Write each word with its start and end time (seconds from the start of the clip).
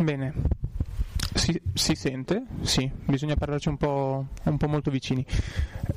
Bene, 0.00 0.32
si, 1.34 1.60
si, 1.74 1.94
sente? 1.94 2.44
Sì, 2.62 2.90
bisogna 3.04 3.36
parlarci 3.36 3.68
un 3.68 3.76
po', 3.76 4.28
un 4.44 4.56
po 4.56 4.66
molto 4.66 4.90
vicini. 4.90 5.22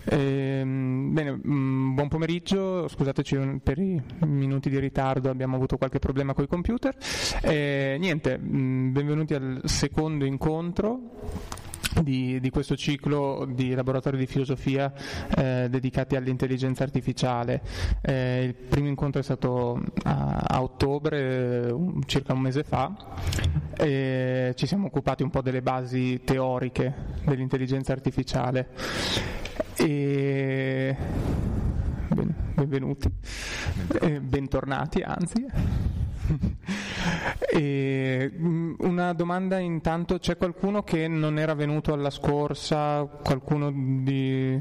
Eh, 0.04 0.62
bene, 0.62 1.32
mh, 1.32 1.54
mm, 1.54 1.96
buon 1.96 2.10
pomeriggio, 2.10 2.90
scusateci 2.90 3.62
per 3.64 3.80
i 3.80 4.02
minuti 4.26 4.70
di 4.70 4.78
ritardo, 4.78 5.30
abbiamo 5.30 5.56
avuto 5.56 5.78
qualche 5.78 6.00
problema 6.00 6.34
con 6.34 6.44
i 6.44 6.48
computer. 6.48 6.94
Eh, 7.44 7.96
niente, 7.98 8.38
mh, 8.38 8.58
mm, 8.58 8.92
benvenuti 8.92 9.34
al 9.36 9.62
secondo 9.64 10.26
incontro 10.26 11.00
di, 12.02 12.40
di, 12.40 12.50
questo 12.50 12.76
ciclo 12.76 13.48
di 13.50 13.74
laboratori 13.74 14.18
di 14.18 14.26
filosofia 14.26 14.92
eh, 15.36 15.68
dedicati 15.70 16.16
all'intelligenza 16.16 16.84
artificiale. 16.84 17.62
Eh, 18.02 18.44
il 18.44 18.54
primo 18.54 18.88
incontro 18.88 19.20
è 19.20 19.24
stato 19.24 19.82
a, 20.04 20.44
a 20.48 20.62
ottobre, 20.62 21.70
un, 21.72 22.02
circa 22.06 22.34
un 22.34 22.40
mese 22.40 22.64
fa, 22.64 22.94
e 23.78 24.54
ci 24.56 24.66
siamo 24.66 24.88
occupati 24.88 25.24
un 25.24 25.30
po' 25.30 25.42
delle 25.42 25.62
basi 25.62 26.22
teoriche 26.24 26.94
dell'intelligenza 27.26 27.92
artificiale. 27.92 28.70
E... 29.76 30.96
benvenuti, 32.54 33.10
eh, 34.02 34.20
bentornati 34.20 35.02
anzi. 35.02 36.03
E 37.54 38.32
mm, 38.36 38.74
una 38.80 39.14
domanda 39.14 39.60
intanto, 39.60 40.18
c'è 40.18 40.38
qualcuno 40.38 40.82
che 40.84 41.08
non 41.08 41.38
era 41.38 41.54
venuto 41.54 41.94
alla 41.94 42.10
scorsa, 42.10 43.04
qualcuno 43.04 43.72
di 43.72 44.60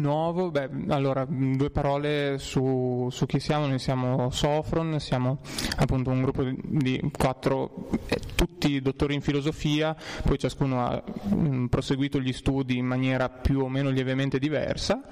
Nuovo, 0.00 0.50
beh, 0.50 0.70
allora 0.88 1.26
due 1.28 1.70
parole 1.70 2.38
su, 2.38 3.08
su, 3.10 3.26
chi 3.26 3.40
siamo, 3.40 3.66
noi 3.66 3.78
siamo 3.78 4.30
Sofron, 4.30 5.00
siamo 5.00 5.40
appunto 5.76 6.10
un 6.10 6.22
gruppo 6.22 6.44
di 6.44 7.10
quattro, 7.16 7.88
eh, 8.06 8.20
tutti 8.34 8.80
dottori 8.80 9.14
in 9.14 9.20
filosofia, 9.20 9.94
poi 10.24 10.38
ciascuno 10.38 10.86
ha 10.86 11.02
mh, 11.04 11.34
mm, 11.34 11.66
proseguito 11.66 12.20
gli 12.20 12.32
studi 12.32 12.76
in 12.76 12.86
maniera 12.86 13.28
più 13.28 13.60
o 13.60 13.68
meno 13.68 13.90
lievemente 13.90 14.38
diversa, 14.38 15.02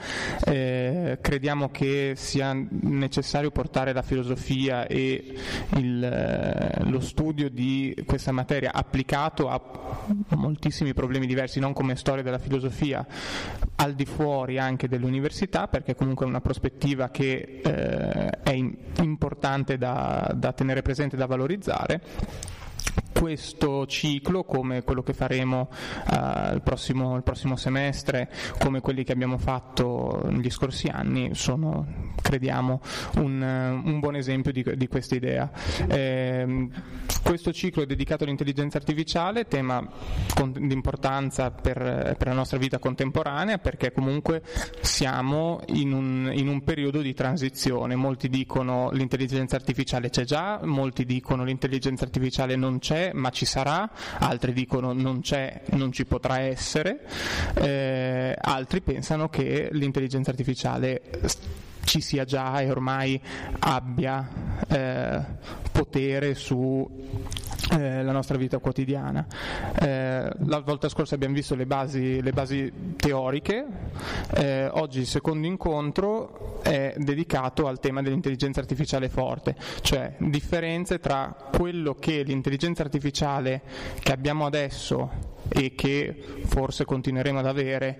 eh, 0.44 1.18
crediamo 1.20 1.70
che 1.70 2.12
sia 2.16 2.56
necessario 2.68 3.50
portare 3.50 3.92
la 3.92 4.02
filosofia 4.02 4.86
e 4.86 5.34
il, 5.76 6.04
eh, 6.04 6.84
lo 6.84 7.00
studio 7.00 7.50
di 7.50 8.04
questa 8.06 8.32
materia 8.32 8.72
applicato 8.72 9.48
a 9.48 9.60
moltissimi 10.36 10.94
problemi 10.94 11.26
diversi, 11.26 11.58
non 11.58 11.72
come 11.72 11.96
storia 11.96 12.22
della 12.22 12.38
filosofia, 12.38 13.04
al 13.76 13.94
di 13.94 14.04
fuori 14.04 14.57
anche 14.58 14.88
dell'università 14.88 15.68
perché 15.68 15.94
comunque 15.94 16.26
è 16.26 16.28
una 16.28 16.40
prospettiva 16.40 17.08
che 17.10 17.60
eh, 17.62 18.30
è 18.42 18.52
importante 19.02 19.78
da, 19.78 20.30
da 20.34 20.52
tenere 20.52 20.82
presente 20.82 21.16
e 21.16 21.18
da 21.18 21.26
valorizzare 21.26 22.00
questo 23.18 23.84
ciclo, 23.86 24.44
come 24.44 24.82
quello 24.84 25.02
che 25.02 25.12
faremo 25.12 25.68
uh, 26.10 26.54
il, 26.54 26.60
prossimo, 26.62 27.16
il, 27.16 27.22
prossimo, 27.22 27.56
semestre, 27.56 28.30
come 28.60 28.80
quelli 28.80 29.02
che 29.02 29.12
abbiamo 29.12 29.38
fatto 29.38 30.22
negli 30.30 30.50
scorsi 30.50 30.86
anni, 30.86 31.34
sono, 31.34 32.12
crediamo, 32.22 32.80
un, 33.16 33.80
un 33.84 33.98
buon 33.98 34.14
esempio 34.14 34.52
di, 34.52 34.64
di 34.76 34.86
questa 34.86 35.16
idea. 35.16 35.50
Eh, 35.88 36.68
questo 37.22 37.52
ciclo 37.52 37.82
è 37.82 37.86
dedicato 37.86 38.24
all'intelligenza 38.24 38.78
artificiale, 38.78 39.46
tema 39.46 39.86
di 40.50 40.72
importanza 40.72 41.50
per, 41.50 42.14
per, 42.16 42.26
la 42.28 42.34
nostra 42.34 42.58
vita 42.58 42.78
contemporanea, 42.78 43.58
perché 43.58 43.92
comunque 43.92 44.42
siamo 44.80 45.60
in 45.66 45.92
un, 45.92 46.30
in 46.32 46.48
un 46.48 46.62
periodo 46.62 47.00
di 47.00 47.14
transizione. 47.14 47.96
Molti 47.96 48.28
dicono 48.28 48.90
l'intelligenza 48.92 49.56
artificiale 49.56 50.08
c'è 50.08 50.24
già, 50.24 50.60
molti 50.62 51.04
dicono 51.04 51.44
l'intelligenza 51.44 52.04
artificiale 52.04 52.54
non 52.54 52.67
c'è, 52.76 53.12
ma 53.14 53.30
ci 53.30 53.46
sarà, 53.46 53.90
altri 54.18 54.52
dicono 54.52 54.92
non 54.92 55.22
c'è, 55.22 55.62
non 55.70 55.90
ci 55.92 56.04
potrà 56.04 56.40
essere, 56.40 57.06
eh, 57.54 58.36
altri 58.38 58.82
pensano 58.82 59.30
che 59.30 59.70
l'intelligenza 59.72 60.30
artificiale 60.30 61.00
ci 61.84 62.02
sia 62.02 62.24
già 62.26 62.60
e 62.60 62.70
ormai 62.70 63.18
abbia 63.60 64.28
eh, 64.68 65.20
potere 65.72 66.34
su 66.34 66.86
eh, 67.70 68.02
la 68.02 68.12
nostra 68.12 68.36
vita 68.36 68.58
quotidiana. 68.58 69.26
Eh, 69.80 70.30
la 70.46 70.60
volta 70.60 70.88
scorsa 70.88 71.14
abbiamo 71.14 71.34
visto 71.34 71.54
le 71.54 71.66
basi, 71.66 72.22
le 72.22 72.32
basi 72.32 72.72
teoriche, 72.96 73.66
eh, 74.34 74.68
oggi 74.72 75.00
il 75.00 75.06
secondo 75.06 75.46
incontro 75.46 76.60
è 76.62 76.94
dedicato 76.96 77.66
al 77.66 77.80
tema 77.80 78.02
dell'intelligenza 78.02 78.60
artificiale 78.60 79.08
forte, 79.08 79.56
cioè 79.80 80.14
differenze 80.18 80.98
tra 81.00 81.34
quello 81.56 81.94
che 81.94 82.22
l'intelligenza 82.22 82.82
artificiale 82.82 83.62
che 84.00 84.12
abbiamo 84.12 84.46
adesso 84.46 85.36
e 85.48 85.74
che 85.74 86.14
forse 86.44 86.84
continueremo 86.84 87.38
ad 87.38 87.46
avere 87.46 87.98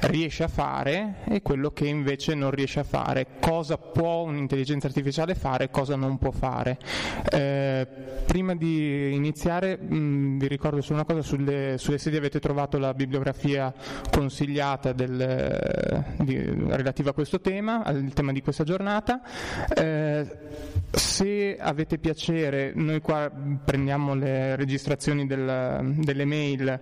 riesce 0.00 0.44
a 0.44 0.48
fare 0.48 1.16
e 1.24 1.42
quello 1.42 1.70
che 1.70 1.86
invece 1.86 2.34
non 2.34 2.50
riesce 2.50 2.80
a 2.80 2.84
fare. 2.84 3.26
Cosa 3.40 3.76
può 3.76 4.22
un'intelligenza 4.22 4.86
artificiale 4.86 5.34
fare 5.34 5.64
e 5.64 5.70
cosa 5.70 5.96
non 5.96 6.18
può 6.18 6.30
fare. 6.30 6.78
Eh, 7.30 7.86
prima 8.26 8.54
di 8.54 9.14
iniziare 9.14 9.76
mh, 9.76 9.96
mm, 9.96 10.38
vi 10.38 10.48
ricordo 10.48 10.80
solo 10.80 11.00
una 11.00 11.04
cosa, 11.04 11.22
sulle, 11.22 11.76
sulle, 11.78 11.98
sedie 11.98 12.18
avete 12.18 12.38
trovato 12.38 12.78
la 12.78 12.94
bibliografia 12.94 13.72
consigliata 14.10 14.92
del, 14.92 16.04
di, 16.18 16.36
relativa 16.68 17.10
a 17.10 17.12
questo 17.12 17.40
tema, 17.40 17.82
al 17.82 18.12
tema 18.14 18.32
di 18.32 18.40
questa 18.40 18.64
giornata. 18.64 19.20
Eh, 19.74 20.26
se 20.90 21.56
avete 21.58 21.98
piacere, 21.98 22.72
noi 22.74 23.00
qua 23.00 23.30
prendiamo 23.64 24.14
le 24.14 24.56
registrazioni 24.56 25.26
del, 25.26 25.94
delle 25.98 26.24
mail 26.24 26.80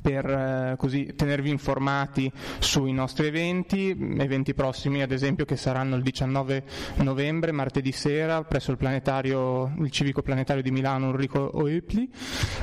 per 0.00 0.24
eh, 0.24 0.74
così 0.76 1.14
tenervi 1.14 1.50
informati 1.50 2.30
sui 2.58 2.92
nostri 2.92 3.26
eventi, 3.26 3.90
eventi 4.18 4.54
prossimi 4.54 5.02
ad 5.02 5.12
esempio 5.12 5.44
che 5.44 5.56
saranno 5.56 5.96
il 5.96 6.02
19 6.02 6.64
novembre, 6.96 7.52
martedì 7.52 7.92
sera, 7.92 8.42
presso 8.44 8.70
il, 8.70 8.76
planetario, 8.76 9.74
il 9.78 9.90
civico 9.90 10.22
planetario 10.22 10.62
di 10.62 10.70
Milano 10.70 11.10
Enrico 11.10 11.50
Oepli. 11.54 12.08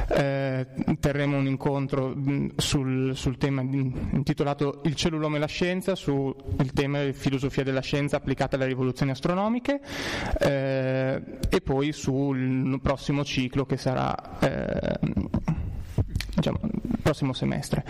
Eh, 0.10 0.68
terremo 1.00 1.38
un 1.38 1.48
incontro 1.48 2.16
sul, 2.58 3.16
sul, 3.16 3.38
tema 3.38 3.62
intitolato 3.62 4.82
Il 4.86 4.96
cellulome 4.96 5.38
e 5.38 5.40
la 5.40 5.48
scienza, 5.48 5.96
sul 5.96 6.36
tema 6.74 7.12
filosofia 7.14 7.64
della 7.64 7.82
scienza 7.82 8.18
applicata 8.18 8.56
alle 8.56 8.68
rivoluzioni 8.68 9.12
astronomiche 9.12 9.80
eh, 10.40 11.22
e 11.50 11.62
poi 11.62 11.92
sul 11.92 12.80
prossimo 12.82 13.24
ciclo 13.24 13.66
che 13.66 13.78
sarà 13.78 14.40
eh, 14.40 15.62
diciamo, 16.36 16.60
prossimo 17.02 17.34
semestre. 17.34 17.84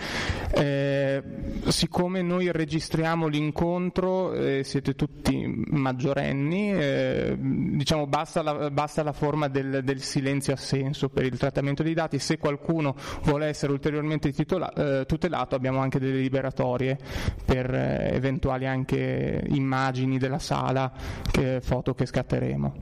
Eh, 0.54 1.22
siccome 1.68 2.22
noi 2.22 2.50
registriamo 2.52 3.26
l'incontro, 3.26 4.32
eh, 4.34 4.62
siete 4.64 4.94
tutti 4.94 5.44
maggiorenni, 5.46 6.72
eh, 6.72 7.36
diciamo 7.38 8.06
basta 8.06 8.42
la, 8.42 8.70
basta 8.70 9.02
la 9.02 9.12
forma 9.12 9.48
del, 9.48 9.82
del, 9.82 10.02
silenzio 10.02 10.52
assenso 10.52 11.08
per 11.08 11.24
il 11.24 11.38
trattamento 11.38 11.82
dei 11.82 11.94
dati, 11.94 12.18
se 12.18 12.38
qualcuno 12.38 12.94
vuole 13.22 13.46
essere 13.46 13.72
ulteriormente 13.72 14.32
titola, 14.32 14.72
eh, 14.72 15.06
tutelato 15.06 15.54
abbiamo 15.54 15.80
anche 15.80 15.98
delle 15.98 16.18
liberatorie 16.18 16.98
per 17.44 17.72
eh, 17.72 18.10
eventuali 18.12 18.66
anche 18.66 19.44
immagini 19.48 20.18
della 20.18 20.38
sala, 20.38 20.92
che, 21.30 21.60
foto 21.60 21.94
che 21.94 22.06
scatteremo. 22.06 22.74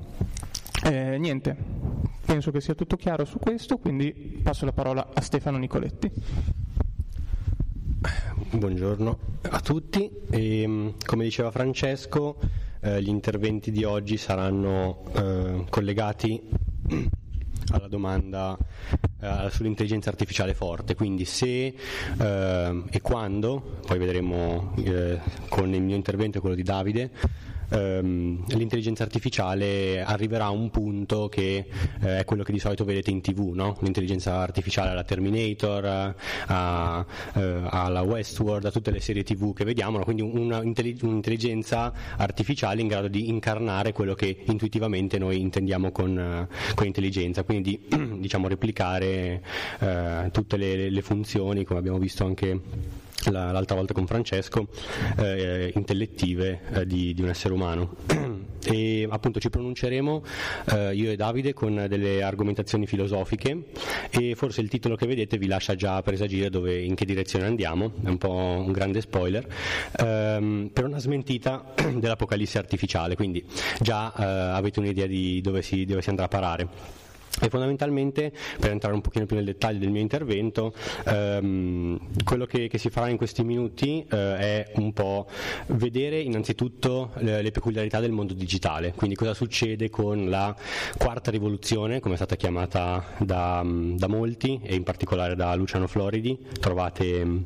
Eh, 0.85 1.17
niente, 1.19 1.57
penso 2.25 2.51
che 2.51 2.61
sia 2.61 2.75
tutto 2.75 2.97
chiaro 2.97 3.25
su 3.25 3.39
questo, 3.39 3.79
quindi 3.79 4.41
passo 4.43 4.65
la 4.65 4.73
parola 4.73 5.11
a 5.13 5.21
Stefano 5.21 5.59
Nicoletti. 5.59 6.11
Buongiorno 8.51 9.19
a 9.43 9.61
tutti, 9.61 10.11
e, 10.31 10.63
ehm, 10.63 10.95
come 11.05 11.25
diceva 11.25 11.51
Francesco, 11.51 12.39
eh, 12.81 13.03
gli 13.03 13.09
interventi 13.09 13.71
di 13.71 13.85
oggi 13.85 14.17
saranno 14.17 15.05
eh, 15.15 15.65
collegati 15.69 16.41
alla 17.73 17.89
domanda 17.89 18.59
eh, 19.21 19.49
sull'intelligenza 19.51 20.11
artificiale 20.11 20.55
forte, 20.55 20.95
quindi 20.95 21.25
se 21.25 21.75
eh, 22.19 22.83
e 22.91 23.01
quando, 23.01 23.79
poi 23.87 23.99
vedremo 23.99 24.75
eh, 24.79 25.19
con 25.49 25.73
il 25.73 25.83
mio 25.83 25.97
intervento 25.97 26.39
e 26.39 26.41
quello 26.41 26.57
di 26.57 26.63
Davide, 26.63 27.11
ehm, 27.73 28.45
l'intelligenza 28.49 29.03
artificiale 29.03 30.03
arriverà 30.03 30.47
a 30.47 30.51
un 30.51 30.71
punto 30.71 31.29
che 31.29 31.67
eh, 32.01 32.19
è 32.21 32.25
quello 32.25 32.43
che 32.43 32.53
di 32.53 32.59
solito 32.59 32.85
vedete 32.85 33.11
in 33.11 33.21
tv, 33.21 33.53
no? 33.55 33.77
l'intelligenza 33.81 34.37
artificiale 34.37 34.91
alla 34.91 35.05
Terminator, 35.05 36.15
a, 36.47 37.07
eh, 37.35 37.61
alla 37.69 38.03
Westworld, 38.03 38.67
a 38.67 38.71
tutte 38.71 38.91
le 38.91 39.01
serie 39.01 39.23
tv 39.23 39.53
che 39.53 39.65
vediamo, 39.65 39.99
no? 39.99 40.05
quindi 40.05 40.23
una, 40.23 40.59
un'intelligenza 40.59 41.93
artificiale 42.17 42.81
in 42.81 42.89
grado 42.89 43.09
di 43.09 43.29
incarnare 43.29 43.93
quello 43.93 44.15
che 44.15 44.45
intuitivamente 44.45 45.19
noi 45.19 45.41
intendiamo 45.41 45.91
con, 45.91 46.47
con 46.75 46.87
intelligenza, 46.87 47.43
quindi 47.43 47.63
di 47.63 47.81
diciamo, 48.21 48.49
replicare 48.49 49.43
eh, 49.79 50.29
tutte 50.33 50.57
le, 50.57 50.91
le 50.91 51.03
funzioni, 51.03 51.65
come 51.65 51.79
abbiamo 51.79 51.99
visto 51.99 52.25
anche 52.25 52.61
l'altra 53.31 53.77
volta 53.77 53.93
con 53.93 54.07
Francesco, 54.07 54.69
eh, 55.19 55.73
intellettive 55.75 56.61
eh, 56.73 56.87
di, 56.87 57.15
di, 57.15 57.23
un 57.23 57.29
essere 57.29 57.55
umano. 57.55 57.97
e 58.65 59.07
appunto 59.11 59.41
ci 59.41 59.51
pronunceremo 59.51 60.25
eh, 60.71 60.95
io 60.95 61.11
e 61.11 61.17
Davide 61.17 61.53
con 61.53 61.87
delle 61.89 62.23
argomentazioni 62.23 62.87
filosofiche 62.87 63.65
e 64.11 64.35
forse 64.37 64.61
il 64.61 64.69
titolo 64.69 64.95
che 64.95 65.07
vedete 65.07 65.37
vi 65.37 65.47
lascia 65.47 65.75
già 65.75 66.01
presagire 66.03 66.49
dove, 66.49 66.81
in 66.81 66.95
che 66.95 67.05
direzione 67.05 67.47
andiamo, 67.47 67.93
è 68.05 68.09
un 68.09 68.19
po' 68.19 68.31
un 68.33 68.73
grande 68.73 69.01
spoiler, 69.01 69.47
ehm, 69.99 70.71
per 70.73 70.85
una 70.85 70.99
smentita 70.99 71.73
dell'apocalisse 71.95 72.59
artificiale, 72.59 73.17
quindi 73.17 73.45
già 73.81 74.13
eh, 74.15 74.25
avete 74.25 74.79
un'idea 74.79 75.07
di 75.07 75.41
dove 75.41 75.63
si, 75.63 75.85
dove 75.85 76.03
si 76.03 76.11
andrà 76.11 76.25
a 76.25 76.29
parare. 76.29 77.01
E 77.41 77.49
fondamentalmente, 77.49 78.33
per 78.59 78.71
entrare 78.71 78.95
un 78.95 79.01
pochino 79.01 79.27
più 79.27 79.37
nel 79.37 79.45
dettaglio 79.45 79.79
del 79.79 79.91
mio 79.91 80.01
intervento, 80.01 80.75
ehm, 81.07 81.99
quello 82.25 82.45
che, 82.47 82.69
che, 82.69 82.79
si 82.79 82.91
farà 82.91 83.09
in 83.09 83.17
questi 83.17 83.43
minuti 83.43 84.05
eh, 84.11 84.37
è 84.37 84.73
un 84.77 84.93
po' 84.93 85.27
vedere 85.69 86.21
innanzitutto 86.21 87.11
le, 87.17 87.43
le, 87.43 87.51
peculiarità 87.51 88.01
del 88.01 88.13
mondo 88.13 88.35
digitale, 88.35 88.93
quindi 88.95 89.17
cosa 89.17 89.35
succede 89.35 89.91
con 89.91 90.29
la 90.29 90.55
quarta 90.99 91.31
rivoluzione, 91.31 92.01
come 92.01 92.15
è 92.15 92.17
stata 92.17 92.37
chiamata 92.37 93.05
da, 93.19 93.65
da 93.65 94.09
molti 94.09 94.61
e 94.63 94.75
in 94.75 94.83
particolare 94.83 95.35
da 95.35 95.55
Luciano 95.55 95.87
Floridi, 95.87 96.39
trovate 96.61 97.25
mm, 97.25 97.39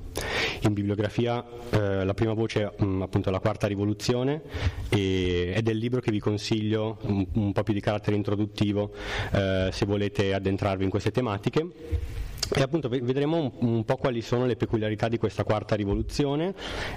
in 0.63 0.73
bibliografia 0.73 1.45
eh, 1.71 2.05
la 2.05 2.15
prima 2.15 2.33
voce 2.33 2.73
mh, 2.77 2.85
mm, 2.85 3.03
appunto 3.03 3.31
la 3.31 3.41
quarta 3.41 3.67
rivoluzione 3.67 4.43
e, 4.89 5.53
ed 5.57 5.69
è 5.69 5.71
il 5.71 5.79
libro 5.79 6.01
che 6.01 6.11
vi 6.11 6.21
consiglio 6.21 6.99
un, 7.03 7.27
un 7.35 7.53
po' 7.53 7.63
più 7.63 7.73
di 7.73 7.81
carattere 7.81 8.17
introduttivo 8.17 8.93
eh, 9.33 9.71
se 9.77 9.85
volete 9.85 10.33
addentrarvi 10.33 10.85
in 10.85 10.91
queste 10.91 11.11
tematiche. 11.11 11.67
E 12.55 12.63
appunto 12.63 12.89
vedremo 12.89 13.37
un, 13.37 13.51
un, 13.59 13.85
po' 13.85 13.97
quali 13.97 14.23
sono 14.23 14.47
le 14.47 14.55
peculiarità 14.55 15.09
di 15.09 15.19
questa 15.19 15.43
quarta 15.43 15.75
rivoluzione 15.75 16.55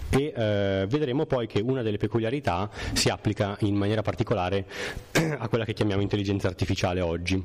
e 0.09 0.31
eh, 0.33 0.85
vedremo 0.87 1.25
poi 1.25 1.47
che 1.47 1.59
una 1.59 1.81
delle 1.81 1.97
peculiarità 1.97 2.69
si 2.93 3.09
applica 3.09 3.57
in 3.61 3.73
maniera 3.73 4.03
particolare 4.03 4.65
a 5.39 5.47
quella 5.49 5.65
che 5.65 5.73
chiamiamo 5.73 6.03
intelligenza 6.03 6.47
artificiale 6.47 7.01
oggi 7.01 7.43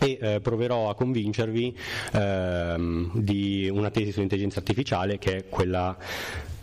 e 0.00 0.18
eh, 0.20 0.40
proverò 0.40 0.88
a 0.88 0.94
convincervi 0.94 1.76
ehm, 2.12 3.10
di 3.14 3.68
una 3.70 3.90
tesi 3.90 4.10
sull'intelligenza 4.10 4.60
artificiale 4.60 5.18
che 5.18 5.36
è 5.36 5.48
quella 5.50 5.96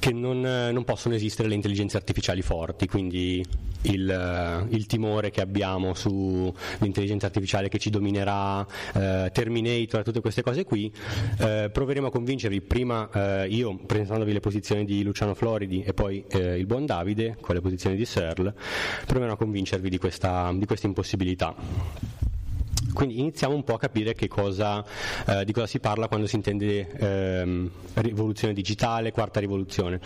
che 0.06 0.14
non, 0.14 0.40
non 0.40 0.84
possono 0.84 1.16
esistere 1.16 1.48
le 1.48 1.56
intelligenze 1.56 1.98
artificiali 1.98 2.44
forti, 2.44 2.86
quindi 2.86 3.44
il, 3.86 4.68
il, 4.70 4.86
timore 4.86 5.32
che 5.32 5.42
abbiamo 5.42 5.96
sull'intelligenza 5.96 7.26
artificiale 7.26 7.70
che 7.70 7.80
ci 7.80 7.90
dominerà, 7.90 8.64
eh, 8.94 9.32
Terminator, 9.34 10.04
tutte 10.04 10.22
queste 10.22 10.44
cose 10.44 10.64
qui, 10.64 10.94
eh, 11.40 11.72
proveremo 11.74 12.06
a 12.06 12.12
convincervi 12.12 12.62
prima 12.62 13.10
eh, 13.12 13.48
io 13.48 13.78
presentandovi 13.84 14.32
le 14.32 14.42
posizioni 14.42 14.86
di 14.86 15.02
Luciano 15.02 15.34
Floridi 15.34 15.82
e 15.82 15.96
poi 15.96 16.24
eh, 16.28 16.56
il 16.56 16.68
buon 16.68 16.86
Davide 16.86 17.38
con 17.42 17.56
le 17.56 17.62
posizioni 17.62 17.96
di 17.96 18.06
Searle, 18.06 18.54
proveremo 19.08 19.34
a 19.34 19.38
convincervi 19.38 19.90
di 19.90 19.98
questa, 19.98 20.54
di 20.54 20.68
questa 20.68 20.86
impossibilità. 20.86 21.56
Quindi 22.96 23.20
iniziamo 23.20 23.54
un 23.54 23.64
po' 23.64 23.74
a 23.74 23.80
capire 23.80 24.16
cosa, 24.28 24.84
eh, 25.28 25.44
di 25.44 25.52
cosa 25.52 25.68
si 25.68 25.80
parla 25.80 26.08
quando 26.08 26.28
si 26.28 26.36
intende 26.38 26.88
ehm, 26.98 27.70
rivoluzione 27.96 28.54
digitale, 28.54 29.12
quarta 29.12 29.42
rivoluzione. 29.42 30.00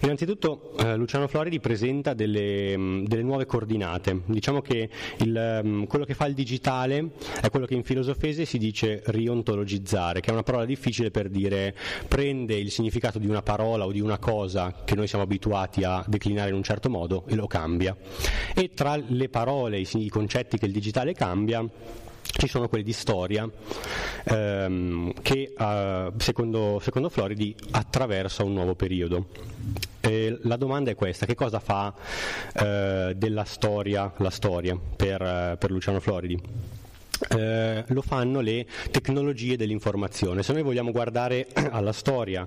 Innanzitutto 0.00 0.74
eh, 0.78 0.94
Luciano 0.94 1.26
Floridi 1.26 1.58
presenta 1.58 2.12
delle, 2.12 2.76
mm, 2.76 3.04
delle, 3.06 3.22
nuove 3.22 3.46
coordinate. 3.46 4.20
Diciamo 4.26 4.60
che 4.60 4.90
il, 5.20 5.60
um, 5.64 5.86
quello 5.86 6.04
che 6.04 6.12
fa 6.12 6.26
il 6.26 6.34
digitale 6.34 7.12
è 7.40 7.48
quello 7.48 7.64
che 7.64 7.74
in 7.74 7.82
filosofese 7.82 8.44
si 8.44 8.58
dice 8.58 9.02
riontologizzare, 9.06 10.20
che 10.20 10.28
è 10.28 10.32
una 10.32 10.42
parola 10.42 10.66
difficile 10.66 11.10
per 11.10 11.30
dire 11.30 11.74
prende 12.06 12.54
il 12.54 12.70
significato 12.70 13.18
di 13.18 13.26
una 13.26 13.42
parola 13.42 13.86
o 13.86 13.92
di 13.92 14.00
una 14.00 14.18
cosa 14.18 14.82
che 14.84 14.94
noi 14.94 15.06
siamo 15.06 15.24
abituati 15.24 15.82
a 15.82 16.04
declinare 16.06 16.50
in 16.50 16.56
un 16.56 16.62
certo 16.62 16.90
modo 16.90 17.24
e 17.26 17.34
lo 17.34 17.46
cambia. 17.46 17.96
E 18.54 18.72
tra 18.74 18.96
le 18.96 19.28
parole, 19.30 19.78
i 19.78 20.08
concetti 20.10 20.58
che 20.58 20.66
il 20.66 20.72
digitale 20.72 21.14
cambia, 21.14 21.66
ci 22.36 22.48
sono 22.48 22.68
quelli 22.68 22.84
di 22.84 22.92
storia 22.92 23.48
ehm, 24.24 25.12
che 25.22 25.54
uh, 25.56 26.12
secondo, 26.18 26.80
secondo, 26.82 27.08
Floridi 27.08 27.54
attraversa 27.70 28.42
un 28.42 28.52
nuovo 28.52 28.74
periodo. 28.74 29.26
E 30.00 30.38
la 30.42 30.56
domanda 30.56 30.90
è 30.90 30.94
questa, 30.94 31.26
che 31.26 31.34
cosa 31.34 31.60
fa 31.60 31.94
uh, 31.94 33.12
della 33.14 33.44
storia 33.44 34.12
la 34.18 34.30
storia 34.30 34.76
per, 34.96 35.22
uh, 35.22 35.58
per 35.58 35.70
Luciano 35.70 36.00
Floridi? 36.00 36.73
Eh, 37.28 37.84
lo 37.88 38.02
fanno 38.02 38.40
le 38.40 38.66
tecnologie 38.90 39.56
dell'informazione. 39.56 40.42
Se 40.42 40.52
noi 40.52 40.62
vogliamo 40.62 40.90
guardare 40.90 41.46
alla 41.70 41.92
storia 41.92 42.46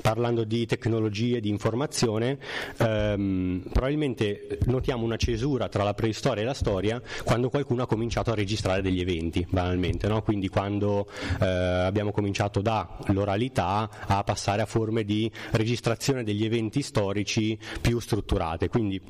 parlando 0.00 0.44
di 0.44 0.66
tecnologie 0.66 1.40
di 1.40 1.48
informazione, 1.48 2.38
ehm, 2.78 3.64
probabilmente 3.72 4.58
notiamo 4.66 5.04
una 5.04 5.16
cesura 5.16 5.68
tra 5.68 5.84
la 5.84 5.94
preistoria 5.94 6.42
e 6.42 6.46
la 6.46 6.54
storia 6.54 7.00
quando 7.24 7.50
qualcuno 7.50 7.82
ha 7.82 7.86
cominciato 7.86 8.30
a 8.30 8.34
registrare 8.34 8.82
degli 8.82 9.00
eventi, 9.00 9.46
banalmente, 9.48 10.08
no? 10.08 10.22
quindi 10.22 10.48
quando 10.48 11.08
eh, 11.40 11.46
abbiamo 11.46 12.10
cominciato 12.10 12.60
dall'oralità 12.62 13.88
a 14.06 14.22
passare 14.24 14.62
a 14.62 14.66
forme 14.66 15.04
di 15.04 15.30
registrazione 15.52 16.24
degli 16.24 16.44
eventi 16.44 16.82
storici 16.82 17.58
più 17.80 17.98
strutturate. 18.00 18.68
Quindi 18.68 19.00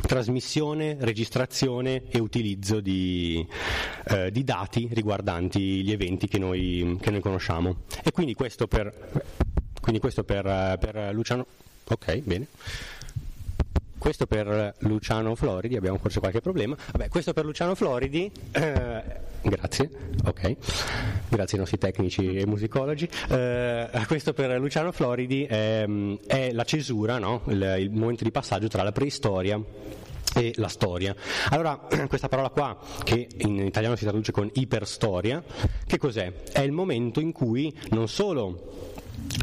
trasmissione, 0.00 0.96
registrazione 1.00 2.02
e 2.08 2.18
utilizzo 2.18 2.80
di, 2.80 3.46
eh, 4.08 4.30
di 4.30 4.44
dati 4.44 4.88
riguardanti 4.92 5.82
gli 5.82 5.92
eventi 5.92 6.28
che 6.28 6.38
noi, 6.38 6.98
che 7.00 7.10
noi 7.10 7.20
conosciamo. 7.20 7.82
E 8.02 8.10
quindi 8.10 8.34
questo 8.34 8.66
per, 8.66 8.92
quindi 9.80 10.00
questo 10.00 10.24
per, 10.24 10.76
per 10.80 11.10
Luciano. 11.12 11.46
Ok, 11.84 12.18
bene. 12.18 12.46
Questo 13.98 14.26
per 14.26 14.74
Luciano 14.78 15.36
Floridi, 15.36 15.76
abbiamo 15.76 15.98
forse 15.98 16.18
qualche 16.18 16.40
problema. 16.40 16.76
Vabbè, 16.90 17.08
questo 17.08 17.32
per 17.32 17.44
Luciano 17.44 17.76
Floridi, 17.76 18.28
eh, 18.50 19.02
grazie, 19.42 19.90
ok, 20.24 20.56
grazie 21.28 21.54
ai 21.54 21.58
nostri 21.58 21.78
tecnici 21.78 22.36
e 22.36 22.46
musicologi. 22.46 23.08
Eh, 23.28 23.88
questo 24.06 24.32
per 24.32 24.58
Luciano 24.58 24.92
Floridi 24.92 25.44
è, 25.44 25.86
è 26.26 26.52
la 26.52 26.64
cesura, 26.64 27.18
no? 27.18 27.42
il, 27.48 27.76
il 27.80 27.90
momento 27.90 28.24
di 28.24 28.30
passaggio 28.30 28.68
tra 28.68 28.82
la 28.82 28.92
preistoria 28.92 29.60
e 30.34 30.52
la 30.56 30.68
storia. 30.68 31.14
Allora, 31.50 31.78
questa 32.08 32.28
parola 32.28 32.50
qua, 32.50 32.78
che 33.04 33.28
in 33.38 33.58
italiano 33.58 33.96
si 33.96 34.04
traduce 34.04 34.32
con 34.32 34.48
iperstoria, 34.54 35.42
che 35.86 35.98
cos'è? 35.98 36.32
È 36.52 36.60
il 36.60 36.72
momento 36.72 37.20
in 37.20 37.32
cui 37.32 37.74
non 37.90 38.08
solo 38.08 38.90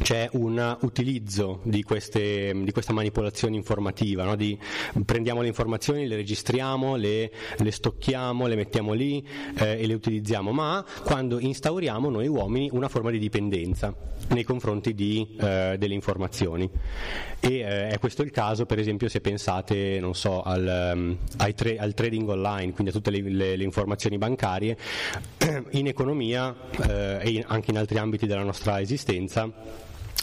c'è 0.02 0.30
un 0.34 0.78
utilizzo 0.82 1.60
di, 1.64 1.84
queste, 1.84 2.54
di, 2.56 2.72
questa 2.72 2.94
manipolazione 2.94 3.56
informativa, 3.56 4.24
no? 4.24 4.36
di, 4.36 4.58
prendiamo 5.06 5.42
le 5.42 5.48
informazioni, 5.48 6.08
le 6.08 6.16
registriamo, 6.16 6.96
le, 6.96 7.32
le 7.58 7.72
stocchiamo, 7.72 8.48
le 8.48 8.56
mettiamo 8.56 8.94
lì 8.94 9.26
eh, 9.58 9.82
e 9.82 9.88
le 9.88 9.94
utilizziamo, 9.94 10.52
ma 10.52 10.86
quando 11.04 11.40
instauriamo 11.40 12.10
noi 12.10 12.28
uomini 12.28 12.70
una 12.72 12.88
forma 12.88 13.12
di 13.12 13.20
dipendenza 13.20 13.94
nei 14.30 14.44
confronti 14.44 14.94
di, 14.94 15.36
eh, 15.40 15.76
delle 15.78 15.94
informazioni. 15.94 16.70
E 17.40 17.60
eh, 17.60 17.88
è 17.90 18.00
questo 18.00 18.22
il 18.22 18.32
caso, 18.32 18.66
per 18.66 18.80
esempio, 18.80 19.08
se 19.08 19.22
pensate 19.22 20.02
so, 20.12 20.42
al, 20.42 20.92
um, 20.94 21.18
tra- 21.56 21.76
al, 21.78 21.94
trading 21.94 22.28
online, 22.28 22.74
quindi 22.74 22.90
a 22.90 22.94
tutte 22.94 23.12
le, 23.12 23.22
le, 23.22 23.56
le 23.56 23.64
informazioni 23.64 24.18
bancarie, 24.18 24.78
in 25.72 25.88
economia 25.88 26.56
eh, 26.88 27.20
e 27.22 27.30
in, 27.30 27.44
anche 27.48 27.72
in 27.72 27.78
altri 27.78 27.98
ambiti 27.98 28.28
della 28.28 28.44
nostra 28.44 28.82
esistenza 28.82 29.52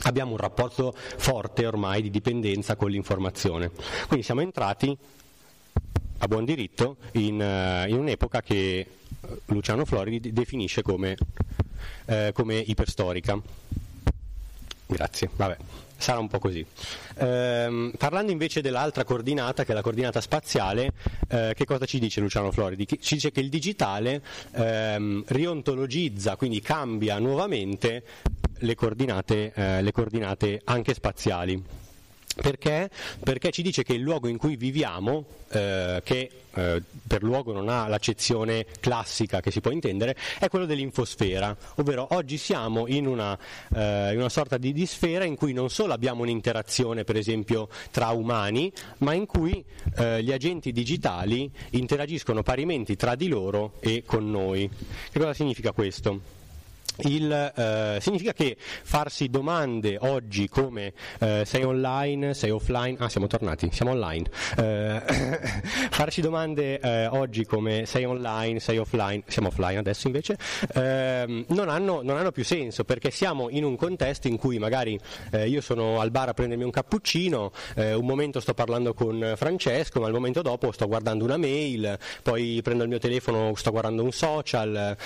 abbiamo 0.02 0.32
un 0.32 0.36
rapporto 0.36 0.94
forte 0.96 1.66
ormai 1.66 2.02
di 2.02 2.10
dipendenza 2.10 2.76
con 2.76 2.90
l'informazione. 2.90 3.70
Quindi 4.06 4.24
siamo 4.24 4.40
entrati 4.40 4.96
a 6.18 6.26
buon 6.28 6.44
diritto 6.44 6.96
in, 7.12 7.40
uh, 7.40 7.88
in 7.88 7.98
un'epoca 7.98 8.42
che 8.42 8.86
Luciano 9.46 9.84
Floridi 9.84 10.32
definisce 10.32 10.82
come, 10.82 11.16
uh, 12.06 12.32
come 12.32 12.56
iperstorica. 12.58 13.38
Grazie, 14.86 15.30
vabbè, 15.34 15.56
sarà 15.96 16.18
un 16.18 16.28
po' 16.28 16.38
così. 16.38 16.64
Ehm, 17.18 17.92
parlando 17.96 18.32
invece 18.32 18.60
dell'altra 18.60 19.04
coordinata, 19.04 19.64
che 19.64 19.72
è 19.72 19.74
la 19.74 19.82
coordinata 19.82 20.20
spaziale, 20.20 20.92
eh, 21.28 21.52
che 21.54 21.64
cosa 21.64 21.84
ci 21.86 21.98
dice 21.98 22.20
Luciano 22.20 22.50
Floridi? 22.50 22.86
Ci 22.86 23.14
dice 23.14 23.30
che 23.30 23.40
il 23.40 23.48
digitale 23.48 24.22
ehm, 24.52 25.24
riontologizza, 25.26 26.36
quindi 26.36 26.60
cambia 26.60 27.18
nuovamente 27.18 28.04
le 28.58 28.74
coordinate, 28.74 29.52
eh, 29.54 29.82
le 29.82 29.92
coordinate 29.92 30.60
anche 30.64 30.94
spaziali. 30.94 31.85
Perché? 32.40 32.90
Perché 33.22 33.50
ci 33.50 33.62
dice 33.62 33.82
che 33.82 33.94
il 33.94 34.02
luogo 34.02 34.28
in 34.28 34.36
cui 34.36 34.56
viviamo, 34.56 35.24
eh, 35.50 36.02
che 36.04 36.30
eh, 36.52 36.82
per 37.06 37.22
luogo 37.22 37.52
non 37.52 37.70
ha 37.70 37.88
l'accezione 37.88 38.66
classica 38.78 39.40
che 39.40 39.50
si 39.50 39.60
può 39.60 39.70
intendere, 39.70 40.14
è 40.38 40.48
quello 40.48 40.66
dell'infosfera, 40.66 41.56
ovvero 41.76 42.08
oggi 42.10 42.36
siamo 42.36 42.86
in 42.88 43.06
una, 43.06 43.38
eh, 43.74 44.12
in 44.12 44.18
una 44.18 44.28
sorta 44.28 44.58
di, 44.58 44.72
di, 44.72 44.84
sfera 44.84 45.24
in 45.24 45.34
cui 45.34 45.54
non 45.54 45.70
solo 45.70 45.94
abbiamo 45.94 46.22
un'interazione 46.22 47.04
per 47.04 47.16
esempio 47.16 47.68
tra 47.90 48.08
umani, 48.08 48.70
ma 48.98 49.14
in 49.14 49.24
cui 49.24 49.64
eh, 49.96 50.22
gli 50.22 50.32
agenti 50.32 50.72
digitali 50.72 51.50
interagiscono 51.70 52.42
parimenti 52.42 52.96
tra 52.96 53.14
di 53.14 53.28
loro 53.28 53.74
e 53.80 54.02
con 54.04 54.30
noi. 54.30 54.68
Che 55.10 55.18
cosa 55.18 55.32
significa 55.32 55.72
questo? 55.72 56.35
Il, 57.04 57.30
eh, 57.32 57.98
significa 58.00 58.32
che 58.32 58.56
farsi 58.58 59.28
domande 59.28 59.98
oggi 60.00 60.48
come 60.48 60.92
eh, 61.20 61.42
sei 61.44 61.62
online, 61.64 62.34
sei 62.34 62.50
offline, 62.50 62.96
ah 62.98 63.08
siamo 63.08 63.26
tornati, 63.26 63.68
siamo 63.72 63.92
online, 63.92 64.26
eh, 64.56 65.00
farsi 65.90 66.20
domande 66.20 66.80
eh, 66.80 67.06
oggi 67.06 67.44
come 67.44 67.84
sei 67.86 68.04
online, 68.04 68.60
sei 68.60 68.78
offline, 68.78 69.22
siamo 69.26 69.48
offline 69.48 69.78
adesso 69.78 70.06
invece, 70.06 70.38
ehm, 70.74 71.44
non 71.48 71.68
hanno, 71.68 72.00
non, 72.02 72.16
hanno, 72.16 72.32
più 72.32 72.44
senso 72.44 72.84
perché 72.84 73.10
siamo 73.10 73.48
in 73.50 73.64
un 73.64 73.76
contesto 73.76 74.28
in 74.28 74.36
cui 74.36 74.58
magari 74.58 74.98
eh, 75.32 75.48
io 75.48 75.60
sono 75.60 76.00
al 76.00 76.10
bar 76.10 76.30
a 76.30 76.34
prendermi 76.34 76.64
un 76.64 76.70
cappuccino, 76.70 77.52
eh, 77.74 77.94
un 77.94 78.06
momento 78.06 78.40
sto 78.40 78.54
parlando 78.54 78.94
con 78.94 79.34
Francesco, 79.36 80.00
ma 80.00 80.06
il 80.06 80.12
momento 80.12 80.42
dopo 80.42 80.72
sto 80.72 80.86
guardando 80.86 81.24
una 81.24 81.36
mail, 81.36 81.98
poi 82.22 82.60
prendo 82.62 82.82
il 82.82 82.88
mio 82.88 82.98
telefono, 82.98 83.54
sto 83.54 83.70
guardando 83.70 84.02
un 84.02 84.12
social, 84.12 84.96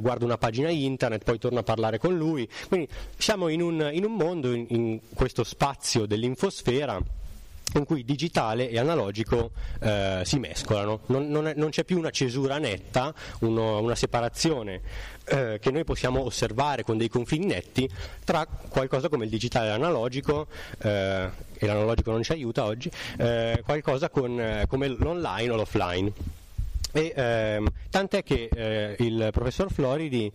guardo 0.00 0.24
una 0.24 0.38
pagina 0.38 0.70
internet, 0.70 1.24
poi 1.28 1.38
torno 1.38 1.58
a 1.58 1.62
parlare 1.62 1.98
con 1.98 2.16
lui. 2.16 2.48
Quindi 2.68 2.88
siamo 3.18 3.48
in 3.48 3.60
un, 3.60 3.90
in 3.92 4.04
un 4.04 4.14
mondo, 4.14 4.50
in, 4.54 4.64
in 4.70 5.00
questo 5.12 5.44
spazio 5.44 6.06
dell'infosfera 6.06 6.98
in 7.74 7.84
cui 7.84 8.02
digitale 8.02 8.70
e 8.70 8.78
analogico 8.78 9.50
eh, 9.82 10.22
si 10.24 10.38
mescolano, 10.38 11.00
non, 11.06 11.28
non, 11.28 11.48
è, 11.48 11.52
non, 11.54 11.68
c'è 11.68 11.84
più 11.84 11.98
una 11.98 12.08
cesura 12.08 12.56
netta, 12.56 13.12
uno, 13.40 13.78
una 13.80 13.94
separazione 13.94 14.80
eh, 15.26 15.58
che 15.60 15.70
noi 15.70 15.84
possiamo 15.84 16.24
osservare 16.24 16.82
con 16.82 16.96
dei 16.96 17.10
confini 17.10 17.44
netti 17.44 17.86
tra 18.24 18.46
qualcosa 18.46 19.10
come 19.10 19.24
il 19.24 19.30
digitale 19.30 19.66
e 19.66 19.70
l'analogico, 19.72 20.46
eh, 20.78 21.28
e 21.58 21.66
l'analogico 21.66 22.10
non 22.10 22.22
ci 22.22 22.32
aiuta 22.32 22.64
oggi, 22.64 22.90
eh, 23.18 23.60
qualcosa 23.66 24.08
con, 24.08 24.40
eh, 24.40 24.64
come 24.66 24.88
l'online 24.88 25.50
o 25.50 25.56
l'offline. 25.56 26.10
E, 26.90 27.12
ehm, 27.14 27.68
tant'è 27.90 28.24
che 28.24 28.48
eh, 28.50 28.96
il 29.00 29.28
professor 29.30 29.70
Floridi 29.70 30.32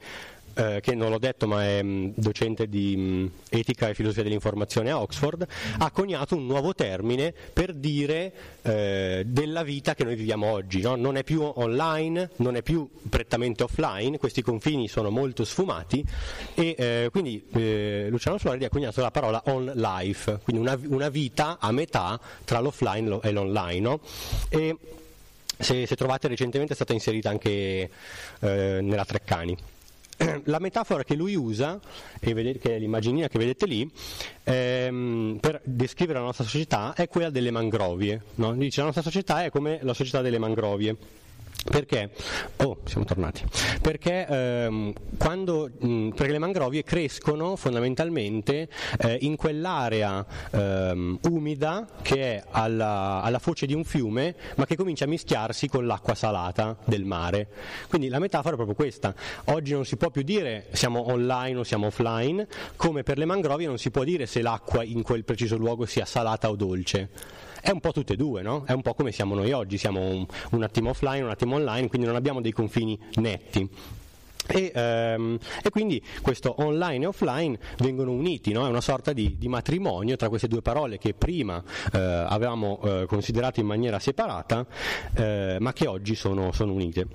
eh, 0.56 0.80
che 0.82 0.96
non 0.96 1.10
l'ho 1.10 1.18
detto 1.18 1.48
ma 1.48 1.64
è 1.64 1.82
mh, 1.82 1.88
mm, 1.88 2.10
docente 2.16 2.68
di 2.68 2.96
mh, 2.96 3.02
mm, 3.02 3.26
etica 3.50 3.90
e 3.90 3.94
filosofia 3.94 4.24
dell'informazione 4.24 4.92
a 4.92 5.00
Oxford, 5.00 5.46
ha 5.80 5.92
coniato 5.92 6.36
un 6.36 6.46
nuovo 6.46 6.74
termine 6.74 7.34
per 7.54 7.74
dire 7.74 8.34
eh, 8.62 9.24
della 9.26 9.64
vita 9.64 9.96
che 9.96 10.04
noi 10.04 10.16
viviamo 10.16 10.48
oggi. 10.48 10.82
No? 10.82 10.96
Non 10.96 11.18
è 11.18 11.24
più 11.24 11.42
online, 11.42 12.32
non 12.38 12.56
è 12.56 12.62
più 12.62 12.90
prettamente 13.10 13.64
offline, 13.64 14.18
questi 14.18 14.42
confini 14.42 14.88
sono 14.88 15.10
molto 15.10 15.44
sfumati 15.44 16.04
e 16.54 16.76
eh, 16.78 17.10
quindi 17.12 17.44
eh, 17.54 18.08
Luciano 18.10 18.38
Floridi 18.38 18.66
ha 18.66 18.70
coniato 18.70 19.02
la 19.02 19.12
parola 19.12 19.42
on 19.46 19.72
life, 19.76 20.40
quindi 20.44 20.62
una, 20.62 20.80
una 20.88 21.10
vita 21.10 21.58
a 21.60 21.72
metà 21.72 22.20
tra 22.44 22.60
l'offline 22.60 23.20
e 23.22 23.32
l'online. 23.32 23.80
No? 23.80 24.00
E 24.50 24.78
se, 25.58 25.86
se, 25.86 25.96
trovate 25.96 26.28
recentemente 26.28 26.74
è 26.74 26.76
stata 26.76 26.94
inserita 26.94 27.30
anche 27.30 27.50
eh, 27.50 28.80
nella 28.82 29.06
Treccani. 29.06 29.58
la 30.46 30.60
metafora 30.60 31.04
che 31.04 31.16
lui 31.16 31.36
usa, 31.36 31.80
che 32.20 32.32
è 32.32 32.78
l'immaginina 32.78 33.28
che 33.28 33.38
vedete 33.38 33.66
lì, 33.66 33.90
ehm, 34.44 35.38
per 35.40 35.62
descrivere 35.64 36.20
la 36.20 36.26
nostra 36.26 36.44
società 36.44 36.94
è 36.94 37.08
quella 37.08 37.30
delle 37.30 37.52
mangrovie. 37.52 38.22
No? 38.36 38.54
Dice 38.54 38.80
la 38.80 38.86
nostra 38.86 39.04
società 39.04 39.44
è 39.44 39.50
come 39.50 39.80
la 39.82 39.94
società 39.94 40.22
delle 40.22 40.40
mangrovie. 40.40 41.22
Perché? 41.70 42.12
Oh, 42.58 42.80
siamo 42.86 43.06
tornati. 43.06 43.44
Perché, 43.82 44.26
ehm, 44.28 44.94
quando, 45.18 45.70
mh, 45.80 46.10
perché 46.10 46.34
le 46.34 46.40
mangrovie 46.40 46.84
crescono 46.84 47.56
fondamentalmente 47.56 48.68
eh, 49.00 49.18
in 49.22 49.36
quell'area 49.36 50.26
ehm, 50.52 51.20
umida 51.30 51.88
che 52.02 52.36
è 52.36 52.44
alla, 52.52 53.22
alla, 53.24 53.40
foce 53.40 53.66
di 53.66 53.74
un 53.74 53.84
fiume, 53.84 54.36
ma 54.56 54.66
che 54.66 54.76
comincia 54.76 55.06
a 55.06 55.08
mischiarsi 55.08 55.68
con 55.68 55.86
l'acqua 55.86 56.16
salata 56.16 56.78
del 56.84 57.06
mare. 57.06 57.48
Quindi 57.88 58.10
la 58.10 58.20
metafora 58.20 58.54
è 58.54 58.56
proprio 58.56 58.76
questa. 58.76 59.16
Oggi 59.46 59.72
non 59.74 59.86
si 59.86 59.96
può 59.96 60.10
più 60.10 60.24
dire 60.24 60.68
siamo 60.72 61.12
online 61.12 61.60
o 61.60 61.64
siamo 61.64 61.88
offline, 61.88 62.46
come 62.76 63.04
per 63.04 63.18
le 63.18 63.26
mangrovie 63.26 63.68
non 63.68 63.78
si 63.78 63.90
può 63.90 64.04
dire 64.04 64.26
se 64.26 64.42
l'acqua 64.42 64.84
in 64.84 65.02
quel 65.02 65.24
preciso 65.24 65.58
luogo 65.58 65.86
sia 65.86 66.06
salata 66.06 66.50
o 66.50 66.56
dolce 66.56 67.10
è 67.64 67.72
un 67.72 67.80
po' 67.80 67.94
tutte 67.94 68.14
e 68.14 68.16
due, 68.18 68.42
no? 68.42 68.66
È 68.66 68.74
un 68.74 68.82
po' 68.82 68.94
come 68.94 69.14
siamo 69.14 69.36
noi 69.36 69.54
oggi, 69.54 69.78
siamo 69.78 70.02
un, 70.02 70.26
un 70.52 70.64
attimo 70.64 70.90
offline, 70.90 71.24
un 71.24 71.30
attimo 71.30 71.56
online, 71.56 71.88
quindi 71.88 72.06
non 72.06 72.18
abbiamo 72.18 72.42
dei 72.42 72.52
confini 72.52 73.00
netti. 73.16 73.70
E, 74.46 74.72
ehm, 74.76 75.40
e, 75.64 75.70
quindi 75.70 76.04
questo 76.22 76.56
online 76.62 77.06
e 77.06 77.08
offline 77.08 77.58
vengono 77.78 78.12
uniti, 78.12 78.52
no? 78.52 78.66
è 78.66 78.70
una 78.70 78.82
sorta 78.82 79.14
di, 79.14 79.38
di, 79.38 79.48
matrimonio 79.48 80.18
tra 80.18 80.28
queste 80.28 80.50
due 80.50 80.62
parole 80.62 80.98
che 80.98 81.14
prima 81.14 81.64
eh, 81.94 81.98
avevamo 81.98 82.82
eh, 82.84 83.06
considerato 83.08 83.62
in 83.62 83.66
maniera 83.66 83.98
separata, 83.98 84.66
eh, 85.16 85.56
ma 85.62 85.72
che 85.72 85.88
oggi 85.88 86.16
sono, 86.16 86.52
sono 86.52 86.74
unite. 86.74 87.08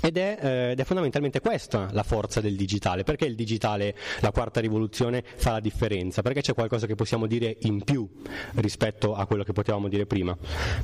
Ed 0.00 0.16
è, 0.16 0.38
eh, 0.40 0.70
ed 0.70 0.80
è, 0.80 0.84
fondamentalmente 0.84 1.40
questa 1.40 1.88
la 1.92 2.04
forza 2.04 2.40
del 2.40 2.54
digitale, 2.54 3.02
perché 3.02 3.24
il 3.24 3.34
digitale, 3.34 3.96
la 4.20 4.30
quarta 4.30 4.60
rivoluzione, 4.60 5.24
fa 5.24 5.52
la 5.52 5.60
differenza, 5.60 6.22
perché 6.22 6.40
c'è 6.40 6.54
qualcosa 6.54 6.86
che 6.86 6.94
possiamo 6.94 7.26
dire 7.26 7.56
in 7.62 7.82
più 7.82 8.08
rispetto 8.54 9.14
a 9.14 9.26
quello 9.26 9.42
che 9.42 9.52
potevamo 9.52 9.88
dire 9.88 10.06
prima. 10.06 10.36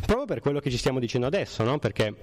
Proprio 0.05 0.27
per 0.27 0.41
quello 0.41 0.59
che 0.59 0.71
ci 0.71 0.79
stiamo 0.79 0.99
dicendo 0.99 1.27
adesso, 1.27 1.63
no? 1.63 1.79
perché 1.79 2.15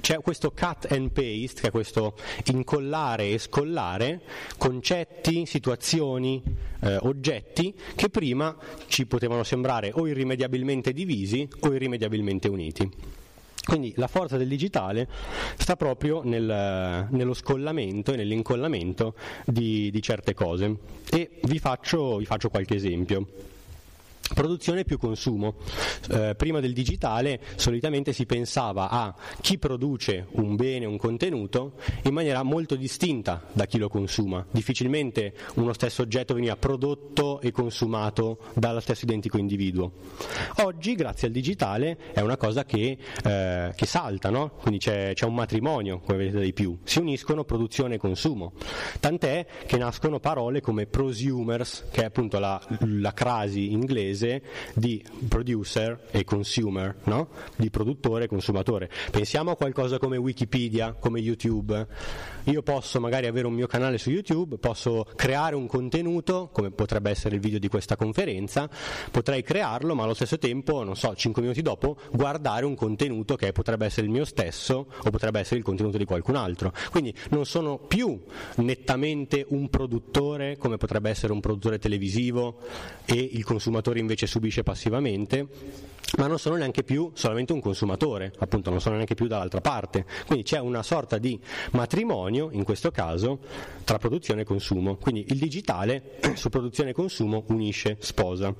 c'è 0.00 0.20
questo 0.20 0.50
cut 0.50 0.90
and 0.90 1.10
paste, 1.10 1.60
che 1.60 1.68
è 1.68 1.70
questo 1.70 2.16
incollare 2.46 3.30
e 3.30 3.38
scollare 3.38 4.22
concetti, 4.56 5.44
situazioni, 5.46 6.42
eh, 6.80 6.96
oggetti 7.02 7.74
che 7.94 8.08
prima 8.08 8.56
ci 8.86 9.06
potevano 9.06 9.44
sembrare 9.44 9.90
o 9.92 10.06
irrimediabilmente 10.06 10.92
divisi 10.92 11.46
o 11.60 11.74
irrimediabilmente 11.74 12.48
uniti. 12.48 13.18
Quindi 13.64 13.92
la 13.96 14.06
forza 14.08 14.36
del 14.36 14.48
digitale 14.48 15.08
sta 15.56 15.76
proprio 15.76 16.22
nel, 16.24 17.06
nello 17.10 17.34
scollamento 17.34 18.12
e 18.12 18.16
nell'incollamento 18.16 19.14
di, 19.44 19.90
di 19.90 20.02
certe 20.02 20.34
cose. 20.34 20.76
E 21.10 21.40
vi 21.42 21.58
faccio, 21.58 22.16
vi 22.16 22.24
faccio 22.24 22.48
qualche 22.48 22.74
esempio. 22.74 23.26
Produzione 24.34 24.84
più 24.84 24.96
consumo. 24.96 25.56
Eh, 26.10 26.34
prima 26.36 26.60
del 26.60 26.72
digitale 26.72 27.40
solitamente 27.56 28.12
si 28.12 28.26
pensava 28.26 28.88
a 28.88 29.14
chi 29.40 29.58
produce 29.58 30.26
un 30.32 30.54
bene, 30.56 30.86
un 30.86 30.96
contenuto, 30.96 31.74
in 32.04 32.12
maniera 32.12 32.42
molto 32.42 32.76
distinta 32.76 33.42
da 33.52 33.66
chi 33.66 33.78
lo 33.78 33.88
consuma. 33.88 34.46
Difficilmente 34.50 35.34
uno 35.54 35.72
stesso 35.72 36.02
oggetto 36.02 36.34
veniva 36.34 36.56
prodotto 36.56 37.40
e 37.40 37.50
consumato 37.50 38.38
dallo 38.54 38.80
stesso 38.80 39.04
identico 39.04 39.36
individuo. 39.36 39.92
Oggi, 40.58 40.94
grazie 40.94 41.26
al 41.26 41.32
digitale, 41.32 41.98
è 42.12 42.20
una 42.20 42.36
cosa 42.36 42.64
che, 42.64 42.96
eh, 43.24 43.72
che 43.74 43.86
salta, 43.86 44.30
no? 44.30 44.52
quindi 44.60 44.78
c'è, 44.78 45.12
c'è, 45.14 45.26
un 45.26 45.34
matrimonio, 45.34 46.00
come 46.00 46.18
vedete 46.18 46.38
dai 46.38 46.52
più. 46.52 46.78
Si 46.84 46.98
uniscono 46.98 47.44
produzione 47.44 47.96
e 47.96 47.98
consumo. 47.98 48.52
Tant'è 49.00 49.46
che 49.66 49.76
nascono 49.76 50.20
parole 50.20 50.60
come 50.60 50.86
prosumers, 50.86 51.86
che 51.90 52.02
è 52.02 52.04
appunto 52.04 52.38
la, 52.38 52.60
la 52.80 53.12
crasi 53.12 53.72
inglese 53.72 54.19
inglese 54.20 54.42
di 54.74 55.02
producer 55.28 56.06
e 56.10 56.24
consumer, 56.24 56.96
no? 57.04 57.28
di 57.56 57.70
produttore 57.70 58.24
e 58.24 58.28
consumatore. 58.28 58.90
Pensiamo 59.10 59.50
a 59.50 59.56
qualcosa 59.56 59.98
come 59.98 60.16
Wikipedia, 60.16 60.92
come 60.92 61.20
YouTube. 61.20 61.86
Io 62.44 62.62
posso 62.62 63.00
magari 63.00 63.26
avere 63.26 63.46
un 63.46 63.54
mio 63.54 63.66
canale 63.66 63.98
su 63.98 64.10
YouTube, 64.10 64.58
posso 64.58 65.06
creare 65.14 65.54
un 65.54 65.66
contenuto, 65.66 66.50
come 66.52 66.70
potrebbe 66.70 67.10
essere 67.10 67.34
il 67.36 67.40
video 67.40 67.58
di 67.58 67.68
questa 67.68 67.96
conferenza, 67.96 68.68
potrei 69.10 69.42
crearlo, 69.42 69.94
ma 69.94 70.04
allo 70.04 70.14
stesso 70.14 70.38
tempo, 70.38 70.82
non 70.82 70.96
so, 70.96 71.14
5 71.14 71.42
minuti 71.42 71.62
dopo, 71.62 71.96
guardare 72.12 72.64
un 72.64 72.74
contenuto 72.74 73.36
che 73.36 73.52
potrebbe 73.52 73.86
essere 73.86 74.06
il 74.06 74.12
mio 74.12 74.24
stesso 74.24 74.86
o 75.02 75.10
potrebbe 75.10 75.40
essere 75.40 75.58
il 75.58 75.64
contenuto 75.64 75.98
di 75.98 76.04
qualcun 76.04 76.36
altro. 76.36 76.72
Quindi 76.90 77.14
non 77.30 77.44
sono 77.44 77.78
più 77.78 78.18
nettamente 78.56 79.44
un 79.48 79.68
produttore, 79.68 80.56
come 80.56 80.76
potrebbe 80.76 81.10
essere 81.10 81.32
un 81.32 81.40
produttore 81.40 81.78
televisivo 81.78 82.58
e 83.04 83.14
il 83.32 83.44
consumatore 83.44 83.98
invece 83.98 84.09
invece 84.10 84.26
subisce 84.26 84.64
passivamente, 84.64 85.46
ma 86.16 86.26
non 86.26 86.38
sono 86.40 86.56
neanche 86.56 86.82
più 86.82 87.12
solamente 87.14 87.52
un 87.52 87.60
consumatore, 87.60 88.32
appunto 88.38 88.70
non 88.70 88.80
sono 88.80 88.96
neanche 88.96 89.14
più 89.14 89.28
dall'altra 89.28 89.60
parte. 89.60 90.04
Quindi 90.26 90.44
c'è 90.44 90.58
una 90.58 90.82
sorta 90.82 91.18
di 91.18 91.38
matrimonio, 91.72 92.48
in 92.50 92.64
questo 92.64 92.90
caso, 92.90 93.38
tra 93.84 93.98
produzione 93.98 94.40
e 94.40 94.44
consumo. 94.44 94.96
Quindi 94.96 95.26
il 95.28 95.38
digitale 95.38 96.18
su 96.34 96.48
produzione 96.48 96.90
e 96.90 96.92
consumo 96.92 97.44
unisce, 97.48 97.96
sposa. 98.00 98.52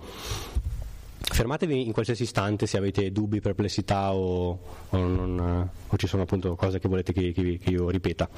Fermatevi 1.22 1.86
in 1.86 1.92
qualsiasi 1.92 2.22
istante 2.22 2.66
se 2.66 2.76
avete 2.76 3.10
dubbi, 3.10 3.40
perplessità 3.40 4.14
o, 4.14 4.58
o, 4.88 4.96
non, 4.96 5.70
o 5.88 5.96
ci 5.96 6.06
sono 6.06 6.22
appunto 6.22 6.54
cose 6.54 6.78
che 6.78 6.88
volete 6.88 7.12
che, 7.12 7.32
che, 7.32 7.58
che 7.58 7.70
io 7.70 7.88
ripeta. 7.90 8.28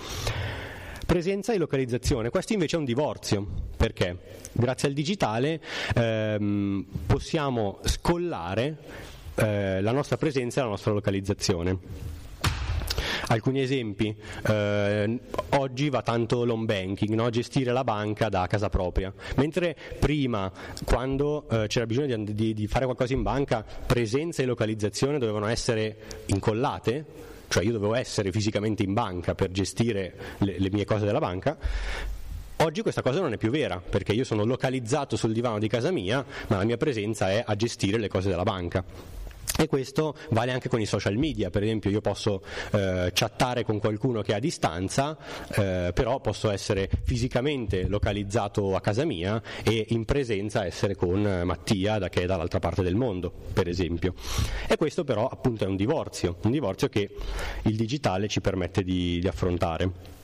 Presenza 1.07 1.53
e 1.53 1.59
localizzazione, 1.59 2.31
questo 2.31 2.53
invece 2.53 2.77
è 2.77 2.79
un 2.79 2.85
divorzio, 2.85 3.47
perché 3.77 4.17
grazie 4.53 4.89
al 4.89 4.95
digitale 4.95 5.61
ehm, 5.95 6.87
possiamo 7.07 7.81
scollare 7.85 8.77
eh, 9.35 9.81
la 9.81 9.93
nostra 9.93 10.17
presenza 10.17 10.61
e 10.61 10.65
la 10.65 10.71
nostra 10.71 10.93
localizzazione. 10.93 11.79
Alcuni 13.27 13.61
esempi, 13.61 14.15
eh, 14.47 15.19
oggi 15.51 15.91
va 15.91 16.03
tanto 16.03 16.45
l'home 16.45 16.65
banking, 16.67 17.15
no? 17.15 17.31
gestire 17.31 17.73
la 17.73 17.85
banca 17.85 18.29
da 18.29 18.47
casa 18.47 18.69
propria, 18.69 19.13
mentre 19.37 19.77
prima 19.99 20.51
quando 20.85 21.49
eh, 21.51 21.67
c'era 21.67 21.87
bisogno 21.87 22.17
di, 22.17 22.35
di, 22.35 22.55
di 22.55 22.67
fare 22.67 22.85
qualcosa 22.85 23.13
in 23.13 23.23
banca, 23.23 23.65
presenza 23.87 24.43
e 24.43 24.47
localizzazione 24.47 25.19
dovevano 25.19 25.47
essere 25.47 25.97
incollate, 26.27 27.31
cioè 27.53 27.65
io 27.65 27.73
dovevo 27.73 27.95
essere 27.95 28.33
fisicamente 28.33 28.83
in 28.83 28.95
banca 28.95 29.35
per 29.35 29.51
gestire 29.51 30.15
le, 30.39 30.59
le 30.59 30.71
mie 30.71 30.87
cose 30.87 31.05
della 31.05 31.19
banca, 31.19 31.57
Oggi 32.57 32.83
questa 32.83 33.03
cosa 33.03 33.21
non 33.21 33.33
è 33.33 33.39
più 33.39 33.51
vera, 33.51 33.81
perché 33.81 34.13
io 34.13 34.23
sono 34.23 34.45
localizzato 34.45 35.17
sul 35.17 35.33
divano 35.33 35.59
di 35.59 35.67
casa 35.67 35.91
mia, 35.91 36.25
ma 36.47 36.59
la 36.59 36.65
mia 36.65 36.77
presenza 36.77 37.29
è 37.29 37.43
a 37.45 37.57
gestire 37.57 37.99
le 37.99 38.07
cose 38.07 38.29
della 38.29 38.45
banca. 38.45 38.85
E 39.59 39.67
questo 39.67 40.17
vale 40.31 40.51
anche 40.51 40.69
con 40.69 40.81
i 40.81 40.87
social 40.87 41.17
media, 41.17 41.51
per 41.51 41.63
esempio 41.63 41.91
io 41.91 42.01
posso 42.01 42.43
eh, 42.73 43.11
chattare 43.13 43.65
con 43.65 43.79
qualcuno 43.79 44.23
che 44.23 44.33
è 44.33 44.37
a 44.37 44.39
distanza, 44.39 45.17
eh, 45.55 45.93
però 45.95 46.21
posso 46.21 46.51
essere 46.51 46.89
fisicamente 47.05 47.87
localizzato 47.87 48.75
a 48.75 48.81
casa 48.81 49.05
mia 49.05 49.43
e 49.63 49.87
in 49.91 50.05
presenza 50.05 50.65
essere 50.65 50.95
con 50.95 51.43
Mattia 51.45 51.99
da 51.99 52.09
che 52.09 52.23
è 52.23 52.27
dall'altra 52.27 52.61
parte 52.61 52.83
del 52.83 52.95
mondo, 52.95 53.33
per 53.53 53.69
esempio. 53.69 54.15
E 54.67 54.77
questo 54.77 55.05
però 55.05 55.29
appunto 55.29 55.65
è 55.65 55.67
un 55.67 55.77
divorzio, 55.77 56.39
un 56.43 56.51
divorzio 56.51 56.89
che 56.89 57.11
il 57.63 57.77
digitale 57.77 58.29
ci 58.29 58.41
permette 58.41 58.83
di, 58.83 59.19
di 59.21 59.29
affrontare. 59.29 60.21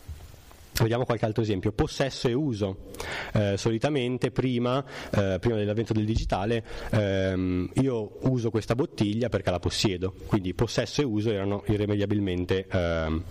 Vediamo 0.82 1.04
qualche 1.04 1.24
altro 1.24 1.42
esempio. 1.42 1.72
Possesso 1.72 2.28
e 2.28 2.32
uso. 2.32 2.86
Eh, 3.32 3.56
solitamente 3.56 4.30
prima, 4.30 4.84
eh, 5.10 5.38
prima, 5.40 5.56
dell'avvento 5.56 5.92
del 5.92 6.04
digitale 6.04 6.64
ehm, 6.90 7.70
io 7.74 8.18
uso 8.22 8.50
questa 8.50 8.74
bottiglia 8.74 9.28
perché 9.28 9.50
la 9.50 9.58
possiedo, 9.58 10.14
quindi 10.26 10.54
possesso 10.54 11.00
e 11.00 11.04
uso 11.04 11.30
erano 11.30 11.62
irrimediabilmente 11.66 12.66
ehm, 12.70 13.22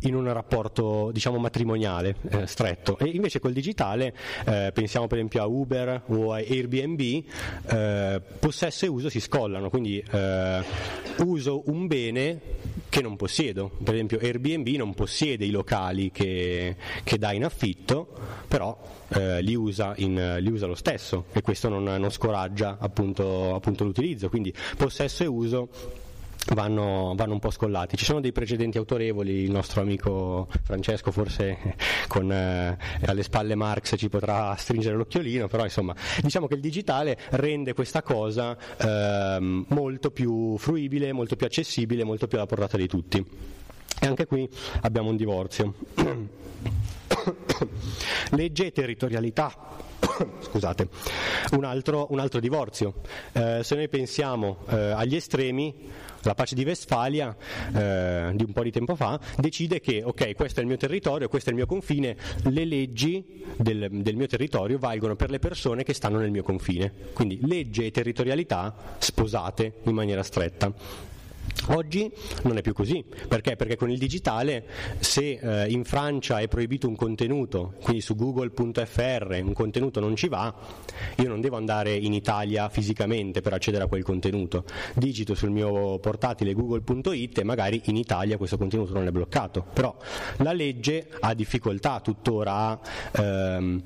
in 0.00 0.14
un 0.14 0.32
rapporto 0.32 1.10
diciamo 1.12 1.38
matrimoniale 1.38 2.16
eh, 2.30 2.46
stretto. 2.46 2.98
E 2.98 3.06
invece 3.06 3.40
col 3.40 3.52
digitale 3.52 4.14
eh, 4.46 4.70
pensiamo 4.72 5.06
per 5.06 5.18
esempio 5.18 5.42
a 5.42 5.46
Uber 5.46 6.02
o 6.06 6.32
a 6.32 6.36
Airbnb 6.36 7.00
eh, 7.66 8.20
possesso 8.38 8.84
e 8.84 8.88
uso 8.88 9.08
si 9.08 9.20
scollano 9.20 9.70
quindi 9.70 10.02
eh, 10.10 10.62
uso 11.18 11.62
un 11.66 11.86
bene 11.86 12.40
che 12.88 13.02
non 13.02 13.16
possiedo. 13.16 13.70
Per 13.82 13.94
esempio 13.94 14.18
Airbnb 14.20 14.68
non 14.76 14.94
possiede 14.94 15.44
i 15.44 15.50
locali 15.50 16.10
che, 16.10 16.76
che 17.02 17.18
dà 17.18 17.32
in 17.32 17.44
affitto 17.44 18.08
però 18.48 18.78
eh, 19.08 19.42
li, 19.42 19.54
usa 19.54 19.94
in, 19.96 20.36
li, 20.40 20.50
usa 20.50 20.66
lo 20.66 20.74
stesso 20.74 21.26
e 21.32 21.42
questo 21.42 21.68
non, 21.68 21.84
non 21.84 22.10
scoraggia 22.10 22.78
appunto, 22.80 23.54
appunto 23.54 23.84
l'utilizzo. 23.84 24.28
Quindi 24.28 24.52
possesso 24.76 25.22
e 25.22 25.26
uso 25.26 25.68
Vanno, 26.54 27.12
vanno, 27.16 27.32
un 27.32 27.38
po' 27.40 27.50
scollati. 27.50 27.96
Ci 27.96 28.04
sono 28.04 28.20
dei 28.20 28.30
precedenti 28.30 28.78
autorevoli, 28.78 29.42
il 29.42 29.50
nostro 29.50 29.80
amico 29.80 30.48
Francesco 30.62 31.10
forse 31.10 31.58
con 32.06 32.30
eh, 32.30 32.78
alle 33.04 33.22
spalle 33.24 33.56
Marx 33.56 33.94
ci 33.96 34.08
potrà 34.08 34.54
stringere 34.54 34.94
l'occhiolino, 34.94 35.48
però 35.48 35.64
insomma 35.64 35.94
diciamo 36.22 36.46
che 36.46 36.54
il 36.54 36.60
digitale 36.60 37.18
rende 37.30 37.72
questa 37.74 38.02
cosa 38.02 38.56
eh, 38.76 39.38
molto 39.40 40.10
più 40.12 40.56
fruibile, 40.56 41.12
molto 41.12 41.34
più 41.34 41.46
accessibile, 41.46 42.04
molto 42.04 42.28
più 42.28 42.38
alla 42.38 42.46
portata 42.46 42.76
di 42.76 42.86
tutti. 42.86 43.24
E 43.98 44.06
anche 44.06 44.26
qui 44.26 44.48
abbiamo 44.82 45.10
un 45.10 45.16
divorzio. 45.16 45.74
Legge 48.30 48.66
e 48.66 48.72
territorialità 48.72 49.84
scusate, 50.40 50.88
un 51.52 51.64
altro, 51.64 52.06
un 52.10 52.18
altro 52.18 52.40
divorzio. 52.40 52.94
Eh, 53.32 53.60
se 53.62 53.74
noi 53.74 53.88
pensiamo 53.88 54.58
eh, 54.68 54.76
agli 54.90 55.16
estremi, 55.16 55.74
la 56.28 56.34
pace 56.34 56.54
di 56.54 56.64
Westfalia 56.64 57.34
eh, 57.74 58.30
di 58.34 58.44
un 58.44 58.52
po' 58.52 58.62
di 58.62 58.70
tempo 58.70 58.94
fa 58.94 59.18
decide 59.36 59.80
che 59.80 60.02
ok, 60.04 60.34
questo 60.34 60.60
è 60.60 60.62
il 60.62 60.68
mio 60.68 60.76
territorio, 60.76 61.28
questo 61.28 61.50
è 61.50 61.52
il 61.52 61.58
mio 61.58 61.66
confine, 61.66 62.16
le 62.44 62.64
leggi 62.64 63.44
del, 63.56 63.88
del 63.90 64.16
mio 64.16 64.26
territorio 64.26 64.78
valgono 64.78 65.16
per 65.16 65.30
le 65.30 65.38
persone 65.38 65.82
che 65.82 65.94
stanno 65.94 66.18
nel 66.18 66.30
mio 66.30 66.42
confine. 66.42 66.92
Quindi 67.12 67.38
legge 67.42 67.86
e 67.86 67.90
territorialità 67.90 68.74
sposate 68.98 69.80
in 69.84 69.94
maniera 69.94 70.22
stretta. 70.22 71.14
Oggi 71.68 72.10
non 72.42 72.56
è 72.56 72.62
più 72.62 72.72
così, 72.72 73.04
perché? 73.26 73.56
Perché 73.56 73.76
con 73.76 73.90
il 73.90 73.98
digitale 73.98 74.64
se 75.00 75.38
eh, 75.40 75.68
in 75.68 75.84
Francia 75.84 76.38
è 76.38 76.46
proibito 76.46 76.86
un 76.86 76.94
contenuto, 76.94 77.74
quindi 77.82 78.00
su 78.02 78.14
google.fr 78.14 79.40
un 79.42 79.52
contenuto 79.52 79.98
non 79.98 80.14
ci 80.14 80.28
va, 80.28 80.54
io 81.16 81.28
non 81.28 81.40
devo 81.40 81.56
andare 81.56 81.94
in 81.94 82.12
Italia 82.12 82.68
fisicamente 82.68 83.40
per 83.40 83.52
accedere 83.52 83.84
a 83.84 83.86
quel 83.88 84.04
contenuto, 84.04 84.64
digito 84.94 85.34
sul 85.34 85.50
mio 85.50 85.98
portatile 85.98 86.52
google.it 86.52 87.38
e 87.38 87.44
magari 87.44 87.80
in 87.86 87.96
Italia 87.96 88.36
questo 88.36 88.56
contenuto 88.56 88.92
non 88.92 89.06
è 89.06 89.10
bloccato, 89.10 89.64
però 89.72 89.96
la 90.38 90.52
legge 90.52 91.08
ha 91.18 91.34
difficoltà 91.34 92.00
tuttora 92.00 92.52
a 92.54 92.80
ehm, 93.22 93.82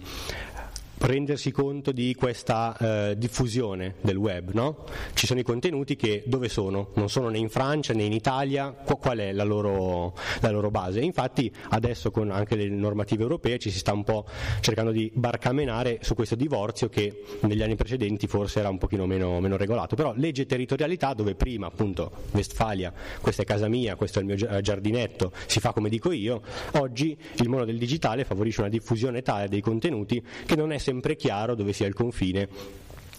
rendersi 1.00 1.50
conto 1.50 1.92
di 1.92 2.14
questa 2.14 2.76
eh, 2.76 3.18
diffusione 3.18 3.96
del 4.00 4.16
web. 4.16 4.52
No? 4.52 4.84
Ci 5.14 5.26
sono 5.26 5.40
i 5.40 5.42
contenuti 5.42 5.96
che 5.96 6.22
dove 6.26 6.48
sono? 6.48 6.90
Non 6.94 7.08
sono 7.08 7.28
né 7.28 7.38
in 7.38 7.48
Francia 7.48 7.92
né 7.94 8.02
in 8.02 8.12
Italia, 8.12 8.70
qual 8.70 9.18
è 9.18 9.32
la 9.32 9.44
loro, 9.44 10.14
la 10.40 10.50
loro 10.50 10.70
base? 10.70 11.00
Infatti 11.00 11.52
adesso 11.70 12.10
con 12.10 12.30
anche 12.30 12.56
le 12.56 12.68
normative 12.68 13.22
europee 13.22 13.58
ci 13.58 13.70
si 13.70 13.78
sta 13.78 13.92
un 13.92 14.04
po' 14.04 14.26
cercando 14.60 14.90
di 14.90 15.10
barcamenare 15.14 15.98
su 16.02 16.14
questo 16.14 16.34
divorzio 16.34 16.88
che 16.88 17.22
negli 17.40 17.62
anni 17.62 17.76
precedenti 17.76 18.26
forse 18.26 18.60
era 18.60 18.68
un 18.68 18.78
pochino 18.78 19.06
meno, 19.06 19.40
meno 19.40 19.56
regolato, 19.56 19.96
però 19.96 20.12
legge 20.16 20.46
territorialità 20.46 21.14
dove 21.14 21.34
prima 21.34 21.66
appunto 21.66 22.10
Westfalia, 22.32 22.92
questa 23.20 23.42
è 23.42 23.44
casa 23.44 23.68
mia, 23.68 23.96
questo 23.96 24.18
è 24.18 24.22
il 24.22 24.28
mio 24.28 24.60
giardinetto, 24.60 25.32
si 25.46 25.60
fa 25.60 25.72
come 25.72 25.88
dico 25.88 26.12
io, 26.12 26.42
oggi 26.72 27.16
il 27.36 27.48
mondo 27.48 27.64
del 27.64 27.78
digitale 27.78 28.24
favorisce 28.24 28.60
una 28.60 28.70
diffusione 28.70 29.22
tale 29.22 29.48
dei 29.48 29.60
contenuti 29.60 30.22
che 30.46 30.56
non 30.56 30.72
è 30.72 30.78
sempre 30.90 31.14
chiaro 31.14 31.54
dove 31.54 31.72
sia 31.72 31.86
il 31.86 31.94
confine 31.94 32.48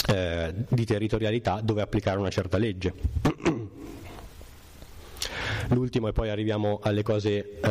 eh, 0.07 0.53
di 0.67 0.85
territorialità 0.85 1.61
dove 1.63 1.81
applicare 1.81 2.19
una 2.19 2.29
certa 2.29 2.57
legge. 2.57 2.93
L'ultimo 5.69 6.09
e 6.09 6.11
poi 6.11 6.29
arriviamo 6.29 6.81
alle 6.83 7.01
cose, 7.01 7.59
eh, 7.61 7.69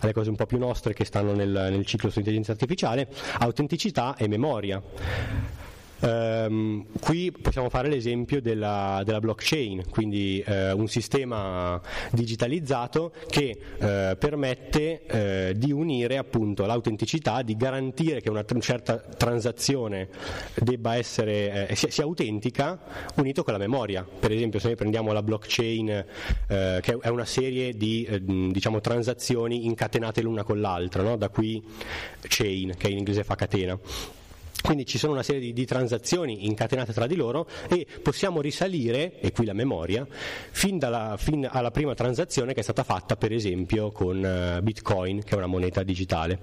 alle 0.00 0.12
cose, 0.12 0.28
un 0.28 0.34
po' 0.34 0.46
più 0.46 0.58
nostre 0.58 0.92
che 0.92 1.04
stanno 1.04 1.34
nel, 1.34 1.48
nel 1.48 1.86
ciclo 1.86 2.10
sull'intelligenza 2.10 2.50
artificiale, 2.50 3.06
autenticità 3.38 4.16
e 4.16 4.26
memoria. 4.26 4.82
Um, 6.02 6.84
qui 7.00 7.30
possiamo 7.30 7.68
fare 7.68 7.88
l'esempio 7.88 8.40
della, 8.40 9.02
della 9.04 9.20
blockchain, 9.20 9.88
quindi 9.88 10.42
uh, 10.44 10.76
un 10.76 10.88
sistema 10.88 11.80
digitalizzato 12.10 13.12
che 13.28 13.56
uh, 13.56 14.18
permette 14.18 15.52
uh, 15.52 15.56
di 15.56 15.70
unire 15.70 16.16
appunto 16.16 16.66
l'autenticità, 16.66 17.42
di 17.42 17.56
garantire 17.56 18.20
che 18.20 18.30
una 18.30 18.44
certa 18.58 18.96
transazione 18.96 20.08
essere, 20.94 21.68
sia, 21.74 21.90
sia, 21.90 22.04
autentica 22.04 22.80
unito 23.16 23.44
con 23.44 23.52
la 23.52 23.58
memoria. 23.58 24.04
Per 24.04 24.32
esempio 24.32 24.58
se 24.58 24.66
noi 24.66 24.76
prendiamo 24.76 25.12
la 25.12 25.22
blockchain 25.22 26.04
che 26.46 26.98
è 27.00 27.08
una 27.08 27.24
serie 27.24 27.74
di 27.76 28.06
diciamo, 28.50 28.80
transazioni 28.80 29.66
incatenate 29.66 30.20
l'una 30.20 30.42
con 30.42 30.60
l'altra, 30.60 31.02
no? 31.02 31.16
da 31.16 31.28
qui 31.28 31.62
chain 32.22 32.74
che 32.76 32.88
in 32.88 32.98
inglese 32.98 33.24
fa 33.24 33.34
catena. 33.36 33.78
Quindi 34.62 34.86
ci 34.86 34.96
sono 34.96 35.12
una 35.12 35.22
serie 35.22 35.40
di, 35.40 35.52
di, 35.52 35.66
transazioni 35.66 36.46
incatenate 36.46 36.92
tra 36.92 37.06
di 37.06 37.16
loro 37.16 37.46
e 37.68 37.86
possiamo 38.00 38.40
risalire, 38.40 39.18
e 39.20 39.32
qui 39.32 39.44
la 39.44 39.52
memoria, 39.52 40.06
fin, 40.50 40.78
dalla, 40.78 41.16
fin 41.18 41.46
alla 41.50 41.70
prima 41.70 41.94
transazione 41.94 42.54
che 42.54 42.60
è 42.60 42.62
stata 42.62 42.84
fatta 42.84 43.16
per 43.16 43.32
esempio 43.32 43.90
con 43.90 44.18
uh, 44.58 44.62
Bitcoin, 44.62 45.22
che 45.24 45.34
è 45.34 45.36
una 45.36 45.46
moneta 45.46 45.82
digitale. 45.82 46.38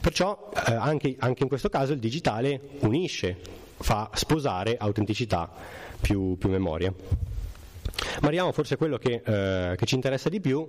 Perciò 0.00 0.50
uh, 0.52 0.72
anche, 0.72 1.14
anche, 1.18 1.42
in 1.42 1.48
questo 1.48 1.68
caso 1.68 1.92
il 1.92 2.00
digitale 2.00 2.60
unisce, 2.80 3.36
fa 3.76 4.10
sposare 4.14 4.76
autenticità 4.76 5.50
più, 6.00 6.36
più 6.36 6.48
memoria. 6.48 6.92
Ma 8.20 8.26
arriviamo 8.26 8.52
forse 8.52 8.74
a 8.74 8.76
quello 8.76 8.98
che, 8.98 9.22
uh, 9.24 9.76
che 9.76 9.86
ci 9.86 9.94
interessa 9.94 10.28
di 10.28 10.40
più, 10.40 10.68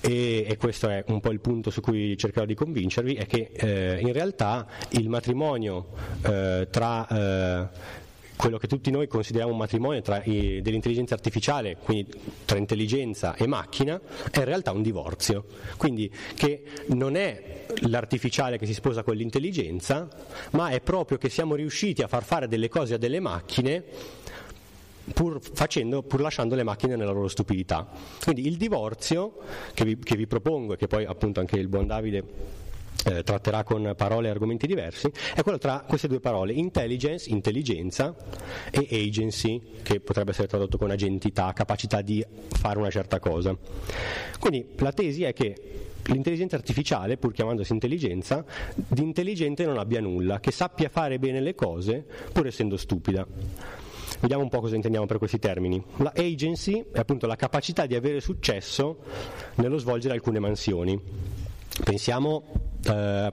e, 0.00 0.44
e, 0.48 0.56
questo 0.56 0.88
è 0.88 1.04
un 1.08 1.20
po' 1.20 1.30
il 1.30 1.40
punto 1.40 1.70
su 1.70 1.80
cui 1.80 2.16
cercherò 2.16 2.46
di 2.46 2.54
convincervi, 2.54 3.14
è 3.14 3.26
che 3.26 3.50
eh, 3.52 4.00
in 4.00 4.12
realtà 4.12 4.66
il 4.90 5.08
matrimonio 5.08 5.88
eh, 6.22 6.68
tra 6.70 7.06
eh, 7.08 7.68
quello 8.38 8.56
che 8.56 8.68
tutti 8.68 8.92
noi 8.92 9.08
consideriamo 9.08 9.52
un 9.52 9.58
matrimonio 9.58 10.00
tra, 10.00 10.22
i, 10.22 10.62
dell'intelligenza 10.62 11.14
artificiale, 11.14 11.76
quindi 11.82 12.08
tra 12.44 12.56
intelligenza 12.56 13.34
e 13.34 13.48
macchina, 13.48 14.00
è 14.30 14.38
in 14.38 14.44
realtà 14.44 14.70
un 14.70 14.82
divorzio. 14.82 15.44
Quindi 15.76 16.10
che 16.34 16.62
non 16.88 17.16
è 17.16 17.66
l'artificiale 17.80 18.56
che 18.56 18.64
si 18.64 18.74
sposa 18.74 19.02
con 19.02 19.16
l'intelligenza, 19.16 20.08
ma 20.52 20.68
è 20.68 20.80
proprio 20.80 21.18
che 21.18 21.28
siamo 21.28 21.56
riusciti 21.56 22.00
a 22.02 22.06
far 22.06 22.22
fare 22.22 22.46
delle 22.46 22.68
cose 22.68 22.94
a 22.94 22.98
delle 22.98 23.18
macchine 23.18 23.84
pur, 25.12 25.40
facendo, 25.40 26.02
pur 26.02 26.20
lasciando 26.20 26.54
le 26.54 26.62
macchine 26.62 26.96
nella 26.96 27.12
loro 27.12 27.28
stupidità. 27.28 27.88
Quindi 28.22 28.46
il 28.46 28.56
divorzio 28.56 29.38
che 29.74 29.84
vi, 29.84 29.98
che 29.98 30.16
vi 30.16 30.26
propongo 30.26 30.74
e 30.74 30.76
che 30.76 30.86
poi 30.86 31.04
appunto 31.04 31.40
anche 31.40 31.56
il 31.56 31.68
buon 31.68 31.86
Davide 31.86 32.24
eh, 33.04 33.22
tratterà 33.22 33.62
con 33.62 33.92
parole 33.96 34.28
e 34.28 34.30
argomenti 34.30 34.66
diversi, 34.66 35.10
è 35.34 35.42
quello 35.42 35.58
tra 35.58 35.84
queste 35.86 36.08
due 36.08 36.20
parole, 36.20 36.52
intelligence, 36.52 37.30
intelligenza, 37.30 38.14
e 38.70 38.86
agency, 38.90 39.62
che 39.82 40.00
potrebbe 40.00 40.30
essere 40.30 40.48
tradotto 40.48 40.78
con 40.78 40.90
agentità, 40.90 41.52
capacità 41.52 42.02
di 42.02 42.24
fare 42.48 42.78
una 42.78 42.90
certa 42.90 43.18
cosa. 43.18 43.56
Quindi 44.38 44.66
la 44.76 44.92
tesi 44.92 45.22
è 45.22 45.32
che 45.32 45.54
l'intelligenza 46.06 46.56
artificiale, 46.56 47.16
pur 47.16 47.32
chiamandosi 47.32 47.72
intelligenza, 47.72 48.44
di 48.74 49.02
intelligente 49.02 49.64
non 49.64 49.78
abbia 49.78 50.00
nulla, 50.00 50.40
che 50.40 50.50
sappia 50.50 50.88
fare 50.88 51.18
bene 51.18 51.40
le 51.40 51.54
cose 51.54 52.04
pur 52.32 52.46
essendo 52.46 52.76
stupida. 52.76 53.26
Vediamo 54.20 54.42
un 54.42 54.48
po' 54.48 54.60
cosa 54.60 54.74
intendiamo 54.74 55.06
per 55.06 55.18
questi 55.18 55.38
termini. 55.38 55.82
La 55.96 56.12
agency 56.14 56.84
è 56.92 56.98
appunto 56.98 57.26
la 57.26 57.36
capacità 57.36 57.86
di 57.86 57.94
avere 57.94 58.20
successo 58.20 58.98
nello 59.56 59.78
svolgere 59.78 60.14
alcune 60.14 60.38
mansioni. 60.38 61.00
Pensiamo, 61.84 62.42
eh, 62.84 63.30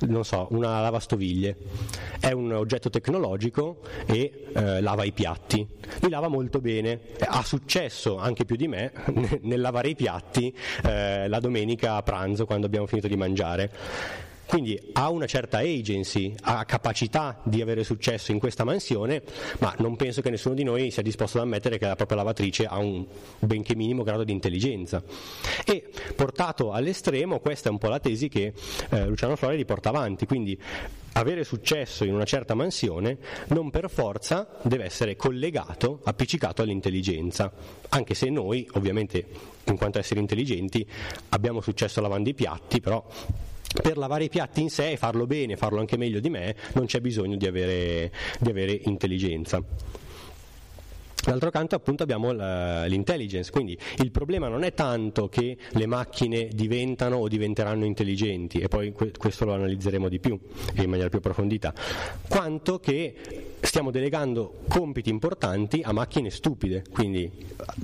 non 0.00 0.24
so, 0.24 0.48
una 0.50 0.80
lavastoviglie. 0.80 1.56
È 2.18 2.32
un 2.32 2.52
oggetto 2.52 2.90
tecnologico 2.90 3.80
e 4.06 4.48
eh, 4.52 4.80
lava 4.80 5.04
i 5.04 5.12
piatti. 5.12 5.66
Li 6.00 6.08
lava 6.08 6.26
molto 6.26 6.60
bene. 6.60 7.00
Ha 7.20 7.44
successo 7.44 8.18
anche 8.18 8.44
più 8.44 8.56
di 8.56 8.66
me 8.66 8.92
nel 9.42 9.60
lavare 9.60 9.90
i 9.90 9.94
piatti 9.94 10.52
eh, 10.82 11.28
la 11.28 11.38
domenica 11.38 11.94
a 11.94 12.02
pranzo 12.02 12.44
quando 12.44 12.66
abbiamo 12.66 12.86
finito 12.86 13.06
di 13.06 13.16
mangiare. 13.16 13.70
Quindi 14.46 14.80
ha 14.92 15.10
una 15.10 15.26
certa 15.26 15.58
agency, 15.58 16.34
ha 16.42 16.64
capacità 16.64 17.40
di 17.42 17.60
avere 17.60 17.84
successo 17.84 18.32
in 18.32 18.38
questa 18.38 18.64
mansione, 18.64 19.22
ma 19.58 19.74
non 19.78 19.96
penso 19.96 20.22
che 20.22 20.30
nessuno 20.30 20.54
di 20.54 20.62
noi 20.62 20.90
sia 20.90 21.02
disposto 21.02 21.38
ad 21.38 21.44
ammettere 21.44 21.78
che 21.78 21.86
la 21.86 21.96
propria 21.96 22.18
lavatrice 22.18 22.64
ha 22.64 22.78
un 22.78 23.04
benché 23.40 23.74
minimo 23.74 24.02
grado 24.02 24.24
di 24.24 24.32
intelligenza. 24.32 25.02
E 25.64 25.88
portato 26.14 26.72
all'estremo, 26.72 27.40
questa 27.40 27.68
è 27.68 27.72
un 27.72 27.78
po' 27.78 27.88
la 27.88 28.00
tesi 28.00 28.28
che 28.28 28.52
eh, 28.90 29.06
Luciano 29.06 29.36
Flori 29.36 29.64
porta 29.64 29.88
avanti, 29.88 30.26
quindi 30.26 30.58
avere 31.16 31.44
successo 31.44 32.04
in 32.04 32.14
una 32.14 32.24
certa 32.24 32.54
mansione 32.54 33.18
non 33.48 33.70
per 33.70 33.88
forza 33.90 34.58
deve 34.62 34.84
essere 34.84 35.16
collegato, 35.16 36.00
appiccicato 36.04 36.62
all'intelligenza, 36.62 37.52
anche 37.88 38.14
se 38.14 38.28
noi 38.28 38.68
ovviamente 38.74 39.26
in 39.64 39.76
quanto 39.76 39.98
esseri 39.98 40.20
intelligenti 40.20 40.86
abbiamo 41.30 41.60
successo 41.60 42.00
lavando 42.00 42.28
i 42.28 42.34
piatti, 42.34 42.80
però 42.80 43.04
per 43.82 43.96
lavare 43.96 44.24
i 44.24 44.28
piatti 44.28 44.60
in 44.60 44.70
sé 44.70 44.92
e 44.92 44.96
farlo 44.96 45.26
bene, 45.26 45.56
farlo 45.56 45.80
anche 45.80 45.96
meglio 45.96 46.20
di 46.20 46.30
me, 46.30 46.54
non 46.74 46.86
c'è 46.86 47.00
bisogno 47.00 47.36
di 47.36 47.46
avere, 47.46 48.10
di 48.38 48.50
avere 48.50 48.80
intelligenza. 48.84 49.62
D'altro 51.26 51.50
canto 51.50 51.74
appunto 51.74 52.04
abbiamo 52.04 52.30
l'intelligence, 52.86 53.50
quindi 53.50 53.76
il 53.98 54.10
problema 54.12 54.48
non 54.48 54.62
è 54.62 54.74
tanto 54.74 55.28
che 55.28 55.56
le 55.70 55.86
macchine 55.86 56.48
diventano 56.52 57.16
o 57.16 57.28
diventeranno 57.28 57.84
intelligenti, 57.84 58.58
e 58.58 58.68
poi 58.68 58.92
questo 58.92 59.44
lo 59.44 59.54
analizzeremo 59.54 60.08
di 60.08 60.20
più 60.20 60.38
in 60.76 60.88
maniera 60.88 61.08
più 61.08 61.18
approfondita, 61.18 61.74
quanto 62.28 62.78
che 62.78 63.14
stiamo 63.60 63.90
delegando 63.90 64.60
compiti 64.68 65.10
importanti 65.10 65.80
a 65.82 65.92
macchine 65.92 66.30
stupide, 66.30 66.84
quindi 66.92 67.28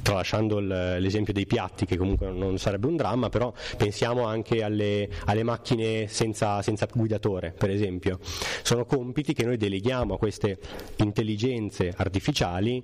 tralasciando 0.03 0.61
l'esempio 0.61 1.33
dei 1.33 1.47
piatti 1.47 1.85
che 1.85 1.97
comunque 1.97 2.31
non 2.31 2.59
sarebbe 2.59 2.87
un 2.87 2.97
dramma, 2.97 3.29
però 3.29 3.53
pensiamo 3.77 4.25
anche 4.25 4.63
alle, 4.63 5.09
alle 5.25 5.43
macchine 5.43 6.07
senza, 6.07 6.63
senza 6.63 6.87
guidatore, 6.93 7.53
per 7.57 7.71
esempio. 7.71 8.21
Sono 8.63 8.85
compiti 8.85 9.33
che 9.33 9.45
noi 9.45 9.57
deleghiamo 9.57 10.15
a 10.15 10.19
queste 10.19 10.59
intelligenze 10.97 11.93
artificiali 11.97 12.83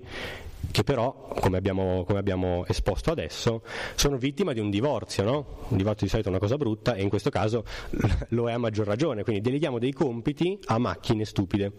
che 0.70 0.84
però, 0.84 1.28
come 1.40 1.56
abbiamo, 1.56 2.04
come 2.04 2.18
abbiamo, 2.18 2.64
esposto 2.66 3.10
adesso, 3.10 3.62
sono 3.94 4.16
vittima 4.16 4.52
di 4.52 4.60
un 4.60 4.70
divorzio, 4.70 5.24
no? 5.24 5.46
Un 5.68 5.76
divorzio 5.76 6.06
di 6.06 6.10
solito 6.10 6.28
è 6.28 6.30
una 6.30 6.40
cosa 6.40 6.56
brutta 6.56 6.94
e 6.94 7.02
in 7.02 7.08
questo 7.08 7.30
caso 7.30 7.64
lo 8.30 8.48
è 8.48 8.52
a 8.52 8.58
maggior 8.58 8.86
ragione, 8.86 9.22
quindi 9.22 9.40
deleghiamo 9.40 9.78
dei 9.78 9.92
compiti 9.92 10.58
a 10.66 10.78
macchine 10.78 11.24
stupide. 11.24 11.72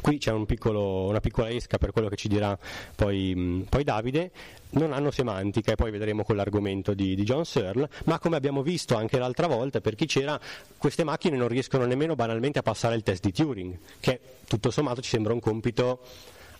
Qui 0.00 0.18
c'è 0.18 0.32
un 0.32 0.44
piccolo, 0.44 1.06
una 1.06 1.20
piccola 1.20 1.50
esca 1.50 1.78
per 1.78 1.92
quello 1.92 2.08
che 2.08 2.16
ci 2.16 2.26
dirà 2.26 2.58
poi, 2.96 3.64
poi, 3.68 3.84
Davide, 3.84 4.32
non 4.70 4.92
hanno 4.92 5.10
semantica 5.10 5.72
e 5.72 5.74
poi 5.76 5.90
vedremo 5.92 6.24
con 6.24 6.34
l'argomento 6.34 6.94
di, 6.94 7.14
di 7.14 7.22
John 7.22 7.44
Searle, 7.44 7.88
ma 8.04 8.18
come 8.18 8.36
abbiamo 8.36 8.62
visto 8.62 8.96
anche 8.96 9.18
l'altra 9.18 9.46
volta 9.46 9.80
per 9.80 9.94
chi 9.94 10.06
c'era, 10.06 10.38
queste 10.76 11.04
macchine 11.04 11.36
non 11.36 11.48
riescono 11.48 11.84
nemmeno 11.84 12.16
banalmente 12.16 12.58
a 12.58 12.62
passare 12.62 12.96
il 12.96 13.02
test 13.02 13.22
di 13.22 13.32
Turing, 13.32 13.78
che 14.00 14.20
tutto 14.48 14.70
sommato 14.70 15.00
ci 15.00 15.10
sembra 15.10 15.32
un 15.32 15.40
compito 15.40 16.00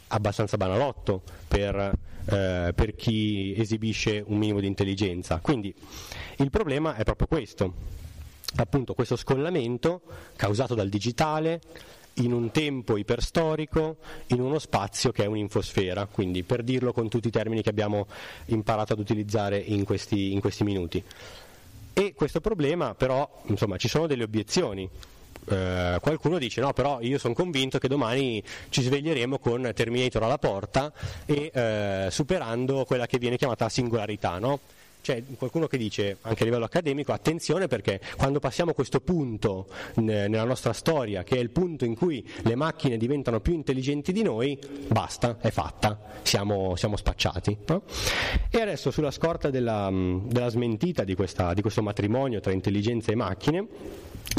abbastanza 0.08 0.56
banalotto 0.56 1.22
per, 1.46 1.76
eh, 1.76 2.72
per 2.74 2.94
chi 2.96 3.54
esibisce 3.56 4.22
un 4.26 4.38
minimo 4.38 4.60
di 4.60 4.66
intelligenza. 4.66 5.38
Quindi 5.40 5.74
il 6.36 6.50
problema 6.50 6.96
è 6.96 7.04
proprio 7.04 7.26
questo, 7.26 7.72
appunto 8.56 8.94
questo 8.94 9.16
scollamento 9.16 10.02
causato 10.36 10.74
dal 10.74 10.88
digitale 10.88 11.60
in 12.14 12.32
un 12.32 12.50
tempo 12.50 12.96
iperstorico, 12.96 13.98
in 14.28 14.40
uno 14.40 14.58
spazio 14.58 15.12
che 15.12 15.24
è 15.24 15.26
un'infosfera, 15.26 16.06
quindi 16.06 16.42
per 16.42 16.62
dirlo 16.62 16.92
con 16.92 17.08
tutti 17.08 17.28
i 17.28 17.30
termini 17.30 17.62
che 17.62 17.70
abbiamo 17.70 18.06
imparato 18.46 18.92
ad 18.92 18.98
utilizzare 18.98 19.58
in 19.58 19.84
questi, 19.84 20.32
in 20.32 20.40
questi 20.40 20.64
minuti. 20.64 21.02
E 21.92 22.14
questo 22.14 22.40
problema 22.40 22.94
però, 22.94 23.42
insomma, 23.46 23.76
ci 23.76 23.88
sono 23.88 24.06
delle 24.06 24.24
obiezioni 24.24 24.88
eh, 25.48 25.98
qualcuno 26.00 26.38
dice 26.38 26.60
no 26.60 26.72
però 26.72 27.00
io 27.00 27.18
sono 27.18 27.34
convinto 27.34 27.78
che 27.78 27.88
domani 27.88 28.42
ci 28.68 28.82
sveglieremo 28.82 29.38
con 29.38 29.70
Terminator 29.74 30.22
alla 30.22 30.38
porta 30.38 30.92
e 31.26 31.50
eh, 31.52 32.08
superando 32.10 32.84
quella 32.84 33.06
che 33.06 33.18
viene 33.18 33.36
chiamata 33.36 33.68
singolarità 33.68 34.38
no? 34.38 34.60
C'è 35.00 35.22
qualcuno 35.38 35.68
che 35.68 35.78
dice, 35.78 36.18
anche 36.22 36.42
a 36.42 36.44
livello 36.44 36.66
accademico, 36.66 37.12
attenzione 37.12 37.66
perché 37.66 38.00
quando 38.16 38.40
passiamo 38.40 38.74
questo 38.74 39.00
punto 39.00 39.66
nella 39.94 40.44
nostra 40.44 40.72
storia, 40.74 41.22
che 41.22 41.36
è 41.36 41.38
il 41.38 41.48
punto 41.50 41.86
in 41.86 41.94
cui 41.94 42.28
le 42.42 42.54
macchine 42.54 42.98
diventano 42.98 43.40
più 43.40 43.54
intelligenti 43.54 44.12
di 44.12 44.22
noi, 44.22 44.58
basta, 44.88 45.38
è 45.40 45.50
fatta, 45.50 45.98
siamo, 46.22 46.76
siamo 46.76 46.96
spacciati. 46.96 47.56
No? 47.68 47.82
E 48.50 48.60
adesso 48.60 48.90
sulla 48.90 49.10
scorta 49.10 49.48
della, 49.48 49.88
della 49.90 50.48
smentita 50.50 51.04
di, 51.04 51.14
questa, 51.14 51.54
di 51.54 51.62
questo 51.62 51.80
matrimonio 51.80 52.40
tra 52.40 52.52
intelligenza 52.52 53.10
e 53.10 53.14
macchine, 53.14 53.66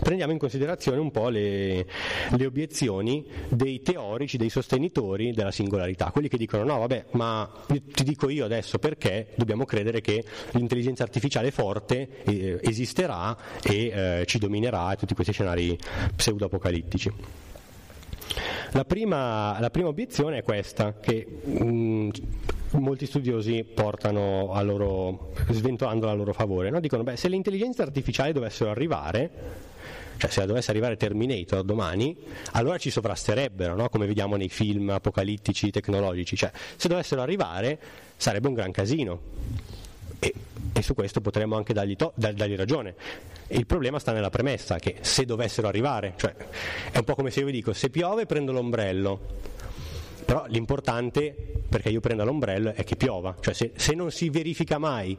prendiamo 0.03 0.31
in 0.31 0.37
considerazione 0.37 0.99
un 0.99 1.11
po' 1.11 1.29
le, 1.29 1.85
le, 2.35 2.45
obiezioni 2.45 3.25
dei 3.49 3.81
teorici, 3.81 4.37
dei 4.37 4.49
sostenitori 4.49 5.33
della 5.33 5.51
singolarità, 5.51 6.11
quelli 6.11 6.27
che 6.27 6.37
dicono 6.37 6.63
no 6.63 6.77
vabbè 6.79 7.05
ma 7.11 7.49
ti 7.67 8.03
dico 8.03 8.29
io 8.29 8.45
adesso 8.45 8.77
perché 8.79 9.27
dobbiamo 9.35 9.65
credere 9.65 10.01
che 10.01 10.23
l'intelligenza 10.51 11.03
artificiale 11.03 11.51
forte 11.51 12.23
eh, 12.23 12.59
esisterà 12.61 13.35
e 13.63 13.87
eh, 13.87 14.25
ci 14.25 14.37
dominerà 14.37 14.95
tutti 14.95 15.13
questi 15.13 15.33
scenari 15.33 15.77
pseudo-apocalittici. 16.15 17.11
La 18.71 18.85
prima, 18.85 19.59
la 19.59 19.69
prima, 19.71 19.87
obiezione 19.87 20.37
è 20.37 20.43
questa, 20.43 20.99
che 20.99 21.25
mh, 21.25 21.63
mm, 21.63 22.09
molti 22.73 23.07
studiosi 23.07 23.63
portano 23.63 24.51
a 24.53 24.61
loro, 24.61 25.31
sventolandola 25.49 26.11
a 26.11 26.15
loro 26.15 26.33
favore. 26.33 26.69
No? 26.69 26.79
Dicono, 26.79 27.03
beh, 27.03 27.15
se 27.15 27.29
le 27.29 27.35
intelligenze 27.35 27.81
artificiali 27.81 28.31
dovessero 28.31 28.69
arrivare, 28.69 29.31
cioè 30.19 30.29
se 30.29 30.45
dovesse 30.45 30.69
arrivare 30.69 30.97
Terminator 30.97 31.63
domani, 31.63 32.15
allora 32.51 32.77
ci 32.77 32.91
sovrasterebbero, 32.91 33.73
no? 33.75 33.89
come 33.89 34.05
vediamo 34.05 34.35
nei 34.35 34.49
film 34.49 34.89
apocalittici 34.89 35.71
tecnologici, 35.71 36.35
cioè 36.35 36.51
se 36.75 36.87
dovessero 36.89 37.21
arrivare 37.21 37.79
sarebbe 38.17 38.49
un 38.49 38.53
gran 38.53 38.71
casino. 38.71 39.19
E, 40.19 40.33
e 40.73 40.81
su 40.81 40.93
questo 40.93 41.21
potremmo 41.21 41.55
anche 41.55 41.73
dargli, 41.73 41.95
to- 41.95 42.11
dargli 42.15 42.55
ragione. 42.55 42.93
Il 43.47 43.65
problema 43.65 43.97
sta 43.97 44.11
nella 44.11 44.29
premessa 44.29 44.77
che 44.77 44.97
se 44.99 45.23
dovessero 45.25 45.67
arrivare, 45.67 46.13
cioè 46.17 46.35
è 46.91 46.97
un 46.97 47.03
po' 47.05 47.15
come 47.15 47.31
se 47.31 47.39
io 47.39 47.45
vi 47.45 47.53
dico 47.53 47.71
se 47.71 47.89
piove 47.89 48.25
prendo 48.25 48.51
l'ombrello, 48.51 49.19
però 50.25 50.45
l'importante 50.47 51.58
perché 51.69 51.89
io 51.89 51.99
prenda 51.99 52.23
l'ombrello 52.23 52.73
è 52.73 52.83
che 52.83 52.95
piova, 52.95 53.35
cioè 53.39 53.53
se, 53.53 53.71
se 53.75 53.93
non 53.93 54.11
si 54.11 54.29
verifica 54.29 54.77
mai 54.77 55.17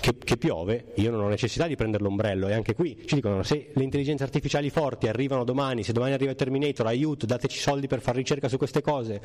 che, 0.00 0.14
che, 0.18 0.36
piove, 0.36 0.92
io 0.96 1.10
non 1.10 1.20
ho 1.22 1.28
necessità 1.28 1.66
di 1.66 1.76
prendere 1.76 2.02
l'ombrello 2.02 2.48
e 2.48 2.52
anche 2.52 2.74
qui 2.74 3.02
ci 3.06 3.16
dicono 3.16 3.42
se 3.42 3.70
le 3.72 3.82
intelligenze 3.82 4.22
artificiali 4.22 4.70
forti 4.70 5.08
arrivano 5.08 5.44
domani, 5.44 5.82
se 5.82 5.92
domani 5.92 6.12
arriva 6.12 6.30
il 6.30 6.36
Terminator, 6.36 6.86
aiuto, 6.86 7.26
dateci 7.26 7.58
soldi 7.58 7.86
per 7.86 8.00
fare 8.00 8.18
ricerca 8.18 8.48
su 8.48 8.56
queste 8.56 8.80
cose, 8.82 9.20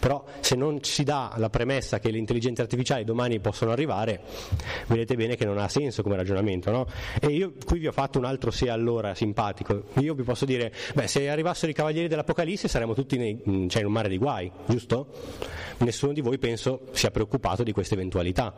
però 0.00 0.24
se 0.40 0.56
non 0.56 0.82
si 0.82 1.02
dà 1.02 1.34
la 1.36 1.50
premessa 1.50 1.98
che 1.98 2.10
le 2.10 2.18
intelligenze 2.18 2.62
artificiali 2.62 3.04
domani 3.04 3.40
possono 3.40 3.72
arrivare, 3.72 4.20
vedete 4.86 5.16
bene 5.16 5.36
che 5.36 5.44
non 5.44 5.58
ha 5.58 5.68
senso 5.68 6.02
come 6.02 6.16
ragionamento, 6.16 6.70
no? 6.70 6.86
E 7.20 7.28
io 7.28 7.54
qui 7.64 7.78
vi 7.78 7.86
ho 7.88 7.92
fatto 7.92 8.18
un 8.18 8.24
altro 8.24 8.50
se 8.50 8.70
allora 8.70 9.14
simpatico, 9.14 9.84
io 9.98 10.14
vi 10.14 10.22
posso 10.22 10.44
dire, 10.44 10.72
beh 10.94 11.06
se 11.06 11.28
arrivassero 11.28 11.70
i 11.70 11.74
cavalieri 11.74 12.08
dell'Apocalisse 12.08 12.68
saremmo 12.68 12.94
tutti 12.94 13.16
nei, 13.16 13.68
cioè 13.68 13.80
in 13.80 13.86
un 13.86 13.92
mare 13.92 14.08
di 14.08 14.18
guai, 14.18 14.50
giusto? 14.66 15.08
Nessuno 15.78 15.95
di 16.12 16.20
voi 16.20 16.38
penso 16.38 16.82
sia 16.92 17.10
preoccupato 17.10 17.62
di 17.62 17.72
questa 17.72 17.94
eventualità. 17.94 18.54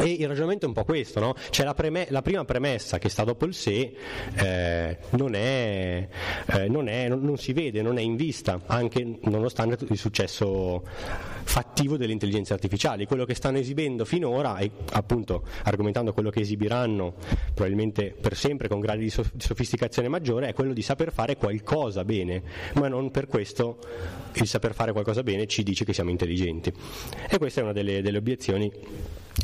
E 0.00 0.12
il 0.12 0.28
ragionamento 0.28 0.64
è 0.64 0.68
un 0.68 0.74
po' 0.74 0.84
questo, 0.84 1.18
no? 1.18 1.34
Cioè 1.50 1.66
la, 1.66 1.74
preme- 1.74 2.06
la, 2.10 2.22
prima 2.22 2.44
premessa 2.44 2.98
che 2.98 3.08
sta 3.08 3.24
dopo 3.24 3.46
il 3.46 3.54
se 3.54 3.94
eh, 4.36 4.98
non, 5.10 5.34
è, 5.34 6.08
eh, 6.46 6.68
non, 6.68 6.88
è, 6.88 7.08
non, 7.08 7.20
non, 7.20 7.36
si 7.36 7.52
vede, 7.52 7.82
non 7.82 7.98
è 7.98 8.00
in 8.00 8.14
vista, 8.14 8.60
anche 8.66 9.18
nonostante 9.22 9.84
il 9.88 9.98
successo 9.98 10.84
fattivo 11.42 11.96
delle 11.96 12.12
intelligenze 12.12 12.52
artificiali. 12.52 13.06
Quello 13.06 13.24
che 13.24 13.34
stanno 13.34 13.58
esibendo 13.58 14.04
finora, 14.04 14.58
e 14.58 14.70
appunto 14.92 15.42
argomentando 15.64 16.12
quello 16.12 16.30
che 16.30 16.40
esibiranno 16.40 17.14
probabilmente 17.52 18.14
per 18.18 18.36
sempre 18.36 18.68
con 18.68 18.78
gradi 18.78 19.02
di, 19.02 19.10
sof- 19.10 19.32
di 19.34 19.44
sofisticazione 19.44 20.06
maggiore, 20.06 20.46
è 20.46 20.54
quello 20.54 20.72
di 20.72 20.82
saper 20.82 21.10
fare 21.12 21.36
qualcosa 21.36 22.04
bene, 22.04 22.42
ma 22.74 22.86
non 22.86 23.10
per 23.10 23.26
questo 23.26 23.78
il 24.34 24.46
saper 24.46 24.74
fare 24.74 24.92
qualcosa 24.92 25.24
bene 25.24 25.48
ci 25.48 25.64
dice 25.64 25.84
che 25.84 25.92
siamo 25.92 26.10
intelligenti. 26.10 26.72
E 27.28 27.36
questa 27.38 27.60
è 27.60 27.64
una 27.64 27.72
delle, 27.72 28.00
delle 28.00 28.18
obiezioni 28.18 28.70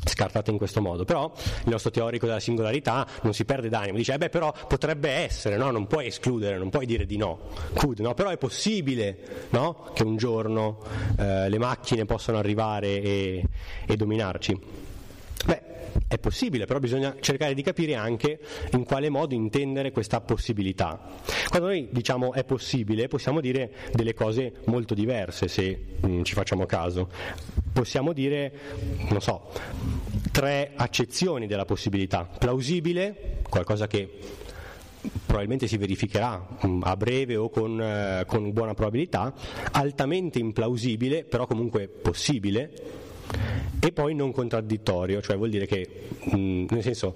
scartate 0.04 0.50
in 0.50 0.56
questo 0.56 0.80
modo. 0.80 1.04
Però 1.04 1.32
il 1.36 1.70
nostro 1.70 1.90
teorico 1.90 2.26
della 2.26 2.40
singolarità 2.40 3.06
non 3.22 3.32
si 3.32 3.44
perde 3.44 3.68
d'animo, 3.68 3.96
dice, 3.96 4.14
eh 4.14 4.18
beh, 4.18 4.28
però 4.28 4.52
potrebbe 4.66 5.10
essere, 5.10 5.56
no? 5.56 5.70
non 5.70 5.86
puoi 5.86 6.06
escludere, 6.06 6.58
non 6.58 6.70
puoi 6.70 6.86
dire 6.86 7.06
di 7.06 7.16
no. 7.16 7.38
Could, 7.74 8.00
no? 8.00 8.14
Però 8.14 8.30
è 8.30 8.38
possibile 8.38 9.46
no? 9.50 9.90
che 9.94 10.02
un 10.02 10.16
giorno 10.16 10.78
eh, 11.18 11.48
le 11.48 11.58
macchine 11.58 12.04
possano 12.04 12.38
arrivare 12.38 13.00
e, 13.00 13.44
e 13.86 13.96
dominarci. 13.96 14.92
Beh, 15.46 15.62
è 16.08 16.18
possibile, 16.18 16.64
però 16.64 16.78
bisogna 16.78 17.16
cercare 17.20 17.54
di 17.54 17.62
capire 17.62 17.94
anche 17.94 18.40
in 18.72 18.84
quale 18.84 19.08
modo 19.08 19.34
intendere 19.34 19.92
questa 19.92 20.20
possibilità. 20.20 21.00
Quando 21.48 21.68
noi 21.68 21.88
diciamo 21.90 22.32
è 22.32 22.44
possibile, 22.44 23.08
possiamo 23.08 23.40
dire 23.40 23.70
delle 23.92 24.14
cose 24.14 24.54
molto 24.66 24.94
diverse 24.94 25.48
se 25.48 25.78
mh, 26.00 26.06
mm, 26.06 26.22
ci 26.22 26.34
facciamo 26.34 26.66
caso. 26.66 27.08
Possiamo 27.72 28.12
dire, 28.12 28.52
non 29.10 29.20
so, 29.20 29.50
tre 30.30 30.72
accezioni 30.74 31.46
della 31.46 31.64
possibilità. 31.64 32.24
Plausibile, 32.24 33.40
qualcosa 33.48 33.86
che 33.86 34.18
probabilmente 35.26 35.66
si 35.66 35.76
verificherà 35.76 36.46
mm, 36.66 36.82
a 36.84 36.96
breve 36.96 37.36
o 37.36 37.50
con, 37.50 37.80
eh, 37.80 38.24
con 38.26 38.52
buona 38.52 38.74
probabilità, 38.74 39.32
altamente 39.72 40.38
implausibile, 40.38 41.24
però 41.24 41.46
comunque 41.46 41.88
possibile, 41.88 43.02
e 43.80 43.92
poi 43.92 44.14
non 44.14 44.32
contraddittorio, 44.32 45.20
cioè 45.20 45.36
vuol 45.36 45.50
dire 45.50 45.66
che, 45.66 45.86
mh, 46.24 46.36
mm, 46.36 46.66
nel 46.70 46.82
senso, 46.82 47.14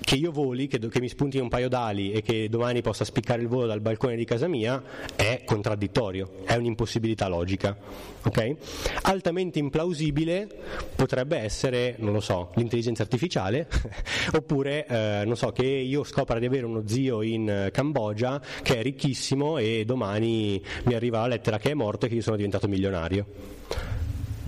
che 0.00 0.14
io 0.14 0.32
voli, 0.32 0.68
che, 0.68 0.78
che, 0.78 1.00
mi 1.00 1.08
spunti 1.10 1.36
un 1.36 1.48
paio 1.48 1.68
d'ali 1.68 2.12
e 2.12 2.22
che 2.22 2.48
domani 2.48 2.80
possa 2.80 3.04
spiccare 3.04 3.42
il 3.42 3.48
volo 3.48 3.66
dal 3.66 3.82
balcone 3.82 4.16
di 4.16 4.24
casa 4.24 4.48
mia 4.48 4.82
è 5.14 5.42
contraddittorio, 5.44 6.36
è 6.44 6.54
un'impossibilità 6.54 7.28
logica. 7.28 7.76
Okay? 8.24 8.56
Altamente 9.02 9.58
implausibile 9.58 10.48
potrebbe 10.96 11.36
essere, 11.36 11.96
non 11.98 12.14
lo 12.14 12.20
so, 12.20 12.52
l'intelligenza 12.54 13.02
artificiale, 13.02 13.68
oppure 14.32 14.86
eh, 14.86 15.24
non 15.26 15.36
so, 15.36 15.52
che 15.52 15.66
io 15.66 16.04
scopra 16.04 16.38
di 16.38 16.46
avere 16.46 16.64
uno 16.64 16.84
zio 16.86 17.20
in 17.20 17.68
Cambogia 17.70 18.40
che 18.62 18.78
è 18.78 18.82
ricchissimo 18.82 19.58
e 19.58 19.84
domani 19.84 20.62
mi 20.84 20.94
arriva 20.94 21.20
la 21.20 21.26
lettera 21.26 21.58
che 21.58 21.72
è 21.72 21.74
morto 21.74 22.06
e 22.06 22.08
che 22.08 22.14
io 22.14 22.22
sono 22.22 22.36
diventato 22.36 22.66
milionario. 22.66 23.26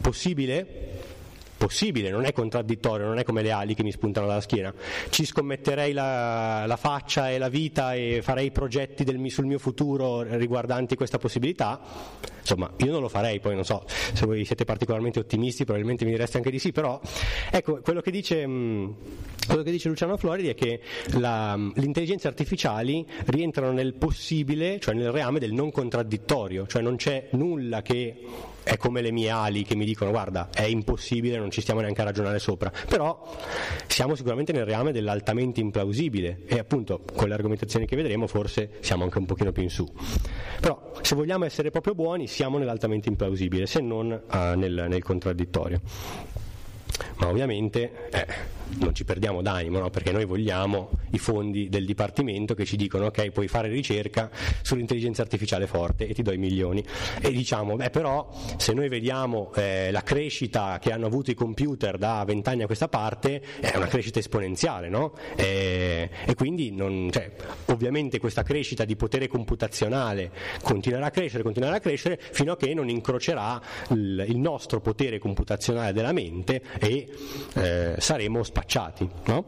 Possibile? 0.00 0.98
possibile, 1.60 2.08
non 2.08 2.24
è 2.24 2.32
contraddittorio, 2.32 3.06
non 3.06 3.18
è 3.18 3.22
come 3.22 3.42
le 3.42 3.50
ali 3.50 3.74
che 3.74 3.82
mi 3.82 3.92
spuntano 3.92 4.26
dalla 4.26 4.40
schiena. 4.40 4.72
Ci 5.10 5.26
scommetterei 5.26 5.92
la, 5.92 6.64
la 6.64 6.76
faccia 6.76 7.30
e 7.30 7.36
la 7.36 7.50
vita 7.50 7.92
e 7.92 8.20
farei 8.22 8.50
progetti 8.50 9.04
del, 9.04 9.20
sul 9.30 9.44
mio 9.44 9.58
futuro 9.58 10.22
riguardanti 10.22 10.96
questa 10.96 11.18
possibilità. 11.18 11.78
Insomma, 12.40 12.72
io 12.78 12.90
non 12.90 13.02
lo 13.02 13.10
farei, 13.10 13.40
poi 13.40 13.54
non 13.54 13.64
so, 13.64 13.84
se 13.86 14.24
voi 14.24 14.46
siete 14.46 14.64
particolarmente 14.64 15.18
ottimisti 15.18 15.64
probabilmente 15.64 16.06
mi 16.06 16.12
direste 16.12 16.38
anche 16.38 16.50
di 16.50 16.58
sì, 16.58 16.72
però 16.72 16.98
ecco, 17.50 17.80
quello 17.82 18.00
che 18.00 18.10
dice, 18.10 18.46
mm, 18.46 18.90
quello 19.46 19.62
che 19.62 19.70
dice 19.70 19.90
Luciano 19.90 20.16
Floridi 20.16 20.48
è 20.48 20.54
che 20.54 20.80
le 21.10 21.72
intelligenze 21.74 22.26
artificiali 22.26 23.06
rientrano 23.26 23.72
nel 23.72 23.92
possibile, 23.92 24.80
cioè 24.80 24.94
nel 24.94 25.12
reame 25.12 25.38
del 25.38 25.52
non 25.52 25.70
contraddittorio, 25.70 26.66
cioè 26.66 26.80
non 26.80 26.96
c'è 26.96 27.28
nulla 27.32 27.82
che 27.82 28.48
è 28.62 28.76
come 28.76 29.00
le 29.00 29.10
mie 29.10 29.30
ali 29.30 29.64
che 29.64 29.74
mi 29.74 29.84
dicono 29.84 30.10
guarda 30.10 30.48
è 30.52 30.64
impossibile, 30.64 31.38
non 31.38 31.50
ci 31.50 31.60
stiamo 31.60 31.80
neanche 31.80 32.00
a 32.00 32.04
ragionare 32.04 32.38
sopra, 32.38 32.72
però 32.88 33.36
siamo 33.86 34.14
sicuramente 34.14 34.52
nel 34.52 34.64
reame 34.64 34.92
dell'altamente 34.92 35.60
implausibile 35.60 36.42
e 36.46 36.58
appunto 36.58 37.02
con 37.14 37.28
le 37.28 37.34
argomentazioni 37.34 37.86
che 37.86 37.96
vedremo 37.96 38.26
forse 38.26 38.70
siamo 38.80 39.04
anche 39.04 39.18
un 39.18 39.26
pochino 39.26 39.52
più 39.52 39.62
in 39.62 39.70
su. 39.70 39.90
Però 40.60 40.92
se 41.00 41.14
vogliamo 41.14 41.44
essere 41.44 41.70
proprio 41.70 41.94
buoni 41.94 42.26
siamo 42.26 42.58
nell'altamente 42.58 43.08
implausibile, 43.08 43.66
se 43.66 43.80
non 43.80 44.10
uh, 44.10 44.36
nel, 44.56 44.86
nel 44.88 45.02
contraddittorio. 45.02 45.80
Ma 47.16 47.28
ovviamente 47.28 48.08
eh, 48.10 48.26
non 48.78 48.94
ci 48.94 49.04
perdiamo 49.04 49.42
d'animo, 49.42 49.78
no? 49.78 49.90
perché 49.90 50.12
noi 50.12 50.24
vogliamo 50.24 50.90
i 51.10 51.18
fondi 51.18 51.68
del 51.68 51.84
Dipartimento 51.84 52.54
che 52.54 52.64
ci 52.64 52.76
dicono 52.76 53.06
ok, 53.06 53.30
puoi 53.30 53.48
fare 53.48 53.68
ricerca 53.68 54.30
sull'intelligenza 54.62 55.22
artificiale 55.22 55.66
forte 55.66 56.06
e 56.06 56.14
ti 56.14 56.22
do 56.22 56.32
i 56.32 56.38
milioni. 56.38 56.84
E 57.20 57.30
diciamo, 57.32 57.76
beh 57.76 57.90
però 57.90 58.30
se 58.56 58.72
noi 58.72 58.88
vediamo 58.88 59.52
eh, 59.56 59.90
la 59.90 60.02
crescita 60.02 60.78
che 60.80 60.92
hanno 60.92 61.06
avuto 61.06 61.30
i 61.30 61.34
computer 61.34 61.98
da 61.98 62.22
vent'anni 62.24 62.62
a 62.62 62.66
questa 62.66 62.88
parte, 62.88 63.42
è 63.60 63.76
una 63.76 63.86
crescita 63.86 64.18
esponenziale, 64.18 64.88
no? 64.88 65.14
e, 65.36 66.08
e, 66.24 66.34
quindi 66.34 66.70
non, 66.70 67.08
cioè, 67.10 67.30
ovviamente 67.66 68.18
questa 68.18 68.42
crescita 68.42 68.84
di 68.84 68.96
potere 68.96 69.26
computazionale 69.26 70.30
continuerà 70.62 71.06
a 71.06 71.10
crescere, 71.10 71.42
continuerà 71.42 71.76
a 71.76 71.80
crescere 71.80 72.18
fino 72.20 72.52
a 72.52 72.56
che 72.56 72.72
non 72.74 72.88
incrocerà 72.88 73.60
il, 73.90 74.24
il 74.28 74.36
nostro 74.36 74.80
potere 74.80 75.18
computazionale 75.18 75.92
della 75.92 76.12
mente 76.12 76.62
e 76.78 77.08
eh, 77.54 77.94
saremo 77.98 78.42
spazio 78.42 78.59
spacciati. 78.60 79.08
No? 79.26 79.44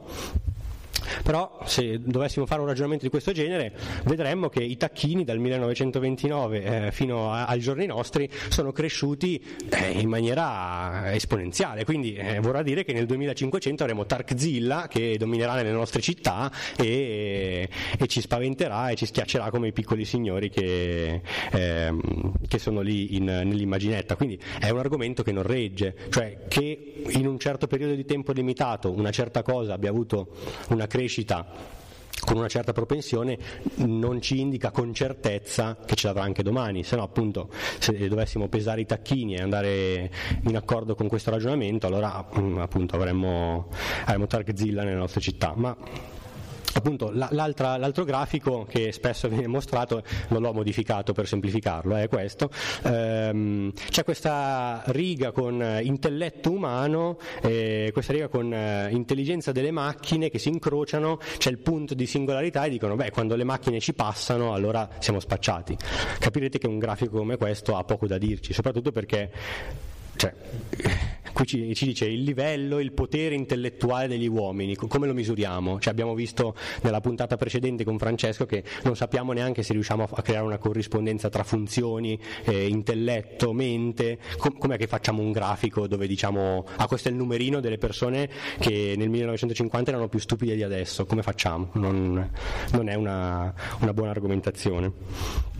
Però 1.23 1.59
se 1.65 2.01
dovessimo 2.01 2.47
fare 2.47 2.61
un 2.61 2.67
ragionamento 2.67 3.05
di 3.05 3.11
questo 3.11 3.33
genere 3.33 3.73
vedremmo 4.05 4.49
che 4.49 4.63
i 4.63 4.77
tacchini 4.77 5.25
dal 5.25 5.39
1929 5.39 6.63
eh, 6.63 6.93
fino 6.93 7.33
a, 7.33 7.47
ai 7.47 7.61
giorni 7.61 7.87
nostri 7.87 8.29
sono 8.49 8.73
cresciuti 8.73 9.43
eh, 9.71 9.91
in 10.01 10.09
maniera 10.09 11.13
esponenziale, 11.13 11.85
quindi 11.85 12.15
eh, 12.15 12.41
vorrà 12.41 12.63
dire 12.63 12.85
che 12.85 12.93
nel 12.93 13.07
2500 13.07 13.83
avremo 13.83 14.07
Tarkzilla 14.07 14.89
che 14.89 15.17
dominerà 15.19 15.55
nelle 15.55 15.73
nostre 15.73 16.01
città 16.01 16.51
e, 16.77 17.69
e, 17.99 18.07
ci 18.07 18.21
spaventerà 18.21 18.91
e 18.91 18.95
ci 18.95 19.07
schiaccerà 19.07 19.51
come 19.51 19.69
i 19.69 19.73
piccoli 19.73 20.05
signori 20.05 20.51
che, 20.51 21.23
ehm, 21.53 22.33
che 22.47 22.59
sono 22.59 22.81
lì 22.81 23.17
in, 23.17 23.25
nell'immaginetta. 23.25 24.17
Quindi 24.17 24.39
è 24.59 24.71
un 24.71 24.79
argomento 24.79 25.23
che 25.23 25.33
non 25.33 25.43
regge, 25.43 25.95
cioè 26.11 26.45
che 26.49 27.03
in 27.09 27.27
un 27.27 27.39
certo 27.39 27.67
periodo 27.67 27.95
di 27.95 28.05
tempo 28.05 28.33
limitato 28.33 28.91
una 28.93 29.11
certa 29.11 29.43
cosa 29.43 29.75
abbia 29.75 29.91
avuto 29.91 30.29
una 30.69 30.82
crescita 30.87 31.81
con 32.25 32.37
una 32.37 32.49
certa 32.49 32.73
propensione 32.73 33.37
non 33.77 34.21
ci 34.21 34.39
indica 34.39 34.71
con 34.71 34.95
certezza 34.95 35.77
che 35.85 35.97
ce 35.97 36.07
l'avrà 36.07 36.23
anche 36.23 36.45
domani, 36.45 36.85
se 36.85 36.95
no 36.95 37.03
appunto 37.03 37.49
se 37.79 38.09
dovessimo 38.09 38.49
pesare 38.49 38.83
i 38.83 38.87
tacchini 38.87 39.35
e 39.35 39.43
andare 39.43 40.11
in 40.43 40.57
accordo 40.57 40.95
con 40.95 41.09
questo 41.09 41.31
ragionamento 41.31 41.89
allora 41.89 42.25
mm, 42.39 42.59
appunto 42.59 42.95
avremmo, 42.95 43.69
avremmo 44.05 44.27
Targzilla 44.27 44.85
nelle 44.85 44.97
nostre 44.97 45.21
città. 45.21 45.53
Ma 45.57 45.77
appunto 46.75 47.11
l'altro 47.13 48.05
grafico 48.05 48.67
che 48.69 48.93
spesso 48.93 49.29
viene 49.29 49.47
mostrato 49.47 50.03
non 50.29 50.43
l'ho 50.43 50.53
modificato 50.53 51.13
per 51.13 51.27
semplificarlo 51.27 51.97
è 51.97 52.09
questo. 52.09 52.51
Ehm, 52.83 53.73
c'è 53.73 54.05
questa 54.05 54.83
riga 54.87 55.33
con 55.33 55.81
intelletto 55.83 56.51
umano 56.51 57.19
eh, 57.43 57.91
questa 57.93 58.13
riga 58.13 58.29
con 58.29 58.53
eh, 58.53 58.89
intelligenza 58.91 59.53
delle 59.53 59.71
macchine 59.71 60.31
che 60.31 60.39
si 60.39 60.49
incrociano 60.49 61.19
c'è 61.39 61.51
il 61.51 61.59
punto 61.59 61.95
di 61.95 62.07
singolarità 62.07 62.65
e 62.65 62.71
dicono 62.71 62.97
beh 62.97 63.11
quando 63.11 63.37
le 63.37 63.45
macchine 63.45 63.81
ci 63.81 63.95
passano 63.95 64.53
allora 64.55 64.89
siamo 64.99 65.21
spacciati. 65.21 65.77
Capirete 66.19 66.59
che 66.59 66.67
un 66.67 66.79
grafico 66.79 67.19
come 67.19 67.37
questo 67.37 67.77
ha 67.77 67.85
poco 67.85 68.07
da 68.07 68.19
dirci 68.19 68.53
soprattutto 68.53 68.93
perché 68.93 69.31
cioè, 70.17 70.33
qui 71.33 71.47
ci, 71.47 71.75
ci, 71.75 71.87
dice 71.87 72.07
il 72.07 72.23
livello, 72.23 72.79
il 72.79 72.93
potere 72.93 73.35
intellettuale 73.35 74.07
degli 74.09 74.29
uomini, 74.29 74.77
come 74.77 75.07
lo 75.07 75.15
misuriamo? 75.15 75.81
Cioè, 75.81 75.93
abbiamo 75.93 76.15
visto 76.15 76.55
nella 76.83 77.01
puntata 77.01 77.37
precedente 77.37 77.85
con 77.85 77.99
Francesco 77.99 78.47
che 78.47 78.63
non 78.85 78.97
sappiamo 78.97 79.33
neanche 79.33 79.63
se 79.63 79.73
riusciamo 79.73 80.09
a, 80.11 80.23
creare 80.23 80.45
una 80.45 80.59
corrispondenza 80.59 81.29
tra 81.29 81.43
funzioni, 81.43 82.19
eh, 82.45 82.67
intelletto, 82.67 83.53
mente, 83.53 84.19
Com- 84.37 84.59
com'è 84.59 84.77
che 84.77 84.87
facciamo 84.87 85.23
un 85.23 85.33
grafico 85.33 85.87
dove 85.87 86.07
diciamo 86.07 86.67
ah 86.77 86.87
questo 86.87 87.09
è 87.09 87.11
il 87.11 87.17
numerino 87.17 87.61
delle 87.61 87.79
persone 87.79 88.29
che 88.59 88.95
nel 88.97 89.09
1950 89.09 89.91
erano 89.91 90.09
più 90.09 90.19
stupide 90.19 90.55
di 90.55 90.63
adesso, 90.63 91.07
come 91.07 91.23
facciamo? 91.23 91.71
Non, 91.75 92.31
non 92.73 92.89
è 92.89 92.95
una, 92.95 93.53
una 93.81 93.93
buona 93.95 94.11
argomentazione. 94.11 95.52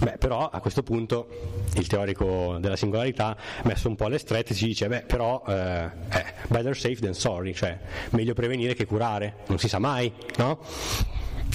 Beh, 0.00 0.18
però 0.18 0.48
a 0.48 0.60
questo 0.60 0.82
punto 0.82 1.28
il 1.74 1.86
teorico 1.86 2.56
della 2.58 2.76
singolarità, 2.76 3.36
messo 3.62 3.88
un 3.88 3.94
po' 3.94 4.06
alle 4.06 4.18
strette, 4.18 4.54
ci 4.54 4.66
dice, 4.66 4.88
beh, 4.88 5.02
però 5.02 5.42
eh, 5.46 5.84
eh, 6.10 6.24
better 6.48 6.76
safe 6.76 6.96
than 6.96 7.14
sorry, 7.14 7.54
cioè 7.54 7.78
meglio 8.10 8.34
prevenire 8.34 8.74
che 8.74 8.86
curare, 8.86 9.36
non 9.46 9.58
si 9.58 9.68
sa 9.68 9.78
mai, 9.78 10.12
no? 10.36 10.58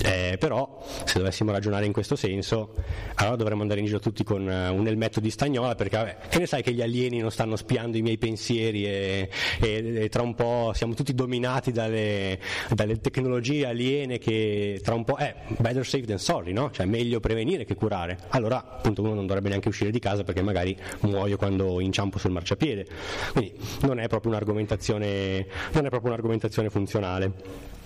Eh, 0.02 0.38
però 0.40 0.82
se 1.04 1.18
dovessimo 1.18 1.52
ragionare 1.52 1.86
in 1.86 1.92
questo 1.92 2.16
senso 2.16 2.74
allora 3.16 3.36
dovremmo 3.36 3.64
andare 3.64 3.82
in 3.82 3.86
giro 3.86 4.00
tutti 4.00 4.24
con 4.24 4.44
uh, 4.44 4.74
un 4.74 4.88
elmetto 4.88 5.20
di 5.20 5.30
stagnola 5.30 5.76
perché 5.76 5.98
vabbè, 5.98 6.18
che 6.30 6.40
ne 6.40 6.46
sai 6.46 6.64
che 6.64 6.72
gli 6.72 6.82
alieni 6.82 7.20
non 7.20 7.32
stanno 7.32 7.58
spiando 7.58 7.98
i 7.98 8.02
miei 8.02 8.18
pensieri 8.18 8.86
e, 8.86 9.30
e, 9.60 10.04
e 10.04 10.10
tra 10.10 10.22
un 10.22 10.36
po' 10.36 10.72
siamo 10.74 10.94
tutti 10.94 11.14
dominati 11.14 11.74
dalle, 11.74 12.40
dalle, 12.74 13.02
tecnologie 13.02 13.66
aliene 13.66 14.20
che 14.20 14.80
tra 14.82 14.96
un 14.96 15.04
po' 15.04 15.16
è 15.16 15.36
eh, 15.48 15.56
better 15.58 15.86
safe 15.86 16.06
than 16.06 16.18
sorry 16.20 16.54
no? 16.54 16.72
cioè 16.72 16.86
meglio 16.86 17.20
prevenire 17.20 17.66
che 17.66 17.76
curare. 17.76 18.20
Allora 18.30 18.78
appunto 18.78 19.02
uno 19.02 19.14
non 19.14 19.26
dovrebbe 19.26 19.50
neanche 19.50 19.68
uscire 19.68 19.92
di 19.92 20.00
casa 20.00 20.24
perché 20.24 20.42
magari 20.42 20.78
muoio 21.02 21.36
quando 21.36 21.82
inciampo 21.82 22.20
sul 22.20 22.32
marciapiede. 22.32 22.86
Quindi 23.34 23.54
non 23.82 24.00
è 24.00 24.08
proprio 24.08 24.32
un'argomentazione, 24.32 25.46
non 25.74 25.86
è 25.86 25.90
proprio 25.90 26.12
un'argomentazione 26.12 26.70
funzionale 26.70 27.78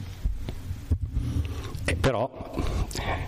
eh, 1.86 1.96
però 1.96 2.52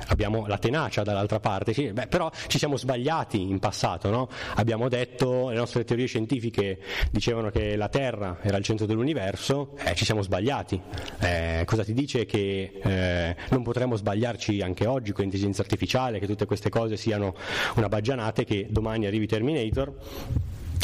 abbiamo 0.07 0.47
la 0.47 0.57
tenacia 0.57 1.03
dall'altra 1.03 1.39
parte, 1.39 1.73
sì, 1.73 1.91
beh, 1.91 2.07
però 2.07 2.31
ci 2.47 2.57
siamo 2.57 2.77
sbagliati 2.77 3.41
in 3.41 3.59
passato, 3.59 4.09
no? 4.09 4.29
abbiamo 4.55 4.87
detto, 4.87 5.49
le 5.49 5.57
nostre 5.57 5.83
teorie 5.83 6.05
scientifiche 6.05 6.79
dicevano 7.11 7.49
che 7.49 7.75
la 7.75 7.89
Terra 7.89 8.37
era 8.41 8.57
il 8.57 8.63
centro 8.63 8.85
dell'universo, 8.85 9.75
eh, 9.83 9.93
ci 9.95 10.05
siamo 10.05 10.21
sbagliati. 10.21 10.79
Eh, 11.19 11.63
cosa 11.65 11.83
ti 11.83 11.93
dice 11.93 12.25
che 12.25 12.79
eh, 12.81 13.35
non 13.49 13.63
potremmo 13.63 13.95
sbagliarci 13.95 14.61
anche 14.61 14.85
oggi 14.85 15.11
con 15.11 15.23
l'intelligenza 15.23 15.61
artificiale, 15.61 16.19
che 16.19 16.27
tutte 16.27 16.45
queste 16.45 16.69
cose 16.69 16.97
siano 16.97 17.35
una 17.75 17.89
baggianata 17.89 18.41
e 18.41 18.45
che 18.45 18.67
domani 18.69 19.05
arrivi 19.05 19.27
Terminator? 19.27 19.93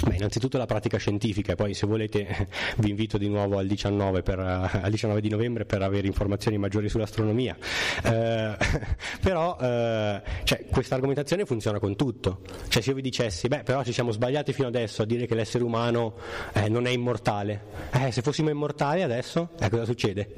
Beh, 0.03 0.15
innanzitutto 0.15 0.57
la 0.57 0.65
pratica 0.65 0.97
scientifica, 0.97 1.55
poi 1.55 1.73
se 1.73 1.85
volete 1.85 2.47
vi 2.77 2.89
invito 2.89 3.17
di 3.17 3.29
nuovo 3.29 3.57
al 3.57 3.67
19, 3.67 4.23
per, 4.23 4.39
al 4.39 4.89
19 4.89 5.21
di 5.21 5.29
novembre 5.29 5.65
per 5.65 5.81
avere 5.81 6.07
informazioni 6.07 6.57
maggiori 6.57 6.89
sull'astronomia. 6.89 7.55
Eh, 8.03 8.57
però 9.21 9.57
eh, 9.61 10.21
cioè, 10.43 10.65
questa 10.71 10.95
argomentazione 10.95 11.45
funziona 11.45 11.79
con 11.79 11.95
tutto. 11.95 12.41
Cioè, 12.67 12.81
se 12.81 12.89
io 12.89 12.95
vi 12.95 13.01
dicessi, 13.01 13.47
beh, 13.47 13.63
però 13.63 13.83
ci 13.83 13.93
siamo 13.93 14.11
sbagliati 14.11 14.53
fino 14.53 14.67
adesso 14.67 15.03
a 15.03 15.05
dire 15.05 15.27
che 15.27 15.35
l'essere 15.35 15.63
umano 15.63 16.15
eh, 16.53 16.67
non 16.67 16.87
è 16.87 16.89
immortale, 16.89 17.65
eh, 17.93 18.11
se 18.11 18.21
fossimo 18.21 18.49
immortali 18.49 19.03
adesso, 19.03 19.49
eh, 19.59 19.69
cosa 19.69 19.85
succede? 19.85 20.35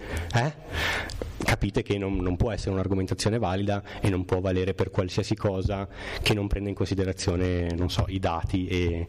Eh? 1.43 1.53
capite 1.53 1.83
che 1.83 1.97
non, 1.97 2.15
non, 2.17 2.35
può 2.35 2.51
essere 2.51 2.71
un'argomentazione 2.71 3.37
valida 3.37 3.83
e 4.01 4.09
non 4.09 4.25
può 4.25 4.39
valere 4.39 4.73
per 4.73 4.89
qualsiasi 4.89 5.35
cosa 5.35 5.87
che 6.21 6.33
non 6.33 6.47
prenda 6.47 6.69
in 6.69 6.75
considerazione, 6.75 7.75
so, 7.87 8.05
i 8.07 8.19
dati 8.19 8.67
e, 8.67 9.07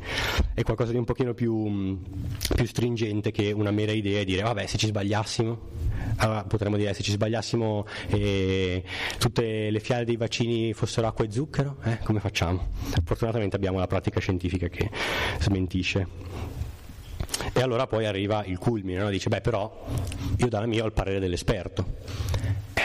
e 0.52 0.62
qualcosa 0.62 0.92
di 0.92 0.98
un 0.98 1.04
pochino 1.04 1.34
più, 1.34 1.98
più, 2.54 2.66
stringente 2.66 3.30
che 3.30 3.52
una 3.52 3.70
mera 3.70 3.92
idea 3.92 4.20
e 4.20 4.24
dire 4.24 4.42
vabbè 4.42 4.66
se 4.66 4.78
ci 4.78 4.86
sbagliassimo, 4.86 5.58
allora, 6.16 6.44
potremmo 6.44 6.76
dire 6.76 6.92
se 6.92 7.02
ci 7.02 7.12
sbagliassimo 7.12 7.86
e 8.08 8.84
tutte 9.18 9.70
le 9.70 9.80
fiale 9.80 10.04
dei 10.04 10.16
vaccini 10.16 10.72
fossero 10.74 11.06
acqua 11.06 11.24
e 11.24 11.30
zucchero, 11.30 11.76
eh, 11.84 11.98
come 12.04 12.20
facciamo? 12.20 12.68
Fortunatamente 13.04 13.56
abbiamo 13.56 13.78
la 13.78 13.86
pratica 13.86 14.20
scientifica 14.20 14.68
che 14.68 14.90
smentisce. 15.40 16.53
E 17.52 17.60
allora 17.60 17.86
poi 17.86 18.06
arriva 18.06 18.44
il 18.44 18.58
culmine, 18.58 18.98
no? 18.98 19.10
dice, 19.10 19.28
beh 19.28 19.40
però 19.40 19.84
io 20.36 20.48
dalla 20.48 20.66
mia 20.66 20.82
ho 20.82 20.86
il 20.86 20.92
parere 20.92 21.18
dell'esperto 21.18 21.84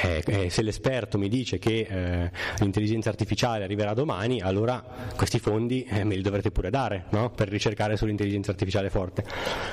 eh, 0.02 0.24
eh, 0.26 0.50
se 0.50 0.62
l'esperto 0.62 1.18
mi 1.18 1.28
dice 1.28 1.58
che 1.58 1.88
eh, 1.90 2.32
l'intelligenza 2.60 3.10
artificiale 3.10 3.64
arriverà 3.64 3.94
domani, 3.94 4.42
allora 4.42 4.84
questi 5.16 5.40
fondi 5.40 5.84
eh, 5.84 6.04
me 6.04 6.16
li 6.16 6.22
dovrete 6.22 6.52
pure 6.52 6.70
dare 6.70 7.06
no? 7.10 7.32
per 7.32 7.50
ricercare 7.50 7.98
sull'intelligenza 7.98 8.52
artificiale 8.52 8.90
forte. 8.90 9.24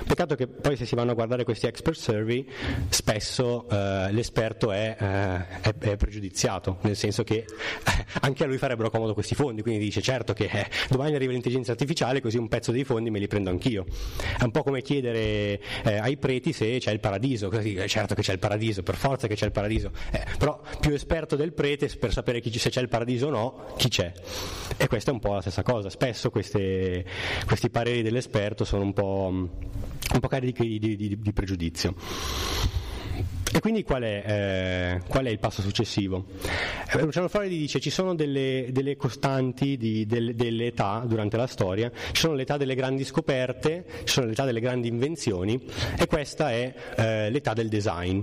Peccato 0.06 0.34
che 0.34 0.46
poi 0.46 0.76
se 0.76 0.86
si 0.86 0.94
vanno 0.94 1.12
a 1.12 1.14
guardare 1.14 1.44
questi 1.44 1.66
expert 1.66 1.98
survey, 1.98 2.46
spesso 2.88 3.68
eh, 3.68 4.08
l'esperto 4.10 4.72
è, 4.72 4.96
eh, 4.98 5.60
è, 5.60 5.74
è, 5.78 5.96
pregiudiziato, 5.96 6.78
nel 6.82 6.96
senso 6.96 7.22
che 7.22 7.44
anche 8.20 8.44
a 8.44 8.46
lui 8.46 8.58
farebbero 8.58 8.90
comodo 8.90 9.14
questi 9.14 9.34
fondi, 9.34 9.62
quindi 9.62 9.84
dice 9.84 10.02
certo 10.02 10.32
che 10.32 10.50
domani 10.88 11.14
arriva 11.14 11.32
l'intelligenza 11.32 11.72
artificiale, 11.72 12.20
così 12.20 12.38
un 12.38 12.48
pezzo 12.48 12.72
dei 12.72 12.84
fondi 12.84 13.10
me 13.10 13.18
li 13.18 13.26
prendo 13.26 13.50
anch'io. 13.50 13.84
È 14.38 14.42
un 14.42 14.50
po' 14.50 14.62
come 14.62 14.82
chiedere 14.82 15.60
ai 15.84 16.16
preti 16.16 16.52
se 16.52 16.78
c'è 16.78 16.90
il 16.90 17.00
paradiso, 17.00 17.48
così, 17.48 17.76
certo 17.86 18.14
che 18.14 18.22
c'è 18.22 18.32
il 18.32 18.38
paradiso, 18.38 18.82
per 18.82 18.96
forza 18.96 19.26
che 19.26 19.34
c'è 19.34 19.46
il 19.46 19.52
paradiso 19.52 19.90
eh, 20.16 20.24
però 20.38 20.60
più 20.80 20.92
esperto 20.92 21.36
del 21.36 21.52
prete 21.52 21.88
per 21.98 22.12
sapere 22.12 22.40
chi, 22.40 22.56
se 22.58 22.70
c'è 22.70 22.80
il 22.80 22.88
paradiso 22.88 23.26
o 23.26 23.30
no, 23.30 23.64
chi 23.76 23.88
c'è. 23.88 24.12
E 24.76 24.88
questa 24.88 25.10
è 25.10 25.14
un 25.14 25.20
po' 25.20 25.34
la 25.34 25.40
stessa 25.40 25.62
cosa. 25.62 25.90
Spesso 25.90 26.30
queste, 26.30 27.04
questi 27.44 27.68
pareri 27.68 28.02
dell'esperto 28.02 28.64
sono 28.64 28.82
un 28.82 28.92
po', 28.92 29.28
un 29.30 30.20
po 30.20 30.28
carichi 30.28 30.78
di, 30.78 30.96
di, 30.96 31.18
di 31.20 31.32
pregiudizio. 31.32 31.94
E 33.52 33.60
quindi 33.60 33.84
qual 33.84 34.02
è, 34.02 34.22
eh, 34.26 35.08
qual 35.08 35.24
è, 35.24 35.30
il 35.30 35.38
passo 35.38 35.62
successivo? 35.62 36.26
Eh, 36.90 37.00
Luciano 37.00 37.28
Floridi 37.28 37.56
dice 37.56 37.80
ci 37.80 37.88
sono 37.90 38.14
delle, 38.14 38.66
delle 38.70 38.96
costanti 38.96 39.76
di, 39.78 40.04
delle, 40.04 40.34
delle, 40.34 40.74
durante 41.04 41.36
la 41.36 41.46
storia, 41.46 41.90
ci 42.12 42.20
sono 42.20 42.34
l'età 42.34 42.56
delle 42.56 42.74
grandi 42.74 43.04
scoperte, 43.04 43.86
ci 44.04 44.12
sono 44.12 44.26
l'età 44.26 44.44
delle 44.44 44.60
grandi 44.60 44.88
invenzioni 44.88 45.64
e 45.96 46.06
questa 46.06 46.50
è 46.50 46.74
eh, 46.96 47.30
l'età 47.30 47.54
del 47.54 47.68
design. 47.68 48.20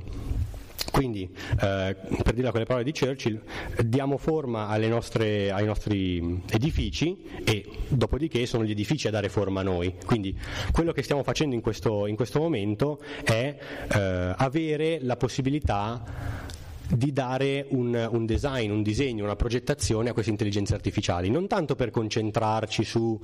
Quindi, 0.92 1.30
eh, 1.62 1.96
per 2.24 2.34
dirla 2.34 2.52
con 2.52 2.60
le 2.60 2.66
parole 2.66 2.84
di 2.84 2.92
Churchill, 2.92 3.42
diamo 3.84 4.18
forma 4.18 4.68
nostre, 4.88 5.52
ai 5.52 5.66
nostri 5.66 6.42
edifici 6.52 7.24
e 7.44 7.66
dopodiché 7.88 8.46
sono 8.46 8.64
gli 8.64 8.72
edifici 8.72 9.08
a 9.08 9.12
dare 9.12 9.30
forma 9.30 9.62
a 9.62 9.64
noi. 9.64 9.96
Quindi 10.06 10.38
quello 10.72 10.92
che 10.92 11.04
stiamo 11.04 11.24
facendo 11.24 11.56
in 11.56 11.62
questo, 11.62 12.08
in 12.08 12.16
questo 12.16 12.40
momento 12.40 13.02
è 13.24 13.58
eh, 13.94 14.34
avere 14.38 15.00
la 15.02 15.16
possibilità 15.16 16.52
di 16.96 17.12
dare 17.12 17.66
un, 17.70 18.10
un, 18.12 18.26
design, 18.26 18.72
un 18.72 18.84
disegno, 18.84 19.24
una 19.24 19.36
progettazione 19.36 20.10
a 20.10 20.14
queste 20.14 20.32
intelligenze 20.32 20.74
artificiali, 20.74 21.30
non 21.30 21.48
tanto 21.48 21.76
per 21.76 21.92
concentrarci 21.92 22.84
su 22.84 23.20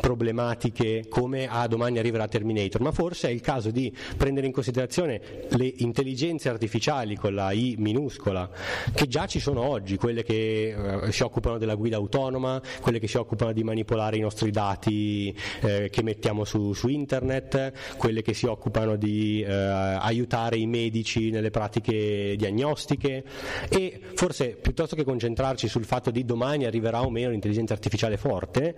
problematiche 0.00 1.06
come 1.08 1.46
a 1.46 1.62
ah, 1.62 1.66
domani 1.66 1.98
arriverà 1.98 2.28
Terminator, 2.28 2.80
ma 2.80 2.92
forse 2.92 3.28
è 3.28 3.30
il 3.30 3.40
caso 3.40 3.70
di 3.70 3.94
prendere 4.16 4.46
in 4.46 4.52
considerazione 4.52 5.20
le 5.48 5.72
intelligenze 5.78 6.48
artificiali 6.48 7.16
con 7.16 7.34
la 7.34 7.52
I 7.52 7.76
minuscola, 7.78 8.50
che 8.92 9.06
già 9.06 9.26
ci 9.26 9.40
sono 9.40 9.62
oggi, 9.62 9.96
quelle 9.96 10.22
che 10.22 10.74
eh, 11.04 11.12
si 11.12 11.22
occupano 11.22 11.58
della 11.58 11.74
guida 11.74 11.96
autonoma, 11.96 12.60
quelle 12.80 12.98
che 12.98 13.08
si 13.08 13.16
occupano 13.16 13.52
di 13.52 13.62
manipolare 13.62 14.16
i 14.16 14.20
nostri 14.20 14.50
dati 14.50 15.34
eh, 15.60 15.88
che 15.90 16.02
mettiamo 16.02 16.44
su, 16.44 16.72
su, 16.72 16.88
internet, 16.88 17.96
quelle 17.96 18.22
che 18.22 18.34
si 18.34 18.46
occupano 18.46 18.96
di 18.96 19.42
eh, 19.42 19.52
aiutare 19.52 20.56
i 20.56 20.66
medici 20.66 21.30
nelle 21.30 21.50
pratiche 21.50 22.34
diagnostiche 22.36 23.13
e 23.68 24.00
forse 24.14 24.56
piuttosto 24.60 24.96
che 24.96 25.04
concentrarci 25.04 25.68
sul 25.68 25.84
fatto 25.84 26.10
di 26.10 26.24
domani 26.24 26.64
arriverà 26.64 27.02
o 27.02 27.10
meno 27.10 27.30
l'intelligenza 27.30 27.74
artificiale 27.74 28.16
forte 28.16 28.74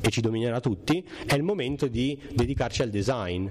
e 0.00 0.10
ci 0.10 0.20
dominerà 0.20 0.60
tutti, 0.60 1.04
è 1.26 1.34
il 1.34 1.42
momento 1.42 1.86
di 1.86 2.18
dedicarci 2.32 2.82
al 2.82 2.90
design 2.90 3.46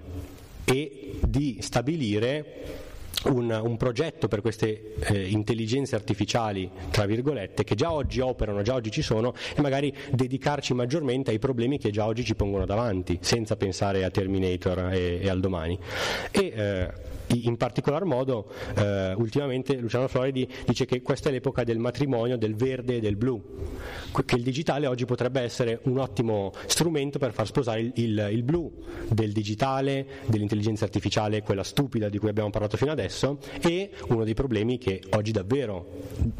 e 0.66 1.20
di 1.26 1.58
stabilire 1.62 2.88
un, 3.26 3.60
un, 3.64 3.78
progetto 3.78 4.28
per 4.28 4.42
queste 4.42 4.94
eh, 5.00 5.28
intelligenze 5.28 5.96
artificiali, 5.96 6.70
tra 6.90 7.06
virgolette, 7.06 7.64
che 7.64 7.76
già 7.76 7.92
oggi 7.92 8.22
operano, 8.22 8.62
già 8.62 8.76
oggi 8.76 8.92
ci 8.92 9.02
sono, 9.02 9.34
e 9.56 9.62
magari 9.62 9.94
dedicarci 10.12 10.74
maggiormente 10.74 11.32
ai 11.32 11.40
problemi 11.40 11.78
che 11.78 11.90
già 11.90 12.06
oggi 12.06 12.24
ci 12.24 12.36
pongono 12.36 12.66
davanti, 12.66 13.18
senza 13.22 13.58
pensare 13.58 14.06
a 14.06 14.10
Terminator 14.10 14.94
e, 14.94 15.20
e 15.22 15.30
al 15.30 15.40
domani. 15.40 15.78
E, 16.32 16.54
eh, 16.56 17.18
in 17.34 17.58
particolar 17.58 18.04
modo 18.06 18.52
eh, 18.76 19.14
ultimamente 19.16 19.76
Luciano 19.76 20.08
Floridi 20.08 20.48
dice 20.66 20.86
che 20.86 21.02
questa 21.02 21.30
è 21.30 21.32
l'epoca 21.32 21.64
del 21.64 21.78
matrimonio 21.80 22.38
del 22.38 22.56
verde 22.56 22.98
e 22.98 23.00
del 23.00 23.16
blu, 23.16 23.42
che 24.26 24.36
il 24.36 24.44
digitale 24.44 24.88
oggi 24.88 25.06
potrebbe 25.06 25.42
essere 25.42 25.80
un 25.84 25.98
ottimo 26.00 26.52
strumento 26.66 27.20
per 27.20 27.34
far 27.34 27.48
sposare 27.48 27.82
il, 27.82 27.92
il, 27.96 28.30
il 28.32 28.44
blu 28.44 28.72
del 29.10 29.32
digitale, 29.32 30.06
dell'intelligenza 30.26 30.86
artificiale, 30.86 31.42
quella 31.42 31.64
stupida 31.64 32.10
di 32.10 32.18
cui 32.18 32.30
abbiamo 32.30 32.50
parlato 32.50 32.78
fino 32.78 32.92
adesso, 32.92 33.40
e 33.62 33.92
uno 34.08 34.24
dei 34.24 34.34
problemi 34.34 34.78
che 34.78 35.02
oggi 35.12 35.32
davvero 35.32 35.86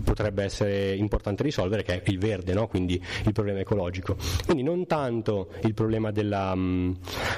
potrebbe 0.04 0.44
essere 0.44 0.96
importante 0.96 1.44
risolvere, 1.44 1.84
che 1.84 2.02
è 2.02 2.10
il 2.10 2.20
verde, 2.20 2.54
no? 2.54 2.68
quindi 2.68 3.02
il 3.26 3.32
problema 3.32 3.60
ecologico. 3.60 4.16
Quindi 4.46 4.64
non 4.64 4.86
tanto 4.86 5.50
il 5.64 5.74
problema 5.74 6.12
della, 6.12 6.52
um, 6.54 6.98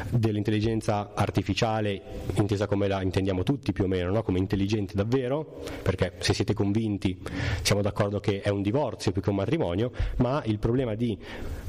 dell'intelligenza 0.10 1.12
artificiale, 1.14 2.02
intesa 2.36 2.68
come 2.68 2.88
la 2.88 3.02
intendiamo 3.02 3.41
siamo 3.42 3.44
tutti 3.44 3.74
più 3.74 3.84
o 3.86 3.88
meno 3.88 4.12
no? 4.12 4.24
come 4.24 4.40
intelligenti 4.40 4.96
davvero, 4.96 5.62
perché 5.82 6.14
se 6.20 6.34
siete 6.34 6.54
convinti 6.54 7.20
siamo 7.62 7.82
d'accordo 7.82 8.20
che 8.20 8.42
è 8.42 8.50
un 8.50 8.62
divorzio 8.62 9.12
più 9.12 9.22
che 9.22 9.30
un 9.30 9.36
matrimonio, 9.36 9.92
ma 10.18 10.42
il 10.46 10.60
problema 10.60 10.96
di 10.96 11.18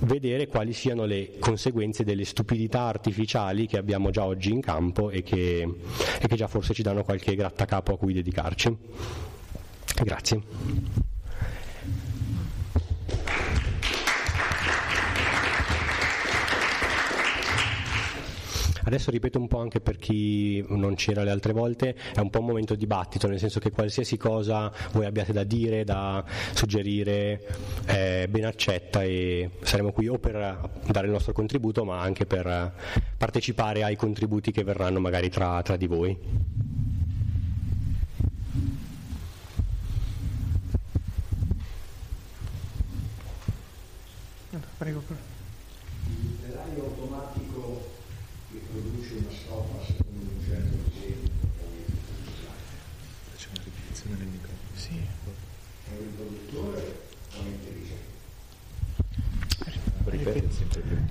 vedere 0.00 0.46
quali 0.46 0.72
siano 0.72 1.04
le 1.04 1.38
conseguenze 1.38 2.04
delle 2.04 2.24
stupidità 2.24 2.82
artificiali 2.82 3.66
che 3.66 3.78
abbiamo 3.78 4.10
già 4.10 4.24
oggi 4.24 4.52
in 4.52 4.60
campo 4.60 5.10
e 5.10 5.22
che, 5.22 5.68
e 6.20 6.28
che 6.28 6.36
già 6.36 6.46
forse 6.46 6.74
ci 6.74 6.82
danno 6.82 7.02
qualche 7.02 7.34
grattacapo 7.34 7.94
a 7.94 7.98
cui 7.98 8.12
dedicarci. 8.12 8.76
Grazie. 10.04 11.11
Adesso 18.84 19.10
ripeto 19.10 19.38
un 19.38 19.48
po' 19.48 19.60
anche 19.60 19.80
per 19.80 19.96
chi 19.96 20.64
non 20.68 20.94
c'era 20.94 21.24
le 21.24 21.30
altre 21.30 21.52
volte, 21.52 21.94
è 22.14 22.20
un 22.20 22.30
po' 22.30 22.40
un 22.40 22.46
momento 22.46 22.74
di 22.74 22.80
dibattito, 22.82 23.28
nel 23.28 23.38
senso 23.38 23.60
che 23.60 23.70
qualsiasi 23.70 24.16
cosa 24.16 24.72
voi 24.92 25.06
abbiate 25.06 25.32
da 25.32 25.44
dire, 25.44 25.84
da 25.84 26.24
suggerire, 26.52 27.46
è 27.84 28.26
ben 28.28 28.44
accetta 28.44 29.02
e 29.02 29.50
saremo 29.62 29.92
qui 29.92 30.08
o 30.08 30.18
per 30.18 30.70
dare 30.90 31.06
il 31.06 31.12
nostro 31.12 31.32
contributo, 31.32 31.84
ma 31.84 32.00
anche 32.00 32.26
per 32.26 32.74
partecipare 33.16 33.84
ai 33.84 33.96
contributi 33.96 34.50
che 34.50 34.64
verranno 34.64 34.98
magari 34.98 35.30
tra, 35.30 35.62
tra 35.62 35.76
di 35.76 35.86
voi. 35.86 36.18
Prego. 44.76 45.31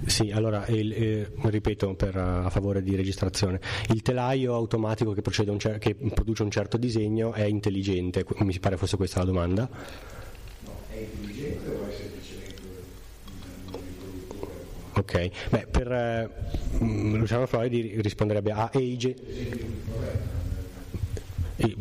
Sì, 0.05 0.32
allora, 0.32 0.66
il, 0.68 0.93
eh, 0.93 1.32
ripeto 1.36 1.93
per, 1.95 2.16
a 2.16 2.49
favore 2.49 2.82
di 2.82 2.95
registrazione, 2.95 3.59
il 3.89 4.01
telaio 4.01 4.53
automatico 4.55 5.14
che, 5.14 5.22
un 5.49 5.59
cer- 5.59 5.78
che, 5.80 5.95
produce 5.95 6.43
un 6.43 6.51
certo 6.51 6.78
disegno 6.78 7.34
è 7.34 7.43
intelligente, 7.43 8.26
mi 8.39 8.57
pare 8.59 8.78
fosse 8.78 8.95
questa 8.95 9.20
la 9.20 9.26
domanda. 9.26 9.70
No, 9.70 10.72
è 10.89 10.97
intelligente 10.97 11.70
o 11.70 11.88
è 11.88 11.93
semplicemente 11.93 12.62
un 13.72 13.80
riproduttore? 13.86 14.51
Ok, 14.93 15.49
Beh, 15.49 15.68
per 15.70 15.91
eh, 15.91 16.30
Luciano 16.80 17.45
Floridi 17.45 18.01
risponderebbe 18.01 18.51
a 18.51 18.72
age. 18.74 19.16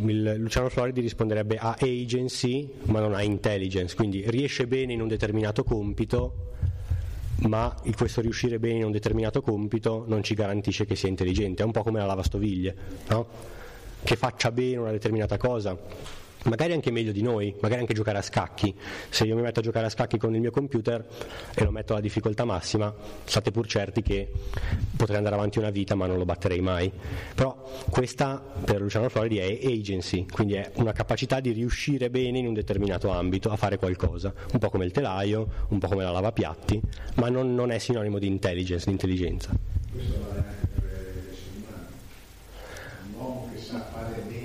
Luciano 0.02 0.68
Floridi 0.68 1.00
risponderebbe 1.00 1.56
a 1.56 1.74
agency 1.80 2.70
ma 2.84 3.00
non 3.00 3.14
a 3.14 3.22
intelligence, 3.22 3.94
quindi 3.94 4.22
riesce 4.28 4.66
bene 4.66 4.92
in 4.92 5.00
un 5.00 5.08
determinato 5.08 5.64
compito 5.64 6.48
ma 7.48 7.74
questo 7.96 8.20
riuscire 8.20 8.58
bene 8.58 8.78
in 8.78 8.84
un 8.84 8.92
determinato 8.92 9.40
compito 9.42 10.04
non 10.06 10.22
ci 10.22 10.34
garantisce 10.34 10.84
che 10.84 10.96
sia 10.96 11.08
intelligente, 11.08 11.62
è 11.62 11.66
un 11.66 11.72
po' 11.72 11.82
come 11.82 11.98
la 11.98 12.06
lavastoviglie, 12.06 12.76
no? 13.08 13.26
che 14.02 14.16
faccia 14.16 14.50
bene 14.50 14.76
una 14.78 14.90
determinata 14.90 15.36
cosa 15.36 15.76
magari 16.44 16.72
anche 16.72 16.90
meglio 16.90 17.12
di 17.12 17.22
noi, 17.22 17.54
magari 17.60 17.80
anche 17.80 17.94
giocare 17.94 18.18
a 18.18 18.22
scacchi. 18.22 18.74
Se 19.08 19.24
io 19.24 19.34
mi 19.34 19.42
metto 19.42 19.60
a 19.60 19.62
giocare 19.62 19.86
a 19.86 19.90
scacchi 19.90 20.18
con 20.18 20.34
il 20.34 20.40
mio 20.40 20.50
computer 20.50 21.06
e 21.54 21.64
lo 21.64 21.70
metto 21.70 21.92
alla 21.92 22.02
difficoltà 22.02 22.44
massima, 22.44 22.94
state 23.24 23.50
pur 23.50 23.66
certi 23.66 24.02
che 24.02 24.30
potrei 24.96 25.18
andare 25.18 25.34
avanti 25.34 25.58
una 25.58 25.70
vita 25.70 25.94
ma 25.94 26.06
non 26.06 26.16
lo 26.16 26.24
batterei 26.24 26.60
mai. 26.60 26.90
Però 27.34 27.68
questa 27.90 28.42
per 28.64 28.80
Luciano 28.80 29.08
Floridi 29.08 29.38
è 29.38 29.66
agency, 29.66 30.26
quindi 30.26 30.54
è 30.54 30.70
una 30.74 30.92
capacità 30.92 31.40
di 31.40 31.52
riuscire 31.52 32.10
bene 32.10 32.38
in 32.38 32.46
un 32.46 32.54
determinato 32.54 33.10
ambito 33.10 33.50
a 33.50 33.56
fare 33.56 33.76
qualcosa, 33.76 34.32
un 34.52 34.58
po' 34.58 34.70
come 34.70 34.84
il 34.84 34.92
telaio, 34.92 35.66
un 35.68 35.78
po' 35.78 35.88
come 35.88 36.02
la 36.02 36.10
lavapiatti, 36.10 36.80
ma 37.16 37.28
non, 37.28 37.54
non 37.54 37.70
è 37.70 37.78
sinonimo 37.78 38.18
di 38.18 38.26
intelligence, 38.26 38.86
di 38.86 38.92
intelligenza. 38.92 39.50
Questo 39.92 40.18
vale 40.28 40.38
anche 40.38 40.80
per 40.80 41.24
l'essere 41.26 41.50
umano. 41.56 41.86
Un 43.12 43.20
uomo 43.20 43.50
che 43.52 43.60
sa 43.60 43.80
fare 43.92 44.22
bene 44.26 44.39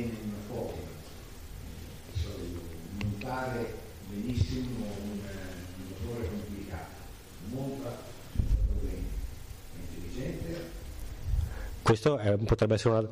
montare 3.35 3.73
benissimo 4.07 4.85
un, 4.85 5.19
un 5.19 5.85
motore 5.89 6.29
complicato, 6.29 6.95
monta 7.49 7.97
senza 8.33 8.55
problemi, 8.65 9.07
è 9.73 9.79
intelligente. 9.81 10.71
Questo 11.81 12.17
è, 12.17 12.35
potrebbe 12.37 12.75
essere 12.75 12.95
una... 12.95 13.07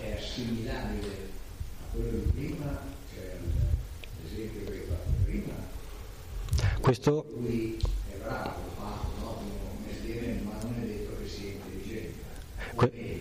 È 0.00 0.16
assimilabile 0.18 1.06
a 1.80 1.94
quello 1.94 2.18
di 2.18 2.30
prima, 2.32 2.78
cioè 3.12 3.38
l'esempio 4.22 4.64
che 4.64 4.72
hai 4.72 4.86
fatto 4.86 5.10
prima. 5.24 5.54
Questo... 6.80 7.26
Lui 7.38 7.80
è 8.10 8.16
bravo, 8.16 8.60
fa 8.76 9.06
un 9.16 9.24
ottimo 9.26 9.78
mestiere, 9.86 10.40
ma 10.44 10.58
non 10.62 10.74
è 10.82 10.86
detto 10.86 11.16
che 11.20 11.28
sia 11.28 11.52
intelligente. 11.52 12.18
Que- 12.74 13.18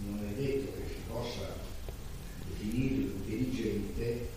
non 0.00 0.28
è 0.28 0.32
detto 0.40 0.72
che 0.76 0.88
si 0.88 1.00
possa 1.06 1.54
definire 2.44 2.94
intelligente 2.94 4.36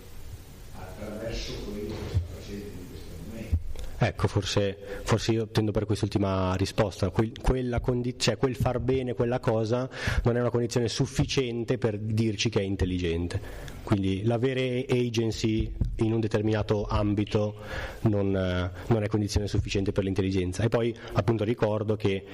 attraverso 0.74 1.52
quello 1.64 1.94
che 1.94 2.08
sta 2.08 2.18
facendo 2.34 2.64
in 2.64 2.88
questo 2.88 3.10
momento. 3.26 3.56
Ecco, 4.04 4.26
forse, 4.26 4.76
forse 5.04 5.30
io 5.30 5.46
tendo 5.46 5.70
per 5.70 5.86
quest'ultima 5.86 6.56
risposta. 6.56 7.10
Quel, 7.10 7.78
condi- 7.80 8.18
cioè, 8.18 8.36
quel 8.36 8.56
far 8.56 8.80
bene 8.80 9.14
quella 9.14 9.38
cosa 9.38 9.88
non 10.24 10.36
è 10.36 10.40
una 10.40 10.50
condizione 10.50 10.88
sufficiente 10.88 11.78
per 11.78 11.98
dirci 11.98 12.48
che 12.48 12.58
è 12.58 12.64
intelligente. 12.64 13.40
Quindi 13.84 14.24
l'avere 14.24 14.84
agency 14.88 15.72
in 15.96 16.12
un 16.12 16.18
determinato 16.18 16.84
ambito 16.86 17.54
non, 18.02 18.30
non 18.30 19.02
è 19.04 19.06
condizione 19.06 19.46
sufficiente 19.46 19.92
per 19.92 20.02
l'intelligenza. 20.02 20.64
E 20.64 20.68
poi 20.68 20.92
appunto 21.12 21.44
ricordo 21.44 21.94
che 21.94 22.24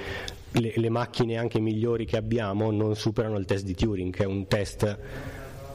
le, 0.52 0.72
le 0.74 0.88
macchine 0.88 1.36
anche 1.36 1.60
migliori 1.60 2.06
che 2.06 2.16
abbiamo 2.16 2.70
non 2.70 2.96
superano 2.96 3.36
il 3.36 3.44
test 3.44 3.66
di 3.66 3.74
Turing, 3.74 4.10
che 4.10 4.22
è 4.22 4.26
un 4.26 4.46
test 4.46 4.98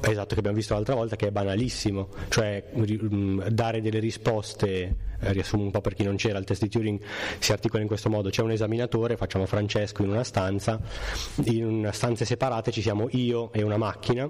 Esatto, 0.05 0.33
che 0.33 0.39
abbiamo 0.39 0.57
visto 0.57 0.73
l'altra 0.73 0.95
volta, 0.95 1.15
che 1.15 1.27
è 1.27 1.31
banalissimo, 1.31 2.09
cioè 2.27 2.61
dare 2.73 3.81
delle 3.81 3.99
risposte, 3.99 4.95
eh, 5.17 5.31
riassumo 5.31 5.63
un 5.63 5.71
po' 5.71 5.79
per 5.79 5.93
chi 5.93 6.03
non 6.03 6.17
c'era, 6.17 6.37
il 6.39 6.43
test 6.43 6.61
di 6.63 6.67
Turing 6.67 6.99
si 7.39 7.53
articola 7.53 7.81
in 7.81 7.87
questo 7.87 8.09
modo, 8.09 8.29
c'è 8.29 8.41
un 8.41 8.51
esaminatore, 8.51 9.15
facciamo 9.15 9.45
Francesco 9.45 10.03
in 10.03 10.09
una 10.09 10.25
stanza, 10.25 10.77
in 11.45 11.89
stanze 11.93 12.25
separate 12.25 12.71
ci 12.71 12.81
siamo 12.81 13.07
io 13.11 13.53
e 13.53 13.61
una 13.63 13.77
macchina 13.77 14.29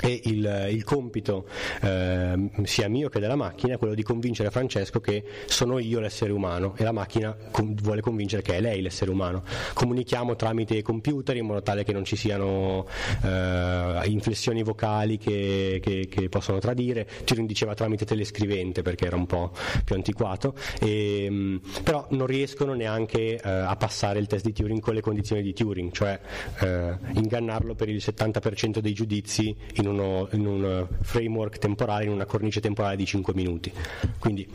e 0.00 0.20
il, 0.24 0.68
il 0.70 0.84
compito 0.84 1.46
eh, 1.82 2.50
sia 2.64 2.88
mio 2.88 3.08
che 3.08 3.18
della 3.18 3.36
macchina 3.36 3.74
è 3.74 3.78
quello 3.78 3.94
di 3.94 4.02
convincere 4.02 4.50
Francesco 4.50 5.00
che 5.00 5.24
sono 5.46 5.78
io 5.78 6.00
l'essere 6.00 6.32
umano 6.32 6.74
e 6.76 6.84
la 6.84 6.92
macchina 6.92 7.34
com- 7.50 7.74
vuole 7.74 8.00
convincere 8.02 8.42
che 8.42 8.56
è 8.56 8.60
lei 8.60 8.82
l'essere 8.82 9.10
umano. 9.10 9.42
Comunichiamo 9.72 10.36
tramite 10.36 10.82
computer 10.82 11.36
in 11.36 11.46
modo 11.46 11.62
tale 11.62 11.84
che 11.84 11.92
non 11.92 12.04
ci 12.04 12.16
siano 12.16 12.86
eh, 13.22 14.02
inflessioni 14.04 14.62
vocali 14.62 15.16
che, 15.18 15.80
che, 15.82 16.06
che, 16.10 16.28
possono 16.28 16.58
tradire. 16.58 17.08
Turing 17.24 17.48
diceva 17.48 17.74
tramite 17.74 18.04
telescrivente 18.04 18.82
perché 18.82 19.06
era 19.06 19.16
un 19.16 19.26
po' 19.26 19.52
più 19.84 19.94
antiquato, 19.94 20.54
e, 20.80 21.26
mm, 21.30 21.56
però 21.82 22.06
non 22.10 22.26
riescono 22.26 22.74
neanche 22.74 23.36
eh, 23.36 23.48
a 23.48 23.74
passare 23.76 24.18
il 24.18 24.26
test 24.26 24.44
di 24.44 24.52
Turing 24.52 24.80
con 24.80 24.94
le 24.94 25.00
condizioni 25.00 25.42
di 25.42 25.52
Turing, 25.52 25.92
cioè 25.92 26.18
eh, 26.60 26.96
ingannarlo 27.14 27.74
per 27.74 27.88
il 27.88 28.02
70% 28.04 28.78
dei 28.78 28.92
giudizi 28.92 29.54
in 29.80 29.88
uno, 29.88 30.28
in 30.32 30.46
un 30.46 30.86
framework 31.02 31.58
temporale, 31.58 32.04
in 32.04 32.10
una 32.10 32.26
cornice 32.26 32.60
temporale 32.60 32.96
di 32.96 33.06
5 33.06 33.34
minuti. 33.34 33.72
Quindi 34.18 34.48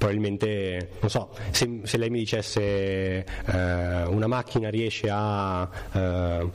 probabilmente, 0.00 0.92
non 1.00 1.10
so, 1.10 1.30
se, 1.50 1.80
se 1.82 1.98
lei 1.98 2.08
mi 2.08 2.20
dicesse 2.20 2.62
eh, 2.62 3.24
una 4.06 4.26
macchina 4.26 4.70
riesce 4.70 5.08
a 5.10 5.68
eh, 5.92 6.48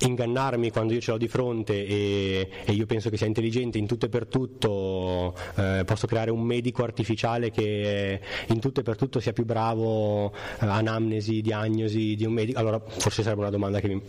ingannarmi 0.00 0.70
quando 0.70 0.92
io 0.94 1.00
ce 1.00 1.12
l'ho 1.12 1.16
di 1.16 1.28
fronte 1.28 1.86
e, 1.86 2.48
e, 2.64 2.72
io 2.72 2.86
penso 2.86 3.10
che 3.10 3.16
sia 3.16 3.26
intelligente 3.26 3.78
in 3.78 3.86
tutto 3.86 4.06
e 4.06 4.08
per 4.08 4.26
tutto, 4.26 5.34
eh, 5.56 5.82
posso 5.84 6.06
creare 6.06 6.30
un 6.30 6.42
medico 6.42 6.82
artificiale 6.82 7.50
che 7.50 8.20
in 8.48 8.60
tutto 8.60 8.80
e 8.80 8.82
per 8.82 8.96
tutto 8.96 9.20
sia 9.20 9.32
più 9.32 9.44
bravo, 9.44 10.32
eh, 10.32 10.66
anamnesi, 10.66 11.40
diagnosi 11.40 12.16
di 12.16 12.24
un 12.24 12.32
medico, 12.32 12.58
allora 12.58 12.80
forse 12.80 13.22
sarebbe 13.22 13.42
una 13.42 13.50
domanda 13.50 13.80
che 13.80 13.88
mi 13.88 14.02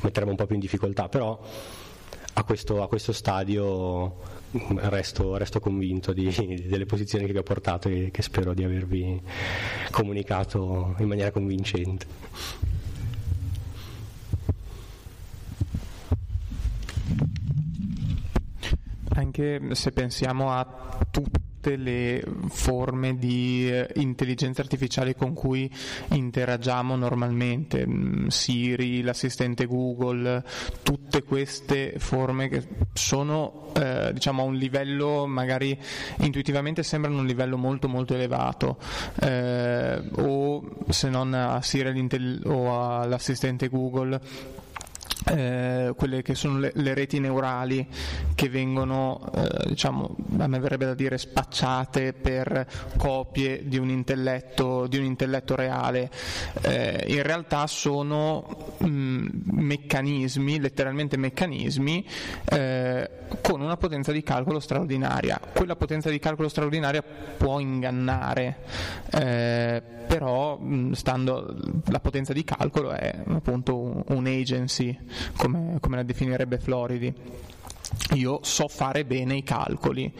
metterebbe 0.00 0.30
un 0.30 0.36
po' 0.36 0.46
più 0.46 0.56
in 0.56 0.60
difficoltà, 0.60 1.08
però 1.08 1.40
a 2.38 2.44
questo, 2.44 2.82
a 2.82 2.88
questo 2.88 3.12
stadio 3.12 4.16
resto, 4.76 5.36
resto 5.38 5.58
convinto 5.58 6.12
di, 6.12 6.64
delle 6.68 6.84
posizioni 6.84 7.24
che 7.24 7.32
vi 7.32 7.38
ho 7.38 7.42
portato 7.42 7.88
e 7.88 8.10
che 8.12 8.20
spero 8.20 8.52
di 8.52 8.62
avervi 8.62 9.20
comunicato 9.90 10.94
in 10.98 11.08
maniera 11.08 11.30
convincente. 11.30 12.06
Anche 19.14 19.60
se 19.72 19.92
pensiamo 19.92 20.52
a 20.52 20.98
tutti 21.10 21.45
tutte 21.66 21.76
le 21.76 22.22
forme 22.48 23.18
di 23.18 23.68
eh, 23.68 23.88
intelligenza 23.96 24.60
artificiale 24.62 25.16
con 25.16 25.34
cui 25.34 25.68
interagiamo 26.10 26.94
normalmente, 26.94 27.84
mm, 27.84 28.28
Siri, 28.28 29.02
l'assistente 29.02 29.66
Google, 29.66 30.44
tutte 30.84 31.24
queste 31.24 31.94
forme 31.98 32.48
che 32.48 32.64
sono 32.92 33.72
eh, 33.74 34.12
diciamo 34.12 34.42
a 34.42 34.44
un 34.44 34.54
livello 34.54 35.26
magari 35.26 35.76
intuitivamente 36.20 36.82
sembrano 36.82 37.18
un 37.18 37.26
livello 37.26 37.58
molto 37.58 37.88
molto 37.88 38.14
elevato. 38.14 38.78
Eh, 39.20 40.02
o 40.18 40.84
se 40.88 41.08
non 41.08 41.34
a 41.34 41.60
Siri 41.62 42.40
o 42.44 43.00
all'assistente 43.00 43.68
Google 43.68 44.20
eh, 45.28 45.92
quelle 45.96 46.22
che 46.22 46.34
sono 46.36 46.58
le, 46.58 46.70
le, 46.74 46.94
reti 46.94 47.18
neurali 47.18 47.86
che 48.34 48.48
vengono, 48.48 49.20
eh, 49.34 49.68
diciamo, 49.68 50.16
a 50.38 50.46
me 50.46 50.58
verrebbe 50.60 50.86
da 50.86 50.94
dire 50.94 51.18
spacciate 51.18 52.12
per 52.12 52.66
copie 52.96 53.66
di 53.66 53.76
un 53.76 53.88
intelletto, 53.88 54.86
di 54.86 54.98
un 54.98 55.04
intelletto 55.04 55.56
reale, 55.56 56.10
eh, 56.62 57.04
in 57.08 57.22
realtà 57.22 57.66
sono 57.66 58.74
mh, 58.78 58.86
mm, 58.86 59.26
meccanismi, 59.50 60.60
letteralmente 60.60 61.16
meccanismi, 61.16 62.06
eh, 62.44 63.10
con 63.42 63.60
una 63.60 63.76
potenza 63.76 64.12
di 64.12 64.22
calcolo 64.22 64.60
straordinaria. 64.60 65.40
Quella 65.52 65.74
potenza 65.74 66.08
di 66.08 66.20
calcolo 66.20 66.48
straordinaria 66.48 67.02
può 67.02 67.58
ingannare, 67.58 68.58
eh, 69.10 69.82
però 70.06 70.56
mh, 70.56 70.92
stando, 70.92 71.56
la 71.86 71.98
potenza 71.98 72.32
di 72.32 72.44
calcolo 72.44 72.92
è 72.92 73.12
appunto 73.26 73.76
un, 73.76 74.02
un 74.06 74.26
agency 74.26 74.96
come, 75.36 75.78
come 75.80 75.96
la 75.96 76.02
definirebbe 76.02 76.58
Floridi. 76.58 77.12
Io 78.14 78.40
so 78.42 78.68
fare 78.68 79.04
bene 79.04 79.36
i 79.36 79.42
calcoli, 79.42 80.12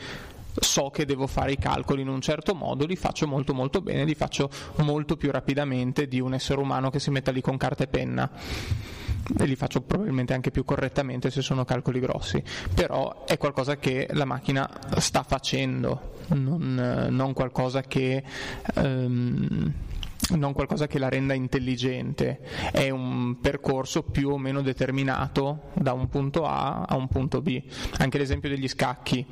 so 0.58 0.90
che 0.90 1.04
devo 1.04 1.26
fare 1.26 1.52
i 1.52 1.58
calcoli 1.58 2.02
in 2.02 2.08
un 2.08 2.20
certo 2.20 2.54
modo, 2.54 2.86
li 2.86 2.96
faccio 2.96 3.26
molto 3.26 3.54
molto 3.54 3.80
bene, 3.80 4.04
li 4.04 4.14
faccio 4.14 4.48
molto 4.76 5.16
più 5.16 5.30
rapidamente 5.30 6.06
di 6.06 6.20
un 6.20 6.34
essere 6.34 6.60
umano 6.60 6.90
che 6.90 6.98
si 7.00 7.10
metta 7.10 7.30
lì 7.30 7.40
con 7.40 7.56
carta 7.56 7.84
e 7.84 7.88
penna. 7.88 8.30
E 9.38 9.44
li 9.44 9.56
faccio 9.56 9.80
probabilmente 9.80 10.34
anche 10.34 10.52
più 10.52 10.64
correttamente 10.64 11.32
se 11.32 11.42
sono 11.42 11.64
calcoli 11.64 11.98
grossi, 11.98 12.40
però 12.72 13.24
è 13.24 13.36
qualcosa 13.38 13.76
che 13.76 14.06
la 14.12 14.24
macchina 14.24 14.70
sta 14.98 15.24
facendo, 15.24 16.12
non, 16.28 17.08
non 17.10 17.32
qualcosa 17.32 17.82
che... 17.82 18.22
Um, 18.76 19.72
non 20.30 20.52
qualcosa 20.52 20.86
che 20.86 20.98
la 20.98 21.08
renda 21.08 21.34
intelligente, 21.34 22.40
è 22.72 22.90
un 22.90 23.38
percorso 23.40 24.02
più 24.02 24.30
o 24.30 24.38
meno 24.38 24.62
determinato 24.62 25.70
da 25.74 25.92
un 25.92 26.08
punto 26.08 26.44
A 26.44 26.82
a 26.82 26.96
un 26.96 27.08
punto 27.08 27.40
B. 27.40 27.62
Anche 27.98 28.18
l'esempio 28.18 28.48
degli 28.48 28.68
scacchi. 28.68 29.24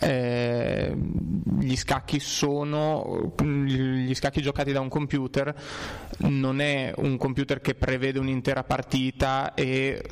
Eh, 0.00 0.92
gli 1.60 1.76
scacchi 1.76 2.18
sono 2.18 3.32
gli 3.38 4.12
scacchi 4.12 4.42
giocati 4.42 4.72
da 4.72 4.80
un 4.80 4.88
computer 4.88 5.54
non 6.18 6.60
è 6.60 6.92
un 6.96 7.16
computer 7.16 7.60
che 7.60 7.76
prevede 7.76 8.18
un'intera 8.18 8.64
partita 8.64 9.54
e 9.54 10.02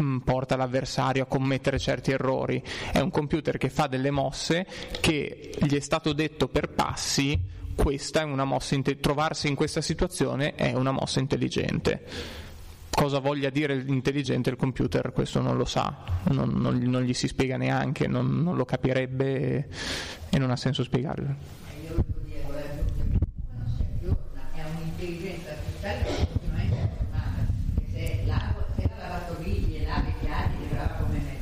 mm, 0.00 0.18
porta 0.18 0.56
l'avversario 0.56 1.22
a 1.22 1.26
commettere 1.26 1.78
certi 1.78 2.10
errori. 2.10 2.62
È 2.92 2.98
un 2.98 3.10
computer 3.10 3.56
che 3.56 3.70
fa 3.70 3.86
delle 3.86 4.10
mosse 4.10 4.66
che 5.00 5.54
gli 5.58 5.74
è 5.74 5.80
stato 5.80 6.12
detto 6.12 6.48
per 6.48 6.68
passi 6.68 7.54
questa 7.76 8.22
è 8.22 8.24
una 8.24 8.44
mossa 8.44 8.74
trovarsi 9.00 9.46
in 9.46 9.54
questa 9.54 9.80
situazione 9.80 10.54
è 10.56 10.74
una 10.74 10.90
mossa 10.90 11.20
intelligente. 11.20 12.02
Cosa 12.96 13.18
voglia 13.18 13.50
dire 13.50 13.74
intelligente 13.74 14.48
il 14.48 14.56
computer, 14.56 15.12
questo 15.12 15.42
non 15.42 15.58
lo 15.58 15.66
sa, 15.66 15.94
non, 16.30 16.48
non, 16.48 16.78
non 16.78 17.02
gli 17.02 17.12
si 17.12 17.28
spiega 17.28 17.58
neanche, 17.58 18.06
non, 18.08 18.42
non, 18.42 18.56
lo 18.56 18.64
capirebbe 18.64 19.68
e 20.30 20.38
non 20.38 20.50
ha 20.50 20.56
senso 20.56 20.82
spiegarlo. 20.82 21.34
Io 21.84 21.94
lo 21.94 22.04
dico, 22.24 22.54
è 24.54 24.62
un'intelligenza 24.64 25.50
artificiale 25.50 26.04
continuamente 26.16 26.80
aggiornata, 26.80 27.46
se 27.92 28.22
la, 28.24 28.54
se 28.76 28.88
la 28.88 29.08
lavastoviglie, 29.08 29.84
lava 29.84 30.08
i 30.08 30.14
piatti, 30.18 30.56
brava 30.70 30.94
come 30.94 31.18
me, 31.18 31.36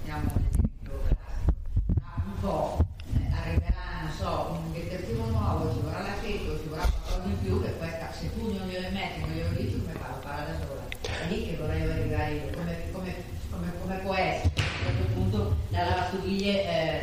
diciamo 0.00 0.30
un 0.34 0.44
esempio 0.48 1.02
classico, 1.04 1.52
ma 2.00 2.22
un 2.24 2.40
po' 2.40 2.78
eh, 3.12 3.30
arriverà, 3.30 4.04
non 4.04 4.12
so, 4.16 4.58
un 4.58 4.72
detersivo 4.72 5.26
nuovo, 5.26 5.70
ci 5.70 5.80
vorrà 5.82 6.00
l'aceto, 6.00 6.60
ci 6.62 6.68
vorrà 6.68 6.88
qualcosa 6.88 7.28
in 7.28 7.40
più, 7.42 7.62
che 7.62 7.76
questa, 7.76 8.10
se 8.10 8.32
tu 8.32 8.56
non 8.56 8.66
glielo 8.68 8.88
metti, 8.90 9.20
non 9.20 9.30
glielo 9.32 9.54
dici, 9.54 9.82
come 9.82 9.92
fa? 9.92 10.08
Lo 10.14 10.20
farà 10.22 10.44
da 10.46 10.54
sola 10.54 10.84
è 11.24 11.28
lì 11.28 11.46
che 11.46 11.56
vorrei 11.56 11.82
arrivare 11.82 12.32
io, 12.32 12.50
come, 12.52 12.76
come, 12.92 13.14
come, 13.50 13.72
come, 13.80 13.96
può 13.98 14.14
essere 14.14 14.52
a 14.56 14.90
questo 14.90 15.12
punto 15.14 15.56
la 15.70 15.84
lavastoviglie 16.44 16.64
eh, 16.68 17.00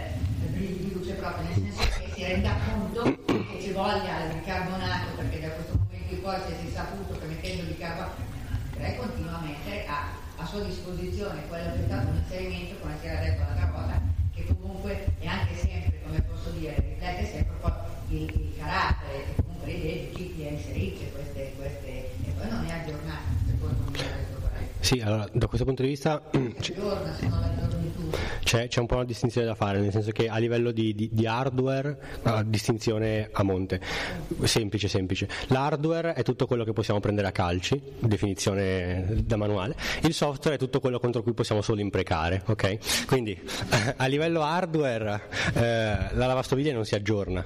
di 0.54 0.92
luce 0.94 1.14
proprio, 1.14 1.48
nel 1.48 1.54
senso 1.56 2.00
che 2.00 2.12
si 2.14 2.24
renda 2.24 2.56
conto 2.66 3.04
che 3.26 3.62
ci 3.62 3.72
voglia 3.72 4.26
il 4.26 4.36
bicarbonato, 4.36 5.16
perché 5.16 5.40
da 5.42 5.50
questo 5.50 5.74
momento 5.78 6.14
in 6.14 6.22
poi 6.22 6.36
si 6.46 6.68
è 6.68 6.72
saputo 6.72 7.18
che 7.20 7.26
mettendo 7.26 7.64
bicarbonato 7.64 8.30
lei 8.78 8.96
continuamente 8.96 9.86
ha 9.88 10.10
a 10.38 10.46
sua 10.46 10.62
disposizione 10.62 11.48
quello 11.48 11.74
che 11.74 11.82
è 11.82 11.86
stato 11.86 12.10
un 12.10 12.18
inserimento, 12.18 12.76
come 12.82 12.96
si 13.00 13.08
era 13.08 13.22
detto 13.22 13.42
l'altra 13.42 13.72
volta, 13.72 14.02
che 14.34 14.46
comunque 14.46 15.14
è 15.20 15.28
anche 15.28 15.56
sempre, 15.56 16.00
come 16.04 16.22
posso 16.22 16.50
dire, 16.52 16.76
riflette 16.76 17.26
sempre 17.26 17.56
poi 17.62 17.72
il, 18.10 18.22
il 18.24 18.54
carattere, 18.58 19.26
che 19.26 19.42
comunque 19.44 19.68
le 19.68 19.78
idee 19.78 20.10
di 20.10 20.34
chi 20.34 20.48
inserisce 20.48 21.12
queste, 21.12 21.54
queste, 21.58 21.90
e 22.26 22.32
poi 22.36 22.50
non 22.50 22.66
è 22.66 22.72
aggiornato. 22.72 23.40
Sì, 24.80 25.00
allora, 25.00 25.28
da 25.32 25.46
questo 25.46 25.64
punto 25.64 25.84
di 25.84 25.90
vista 25.90 26.22
c'è, 28.44 28.68
c'è, 28.68 28.80
un 28.80 28.86
po' 28.86 28.96
una 28.96 29.06
distinzione 29.06 29.48
da 29.48 29.56
fare, 29.56 29.80
nel 29.80 29.92
senso 29.92 30.12
che 30.12 30.28
a 30.28 30.38
livello 30.38 30.72
di, 30.72 30.94
di, 30.94 31.10
di 31.12 31.26
hardware, 31.26 31.98
una 32.24 32.44
distinzione 32.44 33.30
a 33.32 33.44
monte, 33.44 33.80
semplice, 34.44 34.88
semplice. 34.88 35.28
L'hardware 35.48 36.14
è 36.14 36.24
tutto 36.24 36.46
quello 36.46 36.64
che 36.64 36.74
possiamo 36.74 37.00
prendere 37.00 37.28
a 37.28 37.32
calci, 37.32 37.82
definizione 38.00 39.24
da 39.24 39.38
manuale, 39.38 39.76
il 40.04 40.14
software 40.14 40.56
è 40.56 40.60
tutto 40.60 40.80
quello 40.80 41.00
contro 41.00 41.24
cui 41.24 41.34
possiamo 41.34 41.62
solo 41.62 41.82
imprecare, 41.82 42.44
ok? 42.46 43.06
Quindi 43.06 43.40
a 43.98 44.06
livello 44.08 44.42
hardware 44.42 45.22
eh, 45.54 45.62
la 45.62 46.26
lavastoviglie 46.26 46.74
non 46.74 46.86
si 46.86 46.96
aggiorna. 46.96 47.46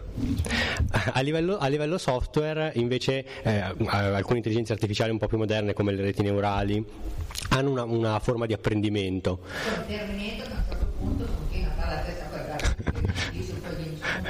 A 1.13 1.21
livello, 1.21 1.57
a 1.57 1.67
livello 1.67 1.97
software 1.97 2.71
invece 2.75 3.25
eh, 3.43 3.59
alcune 3.87 4.37
intelligenze 4.37 4.73
artificiali 4.73 5.11
un 5.11 5.17
po' 5.17 5.27
più 5.27 5.37
moderne 5.37 5.73
come 5.73 5.93
le 5.93 6.01
reti 6.01 6.21
neurali 6.21 6.83
hanno 7.49 7.71
una, 7.71 7.83
una 7.83 8.19
forma 8.19 8.45
di 8.45 8.53
apprendimento. 8.53 9.39
Che 9.87 9.99
a 9.99 10.03
un 10.03 10.19
certo 10.19 10.85
punto 10.97 11.25
continua 11.25 11.69
a 11.69 11.81
fare 11.81 11.95
la 11.95 12.01
stessa 12.01 12.25
cosa, 12.27 12.75
ma 14.21 14.29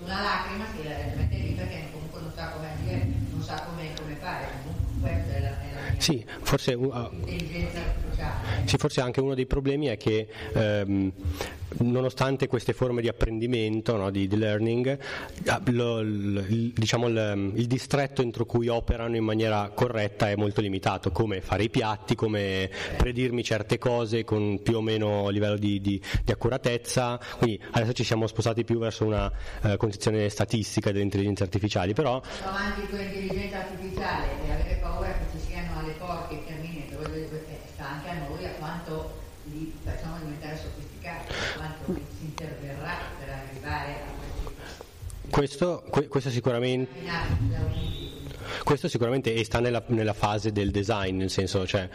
una 0.00 0.22
lacrima 0.22 0.64
si 0.74 0.82
la 0.84 0.94
mette 1.16 1.36
lì 1.36 1.52
perché 1.52 1.88
comunque 1.92 2.20
non 2.20 2.32
sa 2.34 2.48
come 2.50 2.68
dire, 2.84 3.08
non 3.30 3.42
sa 3.42 3.62
come, 3.62 4.16
fare, 4.18 4.46
comunque 4.62 5.10
questa 5.10 5.34
è 5.34 5.40
la, 5.40 5.56
mia 5.62 6.00
sì, 6.00 6.24
forse, 6.42 6.74
uh, 6.74 7.08
intelligenza 7.12 8.01
sì, 8.64 8.76
forse 8.76 9.00
anche 9.00 9.20
uno 9.20 9.34
dei 9.34 9.46
problemi 9.46 9.86
è 9.86 9.96
che 9.96 10.28
ehm, 10.54 11.12
nonostante 11.78 12.46
queste 12.46 12.72
forme 12.72 13.00
di 13.00 13.08
apprendimento, 13.08 13.96
no, 13.96 14.10
di, 14.10 14.28
di, 14.28 14.36
learning, 14.36 14.98
ah, 15.46 15.60
lo, 15.66 16.00
il, 16.00 16.72
diciamo 16.74 17.08
il, 17.08 17.52
il, 17.54 17.66
distretto 17.66 18.22
entro 18.22 18.44
cui 18.44 18.68
operano 18.68 19.16
in 19.16 19.24
maniera 19.24 19.70
corretta 19.74 20.28
è 20.28 20.36
molto 20.36 20.60
limitato, 20.60 21.10
come 21.10 21.40
fare 21.40 21.64
i 21.64 21.70
piatti, 21.70 22.14
come 22.14 22.70
predirmi 22.96 23.42
certe 23.42 23.78
cose 23.78 24.24
con 24.24 24.60
più 24.62 24.76
o 24.76 24.80
meno 24.80 25.28
livello 25.28 25.56
di, 25.56 25.80
di, 25.80 26.00
di 26.24 26.32
accuratezza, 26.32 27.18
quindi 27.38 27.60
adesso 27.72 27.92
ci 27.92 28.04
siamo 28.04 28.26
spostati 28.26 28.64
più 28.64 28.78
verso 28.78 29.04
una 29.04 29.30
uh, 29.62 29.76
concezione 29.76 30.28
statistica 30.28 30.90
delle 30.90 31.04
intelligenze 31.04 31.42
artificiali, 31.42 31.94
però... 31.94 32.20
Avanti 32.44 32.86
con 32.88 32.98
l'intelligenza 32.98 33.58
artificiale 33.58 34.26
e 34.46 34.52
avere 34.52 34.78
paura 34.80 35.08
che 35.08 35.38
ci 35.38 35.46
siano 35.46 35.78
alle 35.78 35.92
porte 35.92 36.34
i 36.34 36.44
terminator, 36.44 37.10
sta 37.72 37.88
anche 37.88 38.08
a 38.10 38.14
noi 38.28 38.44
a 38.44 38.50
quanto 38.50 39.20
li 39.44 39.72
facciamo 39.82 40.18
diventare 40.18 40.56
sofisticati, 40.56 41.32
a 41.32 41.56
quanto 41.56 42.00
si 42.18 42.24
interverrà 42.24 42.96
per 43.18 43.28
arrivare 43.28 43.92
a 43.92 45.30
questo, 45.42 45.82
questo 46.08 46.30
sicuramente 46.30 46.86
questo 48.62 48.86
sicuramente 48.86 49.42
sta 49.42 49.58
nella, 49.58 49.82
nella, 49.86 50.12
fase 50.12 50.52
del 50.52 50.70
design, 50.70 51.16
nel 51.16 51.30
senso, 51.30 51.66
cioè, 51.66 51.88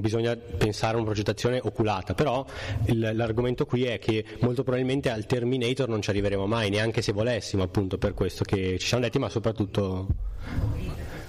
bisogna 0.00 0.34
pensare 0.36 0.94
a 0.94 0.96
una 0.96 1.06
progettazione 1.06 1.60
oculata, 1.62 2.14
però 2.14 2.46
il, 2.86 3.10
l'argomento 3.14 3.66
qui 3.66 3.84
è 3.84 3.98
che 3.98 4.24
molto 4.40 4.62
probabilmente 4.62 5.10
al 5.10 5.26
Terminator 5.26 5.88
non 5.88 6.00
ci 6.00 6.10
arriveremo 6.10 6.46
mai, 6.46 6.70
neanche 6.70 7.02
se 7.02 7.12
volessimo, 7.12 7.64
appunto 7.64 7.98
per 7.98 8.14
questo 8.14 8.44
che 8.44 8.78
ci 8.78 8.86
siamo 8.86 9.02
detti, 9.02 9.18
ma 9.18 9.28
soprattutto 9.28 10.06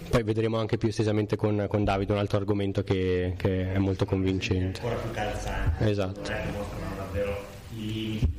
poi 0.10 0.24
vedremo 0.24 0.58
anche 0.58 0.78
più 0.78 0.88
estesamente 0.88 1.36
con, 1.36 1.66
con 1.68 1.84
Davide 1.84 2.14
un 2.14 2.20
altro 2.20 2.38
argomento 2.38 2.84
che, 2.84 3.34
che, 3.36 3.74
è 3.74 3.78
molto 3.78 4.06
convincente. 4.06 4.80
Ancora 4.80 5.02
più 5.02 5.12
calzante, 5.12 5.90
esatto. 5.90 6.20
mostrano 6.22 6.96
davvero 6.98 7.46
i 7.76 8.39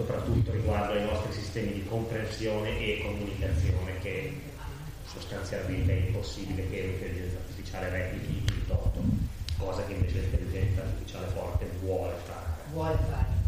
soprattutto 0.00 0.52
riguardo 0.52 0.94
ai 0.94 1.04
nostri 1.04 1.32
sistemi 1.32 1.72
di 1.74 1.84
comprensione 1.84 2.78
e 2.78 3.02
comunicazione 3.02 3.98
che 4.00 4.32
sostanzialmente 5.06 5.92
è 5.92 6.06
impossibile 6.06 6.68
che 6.70 6.80
l'intelligenza 6.80 7.36
artificiale 7.36 7.90
replichi 7.90 8.44
il 8.46 8.66
toto, 8.66 9.02
cosa 9.58 9.84
che 9.84 9.92
invece 9.92 10.20
l'intelligenza 10.20 10.80
artificiale 10.80 11.26
forte 11.34 11.70
vuole 11.82 12.14
fare. 12.24 12.46
Vuole 12.72 12.98
fare. 13.10 13.38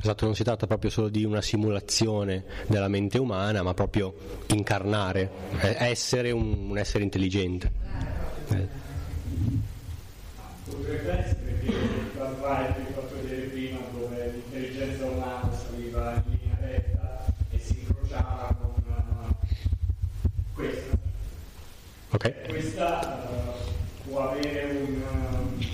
Esatto, 0.00 0.24
non 0.24 0.34
si 0.34 0.44
tratta 0.44 0.66
proprio 0.66 0.90
solo 0.90 1.08
di 1.08 1.24
una 1.24 1.42
simulazione 1.42 2.44
della 2.68 2.88
mente 2.88 3.18
umana, 3.18 3.62
ma 3.62 3.74
proprio 3.74 4.14
incarnare, 4.46 5.30
essere 5.60 6.30
un, 6.30 6.70
un 6.70 6.78
essere 6.78 7.04
intelligente. 7.04 7.70
Eh. 8.48 8.86
Potrebbe 10.64 11.10
essere 11.10 11.58
che 11.60 12.08
Okay. 22.18 22.34
Questa 22.48 23.28
uh, 23.30 24.08
può 24.08 24.30
avere 24.30 24.64
un. 24.64 25.02
Uh, 25.02 25.66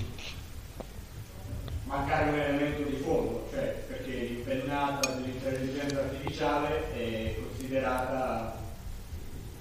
mancare 1.85 2.29
un 2.29 2.39
elemento 2.39 2.83
di 2.83 2.97
fondo, 2.97 3.47
cioè 3.51 3.83
l'impennata 4.05 5.09
dell'intelligenza 5.09 6.01
artificiale 6.01 6.93
è 6.93 7.35
considerata 7.41 8.57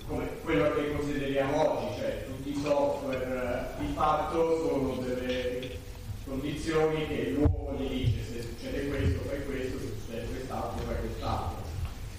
come 0.06 0.28
quello 0.42 0.74
che 0.74 0.94
consideriamo 0.94 1.70
oggi, 1.70 2.00
cioè 2.00 2.26
tutti 2.26 2.50
i 2.50 2.60
software 2.62 3.68
di 3.78 3.92
fatto 3.94 4.68
sono 4.68 5.02
delle 5.02 5.78
condizioni 6.26 7.06
che 7.06 7.30
l'uomo 7.30 7.78
gli 7.78 7.88
dice 7.88 8.24
se 8.30 8.42
succede 8.42 8.88
questo 8.88 9.20
fai 9.26 9.42
questo, 9.46 9.78
se 9.78 9.86
succede 9.86 10.26
quest'altro 10.26 10.84
fai 10.84 10.96
quest'altro. 11.00 11.62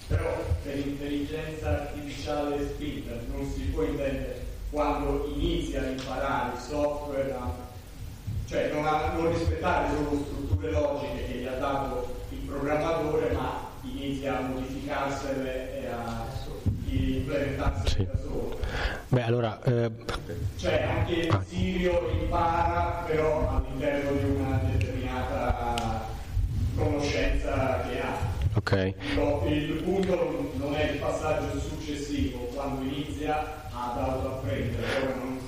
Però 0.07 0.43
per 0.63 0.75
l'intelligenza 0.75 1.81
artificiale 1.81 2.67
spinta 2.67 3.13
non 3.31 3.47
si 3.51 3.61
può 3.65 3.83
intendere 3.83 4.44
quando 4.75 5.31
inizia 5.33 5.81
a 5.81 5.85
imparare 5.85 6.51
il 6.53 6.59
software, 6.59 7.33
a, 7.33 7.49
cioè 8.45 8.73
non, 8.73 8.85
a, 8.85 9.13
non 9.13 9.31
rispettare 9.31 9.87
solo 9.95 10.21
strutture 10.25 10.71
logiche 10.71 11.25
che 11.25 11.37
gli 11.37 11.45
ha 11.45 11.55
dato 11.55 12.13
programmatore 12.45 13.31
ma 13.31 13.71
inizia 13.83 14.37
a 14.37 14.41
modificarsele 14.41 15.81
e 15.81 15.87
a 15.87 16.25
implementarsele 16.89 17.89
sì. 17.89 18.05
da 18.05 18.17
solo. 18.21 18.59
Beh, 19.07 19.23
allora, 19.23 19.61
eh... 19.63 19.91
Cioè 20.57 20.83
anche 20.83 21.27
ah. 21.29 21.43
Sirio 21.47 22.09
impara 22.09 23.03
però 23.07 23.49
all'interno 23.49 24.11
di 24.11 24.29
una 24.29 24.59
determinata 24.71 26.05
conoscenza 26.75 27.81
che 27.87 28.01
ha. 28.01 28.43
Okay. 28.67 28.95
No, 29.13 29.43
il 29.47 29.83
punto 29.83 30.51
non 30.55 30.73
è 30.73 30.93
il 30.93 30.97
passaggio 30.97 31.59
successivo, 31.59 32.39
quando 32.51 32.81
inizia 32.81 33.69
ad 33.69 33.95
autoapprendere, 33.95 34.83
non 35.19 35.39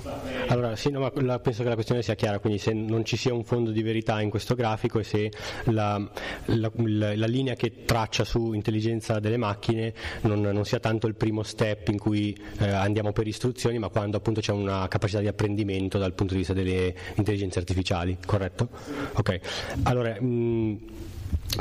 Allora, 0.50 0.76
sì, 0.76 0.92
no, 0.92 1.00
ma 1.00 1.40
penso 1.40 1.64
che 1.64 1.70
la 1.70 1.74
questione 1.74 2.04
sia 2.04 2.14
chiara, 2.14 2.38
quindi 2.38 2.60
se 2.60 2.74
non 2.74 3.04
ci 3.06 3.18
sia 3.18 3.34
un 3.34 3.44
fondo 3.44 3.72
di 3.72 3.82
verità 3.82 4.22
in 4.22 4.30
questo 4.30 4.54
grafico 4.54 5.00
e 5.00 5.04
se 5.04 5.32
la, 5.64 5.98
la, 6.46 6.72
la, 6.76 7.16
la 7.16 7.26
linea 7.26 7.56
che 7.56 7.86
traccia 7.86 8.24
su 8.24 8.54
intelligenza 8.54 9.18
delle 9.20 9.38
macchine 9.38 9.96
non, 10.22 10.40
non, 10.40 10.64
sia 10.64 10.80
tanto 10.80 11.08
il 11.08 11.16
primo 11.16 11.42
step 11.42 11.88
in 11.88 11.98
cui 11.98 12.38
eh, 12.60 12.70
andiamo 12.70 13.14
per 13.14 13.26
istruzioni, 13.26 13.80
ma 13.80 13.88
quando 13.90 14.18
appunto 14.18 14.42
c'è 14.42 14.52
una 14.52 14.88
capacità 14.88 15.22
di 15.22 15.28
apprendimento 15.28 15.98
dal 15.98 16.14
punto 16.14 16.34
di 16.34 16.40
vista 16.42 16.54
delle 16.54 16.94
intelligenze 17.16 17.58
artificiali, 17.58 18.16
corretto? 18.24 18.70
Ok, 19.14 19.40
allora... 19.86 20.22
Mh, 20.22 21.06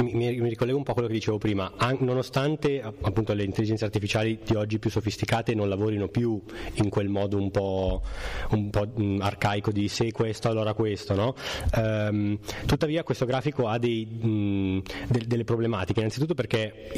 mi, 0.03 0.13
mi, 0.13 0.49
ricollego 0.49 0.77
un 0.77 0.83
po' 0.83 0.91
a 0.91 0.95
quello 0.95 1.09
che 1.09 1.15
dicevo 1.15 1.39
prima, 1.39 1.73
An- 1.77 1.99
nonostante 2.01 2.83
appunto 2.83 3.33
le 3.33 3.45
intelligenze 3.45 3.85
artificiali 3.85 4.39
di 4.45 4.55
oggi 4.55 4.79
più 4.79 4.91
sofisticate 4.91 5.55
non 5.55 5.69
lavorino 5.69 6.09
più 6.09 6.41
in 6.75 6.89
quel 6.89 7.09
modo 7.09 7.39
un 7.39 7.51
po', 7.51 8.03
un 8.51 8.71
po' 8.71 8.87
mh, 8.87 9.19
arcaico 9.21 9.71
di 9.71 9.89
se 9.89 10.13
questo 10.13 10.49
allora 10.49 10.75
questo, 10.75 11.15
no? 11.15 11.35
ehm, 11.75 12.39
tuttavia 12.67 13.05
questo 13.05 13.25
grafico 13.25 13.69
ha 13.69 13.79
dei, 13.79 14.05
mh, 14.05 14.83
de- 15.09 15.27
delle 15.27 15.45
problematiche, 15.45 16.01
innanzitutto 16.01 16.35
perché 16.35 16.91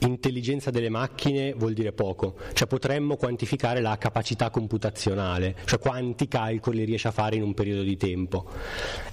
intelligenza 0.00 0.70
delle 0.70 0.90
macchine 0.90 1.54
vuol 1.54 1.72
dire 1.72 1.92
poco, 1.92 2.36
cioè 2.52 2.68
potremmo 2.68 3.16
quantificare 3.16 3.80
la 3.80 3.96
capacità 3.96 4.50
computazionale, 4.50 5.56
cioè 5.64 5.78
quanti 5.78 6.28
calcoli 6.28 6.84
riesce 6.84 7.08
a 7.08 7.12
fare 7.12 7.36
in 7.36 7.42
un 7.42 7.54
periodo 7.54 7.82
di 7.82 7.96
tempo, 7.96 8.44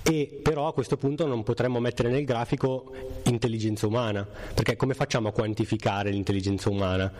e 0.04 0.40
però 0.44 0.68
a 0.68 0.74
questo 0.74 0.98
punto 0.98 1.26
non 1.26 1.44
potremmo 1.44 1.80
mettere 1.80 2.10
nel 2.10 2.26
grafico 2.26 2.92
intelligenza 3.26 3.88
umana, 3.88 4.28
perché 4.54 4.76
come 4.76 4.94
facciamo 4.94 5.30
a 5.30 5.32
quantificare 5.32 6.10
l'intelligenza 6.12 6.70
umana? 6.70 7.12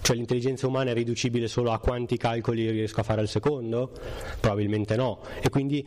Cioè 0.00 0.16
l'intelligenza 0.16 0.66
umana 0.66 0.90
è 0.90 0.94
riducibile 0.94 1.48
solo 1.48 1.72
a 1.72 1.78
quanti 1.78 2.16
calcoli 2.16 2.70
riesco 2.70 3.00
a 3.00 3.02
fare 3.02 3.20
al 3.20 3.28
secondo? 3.28 3.90
Probabilmente 4.40 4.96
no. 4.96 5.20
E 5.40 5.48
quindi 5.50 5.84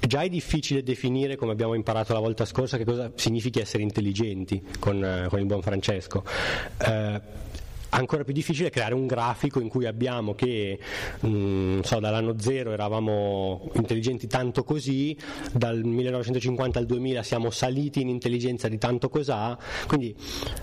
già 0.00 0.22
è 0.22 0.28
difficile 0.28 0.82
definire, 0.82 1.36
come 1.36 1.52
abbiamo 1.52 1.74
imparato 1.74 2.12
la 2.12 2.18
volta 2.18 2.44
scorsa, 2.44 2.76
che 2.76 2.84
cosa 2.84 3.10
significhi 3.14 3.60
essere 3.60 3.82
intelligenti 3.82 4.62
con, 4.78 5.02
eh, 5.02 5.26
con 5.28 5.38
il 5.38 5.46
buon 5.46 5.62
Francesco. 5.62 6.24
Eh, 6.78 7.20
ancora 7.96 8.24
più 8.24 8.32
difficile 8.32 8.70
creare 8.70 8.94
un 8.94 9.06
grafico 9.06 9.60
in 9.60 9.68
cui 9.68 9.86
abbiamo 9.86 10.34
che 10.34 10.78
mh, 11.20 11.28
mm, 11.28 11.80
so, 11.80 11.98
dall'anno 11.98 12.38
zero 12.38 12.72
eravamo 12.72 13.70
intelligenti 13.74 14.26
tanto 14.26 14.64
così, 14.64 15.16
dal 15.52 15.82
1950 15.82 16.78
al 16.78 16.86
2000 16.86 17.22
siamo 17.22 17.50
saliti 17.50 18.00
in 18.00 18.08
intelligenza 18.08 18.68
di 18.68 18.78
tanto 18.78 19.08
cos'ha, 19.08 19.58
quindi 19.86 20.14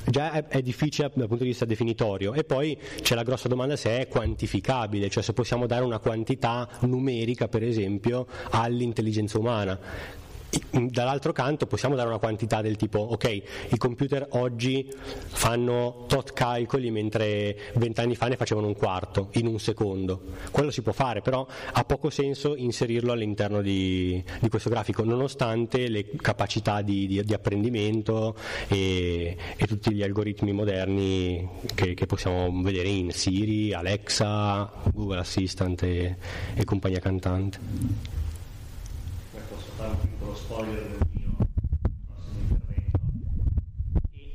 già 0.06 0.32
è, 0.32 0.48
è 0.48 0.62
difficile 0.62 1.12
dal 1.14 1.28
punto 1.28 1.44
di 1.44 1.50
vista 1.50 1.66
definitorio. 1.66 2.34
E 2.34 2.44
poi 2.44 2.78
c'è 3.02 3.16
la 3.16 3.24
grossa 3.24 3.48
domanda 3.48 3.76
se 3.76 4.00
è 4.00 4.08
quantificabile, 4.08 5.10
cioè 5.10 5.24
se 5.24 5.34
possiamo 5.34 5.66
dare 5.66 5.84
una 5.84 6.00
quantità 6.00 6.68
numerica 6.82 7.48
per 7.48 7.64
esempio 7.64 8.28
all'intelligenza 8.52 9.40
umana 9.40 10.22
dall'altro 10.70 11.32
canto 11.32 11.66
possiamo 11.66 11.96
dare 11.96 12.10
una 12.10 12.18
quantità 12.18 12.62
del 12.62 12.76
tipo 12.76 13.00
ok 13.00 13.42
i 13.70 13.78
computer 13.78 14.28
oggi 14.32 14.92
fanno 15.28 16.06
tot 16.08 16.34
calcoli 16.34 16.92
mentre 16.92 17.58
vent'anni 17.76 18.16
fa 18.16 18.28
ne 18.28 18.36
facevano 18.36 18.68
un 18.68 18.76
quarto 18.76 19.30
in 19.34 19.48
un 19.48 19.60
secondo. 19.60 20.22
Quello 20.52 20.72
si 20.72 20.82
può 20.82 20.92
fare 20.92 21.22
però 21.22 21.46
ha 21.74 21.84
poco 21.84 22.10
senso 22.10 22.56
inserirlo 22.56 23.12
all'interno 23.12 23.62
di, 23.62 24.24
di 24.40 24.50
questo 24.50 24.70
grafico 24.70 25.04
nonostante 25.04 25.90
le 25.90 26.10
capacità 26.16 26.82
di, 26.82 27.08
di, 27.08 27.24
di 27.24 27.34
apprendimento 27.34 28.36
e, 28.68 29.36
e, 29.56 29.68
tutti 29.68 29.94
gli 29.94 30.04
algoritmi 30.04 30.52
moderni 30.52 31.48
che, 31.74 31.94
che, 31.94 32.06
possiamo 32.06 32.62
vedere 32.62 32.90
in 32.90 33.12
Siri, 33.12 33.74
Alexa, 33.74 34.72
Google 34.94 35.20
Assistant 35.20 35.82
e, 35.84 36.18
e 36.54 36.64
compagnia 36.64 37.00
cantante 37.00 38.13
fare 39.84 39.90
un 39.90 39.98
piccolo 40.00 40.34
spoiler 40.36 40.74
del 40.74 40.92
mio 41.12 41.36
prossimo 42.16 42.44
intervento. 42.48 43.02
E... 44.12 44.32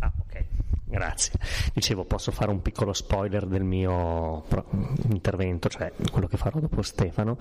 Ah, 0.00 0.12
ok, 0.18 0.44
grazie. 0.84 1.32
Dicevo, 1.72 2.04
posso 2.04 2.32
fare 2.32 2.50
un 2.50 2.62
piccolo 2.62 2.92
spoiler 2.92 3.46
del 3.46 3.64
mio 3.64 4.42
pro- 4.48 4.66
intervento, 5.10 5.68
cioè 5.68 5.92
quello 6.10 6.26
che 6.26 6.36
farò 6.36 6.58
dopo 6.58 6.82
Stefano. 6.82 7.38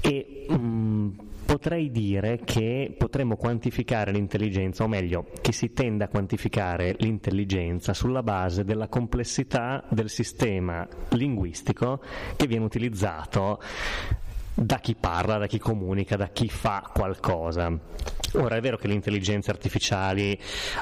E 0.00 0.46
mh, 0.48 0.54
mm, 0.54 1.10
potrei 1.46 1.90
dire 1.90 2.40
che 2.44 2.94
potremmo 2.96 3.36
quantificare 3.36 4.12
l'intelligenza, 4.12 4.84
o 4.84 4.88
meglio, 4.88 5.26
che 5.40 5.52
si 5.52 5.72
tende 5.72 6.04
a 6.04 6.08
quantificare 6.08 6.96
l'intelligenza 6.98 7.94
sulla 7.94 8.22
base 8.22 8.64
della 8.64 8.88
complessità 8.88 9.84
del 9.90 10.08
sistema 10.10 10.86
linguistico 11.10 12.00
che 12.36 12.46
viene 12.46 12.64
utilizzato 12.64 13.60
da 14.54 14.78
chi 14.78 14.94
parla, 14.94 15.38
da 15.38 15.46
chi 15.46 15.58
comunica, 15.58 16.16
da 16.16 16.28
chi 16.28 16.48
fa 16.48 16.90
qualcosa. 16.92 17.72
Ora 18.34 18.54
è 18.54 18.60
vero 18.60 18.76
che 18.76 18.86
le 18.86 18.94
intelligenze 18.94 19.50
artificiali 19.50 20.38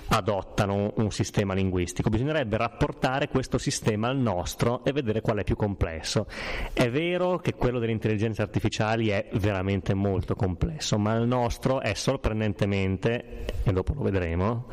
adottano 0.08 0.92
un 0.96 1.10
sistema 1.10 1.54
linguistico, 1.54 2.10
bisognerebbe 2.10 2.58
rapportare 2.58 3.28
questo 3.28 3.56
sistema 3.56 4.08
al 4.08 4.18
nostro 4.18 4.84
e 4.84 4.92
vedere 4.92 5.22
qual 5.22 5.38
è 5.38 5.44
più 5.44 5.56
complesso. 5.56 6.26
È 6.74 6.90
vero 6.90 7.38
che 7.38 7.54
quello 7.54 7.78
delle 7.78 7.92
intelligenze 7.92 8.42
artificiali 8.42 9.08
è 9.08 9.28
veramente 9.34 9.94
molto 9.94 10.34
complesso, 10.34 10.98
ma 10.98 11.14
il 11.14 11.26
nostro 11.26 11.80
è 11.80 11.94
sorprendentemente, 11.94 13.46
e 13.64 13.72
dopo 13.72 13.94
lo 13.94 14.02
vedremo, 14.02 14.66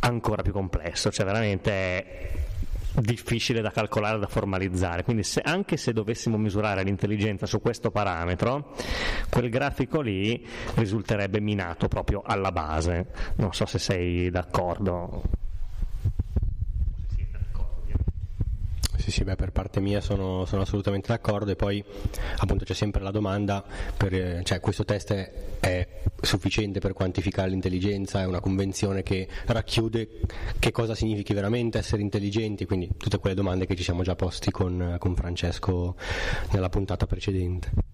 ancora 0.00 0.42
più 0.42 0.52
complesso, 0.52 1.10
cioè 1.10 1.24
veramente 1.24 1.70
è 1.72 2.43
difficile 3.00 3.60
da 3.60 3.70
calcolare, 3.70 4.18
da 4.18 4.26
formalizzare. 4.26 5.02
Quindi 5.02 5.22
se, 5.22 5.40
anche 5.40 5.76
se 5.76 5.92
dovessimo 5.92 6.36
misurare 6.36 6.82
l'intelligenza 6.82 7.46
su 7.46 7.60
questo 7.60 7.90
parametro, 7.90 8.74
quel 9.30 9.48
grafico 9.48 10.00
lì 10.00 10.46
risulterebbe 10.74 11.40
minato 11.40 11.88
proprio 11.88 12.22
alla 12.24 12.52
base. 12.52 13.06
Non 13.36 13.52
so 13.52 13.66
se 13.66 13.78
sei 13.78 14.30
d'accordo. 14.30 15.22
Sì, 18.96 19.10
sì, 19.10 19.24
beh, 19.24 19.36
per 19.36 19.50
parte 19.50 19.80
mia 19.80 20.00
sono, 20.00 20.44
sono, 20.46 20.62
assolutamente 20.62 21.08
d'accordo 21.08 21.50
e 21.50 21.56
poi 21.56 21.84
appunto 22.38 22.64
c'è 22.64 22.74
sempre 22.74 23.02
la 23.02 23.10
domanda, 23.10 23.62
per, 23.96 24.42
cioè 24.44 24.60
questo 24.60 24.84
test 24.84 25.12
è, 25.12 25.32
è, 25.60 25.88
sufficiente 26.20 26.80
per 26.80 26.92
quantificare 26.94 27.50
l'intelligenza, 27.50 28.22
è 28.22 28.26
una 28.26 28.40
convenzione 28.40 29.02
che 29.02 29.28
racchiude 29.46 30.08
che 30.58 30.70
cosa 30.72 30.94
significhi 30.94 31.34
veramente 31.34 31.78
essere 31.78 32.02
intelligenti, 32.02 32.64
quindi 32.64 32.90
tutte 32.96 33.18
quelle 33.18 33.34
domande 33.34 33.66
che 33.66 33.76
ci 33.76 33.82
siamo 33.82 34.02
già 34.02 34.14
posti 34.14 34.50
con, 34.50 34.96
con 34.98 35.14
Francesco 35.14 35.96
nella 36.52 36.68
puntata 36.68 37.06
precedente. 37.06 37.93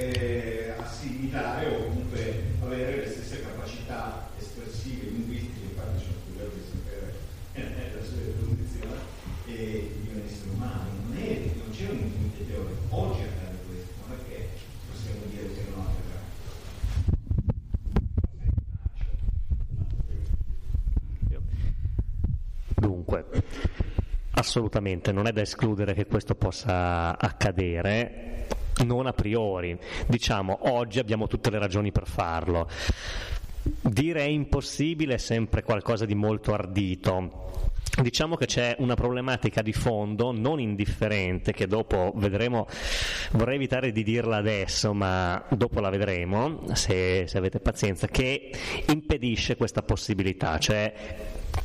assolutamente 24.51 25.13
non 25.13 25.27
è 25.27 25.31
da 25.31 25.39
escludere 25.39 25.93
che 25.93 26.05
questo 26.05 26.35
possa 26.35 27.17
accadere, 27.17 28.47
non 28.83 29.07
a 29.07 29.13
priori. 29.13 29.79
Diciamo, 30.07 30.69
oggi 30.73 30.99
abbiamo 30.99 31.27
tutte 31.27 31.49
le 31.49 31.57
ragioni 31.57 31.93
per 31.93 32.05
farlo. 32.05 32.67
Dire 33.63 34.19
è 34.19 34.27
impossibile 34.27 35.13
è 35.13 35.17
sempre 35.17 35.63
qualcosa 35.63 36.03
di 36.03 36.15
molto 36.15 36.53
ardito. 36.53 37.69
Diciamo 38.01 38.35
che 38.35 38.45
c'è 38.45 38.75
una 38.79 38.95
problematica 38.95 39.61
di 39.61 39.73
fondo 39.73 40.31
non 40.33 40.59
indifferente 40.59 41.53
che 41.53 41.67
dopo 41.67 42.11
vedremo, 42.15 42.67
vorrei 43.31 43.55
evitare 43.55 43.93
di 43.93 44.03
dirla 44.03 44.37
adesso, 44.37 44.93
ma 44.93 45.41
dopo 45.49 45.79
la 45.79 45.89
vedremo, 45.89 46.63
se, 46.73 47.25
se 47.27 47.37
avete 47.37 47.59
pazienza, 47.59 48.07
che 48.07 48.51
impedisce 48.87 49.55
questa 49.55 49.81
possibilità, 49.83 50.57
cioè 50.57 50.93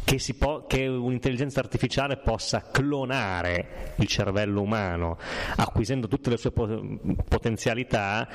che, 0.04 0.20
po- 0.38 0.64
che, 0.66 0.86
un'intelligenza 0.86 1.60
artificiale 1.60 2.16
possa 2.16 2.68
clonare 2.70 3.94
il 3.96 4.06
cervello 4.06 4.62
umano 4.62 5.18
acquisendo 5.56 6.08
tutte 6.08 6.30
le 6.30 6.36
sue 6.36 6.52
po- 6.52 6.98
potenzialità, 7.28 8.28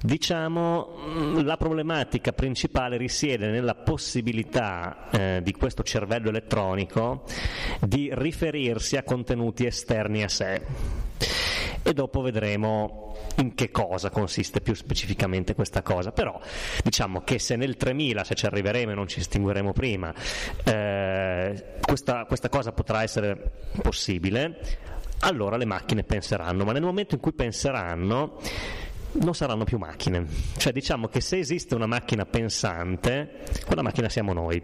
diciamo 0.00 0.96
mm, 0.98 1.40
la 1.44 1.56
problematica 1.56 2.32
principale 2.32 2.96
risiede 2.96 3.48
nella 3.48 3.74
possibilità 3.74 5.08
eh, 5.10 5.40
di 5.42 5.52
questo 5.52 5.82
cervello 5.82 6.28
elettronico 6.28 7.24
di 7.80 8.10
riferirsi 8.12 8.96
a 8.96 9.02
contenuti 9.02 9.66
esterni 9.66 10.22
a 10.22 10.28
sé 10.28 10.62
e 11.82 11.92
dopo 11.92 12.20
vedremo 12.20 13.16
in 13.36 13.54
che 13.54 13.70
cosa 13.70 14.10
consiste 14.10 14.60
più 14.60 14.74
specificamente 14.74 15.54
questa 15.54 15.82
cosa. 15.82 16.12
Però 16.12 16.38
diciamo 16.82 17.22
che 17.22 17.38
se 17.38 17.56
nel 17.56 17.76
3000, 17.76 18.24
se 18.24 18.34
ci 18.34 18.46
arriveremo 18.46 18.92
e 18.92 18.94
non 18.94 19.08
ci 19.08 19.20
estingueremo 19.20 19.72
prima, 19.72 20.12
eh, 20.64 21.64
questa, 21.80 22.24
questa 22.26 22.48
cosa 22.48 22.72
potrà 22.72 23.02
essere 23.02 23.52
possibile, 23.82 24.58
allora 25.20 25.56
le 25.56 25.64
macchine 25.64 26.02
penseranno, 26.02 26.64
ma 26.64 26.72
nel 26.72 26.82
momento 26.82 27.14
in 27.14 27.20
cui 27.20 27.32
penseranno 27.32 28.38
non 29.12 29.34
saranno 29.34 29.64
più 29.64 29.78
macchine. 29.78 30.26
Cioè 30.56 30.72
diciamo 30.72 31.08
che 31.08 31.20
se 31.20 31.38
esiste 31.38 31.74
una 31.74 31.86
macchina 31.86 32.24
pensante, 32.24 33.42
quella 33.66 33.82
macchina 33.82 34.08
siamo 34.08 34.32
noi 34.32 34.60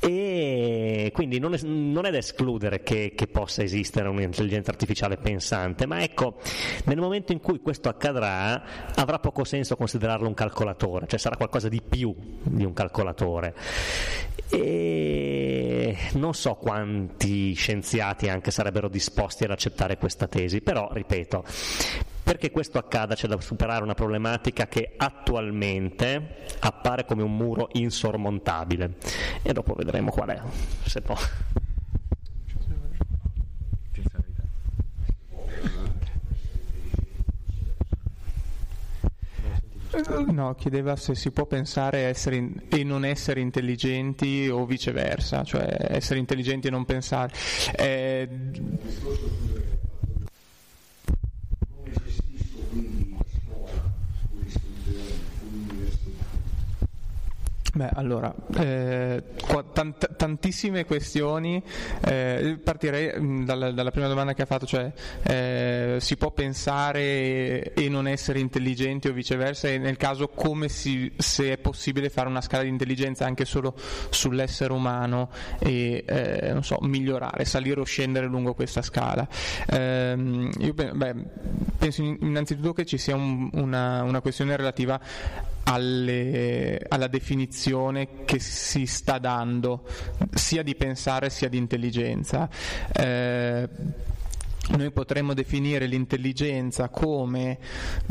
e 0.00 1.10
quindi 1.12 1.40
non 1.40 1.54
è, 1.54 1.58
non 1.62 2.06
è 2.06 2.10
da 2.10 2.18
escludere 2.18 2.82
che, 2.82 3.12
che, 3.16 3.26
possa 3.26 3.62
esistere 3.62 4.08
un'intelligenza 4.08 4.70
artificiale 4.70 5.16
pensante, 5.16 5.86
ma 5.86 6.02
ecco, 6.02 6.36
nel 6.84 6.98
momento 6.98 7.32
in 7.32 7.40
cui 7.40 7.60
questo 7.60 7.88
accadrà 7.88 8.92
avrà 8.94 9.18
poco 9.18 9.42
senso 9.44 9.76
considerarlo 9.76 10.28
un 10.28 10.34
calcolatore, 10.34 11.06
cioè 11.08 11.18
sarà 11.18 11.36
qualcosa 11.36 11.68
di 11.68 11.82
più 11.86 12.14
di 12.42 12.64
un 12.64 12.72
calcolatore. 12.72 13.54
E 14.50 15.96
non 16.12 16.32
so 16.32 16.54
quanti 16.54 17.52
scienziati 17.54 18.28
anche 18.28 18.50
sarebbero 18.50 18.88
disposti 18.88 19.44
ad 19.44 19.50
accettare 19.50 19.98
questa 19.98 20.26
tesi, 20.28 20.60
però 20.62 20.88
ripeto, 20.92 21.44
perché 22.28 22.50
questo 22.50 22.76
accada 22.76 23.14
c'è 23.14 23.26
da 23.26 23.40
superare 23.40 23.82
una 23.82 23.94
problematica 23.94 24.66
che 24.66 24.92
attualmente 24.98 26.44
appare 26.58 27.06
come 27.06 27.22
un 27.22 27.34
muro 27.34 27.70
insormontabile 27.72 28.96
e 29.40 29.54
dopo 29.54 29.72
vedremo 29.72 30.10
qual 30.10 30.28
è. 30.28 30.42
Se 30.84 31.00
può. 31.00 31.16
No, 40.30 40.54
chiedeva 40.54 40.96
se 40.96 41.14
si 41.14 41.30
può 41.30 41.46
pensare 41.46 42.14
in, 42.26 42.60
e 42.68 42.84
non 42.84 43.06
essere 43.06 43.40
intelligenti 43.40 44.50
o 44.50 44.66
viceversa, 44.66 45.44
cioè 45.44 45.86
essere 45.88 46.18
intelligenti 46.18 46.66
e 46.66 46.70
non 46.70 46.84
pensare. 46.84 47.32
Eh, 47.74 48.28
Beh, 57.78 57.90
allora, 57.94 58.34
eh, 58.56 59.22
tant- 59.72 60.16
tantissime 60.16 60.84
questioni, 60.84 61.62
eh, 62.04 62.58
partirei 62.60 63.12
mm, 63.16 63.44
dalla, 63.44 63.70
dalla, 63.70 63.92
prima 63.92 64.08
domanda 64.08 64.34
che 64.34 64.42
ha 64.42 64.46
fatto, 64.46 64.66
cioè 64.66 64.92
eh, 65.22 65.98
si 66.00 66.16
può 66.16 66.32
pensare 66.32 67.72
e 67.72 67.88
non 67.88 68.08
essere 68.08 68.40
intelligenti 68.40 69.06
o 69.06 69.12
viceversa 69.12 69.68
e 69.68 69.78
nel 69.78 69.96
caso 69.96 70.26
come 70.26 70.68
si, 70.68 71.12
se 71.18 71.52
è 71.52 71.58
possibile 71.58 72.10
fare 72.10 72.28
una 72.28 72.40
scala 72.40 72.64
di 72.64 72.68
intelligenza 72.68 73.26
anche 73.26 73.44
solo 73.44 73.76
sull'essere 74.10 74.72
umano 74.72 75.30
e 75.60 76.02
eh, 76.04 76.56
so, 76.62 76.78
migliorare, 76.80 77.44
salire 77.44 77.78
o 77.78 77.84
scendere 77.84 78.26
lungo 78.26 78.54
questa 78.54 78.82
scala. 78.82 79.24
Ehm, 79.68 80.50
io 80.58 80.74
beh, 80.74 81.14
penso 81.78 82.02
innanzitutto 82.02 82.72
che 82.72 82.84
ci 82.84 82.98
sia 82.98 83.14
un, 83.14 83.48
una, 83.52 84.02
una 84.02 84.20
questione 84.20 84.56
relativa 84.56 85.00
alle, 85.68 86.80
alla 86.88 87.08
definizione 87.08 88.24
che 88.24 88.38
si 88.38 88.86
sta 88.86 89.18
dando 89.18 89.84
sia 90.32 90.62
di 90.62 90.74
pensare 90.74 91.28
sia 91.30 91.48
di 91.48 91.58
intelligenza. 91.58 92.48
Eh, 92.92 93.68
noi 94.70 94.90
potremmo 94.90 95.32
definire 95.34 95.86
l'intelligenza 95.86 96.88
come, 96.88 97.58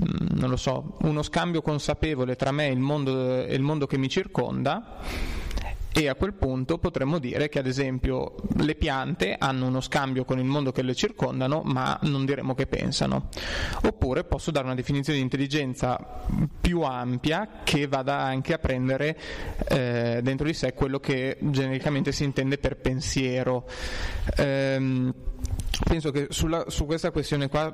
mm, 0.01 0.53
so, 0.53 0.97
uno 1.01 1.21
scambio 1.21 1.61
consapevole 1.61 2.35
tra 2.35 2.51
me 2.51 2.67
e 2.67 2.71
il 2.71 2.79
mondo, 2.79 3.45
e 3.45 3.53
il 3.53 3.61
mondo 3.61 3.85
che 3.85 3.97
mi 3.97 4.09
circonda 4.09 4.99
e 5.97 6.07
a 6.07 6.13
quel 6.13 6.33
punto 6.33 6.77
potremmo 6.77 7.17
dire 7.17 7.49
che 7.49 7.57
ad 7.57 7.65
esempio 7.65 8.35
le 8.57 8.75
piante 8.75 9.35
hanno 9.35 9.65
uno 9.65 9.81
scambio 9.81 10.25
con 10.25 10.37
il 10.37 10.45
mondo 10.45 10.71
che 10.71 10.83
le 10.83 10.93
circondano 10.93 11.63
ma 11.63 11.97
non 12.03 12.23
diremo 12.23 12.53
che 12.53 12.67
pensano. 12.67 13.29
Oppure 13.81 14.23
posso 14.23 14.51
dare 14.51 14.65
una 14.65 14.75
definizione 14.75 15.17
di 15.17 15.23
intelligenza 15.23 15.97
più 16.61 16.81
ampia 16.81 17.61
che 17.63 17.87
vada 17.87 18.19
anche 18.19 18.53
a 18.53 18.59
prendere 18.59 19.17
eh, 19.69 20.19
dentro 20.21 20.45
di 20.45 20.53
sé 20.53 20.73
quello 20.73 20.99
che 20.99 21.37
genericamente 21.39 22.11
si 22.11 22.23
intende 22.23 22.59
per 22.59 22.77
pensiero. 22.77 23.65
Ehm, 24.35 25.13
penso 25.83 26.11
che 26.11 26.27
sulla, 26.29 26.65
su 26.67 26.85
questa 26.85 27.11
questione 27.11 27.49
qua 27.49 27.71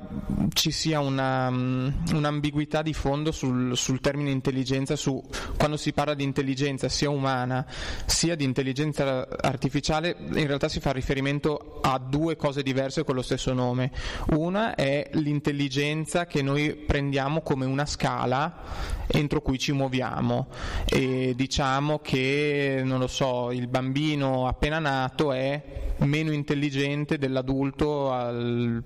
ci 0.52 0.70
sia 0.70 1.00
una, 1.00 1.48
un'ambiguità 1.48 2.82
di 2.82 2.92
fondo 2.92 3.32
sul, 3.32 3.76
sul, 3.76 4.00
termine 4.00 4.30
intelligenza, 4.30 4.96
su, 4.96 5.22
quando 5.56 5.76
si 5.76 5.92
parla 5.92 6.14
di 6.14 6.22
intelligenza 6.22 6.88
sia 6.88 7.10
umana 7.10 7.66
sia 8.04 8.34
di 8.34 8.44
intelligenza 8.44 9.26
artificiale, 9.40 10.16
in 10.18 10.46
realtà 10.46 10.68
si 10.68 10.80
fa 10.80 10.92
riferimento 10.92 11.80
a 11.82 11.98
due 11.98 12.36
cose 12.36 12.62
diverse 12.62 13.04
con 13.04 13.14
lo 13.14 13.22
stesso 13.22 13.52
nome. 13.52 13.90
Una 14.30 14.74
è 14.74 15.08
l'intelligenza 15.12 16.26
che 16.26 16.42
noi 16.42 16.74
prendiamo 16.74 17.40
come 17.40 17.64
una 17.64 17.86
scala 17.86 19.02
entro 19.06 19.40
cui 19.40 19.58
ci 19.58 19.72
muoviamo 19.72 20.48
e 20.84 21.32
diciamo 21.34 22.00
che, 22.00 22.82
non 22.84 22.98
lo 22.98 23.06
so, 23.06 23.50
il 23.50 23.68
bambino 23.68 24.46
appena 24.46 24.78
nato 24.78 25.32
è 25.32 25.82
meno 25.98 26.32
intelligente 26.32 27.18
dell'adulto 27.18 27.83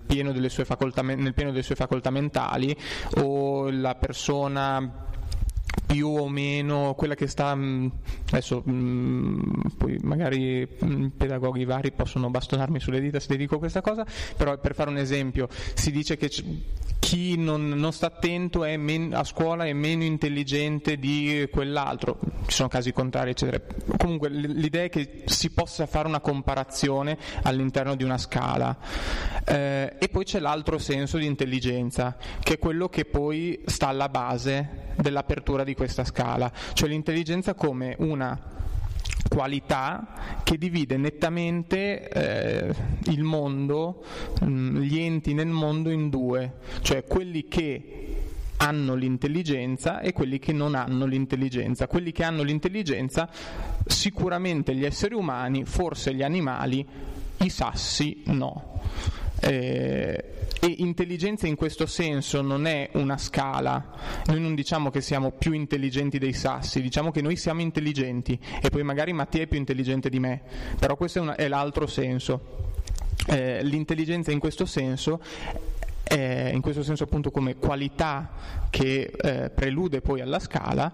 pieno 0.06 0.32
facoltà, 0.64 1.02
nel 1.02 1.34
pieno 1.34 1.50
delle 1.50 1.62
sue 1.62 1.74
facoltà 1.74 2.10
mentali 2.10 2.76
o 3.20 3.70
la 3.70 3.94
persona 3.94 5.06
più 5.88 6.08
o 6.08 6.28
meno 6.28 6.92
quella 6.94 7.14
che 7.14 7.26
sta 7.26 7.54
mm, 7.54 7.86
adesso 8.30 8.62
mm, 8.68 9.40
poi 9.78 9.98
magari 10.02 10.68
mm, 10.84 11.06
pedagoghi 11.16 11.64
vari 11.64 11.92
possono 11.92 12.28
bastonarmi 12.28 12.78
sulle 12.78 13.00
dita 13.00 13.18
se 13.18 13.34
dico 13.38 13.58
questa 13.58 13.80
cosa 13.80 14.04
però 14.36 14.58
per 14.58 14.74
fare 14.74 14.90
un 14.90 14.98
esempio 14.98 15.48
si 15.72 15.90
dice 15.90 16.18
che 16.18 16.28
chi 16.98 17.38
non, 17.38 17.68
non 17.68 17.92
sta 17.92 18.06
attento 18.08 18.60
men- 18.76 19.14
a 19.14 19.24
scuola 19.24 19.64
è 19.64 19.72
meno 19.72 20.02
intelligente 20.02 20.98
di 20.98 21.48
quell'altro. 21.50 22.18
Ci 22.46 22.54
sono 22.54 22.68
casi 22.68 22.92
contrari 22.92 23.30
eccetera. 23.30 23.62
Comunque 23.96 24.28
l'idea 24.28 24.84
è 24.84 24.88
che 24.88 25.22
si 25.24 25.50
possa 25.50 25.86
fare 25.86 26.08
una 26.08 26.20
comparazione 26.20 27.16
all'interno 27.44 27.94
di 27.94 28.04
una 28.04 28.18
scala. 28.18 28.76
Eh, 29.44 29.96
e 29.98 30.08
poi 30.08 30.24
c'è 30.24 30.40
l'altro 30.40 30.78
senso 30.78 31.18
di 31.18 31.24
intelligenza 31.24 32.16
che 32.42 32.54
è 32.54 32.58
quello 32.58 32.88
che 32.88 33.04
poi 33.04 33.62
sta 33.64 33.88
alla 33.88 34.08
base 34.08 34.86
dell'apertura 34.96 35.64
di 35.64 35.74
questa 35.78 36.02
scala, 36.02 36.50
cioè 36.72 36.88
l'intelligenza 36.88 37.54
come 37.54 37.94
una 38.00 38.36
qualità 39.28 40.40
che 40.42 40.58
divide 40.58 40.96
nettamente 40.96 42.08
eh, 42.08 42.74
il 43.04 43.22
mondo, 43.22 44.02
gli 44.40 44.98
enti 44.98 45.34
nel 45.34 45.46
mondo 45.46 45.90
in 45.90 46.08
due, 46.08 46.54
cioè 46.82 47.04
quelli 47.04 47.46
che 47.46 48.06
hanno 48.56 48.96
l'intelligenza 48.96 50.00
e 50.00 50.12
quelli 50.12 50.40
che 50.40 50.52
non 50.52 50.74
hanno 50.74 51.06
l'intelligenza. 51.06 51.86
Quelli 51.86 52.10
che 52.10 52.24
hanno 52.24 52.42
l'intelligenza 52.42 53.28
sicuramente 53.86 54.74
gli 54.74 54.84
esseri 54.84 55.14
umani, 55.14 55.64
forse 55.64 56.12
gli 56.12 56.24
animali, 56.24 56.84
i 57.38 57.48
sassi 57.48 58.22
no. 58.26 58.80
Eh, 59.40 60.24
e 60.60 60.74
intelligenza 60.78 61.46
in 61.46 61.54
questo 61.54 61.86
senso 61.86 62.42
non 62.42 62.66
è 62.66 62.90
una 62.94 63.16
scala, 63.16 63.92
noi 64.26 64.40
non 64.40 64.56
diciamo 64.56 64.90
che 64.90 65.00
siamo 65.00 65.30
più 65.30 65.52
intelligenti 65.52 66.18
dei 66.18 66.32
sassi, 66.32 66.80
diciamo 66.80 67.12
che 67.12 67.22
noi 67.22 67.36
siamo 67.36 67.60
intelligenti 67.60 68.38
e 68.60 68.68
poi 68.68 68.82
magari 68.82 69.12
Mattia 69.12 69.42
è 69.42 69.46
più 69.46 69.58
intelligente 69.58 70.08
di 70.08 70.18
me, 70.18 70.42
però 70.78 70.96
questo 70.96 71.20
è, 71.20 71.22
una, 71.22 71.36
è 71.36 71.46
l'altro 71.46 71.86
senso. 71.86 72.66
Eh, 73.28 73.62
l'intelligenza 73.62 74.32
in 74.32 74.38
questo 74.38 74.64
senso 74.64 75.20
eh, 76.08 76.50
in 76.52 76.60
questo 76.60 76.82
senso 76.82 77.04
appunto 77.04 77.30
come 77.30 77.56
qualità 77.56 78.30
che 78.70 79.12
eh, 79.14 79.50
prelude 79.50 80.00
poi 80.00 80.20
alla 80.20 80.38
scala, 80.38 80.92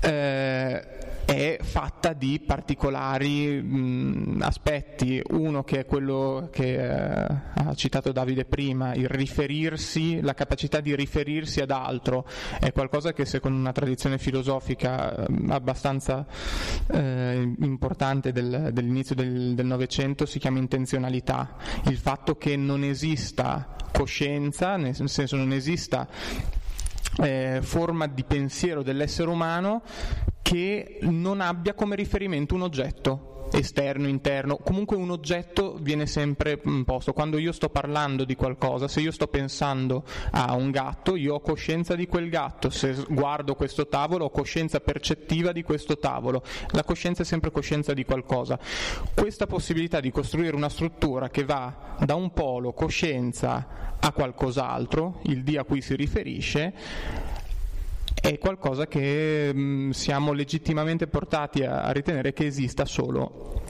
eh, 0.00 0.84
è 1.24 1.58
fatta 1.60 2.12
di 2.12 2.40
particolari 2.40 3.60
mh, 3.62 4.40
aspetti, 4.42 5.22
uno 5.30 5.62
che 5.64 5.80
è 5.80 5.86
quello 5.86 6.48
che 6.52 6.74
eh, 6.74 7.26
ha 7.54 7.74
citato 7.74 8.12
Davide 8.12 8.44
prima, 8.44 8.94
il 8.94 9.08
riferirsi, 9.08 10.20
la 10.20 10.34
capacità 10.34 10.80
di 10.80 10.94
riferirsi 10.94 11.60
ad 11.60 11.70
altro, 11.70 12.26
è 12.60 12.72
qualcosa 12.72 13.12
che 13.12 13.24
secondo 13.24 13.58
una 13.58 13.72
tradizione 13.72 14.18
filosofica 14.18 15.14
eh, 15.14 15.26
abbastanza 15.48 16.26
eh, 16.90 17.54
importante 17.60 18.32
del, 18.32 18.70
dell'inizio 18.72 19.14
del 19.14 19.64
Novecento 19.64 20.26
si 20.26 20.38
chiama 20.38 20.58
intenzionalità, 20.58 21.56
il 21.86 21.96
fatto 21.96 22.36
che 22.36 22.56
non 22.56 22.82
esista 22.84 23.76
coscienza, 23.92 24.76
nel 24.76 24.94
senso 25.08 25.36
non 25.36 25.52
esista 25.52 26.08
eh, 27.18 27.60
forma 27.62 28.06
di 28.06 28.24
pensiero 28.24 28.82
dell'essere 28.82 29.28
umano 29.28 29.82
che 30.40 30.98
non 31.02 31.40
abbia 31.40 31.74
come 31.74 31.96
riferimento 31.96 32.54
un 32.54 32.62
oggetto 32.62 33.41
esterno, 33.52 34.08
interno, 34.08 34.56
comunque 34.56 34.96
un 34.96 35.10
oggetto 35.10 35.76
viene 35.80 36.06
sempre 36.06 36.58
posto. 36.84 37.12
Quando 37.12 37.38
io 37.38 37.52
sto 37.52 37.68
parlando 37.68 38.24
di 38.24 38.34
qualcosa, 38.34 38.88
se 38.88 39.00
io 39.00 39.10
sto 39.10 39.28
pensando 39.28 40.04
a 40.30 40.54
un 40.54 40.70
gatto, 40.70 41.16
io 41.16 41.34
ho 41.34 41.40
coscienza 41.40 41.94
di 41.94 42.06
quel 42.06 42.28
gatto, 42.28 42.70
se 42.70 42.96
guardo 43.08 43.54
questo 43.54 43.88
tavolo 43.88 44.26
ho 44.26 44.30
coscienza 44.30 44.80
percettiva 44.80 45.52
di 45.52 45.62
questo 45.62 45.98
tavolo, 45.98 46.42
la 46.70 46.84
coscienza 46.84 47.22
è 47.22 47.24
sempre 47.24 47.50
coscienza 47.50 47.92
di 47.92 48.04
qualcosa. 48.04 48.58
Questa 49.14 49.46
possibilità 49.46 50.00
di 50.00 50.10
costruire 50.10 50.56
una 50.56 50.68
struttura 50.68 51.28
che 51.28 51.44
va 51.44 51.96
da 52.04 52.14
un 52.14 52.32
polo 52.32 52.72
coscienza 52.72 53.96
a 54.00 54.12
qualcos'altro, 54.12 55.20
il 55.24 55.42
D 55.42 55.56
a 55.58 55.64
cui 55.64 55.80
si 55.80 55.94
riferisce, 55.94 56.72
è 58.22 58.38
qualcosa 58.38 58.86
che 58.86 59.52
mh, 59.52 59.60
mm, 59.60 59.90
siamo 59.90 60.32
legittimamente 60.32 61.08
portati 61.08 61.64
a, 61.64 61.82
a 61.82 61.90
ritenere 61.90 62.32
che 62.32 62.46
esista 62.46 62.84
solo 62.84 63.60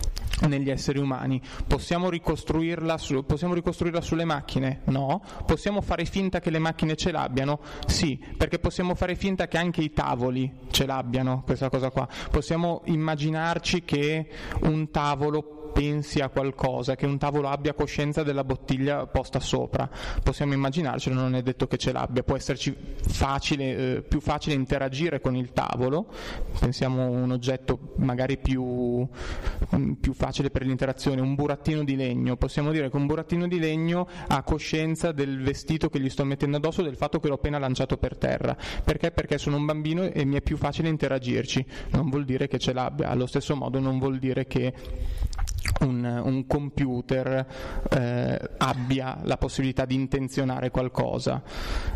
negli 0.47 0.71
esseri 0.71 0.99
umani. 0.99 1.41
Possiamo 1.67 2.11
ricostruirla, 2.11 2.99
su, 2.99 3.25
possiamo 3.25 3.55
ricostruirla, 3.55 4.03
sulle 4.03 4.27
macchine? 4.27 4.83
No. 4.87 5.23
Possiamo 5.47 5.81
fare 5.81 6.05
finta 6.05 6.41
che 6.41 6.51
le 6.51 6.59
macchine 6.59 6.97
ce 6.97 7.13
l'abbiano? 7.13 7.61
Sì, 7.87 8.23
perché 8.37 8.59
possiamo 8.59 8.95
fare 8.95 9.15
finta 9.15 9.49
che 9.49 9.57
anche 9.57 9.81
i 9.81 9.93
tavoli 9.93 10.53
ce 10.71 10.85
l'abbiano, 10.85 11.43
questa 11.47 11.71
cosa 11.71 11.91
qua. 11.91 12.07
Possiamo 12.31 12.83
immaginarci 12.85 13.85
che 13.85 14.29
un 14.65 14.91
tavolo 14.91 15.62
pensi 15.73 16.21
a 16.21 16.29
qualcosa, 16.29 16.95
che 16.95 17.07
un 17.07 17.19
tavolo 17.19 17.49
abbia 17.49 17.75
coscienza 17.75 18.23
della 18.23 18.45
bottiglia 18.45 19.07
posta 19.07 19.41
sopra. 19.41 19.89
Possiamo 20.23 20.53
immaginarcelo, 20.53 21.19
non 21.19 21.35
è 21.35 21.43
detto 21.43 21.67
che 21.67 21.79
ce 21.79 21.93
l'abbia, 21.93 22.23
può 22.23 22.37
esserci 22.37 22.75
facile, 23.07 23.97
eh, 23.97 24.03
più 24.03 24.21
facile 24.21 24.55
interagire 24.55 25.21
con 25.21 25.35
il 25.37 25.53
tavolo, 25.53 26.07
pensiamo 26.59 27.03
a 27.03 27.09
un 27.09 27.31
oggetto 27.33 27.95
magari 27.97 28.39
più, 28.39 29.07
mm, 29.77 29.93
più 29.95 30.13
facile 30.13 30.51
per 30.51 30.65
l'interazione, 30.65 31.21
un 31.21 31.35
burattino 31.35 31.85
di 31.85 31.97
legno, 31.97 32.37
possiamo 32.37 32.71
dire 32.71 32.91
che 32.91 32.97
un 32.97 33.07
burattino 33.07 33.49
di 33.49 33.59
legno 33.59 34.07
ha 34.29 34.43
coscienza 34.43 35.13
del 35.13 35.43
vestito 35.43 35.89
che 35.89 36.01
gli 36.01 36.09
sto 36.09 36.25
mettendo 36.25 36.59
addosso, 36.59 36.83
del 36.83 36.97
fatto 36.97 37.19
che 37.21 37.29
l'ho 37.29 37.35
appena 37.35 37.59
lanciato 37.59 37.97
per 37.97 38.17
terra. 38.17 38.57
Perché? 38.85 39.11
Perché 39.11 39.39
sono 39.39 39.57
un 39.57 39.65
bambino 39.65 40.05
e 40.05 40.25
mi 40.25 40.37
è 40.37 40.43
più 40.43 40.57
facile 40.57 40.89
interagirci, 40.89 41.65
non 41.91 42.09
vuol 42.09 42.25
dire 42.25 42.49
che 42.49 42.59
ce 42.59 42.73
l'abbia, 42.73 43.09
allo 43.09 43.27
stesso 43.27 43.57
modo 43.57 43.79
non 43.79 43.99
vuol 43.99 44.19
dire 44.19 44.47
che 44.47 44.73
un, 45.81 46.05
un 46.25 46.47
computer 46.47 47.47
eh, 47.91 48.51
abbia 48.59 49.19
la 49.25 49.37
possibilità 49.37 49.85
di 49.85 49.95
intenzionare 49.95 50.71
qualcosa. 50.71 51.43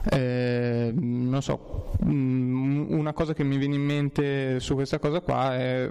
Eh, 0.08 0.92
non 0.94 1.42
so, 1.42 1.92
mm, 2.04 2.92
una 2.92 3.12
cosa 3.12 3.34
che 3.34 3.44
mi 3.44 3.56
viene 3.56 3.74
in 3.74 3.82
mente 3.82 4.60
su 4.60 4.74
questa 4.74 4.98
cosa 4.98 5.20
qua 5.20 5.56
è 5.56 5.90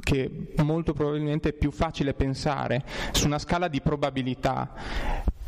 che 0.00 0.48
molto 0.62 0.92
probabilmente 0.92 1.50
è 1.50 1.52
più 1.52 1.70
facile 1.70 2.14
pensare 2.14 2.84
su 3.12 3.26
una 3.26 3.38
scala 3.38 3.68
di 3.68 3.80
probabilità 3.80 4.72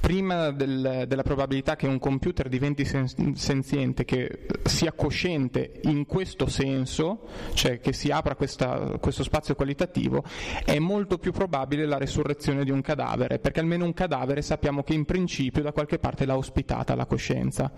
prima 0.06 0.52
del, 0.52 1.06
della 1.08 1.24
probabilità 1.24 1.74
che 1.74 1.88
un 1.88 1.98
computer 1.98 2.48
diventi 2.48 2.84
sen- 2.84 3.34
senziente, 3.34 4.04
che 4.04 4.46
sia 4.62 4.92
cosciente 4.92 5.80
in 5.82 6.06
questo 6.06 6.46
senso, 6.46 7.26
cioè 7.54 7.80
che 7.80 7.92
si 7.92 8.12
apra 8.12 8.36
questa, 8.36 8.98
questo 9.00 9.24
spazio 9.24 9.56
qualitativo, 9.56 10.22
è 10.64 10.78
molto 10.78 11.18
più 11.18 11.32
probabile 11.32 11.86
la 11.86 11.98
resurrezione 11.98 12.62
di 12.62 12.70
un 12.70 12.82
cadavere, 12.82 13.40
perché 13.40 13.58
almeno 13.58 13.84
un 13.84 13.94
cadavere 13.94 14.42
sappiamo 14.42 14.84
che 14.84 14.94
in 14.94 15.06
principio 15.06 15.60
da 15.60 15.72
qualche 15.72 15.98
parte 15.98 16.24
l'ha 16.24 16.36
ospitata 16.36 16.94
la 16.94 17.06
coscienza. 17.06 17.72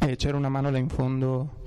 E 0.00 0.16
c'era 0.16 0.36
una 0.36 0.48
mano 0.48 0.72
là 0.72 0.78
in 0.78 0.88
fondo. 0.88 1.62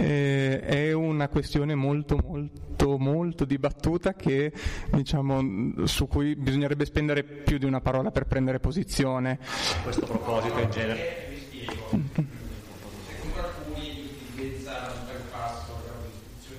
Eh, 0.00 0.60
è 0.60 0.92
una 0.92 1.28
questione 1.28 1.74
molto 1.74 2.16
molto 2.16 2.96
molto 2.98 3.44
dibattuta 3.44 4.14
che, 4.14 4.52
diciamo, 4.90 5.86
su 5.86 6.08
cui 6.08 6.34
bisognerebbe 6.34 6.86
spendere 6.86 7.22
più 7.22 7.58
di 7.58 7.66
una 7.66 7.80
parola 7.80 8.10
per 8.10 8.24
prendere 8.24 8.58
posizione. 8.58 9.38
A 9.40 9.82
questo 9.82 10.06
proposito 10.06 10.58
in 10.58 10.70
genere. 10.70 11.28
Secondo 11.50 13.38
alcuni 13.38 14.08
l'utilizza 14.30 14.72
la 14.72 14.94
passo, 15.30 15.82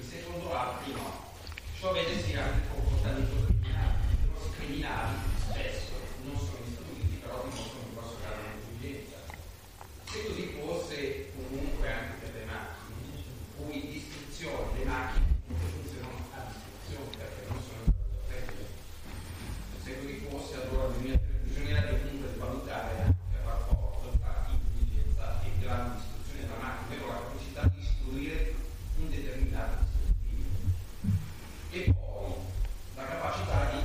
secondo 0.07 0.53
altri 0.53 0.91
no. 0.93 1.29
Ciò 1.79 1.91
vede 1.91 2.21
sia 2.21 2.43
anche 2.43 2.67
comportamento 2.71 3.35
criminale. 3.47 3.95
I 4.45 4.49
criminali 4.55 5.15
spesso 5.49 5.93
non 6.23 6.37
sono 6.37 6.61
istruiti, 6.69 7.17
però 7.19 7.43
dimostrano 7.49 7.81
che 7.81 7.95
possono 7.95 8.19
dare 8.21 8.37
un'intelligenza. 8.45 9.17
Se 10.05 10.25
così 10.27 10.43
fosse 10.61 11.31
comunque 11.33 11.87
anche 11.89 12.13
per 12.21 12.31
le 12.35 12.45
macchine, 12.45 13.01
cui 13.57 13.97
istruzione, 13.97 14.77
le 14.77 14.85
macchine 14.85 15.29
funzionano 15.47 16.25
a 16.33 16.49
istruzione 16.49 17.09
perché 17.17 17.41
non 17.47 17.59
sono 17.61 17.83
in 17.85 17.93
Se 19.83 19.99
così 19.99 20.25
fosse 20.29 20.53
allora 20.61 20.87
bisognerebbe 21.43 22.01
comunque 22.01 22.29
valutare 22.37 23.01
anche 23.01 23.35
il 23.35 23.45
rapporto 23.45 24.17
tra 24.19 24.47
intelligenza 24.49 25.41
e 25.43 25.49
grado 25.59 25.91
di 25.91 25.99
istruzione 25.99 26.41
della 26.41 26.57
macchina, 26.61 26.87
ovvero 26.87 27.07
la 27.07 27.21
capacità 27.21 27.61
di 27.67 27.81
istruire 27.81 28.53
un 28.97 29.09
determinato 29.09 29.83
dispositivo. 29.83 30.49
E 31.71 31.93
poi 31.93 32.33
la 32.95 33.05
capacità 33.05 33.71
di 33.71 33.81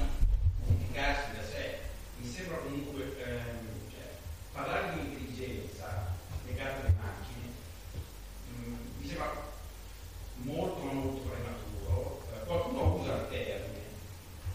comunicarsi 0.64 1.32
da 1.32 1.42
sé. 1.42 1.78
Mi 2.18 2.28
sembra 2.28 2.58
comunque 2.58 3.02
ehm, 3.18 3.90
cioè, 3.90 4.06
parlare 4.52 4.94
di 4.94 5.00
intelligenza 5.00 6.14
legata 6.46 6.80
alle 6.80 6.94
macchine 7.00 7.46
mh, 8.50 8.70
mm, 8.70 8.74
mi 9.00 9.06
sembra 9.06 9.54
molto 10.42 10.84
molto 10.84 11.28
prematuro, 11.28 12.22
eh, 12.32 12.44
qualcuno 12.46 13.00
usa 13.00 13.14
il 13.14 13.28
termine 13.28 13.82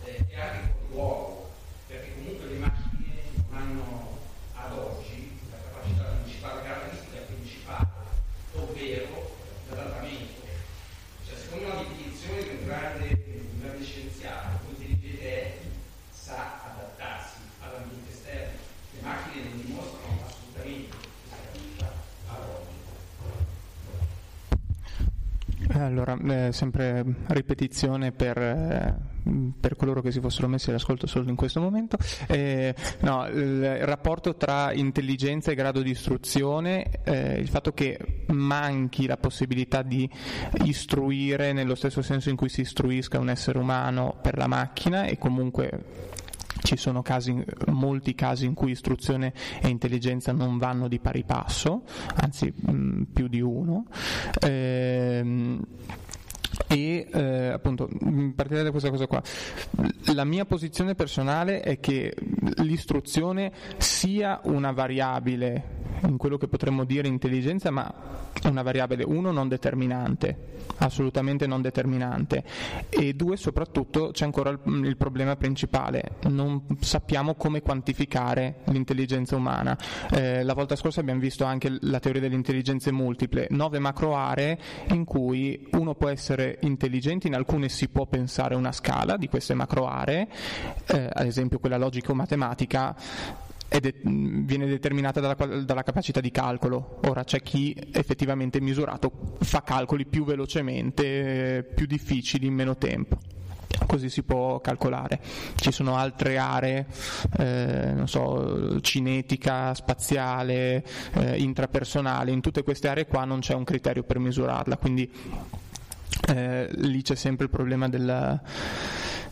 eh, 0.05 0.25
e 0.29 0.39
anche 0.39 0.59
fuori 0.59 0.79
luogo, 0.91 1.51
perché 1.87 2.13
comunque 2.15 2.47
le 2.47 2.57
macchine 2.59 3.23
non 3.35 3.57
hanno 3.57 4.17
ad 4.53 4.77
oggi 4.77 5.39
la 5.49 5.57
capacità 5.57 6.03
principale, 6.03 6.55
la 6.55 6.61
caratteristica 6.61 7.21
principale, 7.21 7.87
ovvero 8.53 9.35
l'adattamento. 9.69 10.41
Cioè, 11.25 11.37
secondo 11.37 11.67
la 11.67 11.81
definizione 11.81 12.43
di 12.43 12.49
un 12.49 12.65
grande, 12.65 13.23
un 13.25 13.59
grande 13.59 13.83
scienziato, 13.83 14.59
l'intelligente 14.67 15.21
è 15.21 15.57
sa 16.11 16.61
adattarsi 16.71 17.39
all'ambiente 17.59 18.11
esterno. 18.11 18.59
Le 18.93 19.01
macchine 19.01 19.43
non 19.49 19.65
dimostrano 19.65 20.21
assolutamente 20.25 20.95
questa 20.95 21.37
capacità 21.43 21.91
ad 22.27 22.43
oggi. 22.49 22.79
Allora, 25.73 26.10
eh, 26.27 26.51
sempre 26.51 27.03
ripetizione 27.27 28.11
per, 28.11 28.37
eh, 28.37 28.95
per, 29.59 29.75
coloro 29.75 30.01
che 30.01 30.11
si 30.11 30.19
fossero 30.19 30.47
messi 30.47 30.69
all'ascolto 30.69 31.07
solo 31.07 31.29
in 31.29 31.35
questo 31.35 31.59
momento. 31.59 31.97
Eh, 32.27 32.73
no, 33.01 33.27
il 33.27 33.85
rapporto 33.85 34.35
tra 34.35 34.71
intelligenza 34.73 35.51
e 35.51 35.55
grado 35.55 35.81
di 35.81 35.91
istruzione, 35.91 37.01
eh, 37.03 37.39
il 37.39 37.47
fatto 37.47 37.73
che 37.73 38.23
manchi 38.27 39.07
la 39.07 39.17
possibilità 39.17 39.81
di 39.81 40.09
istruire 40.63 41.53
nello 41.53 41.75
stesso 41.75 42.01
senso 42.01 42.29
in 42.29 42.35
cui 42.35 42.49
si 42.49 42.61
istruisca 42.61 43.19
un 43.19 43.29
essere 43.29 43.57
umano 43.57 44.17
per 44.21 44.37
la 44.37 44.47
macchina 44.47 45.05
e 45.05 45.17
comunque 45.17 46.19
ci 46.61 46.77
sono 46.77 47.01
casi, 47.01 47.43
molti 47.67 48.15
casi 48.15 48.45
in 48.45 48.53
cui 48.53 48.71
istruzione 48.71 49.33
e 49.61 49.67
intelligenza 49.67 50.31
non 50.31 50.57
vanno 50.57 50.87
di 50.87 50.99
pari 50.99 51.23
passo, 51.23 51.83
anzi 52.15 52.53
mh, 52.53 53.03
più 53.13 53.27
di 53.27 53.41
uno. 53.41 53.85
Ehm, 54.41 55.61
e 56.67 57.07
eh, 57.11 57.47
appunto 57.47 57.89
partire 58.35 58.63
da 58.63 58.71
questa 58.71 58.89
cosa 58.89 59.07
qua 59.07 59.21
la 60.13 60.25
mia 60.25 60.45
posizione 60.45 60.95
personale 60.95 61.61
è 61.61 61.79
che 61.79 62.13
l'istruzione 62.57 63.51
sia 63.77 64.39
una 64.43 64.71
variabile 64.71 65.79
in 66.07 66.17
quello 66.17 66.37
che 66.37 66.47
potremmo 66.47 66.83
dire 66.83 67.07
intelligenza 67.07 67.71
ma 67.71 67.93
una 68.43 68.61
variabile 68.61 69.03
uno 69.03 69.31
non 69.31 69.47
determinante 69.47 70.51
assolutamente 70.85 71.47
non 71.47 71.61
determinante. 71.61 72.43
E 72.89 73.13
due 73.13 73.37
soprattutto 73.37 74.11
c'è 74.11 74.25
ancora 74.25 74.49
il, 74.49 74.59
il 74.65 74.97
problema 74.97 75.35
principale. 75.35 76.17
Non 76.23 76.65
sappiamo 76.79 77.35
come 77.35 77.61
quantificare 77.61 78.57
l'intelligenza 78.65 79.35
umana. 79.35 79.77
Eh, 80.11 80.43
la 80.43 80.53
volta 80.53 80.75
scorsa 80.75 80.99
abbiamo 80.99 81.19
visto 81.19 81.45
anche 81.45 81.77
la 81.81 81.99
teoria 81.99 82.21
delle 82.21 82.35
intelligenze 82.35 82.91
multiple 82.91 83.47
nove 83.51 83.79
macro 83.79 84.15
aree 84.15 84.57
in 84.89 85.05
cui 85.05 85.67
uno 85.73 85.95
può 85.95 86.09
essere 86.09 86.57
intelligente 86.61 87.27
in 87.27 87.35
alcune 87.35 87.69
si 87.69 87.87
può 87.89 88.05
pensare 88.05 88.55
una 88.55 88.71
scala 88.71 89.17
di 89.17 89.27
queste 89.27 89.53
macro 89.53 89.87
aree 89.87 90.27
eh, 90.87 91.09
ad 91.11 91.25
esempio 91.25 91.59
quella 91.59 91.77
logico-matematica 91.77 92.95
de- 93.79 93.95
viene 94.03 94.65
determinata 94.65 95.19
dalla, 95.19 95.35
dalla, 95.63 95.83
capacità 95.83 96.19
di 96.19 96.31
calcolo. 96.31 96.99
Ora 97.07 97.23
c'è 97.23 97.41
chi 97.41 97.75
effettivamente 97.93 98.59
misurato 98.59 99.37
fa 99.39 99.63
calcoli 99.63 100.05
più 100.05 100.25
velocemente, 100.25 101.69
più 101.73 101.85
difficili 101.85 102.47
in 102.47 102.53
meno 102.53 102.77
tempo. 102.77 103.17
Così 103.87 104.09
si 104.09 104.23
può 104.23 104.59
calcolare. 104.59 105.19
Ci 105.55 105.71
sono 105.71 105.95
altre 105.95 106.37
aree, 106.37 106.85
eh, 107.37 107.91
non 107.93 108.07
so, 108.07 108.79
cinetica, 108.81 109.73
spaziale, 109.73 110.83
eh, 111.13 111.37
intrapersonale, 111.37 112.31
in 112.31 112.41
tutte 112.41 112.63
queste 112.63 112.89
aree 112.89 113.07
qua 113.07 113.23
non 113.23 113.39
c'è 113.39 113.53
un 113.53 113.63
criterio 113.63 114.03
per 114.03 114.19
misurarla, 114.19 114.77
quindi 114.77 115.09
eh, 116.27 116.69
lì 116.73 117.01
c'è 117.01 117.15
sempre 117.15 117.45
il 117.45 117.51
problema 117.51 117.89
della, 117.89 118.39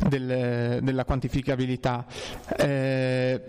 del, 0.08 0.80
della 0.82 1.06
quantificabilità. 1.06 2.06
Eh, 2.58 3.42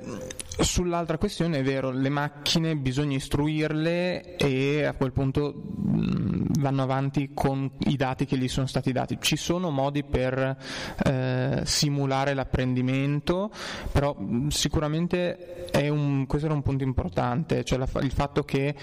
sull'altra 0.59 1.18
questione 1.18 1.59
è 1.59 1.62
vero, 1.62 1.90
le 1.90 2.09
macchine 2.09 2.76
bisogna 2.76 3.16
istruirle 3.16 4.36
e 4.36 4.84
a 4.84 4.94
quel 4.94 5.12
punto 5.12 5.53
mh, 5.55 6.61
vanno 6.61 6.82
avanti 6.82 7.30
con 7.32 7.70
i 7.86 7.96
dati 7.96 8.26
che 8.26 8.36
gli 8.36 8.48
sono 8.48 8.66
stati 8.66 8.92
dati. 8.92 9.18
Ci 9.20 9.36
sono 9.36 9.70
modi 9.70 10.05
per 10.05 10.57
eh, 11.05 11.62
simulare 11.64 12.34
l'apprendimento, 12.34 13.51
però 13.92 14.14
mh, 14.14 14.48
sicuramente 14.48 15.68
un, 15.88 16.26
questo 16.26 16.46
era 16.46 16.55
un 16.55 16.62
punto 16.62 16.84
importante, 16.84 17.64
cioè 17.64 17.78
la, 17.78 17.88
il 18.01 18.12
fatto 18.12 18.42
che 18.42 18.74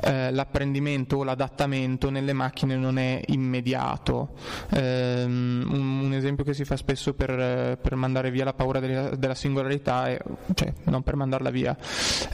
eh, 0.00 0.30
l'apprendimento 0.30 1.18
o 1.18 1.24
l'adattamento 1.24 2.10
nelle 2.10 2.32
macchine 2.32 2.76
non 2.76 2.98
è 2.98 3.20
immediato. 3.26 4.34
Eh, 4.70 5.24
un, 5.24 6.00
un, 6.04 6.12
esempio 6.12 6.44
che 6.44 6.54
si 6.54 6.64
fa 6.64 6.76
spesso 6.76 7.14
per, 7.16 7.78
per 7.78 7.94
mandare 7.96 8.30
via 8.30 8.44
la 8.44 8.54
paura 8.54 8.78
della, 8.78 9.16
della 9.16 9.34
singolarità, 9.34 10.08
è, 10.08 10.18
cioè 10.54 10.72
non 10.84 11.02
per 11.02 11.16
mandarla 11.16 11.50
via, 11.50 11.76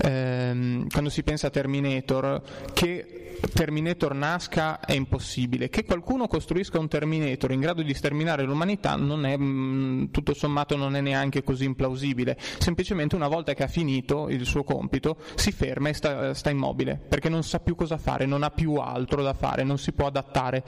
eh, 0.02 0.84
quando 0.90 1.08
si 1.10 1.22
pensa 1.22 1.46
a 1.46 1.50
Terminator, 1.50 2.42
che 2.72 3.22
Terminator 3.52 4.14
nasca 4.14 4.80
è 4.80 4.92
impossibile, 4.92 5.68
che 5.68 5.84
qualcuno 5.84 6.26
costruisca 6.28 6.78
un 6.78 6.88
Terminator 6.88 7.50
in 7.52 7.60
grado 7.60 7.82
di 7.82 7.92
sterminare 7.92 8.44
l'umanità 8.44 8.94
non 8.96 9.26
è, 9.26 9.36
mm, 9.36 10.06
tutto 10.10 10.32
sommato 10.34 10.76
non 10.76 10.94
è 10.94 11.00
neanche 11.00 11.42
così 11.42 11.64
implausibile, 11.64 12.38
semplicemente 12.58 13.16
una 13.16 13.28
volta 13.28 13.54
che 13.54 13.64
ha 13.64 13.68
finito 13.68 14.28
il 14.28 14.44
suo 14.46 14.62
compito 14.62 15.16
si 15.34 15.50
ferma 15.50 15.88
e 15.88 15.94
sta, 15.94 16.34
sta 16.34 16.50
immobile, 16.50 17.00
perché 17.08 17.28
non 17.28 17.42
sa 17.42 17.58
più 17.58 17.74
cosa 17.74 17.98
fare, 17.98 18.26
non 18.26 18.42
ha 18.42 18.50
più 18.50 18.74
altro 18.74 19.22
da 19.22 19.34
fare, 19.34 19.64
non 19.64 19.78
si 19.78 19.92
può 19.92 20.06
adattare 20.06 20.62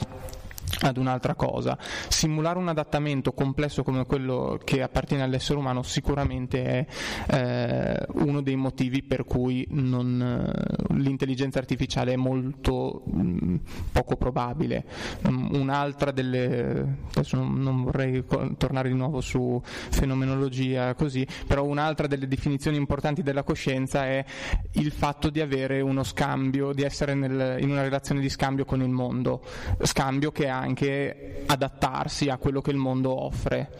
ad 0.80 0.96
un'altra 0.96 1.34
cosa. 1.34 1.78
Simulare 2.08 2.58
un 2.58 2.68
adattamento 2.68 3.32
complesso 3.32 3.82
come 3.82 4.04
quello 4.06 4.58
che 4.62 4.82
appartiene 4.82 5.22
all'essere 5.22 5.58
umano 5.58 5.82
sicuramente 5.82 6.64
è 6.64 6.86
eh, 7.30 8.06
uno 8.14 8.42
dei 8.42 8.56
motivi 8.56 9.02
per 9.02 9.24
cui 9.24 9.66
non, 9.70 10.20
eh, 10.20 10.94
l'intelligenza 10.94 11.58
artificiale 11.58 12.12
è 12.12 12.16
molto 12.16 13.02
mh, 13.06 13.20
mm, 13.20 13.56
poco 13.92 14.16
probabile. 14.16 14.84
Um, 15.24 15.50
un'altra 15.52 16.10
delle, 16.10 16.98
adesso 17.14 17.36
non, 17.36 17.82
vorrei 17.84 18.24
tornare 18.56 18.88
di 18.88 18.94
nuovo 18.94 19.20
su 19.20 19.60
fenomenologia 19.64 20.94
così, 20.94 21.26
però 21.46 21.64
un'altra 21.64 22.06
delle 22.06 22.26
definizioni 22.26 22.76
importanti 22.76 23.22
della 23.22 23.42
coscienza 23.42 24.04
è 24.04 24.24
il 24.72 24.90
fatto 24.90 25.30
di 25.30 25.40
avere 25.40 25.80
uno 25.80 26.02
scambio, 26.02 26.72
di 26.72 26.82
essere 26.82 27.14
nel, 27.14 27.58
in 27.60 27.70
una 27.70 27.82
relazione 27.82 28.20
di 28.20 28.28
scambio 28.28 28.64
con 28.64 28.80
il 28.82 28.88
mondo, 28.88 29.42
scambio 29.82 30.30
che 30.30 30.48
ha 30.48 30.53
anche 30.58 31.42
adattarsi 31.46 32.28
a 32.28 32.38
quello 32.38 32.60
che 32.60 32.70
il 32.70 32.76
mondo 32.76 33.24
offre. 33.24 33.70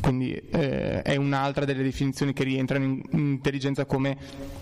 Quindi 0.00 0.32
eh, 0.34 1.02
è 1.02 1.16
un'altra 1.16 1.64
delle 1.64 1.82
definizioni 1.82 2.32
che 2.32 2.44
rientrano 2.44 2.84
in, 2.84 3.02
in 3.10 3.18
intelligenza 3.18 3.84
come 3.84 4.60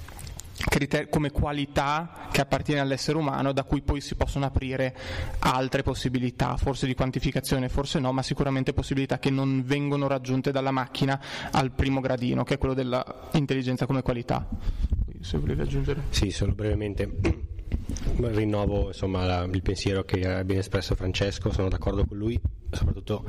Criter- 0.63 1.09
come 1.09 1.31
qualità 1.31 2.29
che 2.31 2.43
appartiene 2.43 2.83
all'essere 2.83 3.17
umano 3.17 3.53
da 3.53 3.65
cui 3.65 3.81
poi 3.81 4.03
si 4.03 4.15
possono 4.15 4.45
aprire 4.45 4.95
altre 5.39 5.83
possibilità, 5.83 6.59
forse 6.59 6.87
di 6.87 6.95
quantificazione, 6.95 7.71
forse 7.71 7.99
no, 7.99 8.13
ma 8.13 8.23
sicuramente 8.23 8.75
possibilità 8.75 9.19
che 9.19 9.31
non 9.31 9.63
vengono 9.65 10.07
raggiunte 10.07 10.53
dalla 10.53 10.71
macchina 10.71 11.19
al 11.51 11.71
primo 11.71 12.01
gradino, 12.01 12.45
che 12.45 12.55
è 12.55 12.59
quello 12.59 12.75
dell'intelligenza 12.75 13.87
come 13.87 14.03
qualità. 14.03 14.47
Se 15.21 15.39
volevi 15.39 15.63
aggiungere. 15.63 16.03
Sì, 16.11 16.31
solo 16.31 16.53
brevemente 16.53 17.49
rinnovo 18.19 18.89
insomma, 18.89 19.25
la, 19.25 19.49
il 19.51 19.63
pensiero 19.63 20.05
che 20.05 20.21
ha 20.27 20.45
ben 20.45 20.59
espresso 20.59 20.95
Francesco, 20.95 21.53
sono 21.53 21.69
d'accordo 21.69 22.05
con 22.05 22.17
lui 22.19 22.41
soprattutto 22.71 23.25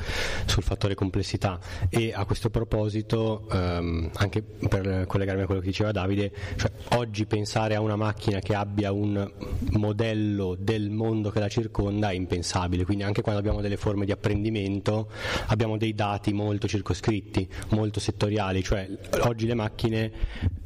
sul 0.45 0.63
fattore 0.63 0.95
complessità. 0.95 1.59
E 1.89 2.11
a 2.13 2.25
questo 2.25 2.49
proposito 2.49 3.47
ehm, 3.51 4.11
anche 4.15 4.41
per 4.41 5.05
collegarmi 5.07 5.43
a 5.43 5.45
quello 5.45 5.61
che 5.61 5.67
diceva 5.67 5.91
Davide 5.91 6.31
cioè, 6.55 6.71
oggi 6.95 7.25
pensare 7.25 7.75
a 7.75 7.81
una 7.81 7.95
macchina 7.95 8.39
che 8.39 8.53
abbia 8.53 8.91
un 8.91 9.31
modello 9.71 10.55
del 10.59 10.89
mondo 10.89 11.29
che 11.29 11.39
la 11.39 11.49
circonda 11.49 12.09
è 12.09 12.13
impensabile. 12.13 12.85
Quindi 12.85 13.03
anche 13.03 13.21
quando 13.21 13.39
abbiamo 13.39 13.61
delle 13.61 13.77
forme 13.77 14.05
di 14.05 14.11
apprendimento 14.11 15.09
abbiamo 15.47 15.77
dei 15.77 15.93
dati 15.93 16.33
molto 16.33 16.67
circoscritti 16.67 17.47
molto 17.69 17.99
settoriali 17.99 18.63
cioè 18.63 18.87
oggi 19.21 19.45
le 19.45 19.53
macchine 19.53 20.11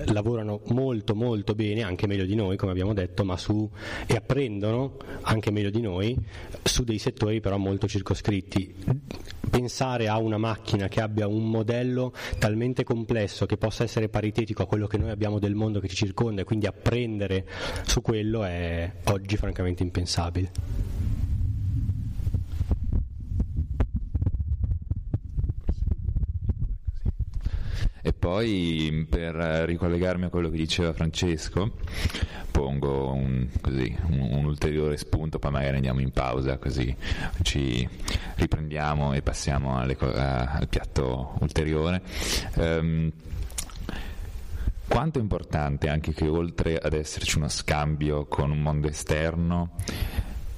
lavorano 0.06 0.62
molto 0.68 1.16
molto 1.16 1.56
bene 1.56 1.84
anche 1.84 2.08
meglio 2.08 2.26
di 2.26 2.36
noi 2.36 2.58
come 2.58 2.72
abbiamo 2.72 2.94
detto 2.94 3.24
ma 3.24 3.38
su 3.38 3.70
e 4.06 4.16
apprendono 4.16 4.98
anche 5.22 5.52
meglio 5.52 5.70
di 5.70 5.82
noi 5.82 6.18
su 6.64 6.84
dei 6.84 6.98
settori 6.98 7.40
però 7.40 7.58
molto 7.58 7.88
circoscritti 7.88 8.65
pensare 9.50 10.08
a 10.08 10.18
una 10.18 10.38
macchina 10.38 10.88
che 10.88 11.02
abbia 11.02 11.28
un 11.28 11.50
modello 11.50 12.14
talmente 12.40 12.84
complesso 12.84 13.46
che 13.46 13.58
possa 13.58 13.84
essere 13.84 14.10
paritetico 14.10 14.64
a 14.64 14.66
quello 14.66 14.88
che 14.88 14.98
noi 14.98 15.10
abbiamo 15.12 15.40
del 15.40 15.56
mondo 15.56 15.80
che 15.80 15.88
ci 15.88 15.96
circonda 15.96 16.42
e 16.42 16.44
quindi 16.44 16.66
apprendere 16.66 17.46
su 17.86 18.02
quello 18.02 18.44
è 18.44 18.92
oggi 19.06 19.38
francamente 19.38 19.84
impensabile. 19.84 20.95
E 28.06 28.14
poi 28.14 29.04
per 29.10 29.34
ricollegarmi 29.34 30.26
a 30.26 30.30
quello 30.30 30.52
che 30.52 30.58
diceva 30.58 30.94
Francesco, 30.94 31.72
pongo 32.52 33.12
un, 33.12 33.48
così, 33.60 33.98
un, 34.10 34.20
un, 34.32 34.46
ulteriore 34.46 34.96
spunto, 34.96 35.40
poi 35.40 35.50
magari 35.50 35.78
andiamo 35.78 36.02
in 36.02 36.12
pausa 36.12 36.60
così 36.60 36.96
ci 37.42 37.90
riprendiamo 38.36 39.14
e 39.14 39.24
passiamo 39.24 39.80
alle, 39.80 39.98
a, 40.00 40.52
al 40.52 40.68
piatto 40.68 41.36
ulteriore. 41.40 42.04
Um, 42.58 43.12
quanto 44.88 45.18
è 45.18 45.22
importante 45.24 45.90
anche 45.90 46.14
che 46.14 46.28
oltre 46.28 46.78
ad 46.78 46.94
esserci 46.94 47.38
uno 47.38 47.50
scambio 47.50 48.28
con 48.28 48.52
un 48.52 48.62
mondo 48.62 48.88
esterno, 48.88 49.72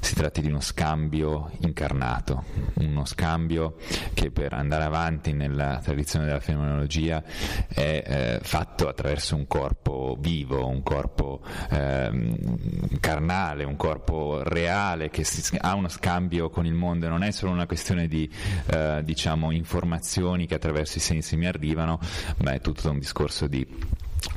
si 0.08 0.16
tratti 0.16 0.40
di 0.40 0.48
uno 0.48 0.62
scambio 0.62 1.52
incarnato, 1.60 2.46
uno 2.76 3.04
scambio 3.04 3.76
che 4.14 4.32
per 4.32 4.54
andare 4.54 4.86
avanti 4.86 5.34
nella 5.34 5.82
tradizione 5.84 6.24
della 6.24 6.40
fenomenologia 6.40 7.22
è 7.68 8.04
eh, 8.06 8.40
fatto 8.42 8.88
attraverso 8.88 9.36
un 9.36 9.48
corpo 9.48 10.16
vivo, 10.18 10.66
un 10.66 10.82
corpo 10.82 11.42
eh, 11.72 12.38
carnale, 13.02 13.66
un 13.66 13.76
corpo 13.76 14.44
reale 14.44 15.10
che 15.10 15.26
si, 15.26 15.58
ha 15.60 15.76
uno 15.76 15.90
scambio 15.90 16.50
con 16.50 16.66
il 16.66 16.74
mondo, 16.74 17.10
non 17.10 17.22
è 17.22 17.32
solo 17.32 17.52
una 17.52 17.66
questione 17.66 18.08
di 18.08 18.32
eh, 18.68 19.02
diciamo, 19.04 19.52
informazioni 19.52 20.48
che 20.48 20.56
attraverso 20.56 21.00
i 21.00 21.02
sensi 21.02 21.36
mi 21.36 21.48
arrivano, 21.48 22.00
ma 22.44 22.54
è 22.54 22.62
tutto 22.62 22.90
un 22.90 22.98
discorso 22.98 23.46
di 23.48 23.68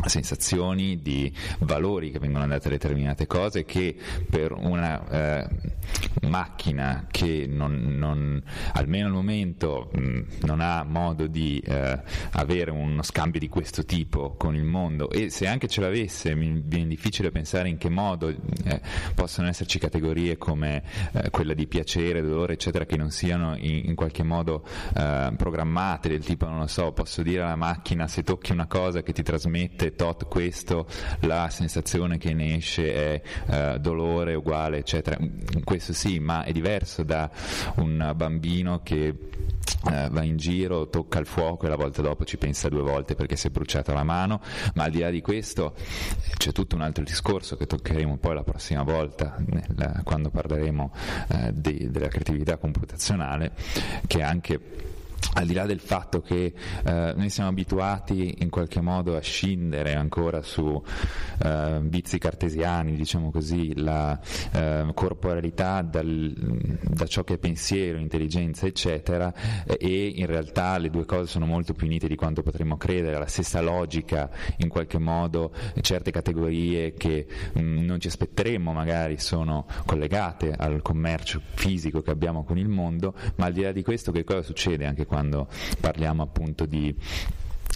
sensazioni, 0.07 1.01
di 1.01 1.33
valori 1.61 2.11
che 2.11 2.19
vengono 2.19 2.47
date 2.47 2.69
a 2.69 2.71
determinate 2.71 3.27
cose 3.27 3.65
che 3.65 3.97
per 4.29 4.53
una 4.53 5.09
eh, 5.09 5.49
macchina 6.23 7.07
che 7.11 7.47
non, 7.49 7.97
non, 7.99 8.43
almeno 8.73 9.07
al 9.07 9.13
momento 9.13 9.91
mh, 9.93 10.21
non 10.43 10.61
ha 10.61 10.85
modo 10.85 11.27
di 11.27 11.59
eh, 11.59 12.01
avere 12.33 12.71
uno 12.71 13.03
scambio 13.03 13.41
di 13.41 13.49
questo 13.49 13.85
tipo 13.85 14.35
con 14.37 14.55
il 14.55 14.65
mondo. 14.65 15.11
E 15.11 15.31
se 15.31 15.47
anche 15.47 15.69
ce 15.69 15.81
l'avesse 15.81 16.35
mi 16.35 16.63
viene 16.65 16.89
difficile 16.89 17.31
pensare 17.31 17.69
in 17.69 17.79
che 17.79 17.89
modo 17.89 18.29
eh, 18.29 18.81
possono 19.15 19.49
esserci 19.49 19.79
categorie 19.79 20.39
come 20.39 20.83
eh, 21.13 21.31
quella 21.31 21.55
di 21.55 21.67
piacere, 21.67 22.23
dolore 22.23 22.55
eccetera 22.55 22.85
che 22.87 22.97
non 22.97 23.11
siano 23.11 23.57
in, 23.57 23.83
in 23.87 23.95
qualche 23.95 24.23
modo 24.23 24.65
eh, 24.97 25.33
programmate 25.37 26.09
del 26.09 26.25
tipo 26.25 26.47
non 26.47 26.59
lo 26.59 26.67
so 26.67 26.93
posso 26.93 27.23
dire 27.23 27.43
alla 27.43 27.57
macchina 27.57 28.07
se 28.07 28.23
tocchi 28.23 28.53
una 28.53 28.67
cosa 28.67 29.03
che 29.03 29.13
ti 29.13 29.23
trasmette 29.23 29.80
tot 29.95 30.27
questo, 30.27 30.87
la 31.21 31.49
sensazione 31.51 32.19
che 32.19 32.33
ne 32.35 32.57
esce 32.57 32.93
è 32.95 33.23
eh, 33.47 33.79
dolore 33.81 34.35
uguale, 34.35 34.79
eccetera. 34.79 35.19
Questo 35.65 35.93
sì, 35.93 36.19
ma 36.19 36.45
è 36.45 36.53
diverso 36.53 37.03
da 37.03 37.31
un 37.77 38.13
bambino 38.15 38.81
che 38.83 39.15
eh, 39.91 40.09
va 40.11 40.23
in 40.23 40.37
giro, 40.37 40.89
tocca 40.89 41.19
il 41.19 41.27
fuoco 41.27 41.67
e 41.67 41.69
la 41.69 41.77
volta 41.77 42.03
dopo 42.03 42.25
ci 42.25 42.37
pensa 42.37 42.69
due 42.69 42.83
volte 42.83 43.15
perché 43.15 43.37
si 43.37 43.47
è 43.47 43.51
bruciata 43.51 43.93
la 43.93 44.03
mano, 44.03 44.41
ma 44.75 44.85
al 44.85 44.91
di 44.91 45.01
là 45.01 45.11
di 45.11 45.21
questo 45.21 45.75
c'è 46.37 46.53
tutto 46.53 46.77
un 46.77 46.83
altro 46.83 47.03
discorso 47.05 47.57
che 47.57 47.67
toccheremo 47.67 48.19
poi 48.19 48.35
la 48.35 48.43
prossima 48.43 48.83
volta 48.83 49.37
nel, 49.47 50.01
quando 50.05 50.31
parleremo 50.31 50.93
eh, 51.29 51.51
di, 51.55 51.91
della 51.91 52.09
creatività 52.09 52.57
computazionale, 52.57 53.53
che 54.07 54.23
anche 54.23 54.61
al 55.35 55.47
di 55.47 55.55
là 55.55 55.67
del 55.67 55.81
fatto 55.81 56.21
che 56.21 56.53
eh, 56.85 57.13
noi 57.17 57.31
siamo 57.31 57.51
abituati 57.51 58.37
in 58.39 58.51
qualche 58.51 58.81
modo 58.81 59.17
a 59.17 59.21
scindere 59.21 59.95
ancora 59.95 60.43
su 60.43 60.83
eh, 61.43 61.79
vizi 61.83 62.19
cartesiani, 62.19 62.97
diciamo 62.97 63.31
così, 63.31 63.79
la 63.79 64.19
eh, 64.53 64.91
corporalità 64.95 65.83
dal, 65.83 66.33
da 66.35 67.07
ciò 67.07 67.23
che 67.23 67.35
è 67.35 67.39
pensiero, 67.39 67.99
intelligenza, 67.99 68.67
eccetera, 68.67 69.33
e 69.65 70.13
in 70.15 70.27
realtà 70.27 70.79
le 70.79 70.91
due 70.91 71.05
cose 71.05 71.27
sono 71.27 71.47
molto 71.47 71.75
più 71.75 71.87
unite 71.87 72.09
di 72.09 72.17
quanto 72.17 72.43
potremmo 72.43 72.77
credere, 72.77 73.19
la 73.19 73.27
stessa 73.27 73.61
logica 73.61 74.31
in 74.59 74.69
qualche 74.69 74.99
modo, 74.99 75.53
certe 75.81 76.11
categorie 76.11 76.95
che 76.95 77.27
mh, 77.53 77.61
mm, 77.61 77.85
non 77.85 78.01
ci 78.01 78.09
aspetteremmo 78.09 78.73
magari 78.73 79.19
sono 79.19 79.67
collegate 79.87 80.53
al 80.53 80.83
commercio 80.83 81.41
fisico 81.55 82.03
che 82.03 82.11
abbiamo 82.11 82.45
con 82.45 82.59
il 82.59 82.69
mondo, 82.69 83.15
ma 83.37 83.47
al 83.47 83.53
di 83.53 83.63
là 83.63 83.73
di 83.73 83.83
questo 83.83 84.13
che 84.13 84.25
cosa 84.25 84.43
succede 84.43 84.87
anche 84.87 85.07
quando 85.11 85.49
parliamo 85.81 86.23
appunto 86.23 86.67
di 86.67 86.95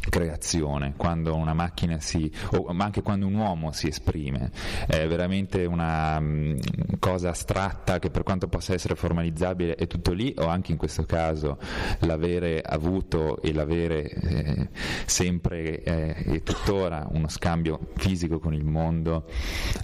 creazione, 0.09 0.95
quando 0.97 1.35
una 1.35 1.55
macchina 1.55 1.99
si, 2.01 2.31
o, 2.53 2.73
ma 2.73 2.85
anche 2.85 3.03
quando 3.03 3.27
un 3.27 3.35
uomo 3.35 3.73
si 3.73 3.89
esprime, 3.89 4.51
è 4.87 5.07
veramente 5.07 5.65
una 5.65 6.19
um, 6.19 6.59
cosa 6.99 7.31
astratta 7.31 7.99
che 7.99 8.11
per 8.11 8.23
quanto 8.23 8.49
possa 8.49 8.75
essere 8.75 8.95
formalizzabile 8.95 9.75
è 9.75 9.87
tutto 9.87 10.13
lì 10.13 10.35
o 10.39 10.47
anche 10.47 10.73
in 10.73 10.79
questo 10.79 11.05
caso 11.05 11.59
l'avere 12.01 12.61
avuto 12.61 13.41
e 13.43 13.53
l'avere 13.53 14.11
eh, 14.11 14.69
sempre 15.07 15.83
eh, 15.83 16.15
e 16.27 16.43
tuttora 16.43 17.07
uno 17.11 17.29
scambio 17.29 17.89
fisico 17.97 18.39
con 18.39 18.55
il 18.55 18.65
mondo 18.65 19.27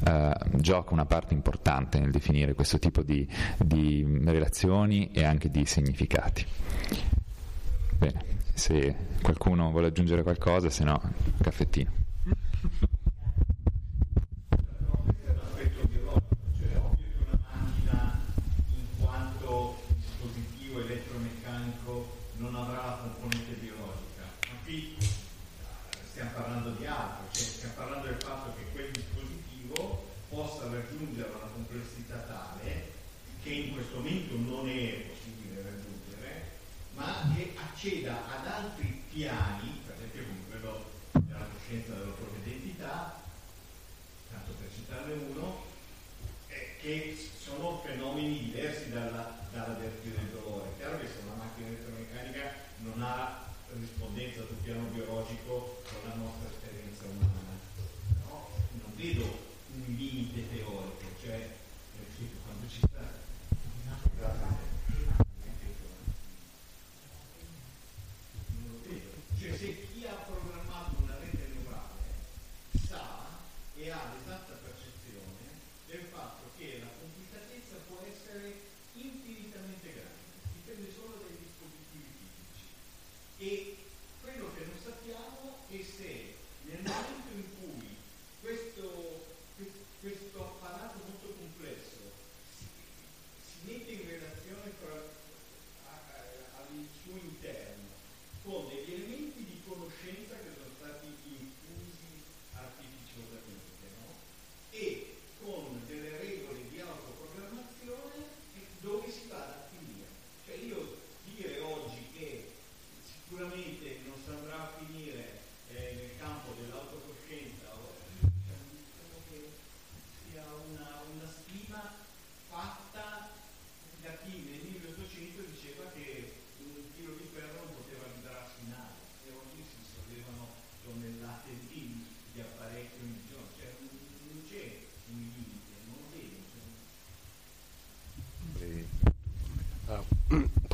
eh, 0.07 0.32
gioca 0.57 0.92
una 0.92 1.07
parte 1.07 1.34
importante 1.34 1.98
nel 1.98 2.11
definire 2.11 2.55
questo 2.55 2.78
tipo 2.78 3.03
di, 3.03 3.26
di 3.59 4.07
relazioni 4.24 5.11
e 5.12 5.24
anche 5.24 5.48
di 5.48 5.64
significati. 5.64 6.46
Bene, 8.01 8.24
se 8.55 8.96
qualcuno 9.20 9.70
vuole 9.70 9.88
aggiungere 9.88 10.22
qualcosa, 10.22 10.70
se 10.70 10.84
no, 10.84 10.98
caffettino. 11.42 11.92
teşekkürlerle 48.91 49.24
beraber 49.55 49.99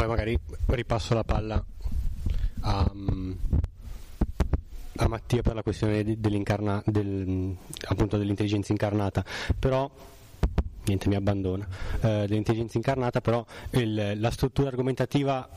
poi 0.07 0.15
magari 0.15 0.39
ripasso 0.67 1.15
la 1.15 1.25
palla 1.25 1.63
a, 2.61 2.93
a 4.97 5.09
Mattia 5.09 5.43
per 5.43 5.55
la 5.55 5.63
questione 5.63 6.05
del, 6.87 7.57
appunto 7.89 8.17
dell'intelligenza 8.17 8.73
incarnata, 8.73 9.25
però 9.59 9.91
niente 10.87 11.09
mi 11.09 11.15
abbandona, 11.15 11.67
eh, 12.01 12.25
dell'intelligenza 12.27 12.77
incarnata, 12.77 13.21
però 13.21 13.45
il, 13.73 14.15
la 14.17 14.31
struttura 14.31 14.69
argomentativa 14.69 15.49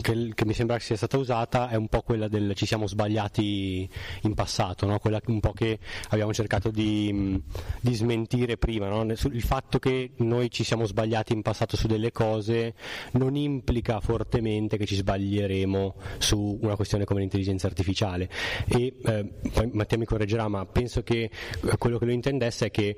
che, 0.00 0.32
che, 0.34 0.44
mi 0.44 0.54
sembra 0.54 0.78
sia 0.78 0.96
stata 0.96 1.18
usata 1.18 1.68
è 1.68 1.76
un 1.76 1.88
po' 1.88 2.02
quella 2.02 2.28
del 2.28 2.54
ci 2.54 2.66
siamo 2.66 2.86
sbagliati 2.86 3.88
in 4.22 4.34
passato, 4.34 4.86
no? 4.86 4.98
quella 4.98 5.20
un 5.26 5.40
po' 5.40 5.52
che 5.52 5.78
abbiamo 6.08 6.32
cercato 6.32 6.70
di, 6.70 7.40
di 7.80 7.94
smentire 7.94 8.56
prima, 8.56 8.88
no? 8.88 9.02
il 9.12 9.42
fatto 9.42 9.78
che 9.78 10.12
noi 10.16 10.50
ci 10.50 10.64
siamo 10.64 10.86
sbagliati 10.86 11.32
in 11.32 11.42
passato 11.42 11.76
su 11.76 11.86
delle 11.86 12.12
cose 12.12 12.74
non 13.12 13.36
implica 13.36 14.00
fortemente 14.00 14.76
che 14.76 14.86
ci 14.86 14.96
sbaglieremo 14.96 15.94
su 16.18 16.58
una 16.62 16.76
questione 16.76 17.04
come 17.04 17.20
l'intelligenza 17.20 17.66
artificiale 17.66 18.28
e 18.66 18.94
eh, 19.04 19.32
poi 19.52 19.70
Mattia 19.72 19.98
mi 19.98 20.04
correggerà 20.04 20.48
ma 20.48 20.64
penso 20.66 21.02
che 21.02 21.30
quello 21.78 21.98
che 21.98 22.04
lui 22.04 22.14
intendesse 22.14 22.66
è 22.66 22.70
che 22.70 22.96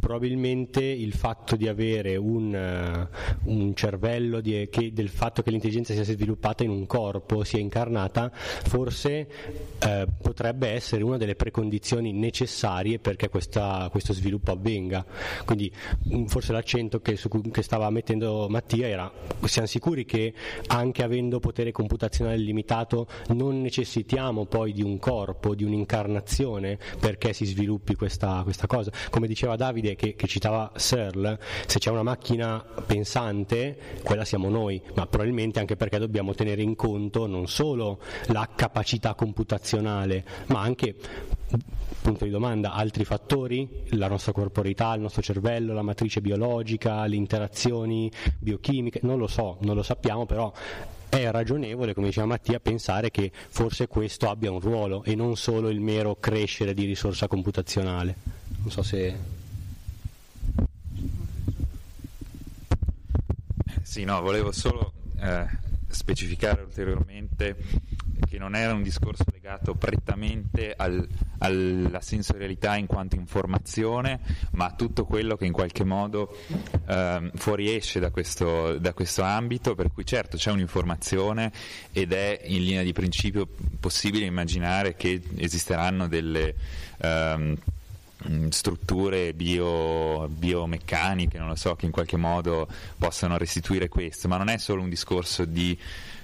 probabilmente 0.00 0.82
il 0.82 1.12
fatto 1.18 1.56
di 1.56 1.66
avere 1.66 2.14
un, 2.14 3.08
uh, 3.44 3.50
un 3.50 3.74
cervello, 3.74 4.40
di, 4.40 4.68
che, 4.70 4.92
del 4.92 5.08
fatto 5.08 5.42
che 5.42 5.50
l'intelligenza 5.50 5.92
sia 5.92 6.04
sviluppata 6.04 6.62
in 6.62 6.70
un 6.70 6.86
corpo, 6.86 7.42
sia 7.42 7.58
incarnata, 7.58 8.30
forse 8.32 9.28
uh, 9.82 10.06
potrebbe 10.22 10.68
essere 10.68 11.02
una 11.02 11.16
delle 11.16 11.34
precondizioni 11.34 12.12
necessarie 12.12 13.00
perché 13.00 13.28
questa, 13.28 13.88
questo 13.90 14.12
sviluppo 14.12 14.52
avvenga. 14.52 15.04
Quindi 15.44 15.72
um, 16.10 16.26
forse 16.26 16.52
l'accento 16.52 17.00
che, 17.00 17.16
su, 17.16 17.28
che 17.28 17.62
stava 17.62 17.90
mettendo 17.90 18.46
Mattia 18.48 18.86
era 18.86 19.12
siamo 19.44 19.66
sicuri 19.66 20.04
che 20.04 20.32
anche 20.68 21.02
avendo 21.02 21.40
potere 21.40 21.72
computazionale 21.72 22.36
limitato 22.36 23.08
non 23.28 23.60
necessitiamo 23.60 24.46
poi 24.46 24.72
di 24.72 24.82
un 24.82 24.98
corpo, 25.00 25.56
di 25.56 25.64
un'incarnazione 25.64 26.78
perché 27.00 27.32
si 27.32 27.44
sviluppi 27.44 27.96
questa, 27.96 28.42
questa 28.44 28.68
cosa. 28.68 28.92
Come 29.10 29.26
diceva 29.26 29.56
Davide 29.56 29.96
che, 29.96 30.14
che 30.14 30.26
citava 30.28 30.70
Searle, 30.76 31.07
se 31.66 31.78
c'è 31.78 31.90
una 31.90 32.02
macchina 32.02 32.64
pensante, 32.86 33.78
quella 34.02 34.24
siamo 34.24 34.48
noi, 34.48 34.80
ma 34.94 35.06
probabilmente 35.06 35.58
anche 35.58 35.76
perché 35.76 35.98
dobbiamo 35.98 36.34
tenere 36.34 36.62
in 36.62 36.74
conto 36.74 37.26
non 37.26 37.46
solo 37.46 38.00
la 38.26 38.48
capacità 38.54 39.14
computazionale, 39.14 40.24
ma 40.46 40.60
anche 40.60 40.94
punto 42.00 42.24
di 42.24 42.30
domanda, 42.30 42.72
altri 42.72 43.04
fattori, 43.04 43.68
la 43.90 44.08
nostra 44.08 44.32
corporità, 44.32 44.94
il 44.94 45.00
nostro 45.00 45.22
cervello, 45.22 45.74
la 45.74 45.82
matrice 45.82 46.20
biologica, 46.20 47.04
le 47.06 47.16
interazioni 47.16 48.10
biochimiche, 48.38 49.00
non 49.02 49.18
lo 49.18 49.26
so, 49.26 49.58
non 49.60 49.74
lo 49.74 49.82
sappiamo, 49.82 50.26
però 50.26 50.52
è 51.08 51.30
ragionevole, 51.30 51.94
come 51.94 52.08
diceva 52.08 52.26
Mattia, 52.26 52.60
pensare 52.60 53.10
che 53.10 53.30
forse 53.32 53.88
questo 53.88 54.28
abbia 54.28 54.50
un 54.50 54.60
ruolo 54.60 55.02
e 55.04 55.14
non 55.14 55.36
solo 55.36 55.70
il 55.70 55.80
mero 55.80 56.16
crescere 56.20 56.74
di 56.74 56.84
risorsa 56.84 57.28
computazionale. 57.28 58.16
Non 58.60 58.70
so 58.70 58.82
se. 58.82 59.37
Sì, 63.98 64.04
no, 64.04 64.20
volevo 64.20 64.52
solo 64.52 64.92
eh, 65.20 65.44
specificare 65.88 66.62
ulteriormente 66.62 67.56
che 68.30 68.38
non 68.38 68.54
era 68.54 68.72
un 68.72 68.84
discorso 68.84 69.24
legato 69.32 69.74
prettamente 69.74 70.72
al, 70.76 71.04
alla 71.38 72.00
sensorialità 72.00 72.76
in 72.76 72.86
quanto 72.86 73.16
informazione, 73.16 74.20
ma 74.52 74.66
a 74.66 74.74
tutto 74.74 75.04
quello 75.04 75.36
che 75.36 75.46
in 75.46 75.52
qualche 75.52 75.82
modo 75.82 76.32
eh, 76.86 77.30
fuoriesce 77.34 77.98
da 77.98 78.10
questo, 78.10 78.78
da 78.78 78.92
questo 78.92 79.22
ambito, 79.22 79.74
per 79.74 79.90
cui 79.92 80.06
certo 80.06 80.36
c'è 80.36 80.52
un'informazione 80.52 81.50
ed 81.90 82.12
è 82.12 82.40
in 82.44 82.62
linea 82.62 82.84
di 82.84 82.92
principio 82.92 83.48
possibile 83.80 84.26
immaginare 84.26 84.94
che 84.94 85.20
esisteranno 85.38 86.06
delle... 86.06 86.54
Ehm, 87.00 87.56
strutture 88.50 89.32
bio, 89.32 90.28
biomeccaniche, 90.28 91.38
non 91.38 91.48
lo 91.48 91.54
so, 91.54 91.76
che 91.76 91.86
in 91.86 91.92
qualche 91.92 92.16
modo 92.16 92.68
possano 92.98 93.38
restituire 93.38 93.88
questo, 93.88 94.28
ma 94.28 94.36
non 94.36 94.48
è 94.48 94.58
solo 94.58 94.82
un 94.82 94.88
discorso 94.88 95.44
di 95.44 95.78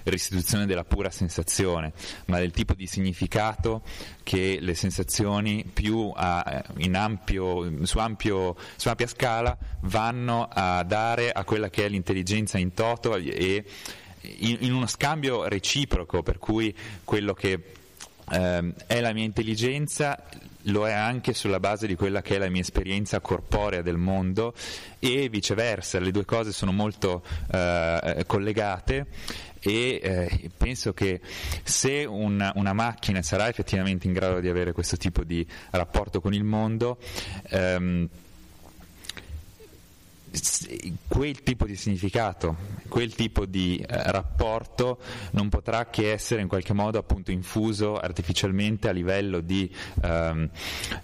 restituzione 0.04 0.66
della 0.66 0.84
pura 0.84 1.10
sensazione, 1.10 1.92
ma 2.26 2.38
del 2.38 2.50
tipo 2.50 2.74
di 2.74 2.86
significato 2.86 3.82
che 4.22 4.58
le 4.60 4.74
sensazioni 4.74 5.64
più 5.72 6.12
a, 6.14 6.64
ampio, 6.92 7.86
su, 7.86 7.98
ampio, 7.98 8.56
su 8.76 8.88
ampia 8.88 9.06
scala 9.06 9.56
vanno 9.80 10.48
a 10.50 10.82
dare 10.82 11.32
a 11.32 11.44
quella 11.44 11.70
che 11.70 11.86
è 11.86 11.88
l'intelligenza 11.88 12.58
in 12.58 12.74
toto 12.74 13.16
e 13.16 13.64
in, 14.20 14.56
in 14.60 14.72
uno 14.72 14.86
scambio 14.86 15.48
reciproco, 15.48 16.22
per 16.22 16.38
cui 16.38 16.74
quello 17.04 17.34
che 17.34 17.72
eh, 18.30 18.72
è 18.86 19.00
la 19.00 19.12
mia 19.12 19.24
intelligenza 19.24 20.22
lo 20.64 20.86
è 20.86 20.92
anche 20.92 21.34
sulla 21.34 21.60
base 21.60 21.86
di 21.86 21.94
quella 21.94 22.22
che 22.22 22.36
è 22.36 22.38
la 22.38 22.48
mia 22.48 22.60
esperienza 22.60 23.20
corporea 23.20 23.82
del 23.82 23.96
mondo 23.96 24.54
e 24.98 25.28
viceversa, 25.28 25.98
le 25.98 26.10
due 26.10 26.24
cose 26.24 26.52
sono 26.52 26.72
molto 26.72 27.22
eh, 27.50 28.24
collegate 28.26 29.06
e 29.60 30.00
eh, 30.02 30.50
penso 30.54 30.92
che 30.92 31.20
se 31.62 32.04
una, 32.04 32.52
una, 32.56 32.74
macchina 32.74 33.22
sarà 33.22 33.48
effettivamente 33.48 34.06
in 34.06 34.12
grado 34.12 34.40
di 34.40 34.48
avere 34.48 34.72
questo 34.72 34.98
tipo 34.98 35.24
di 35.24 35.46
rapporto 35.70 36.20
con 36.20 36.34
il 36.34 36.44
mondo, 36.44 36.98
ehm, 37.48 38.08
quel 41.06 41.42
tipo 41.42 41.64
di 41.66 41.76
significato, 41.76 42.56
quel 42.88 43.14
tipo 43.14 43.46
di 43.46 43.76
eh, 43.78 44.10
rapporto 44.10 44.98
non 45.32 45.48
potrà 45.48 45.86
che 45.86 46.12
essere 46.12 46.40
in 46.42 46.48
qualche 46.48 46.72
modo 46.72 46.98
appunto 46.98 47.30
infuso 47.30 47.96
artificialmente 47.96 48.88
a 48.88 48.92
livello 48.92 49.40
di 49.40 49.70
ehm, 50.02 50.48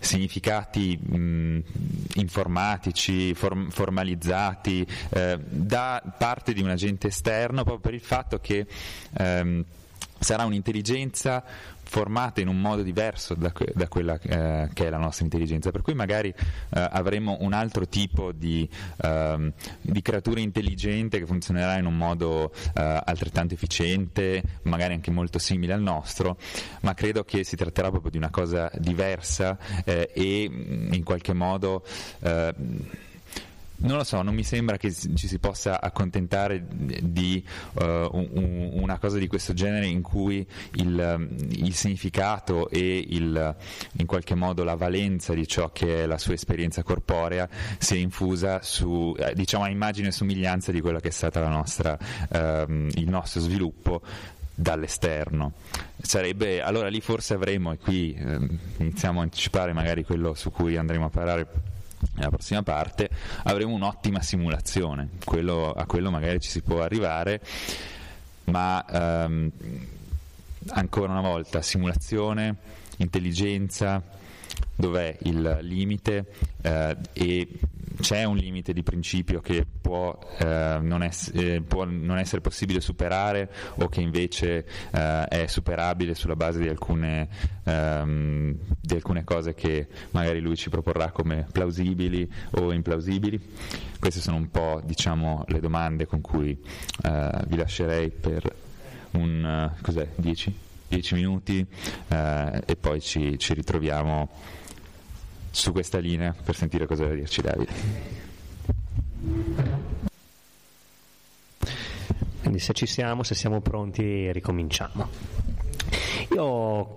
significati 0.00 0.96
mh, 0.96 1.62
informatici, 2.14 3.34
form- 3.34 3.70
formalizzati 3.70 4.86
eh, 5.10 5.38
da 5.38 6.02
parte 6.18 6.52
di 6.52 6.62
un 6.62 6.70
agente 6.70 7.08
esterno 7.08 7.62
proprio 7.62 7.78
per 7.78 7.94
il 7.94 8.00
fatto 8.00 8.40
che 8.40 8.66
ehm, 9.16 9.64
sarà 10.20 10.44
un'intelligenza 10.44 11.42
formate 11.82 12.40
in 12.40 12.46
un 12.46 12.60
modo 12.60 12.82
diverso 12.82 13.34
da, 13.34 13.52
da 13.74 13.88
quella 13.88 14.16
eh, 14.20 14.68
che 14.72 14.86
è 14.86 14.90
la 14.90 14.98
nostra 14.98 15.24
intelligenza, 15.24 15.72
per 15.72 15.82
cui 15.82 15.94
magari 15.94 16.28
eh, 16.28 16.34
avremo 16.70 17.38
un 17.40 17.52
altro 17.52 17.88
tipo 17.88 18.30
di, 18.30 18.68
eh, 19.02 19.52
di, 19.80 20.02
creatura 20.02 20.38
intelligente 20.38 21.18
che 21.18 21.26
funzionerà 21.26 21.78
in 21.78 21.86
un 21.86 21.96
modo 21.96 22.52
eh, 22.74 23.02
altrettanto 23.04 23.54
efficiente, 23.54 24.42
magari 24.62 24.94
anche 24.94 25.10
molto 25.10 25.40
simile 25.40 25.72
al 25.72 25.82
nostro, 25.82 26.38
ma 26.82 26.94
credo 26.94 27.24
che 27.24 27.42
si 27.42 27.56
tratterà 27.56 27.90
proprio 27.90 28.12
di 28.12 28.18
una 28.18 28.30
cosa 28.30 28.70
diversa 28.78 29.58
eh, 29.84 30.10
e 30.14 30.44
in 30.44 31.02
qualche 31.02 31.32
modo 31.32 31.84
eh, 32.20 32.54
non 33.80 33.96
lo 33.96 34.04
so, 34.04 34.22
non 34.22 34.34
mi 34.34 34.44
sembra 34.44 34.76
che 34.76 34.92
ci 34.92 35.26
si 35.26 35.38
possa 35.38 35.80
accontentare 35.80 36.64
di 36.68 37.44
uh, 37.74 37.82
un, 37.82 38.70
una 38.74 38.98
cosa 38.98 39.18
di 39.18 39.26
questo 39.26 39.52
genere 39.52 39.86
in 39.86 40.02
cui 40.02 40.46
il, 40.74 41.28
il, 41.50 41.74
significato 41.74 42.68
e 42.68 43.04
il, 43.08 43.56
in 43.92 44.06
qualche 44.06 44.34
modo 44.34 44.64
la 44.64 44.74
valenza 44.74 45.32
di 45.32 45.46
ciò 45.46 45.70
che 45.72 46.02
è 46.02 46.06
la 46.06 46.18
sua 46.18 46.34
esperienza 46.34 46.82
corporea 46.82 47.48
sia 47.78 47.98
infusa 47.98 48.60
su, 48.62 49.14
eh, 49.18 49.32
diciamo, 49.34 49.64
a 49.64 49.70
immagine 49.70 50.08
e 50.08 50.12
somiglianza 50.12 50.72
di 50.72 50.80
quello 50.80 50.98
che 50.98 51.08
è 51.08 51.12
stato 51.12 51.38
uh, 51.40 52.72
il 52.94 53.08
nostro 53.08 53.40
sviluppo 53.40 54.02
dall'esterno. 54.54 55.52
Sarebbe, 56.00 56.60
allora 56.60 56.88
lì 56.88 57.00
forse 57.00 57.34
avremo, 57.34 57.72
e 57.72 57.78
qui 57.78 58.12
eh, 58.12 58.38
iniziamo 58.78 59.20
a 59.20 59.22
anticipare 59.22 59.72
magari 59.72 60.04
quello 60.04 60.34
su 60.34 60.50
cui 60.50 60.76
andremo 60.76 61.06
a 61.06 61.08
parlare 61.08 61.46
nella 62.14 62.30
prossima 62.30 62.62
parte 62.62 63.08
avremo 63.44 63.74
un'ottima 63.74 64.20
simulazione, 64.20 65.10
quello, 65.24 65.72
a 65.72 65.84
quello 65.86 66.10
magari 66.10 66.40
ci 66.40 66.50
si 66.50 66.62
può 66.62 66.82
arrivare, 66.82 67.40
ma 68.44 68.84
ehm, 68.84 69.50
ancora 70.68 71.12
una 71.12 71.20
volta 71.20 71.62
simulazione, 71.62 72.56
intelligenza, 72.98 74.02
dov'è 74.76 75.16
il 75.22 75.58
limite 75.62 76.26
eh, 76.62 76.96
e 77.12 77.48
c'è 78.00 78.24
un 78.24 78.36
limite 78.36 78.72
di 78.72 78.82
principio 78.82 79.40
che 79.40 79.66
può, 79.80 80.18
eh, 80.38 80.78
non, 80.80 81.02
ess- 81.02 81.30
eh, 81.34 81.60
può 81.60 81.84
non, 81.84 82.18
essere 82.18 82.40
possibile 82.40 82.80
superare 82.80 83.50
o 83.76 83.88
che 83.88 84.00
invece 84.00 84.64
eh, 84.90 85.24
è 85.26 85.46
superabile 85.46 86.14
sulla 86.14 86.36
base 86.36 86.60
di 86.60 86.68
alcune, 86.68 87.28
ehm, 87.64 88.56
di 88.80 88.94
alcune, 88.94 89.24
cose 89.24 89.54
che 89.54 89.86
magari 90.12 90.40
lui 90.40 90.56
ci 90.56 90.70
proporrà 90.70 91.10
come 91.10 91.46
plausibili 91.50 92.28
o 92.52 92.72
implausibili. 92.72 93.40
Queste 93.98 94.20
sono 94.20 94.36
un 94.36 94.50
po' 94.50 94.80
diciamo, 94.84 95.44
le 95.48 95.60
domande 95.60 96.06
con 96.06 96.20
cui 96.20 96.58
eh, 97.02 97.30
vi 97.46 97.56
lascerei 97.56 98.10
per 98.10 98.54
un 99.12 99.72
10? 100.16 100.68
10 100.90 101.14
minuti 101.14 101.64
eh, 102.08 102.62
e 102.66 102.76
poi 102.76 103.00
ci, 103.00 103.38
ci 103.38 103.54
ritroviamo 103.54 104.28
su 105.50 105.70
questa 105.70 105.98
linea 105.98 106.34
per 106.44 106.56
sentire 106.56 106.86
cosa 106.86 107.06
da 107.06 107.14
dirci 107.14 107.40
Davide. 107.40 107.72
Quindi 112.40 112.58
se 112.58 112.72
ci 112.72 112.86
siamo, 112.86 113.22
se 113.22 113.36
siamo 113.36 113.60
pronti, 113.60 114.32
ricominciamo. 114.32 115.08
Io, 116.32 116.94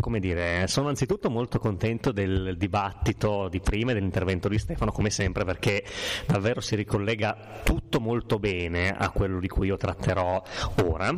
come 0.00 0.20
dire, 0.20 0.66
sono 0.66 0.88
anzitutto 0.88 1.28
molto 1.28 1.58
contento 1.58 2.12
del 2.12 2.56
dibattito 2.56 3.48
di 3.48 3.60
prima 3.60 3.90
e 3.90 3.94
dell'intervento 3.94 4.48
di 4.48 4.58
Stefano, 4.58 4.90
come 4.90 5.10
sempre, 5.10 5.44
perché 5.44 5.84
davvero 6.26 6.62
si 6.62 6.76
ricollega 6.76 7.60
tutto 7.62 8.00
molto 8.00 8.38
bene 8.38 8.96
a 8.96 9.10
quello 9.10 9.38
di 9.38 9.48
cui 9.48 9.66
io 9.66 9.76
tratterò 9.76 10.42
ora 10.84 11.14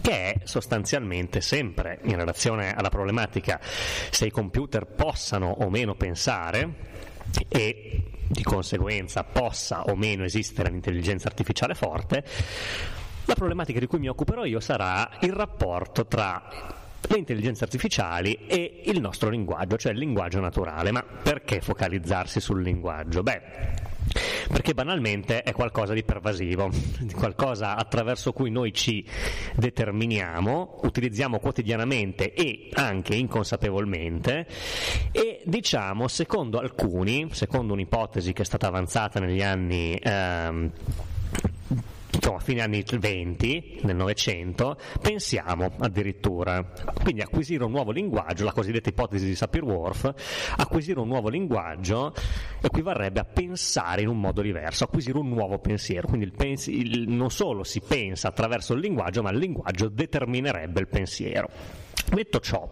che 0.00 0.32
è 0.32 0.34
sostanzialmente 0.44 1.40
sempre 1.40 1.98
in 2.04 2.16
relazione 2.16 2.74
alla 2.74 2.88
problematica 2.88 3.60
se 3.62 4.26
i 4.26 4.30
computer 4.30 4.86
possano 4.86 5.50
o 5.60 5.70
meno 5.70 5.94
pensare 5.94 6.88
e 7.48 8.02
di 8.26 8.42
conseguenza 8.42 9.24
possa 9.24 9.84
o 9.84 9.96
meno 9.96 10.24
esistere 10.24 10.70
l'intelligenza 10.70 11.28
artificiale 11.28 11.74
forte, 11.74 12.24
la 13.24 13.34
problematica 13.34 13.78
di 13.78 13.86
cui 13.86 13.98
mi 13.98 14.08
occuperò 14.08 14.44
io 14.44 14.60
sarà 14.60 15.18
il 15.20 15.32
rapporto 15.32 16.06
tra 16.06 16.78
le 17.08 17.18
intelligenze 17.18 17.64
artificiali 17.64 18.46
e 18.46 18.82
il 18.84 19.00
nostro 19.00 19.30
linguaggio, 19.30 19.76
cioè 19.76 19.92
il 19.92 19.98
linguaggio 19.98 20.40
naturale. 20.40 20.92
Ma 20.92 21.02
perché 21.02 21.60
focalizzarsi 21.60 22.40
sul 22.40 22.62
linguaggio? 22.62 23.22
Beh, 23.22 23.42
perché 24.50 24.74
banalmente 24.74 25.42
è 25.42 25.52
qualcosa 25.52 25.92
di 25.92 26.02
pervasivo, 26.02 26.70
qualcosa 27.14 27.76
attraverso 27.76 28.32
cui 28.32 28.50
noi 28.50 28.72
ci 28.72 29.04
determiniamo, 29.54 30.80
utilizziamo 30.82 31.38
quotidianamente 31.38 32.34
e 32.34 32.68
anche 32.72 33.14
inconsapevolmente 33.14 34.46
e 35.12 35.40
diciamo, 35.44 36.08
secondo 36.08 36.58
alcuni, 36.58 37.28
secondo 37.32 37.72
un'ipotesi 37.74 38.32
che 38.32 38.42
è 38.42 38.44
stata 38.44 38.66
avanzata 38.66 39.20
negli 39.20 39.42
anni 39.42 39.98
ehm, 40.02 40.70
insomma, 42.20 42.38
fine 42.38 42.60
anni 42.60 42.84
20 42.86 43.80
del 43.82 43.96
Novecento, 43.96 44.76
pensiamo 45.00 45.72
addirittura. 45.78 46.62
Quindi 47.02 47.22
acquisire 47.22 47.64
un 47.64 47.70
nuovo 47.70 47.90
linguaggio, 47.90 48.44
la 48.44 48.52
cosiddetta 48.52 48.90
ipotesi 48.90 49.24
di 49.24 49.34
Sapir-Whorf, 49.34 50.54
acquisire 50.56 51.00
un 51.00 51.08
nuovo 51.08 51.30
linguaggio 51.30 52.12
equivarrebbe 52.60 53.20
a 53.20 53.24
pensare 53.24 54.02
in 54.02 54.08
un 54.08 54.20
modo 54.20 54.42
diverso, 54.42 54.84
acquisire 54.84 55.18
un 55.18 55.28
nuovo 55.28 55.58
pensiero. 55.58 56.06
Quindi 56.06 56.26
il 56.26 56.32
pensi- 56.32 56.78
il, 56.78 57.08
non 57.08 57.30
solo 57.30 57.64
si 57.64 57.80
pensa 57.80 58.28
attraverso 58.28 58.74
il 58.74 58.80
linguaggio, 58.80 59.22
ma 59.22 59.30
il 59.30 59.38
linguaggio 59.38 59.88
determinerebbe 59.88 60.80
il 60.80 60.88
pensiero. 60.88 61.48
Detto 62.08 62.40
ciò, 62.40 62.70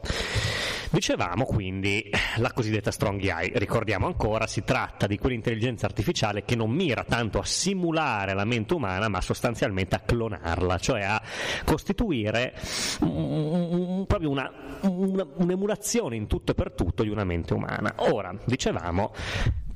Dicevamo 0.91 1.45
quindi 1.45 2.11
la 2.37 2.51
cosiddetta 2.53 2.91
strong 2.91 3.23
AI, 3.29 3.53
ricordiamo 3.57 4.07
ancora, 4.07 4.47
si 4.47 4.65
tratta 4.65 5.07
di 5.07 5.19
quell'intelligenza 5.19 5.85
artificiale 5.85 6.45
che 6.45 6.57
non 6.57 6.71
mira 6.71 7.05
tanto 7.05 7.39
a 7.39 7.45
simulare 7.45 8.33
la 8.33 8.47
mente 8.47 8.73
umana, 8.73 9.09
ma 9.09 9.21
sostanzialmente 9.21 9.97
a 9.97 10.01
clonarla, 10.01 10.79
cioè 10.79 11.03
a 11.03 11.23
costituire 11.67 12.55
un, 13.01 14.05
proprio 14.07 14.31
una, 14.31 14.51
una, 14.81 15.27
un'emulazione 15.35 16.17
in 16.17 16.27
tutto 16.27 16.53
e 16.53 16.55
per 16.55 16.73
tutto 16.73 17.03
di 17.03 17.11
una 17.11 17.25
mente 17.25 17.53
umana. 17.53 17.93
Ora, 17.99 18.35
dicevamo, 18.47 19.13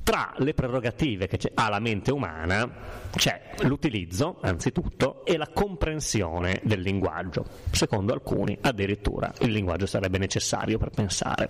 tra 0.03 0.33
le 0.37 0.53
prerogative 0.53 1.27
che 1.27 1.39
ha 1.53 1.69
la 1.69 1.79
mente 1.79 2.11
umana 2.11 2.69
c'è 3.15 3.53
l'utilizzo, 3.61 4.39
anzitutto, 4.41 5.23
e 5.25 5.37
la 5.37 5.47
comprensione 5.53 6.59
del 6.63 6.81
linguaggio. 6.81 7.45
Secondo 7.71 8.13
alcuni, 8.13 8.57
addirittura, 8.61 9.31
il 9.39 9.51
linguaggio 9.51 9.85
sarebbe 9.85 10.17
necessario 10.17 10.77
per 10.77 10.89
pensare. 10.89 11.49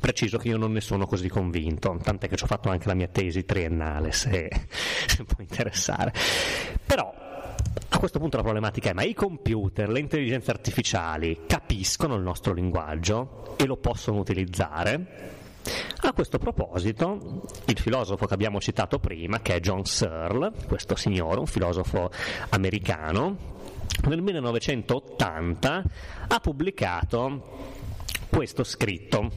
Preciso 0.00 0.38
che 0.38 0.48
io 0.48 0.56
non 0.56 0.72
ne 0.72 0.80
sono 0.80 1.06
così 1.06 1.28
convinto, 1.28 1.98
tant'è 2.02 2.28
che 2.28 2.36
ci 2.36 2.44
ho 2.44 2.48
fatto 2.48 2.70
anche 2.70 2.88
la 2.88 2.94
mia 2.94 3.08
tesi 3.08 3.44
triennale, 3.44 4.10
se, 4.12 4.48
se 5.06 5.24
può 5.24 5.36
interessare. 5.40 6.12
Però 6.84 7.12
a 7.88 7.98
questo 7.98 8.18
punto 8.18 8.36
la 8.36 8.42
problematica 8.42 8.90
è 8.90 8.92
ma 8.92 9.02
i 9.02 9.14
computer, 9.14 9.88
le 9.88 10.00
intelligenze 10.00 10.50
artificiali 10.50 11.42
capiscono 11.46 12.14
il 12.14 12.22
nostro 12.22 12.52
linguaggio 12.52 13.54
e 13.56 13.66
lo 13.66 13.76
possono 13.76 14.18
utilizzare? 14.18 15.44
A 16.02 16.12
questo 16.12 16.38
proposito, 16.38 17.42
il 17.66 17.78
filosofo 17.78 18.26
che 18.26 18.34
abbiamo 18.34 18.60
citato 18.60 18.98
prima, 18.98 19.40
che 19.40 19.56
è 19.56 19.60
John 19.60 19.84
Searle, 19.84 20.52
questo 20.66 20.94
signore, 20.96 21.40
un 21.40 21.46
filosofo 21.46 22.10
americano, 22.50 23.54
nel 24.08 24.22
1980 24.22 25.84
ha 26.28 26.40
pubblicato 26.40 27.74
questo 28.28 28.64
scritto 28.64 29.30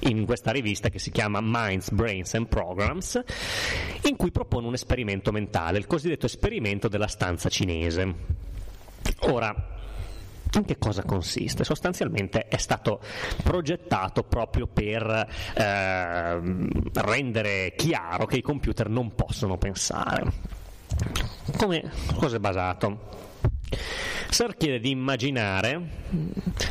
in 0.00 0.24
questa 0.26 0.50
rivista 0.50 0.88
che 0.88 0.98
si 0.98 1.10
chiama 1.10 1.38
Minds, 1.40 1.90
Brains 1.90 2.34
and 2.34 2.48
Programs, 2.48 3.20
in 4.02 4.16
cui 4.16 4.32
propone 4.32 4.66
un 4.66 4.74
esperimento 4.74 5.30
mentale, 5.30 5.78
il 5.78 5.86
cosiddetto 5.86 6.26
esperimento 6.26 6.88
della 6.88 7.06
stanza 7.06 7.48
cinese. 7.48 8.14
Ora, 9.20 9.54
in 10.58 10.64
che 10.64 10.78
cosa 10.78 11.02
consiste? 11.02 11.64
Sostanzialmente 11.64 12.48
è 12.48 12.58
stato 12.58 13.00
progettato 13.42 14.22
proprio 14.24 14.66
per 14.66 15.28
eh, 15.54 16.40
rendere 16.94 17.74
chiaro 17.76 18.26
che 18.26 18.36
i 18.36 18.42
computer 18.42 18.88
non 18.88 19.14
possono 19.14 19.56
pensare. 19.56 20.60
Come 21.56 21.90
cosa 22.16 22.36
è 22.36 22.40
basato? 22.40 23.20
Sir 24.28 24.56
chiede 24.56 24.80
di 24.80 24.90
immaginare, 24.90 25.80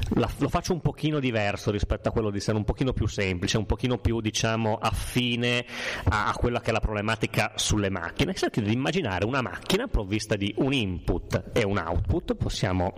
lo 0.09 0.49
faccio 0.49 0.73
un 0.73 0.81
pochino 0.81 1.19
diverso 1.19 1.69
rispetto 1.69 2.09
a 2.09 2.11
quello 2.11 2.31
di 2.31 2.37
essere 2.37 2.57
un 2.57 2.63
pochino 2.63 2.91
più 2.91 3.07
semplice, 3.07 3.57
un 3.57 3.67
pochino 3.67 3.99
più 3.99 4.19
diciamo 4.19 4.77
affine 4.81 5.65
a, 6.05 6.27
a 6.27 6.33
quella 6.33 6.59
che 6.59 6.69
è 6.69 6.73
la 6.73 6.79
problematica 6.79 7.53
sulle 7.55 7.89
macchine. 7.89 8.35
Sir 8.35 8.49
chiede 8.49 8.69
di 8.69 8.75
immaginare 8.75 9.25
una 9.25 9.41
macchina 9.41 9.87
provvista 9.87 10.35
di 10.35 10.53
un 10.57 10.73
input 10.73 11.51
e 11.53 11.63
un 11.63 11.77
output, 11.77 12.35
possiamo 12.35 12.93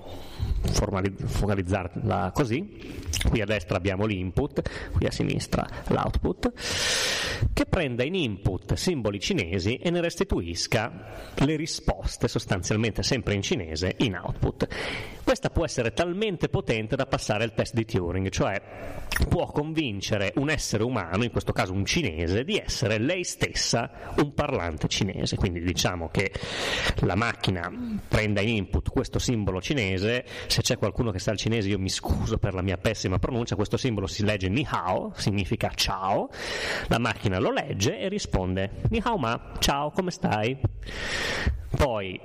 focalizzarla 1.25 2.31
così. 2.33 3.01
Qui 3.29 3.39
a 3.41 3.45
destra 3.45 3.77
abbiamo 3.77 4.05
l'input, 4.05 4.61
qui 4.91 5.05
a 5.05 5.11
sinistra 5.11 5.65
l'output, 5.87 6.51
che 7.53 7.65
prenda 7.65 8.03
in 8.03 8.15
input 8.15 8.73
simboli 8.73 9.19
cinesi 9.19 9.77
e 9.77 9.89
ne 9.89 10.01
restituisca 10.01 11.31
le 11.35 11.55
risposte 11.55 12.27
sostanzialmente 12.27 13.01
sempre 13.01 13.33
in 13.33 13.41
cinese 13.41 13.95
in 13.99 14.15
output. 14.15 14.67
Questa 15.23 15.49
può 15.49 15.63
essere 15.63 15.93
talmente 15.93 16.49
potente 16.49 16.97
da 16.97 17.05
passare 17.05 17.45
il 17.45 17.53
test 17.53 17.73
di 17.73 17.85
Turing, 17.85 18.29
cioè 18.29 18.61
può 19.29 19.45
convincere 19.45 20.33
un 20.35 20.49
essere 20.49 20.83
umano, 20.83 21.23
in 21.23 21.31
questo 21.31 21.53
caso 21.53 21.71
un 21.71 21.85
cinese, 21.85 22.43
di 22.43 22.57
essere 22.57 22.97
lei 22.97 23.23
stessa 23.23 24.13
un 24.17 24.33
parlante 24.33 24.87
cinese. 24.89 25.37
Quindi 25.37 25.61
diciamo 25.61 26.09
che 26.09 26.31
la 27.01 27.15
macchina 27.15 27.71
prenda 28.07 28.41
in 28.41 28.49
input 28.49 28.89
questo 28.89 29.17
simbolo 29.17 29.61
cinese, 29.61 30.25
se 30.47 30.61
c'è 30.61 30.77
qualcuno 30.77 31.11
che 31.11 31.19
sa 31.19 31.31
il 31.31 31.37
cinese 31.37 31.69
io 31.69 31.79
mi 31.79 31.89
scuso 31.89 32.37
per 32.37 32.53
la 32.53 32.61
mia 32.61 32.77
pessima 32.77 33.19
pronuncia, 33.19 33.55
questo 33.55 33.77
simbolo 33.77 34.07
si 34.07 34.23
legge 34.23 34.49
Ni 34.49 34.65
Hao, 34.69 35.13
significa 35.15 35.71
ciao, 35.75 36.29
la 36.87 36.99
macchina 36.99 37.39
lo 37.39 37.51
legge 37.51 37.99
e 37.99 38.09
risponde 38.09 38.81
Ni 38.89 39.01
Hao 39.03 39.17
ma, 39.17 39.53
ciao, 39.59 39.91
come 39.91 40.11
stai? 40.11 40.57
Poi 41.75 42.19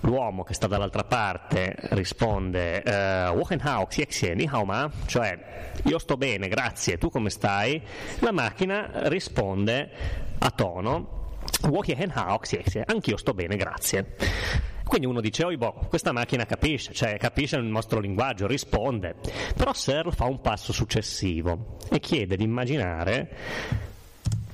l'uomo 0.00 0.42
che 0.42 0.54
sta 0.54 0.66
dall'altra 0.66 1.04
parte 1.04 1.74
risponde 1.90 2.82
uh, 2.84 3.36
Wohenhao 3.36 3.86
Xiexie 3.86 4.34
Ni 4.34 4.48
Hao 4.50 4.64
Ma, 4.64 4.90
cioè 5.06 5.70
io 5.84 5.98
sto 5.98 6.16
bene, 6.16 6.48
grazie, 6.48 6.98
tu 6.98 7.10
come 7.10 7.30
stai? 7.30 7.80
La 8.20 8.32
macchina 8.32 9.08
risponde 9.08 9.90
a 10.38 10.50
tono 10.50 11.16
Wohenhao 11.62 12.38
Xiexie, 12.38 12.84
anch'io 12.86 13.16
sto 13.16 13.34
bene, 13.34 13.56
grazie. 13.56 14.14
Quindi 14.88 15.06
uno 15.06 15.20
dice, 15.20 15.44
oh, 15.44 15.54
boh, 15.56 15.86
questa 15.88 16.12
macchina 16.12 16.46
capisce, 16.46 16.94
cioè 16.94 17.18
capisce 17.18 17.56
il 17.56 17.64
nostro 17.64 18.00
linguaggio, 18.00 18.46
risponde. 18.46 19.16
Però 19.54 19.72
Searle 19.72 20.12
fa 20.12 20.24
un 20.24 20.40
passo 20.40 20.72
successivo 20.72 21.76
e 21.90 22.00
chiede 22.00 22.36
di 22.36 22.44
immaginare 22.44 23.36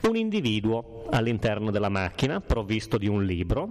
un 0.08 0.16
individuo 0.16 1.06
all'interno 1.10 1.70
della 1.70 1.88
macchina 1.88 2.40
provvisto 2.40 2.98
di 2.98 3.06
un 3.06 3.24
libro, 3.24 3.68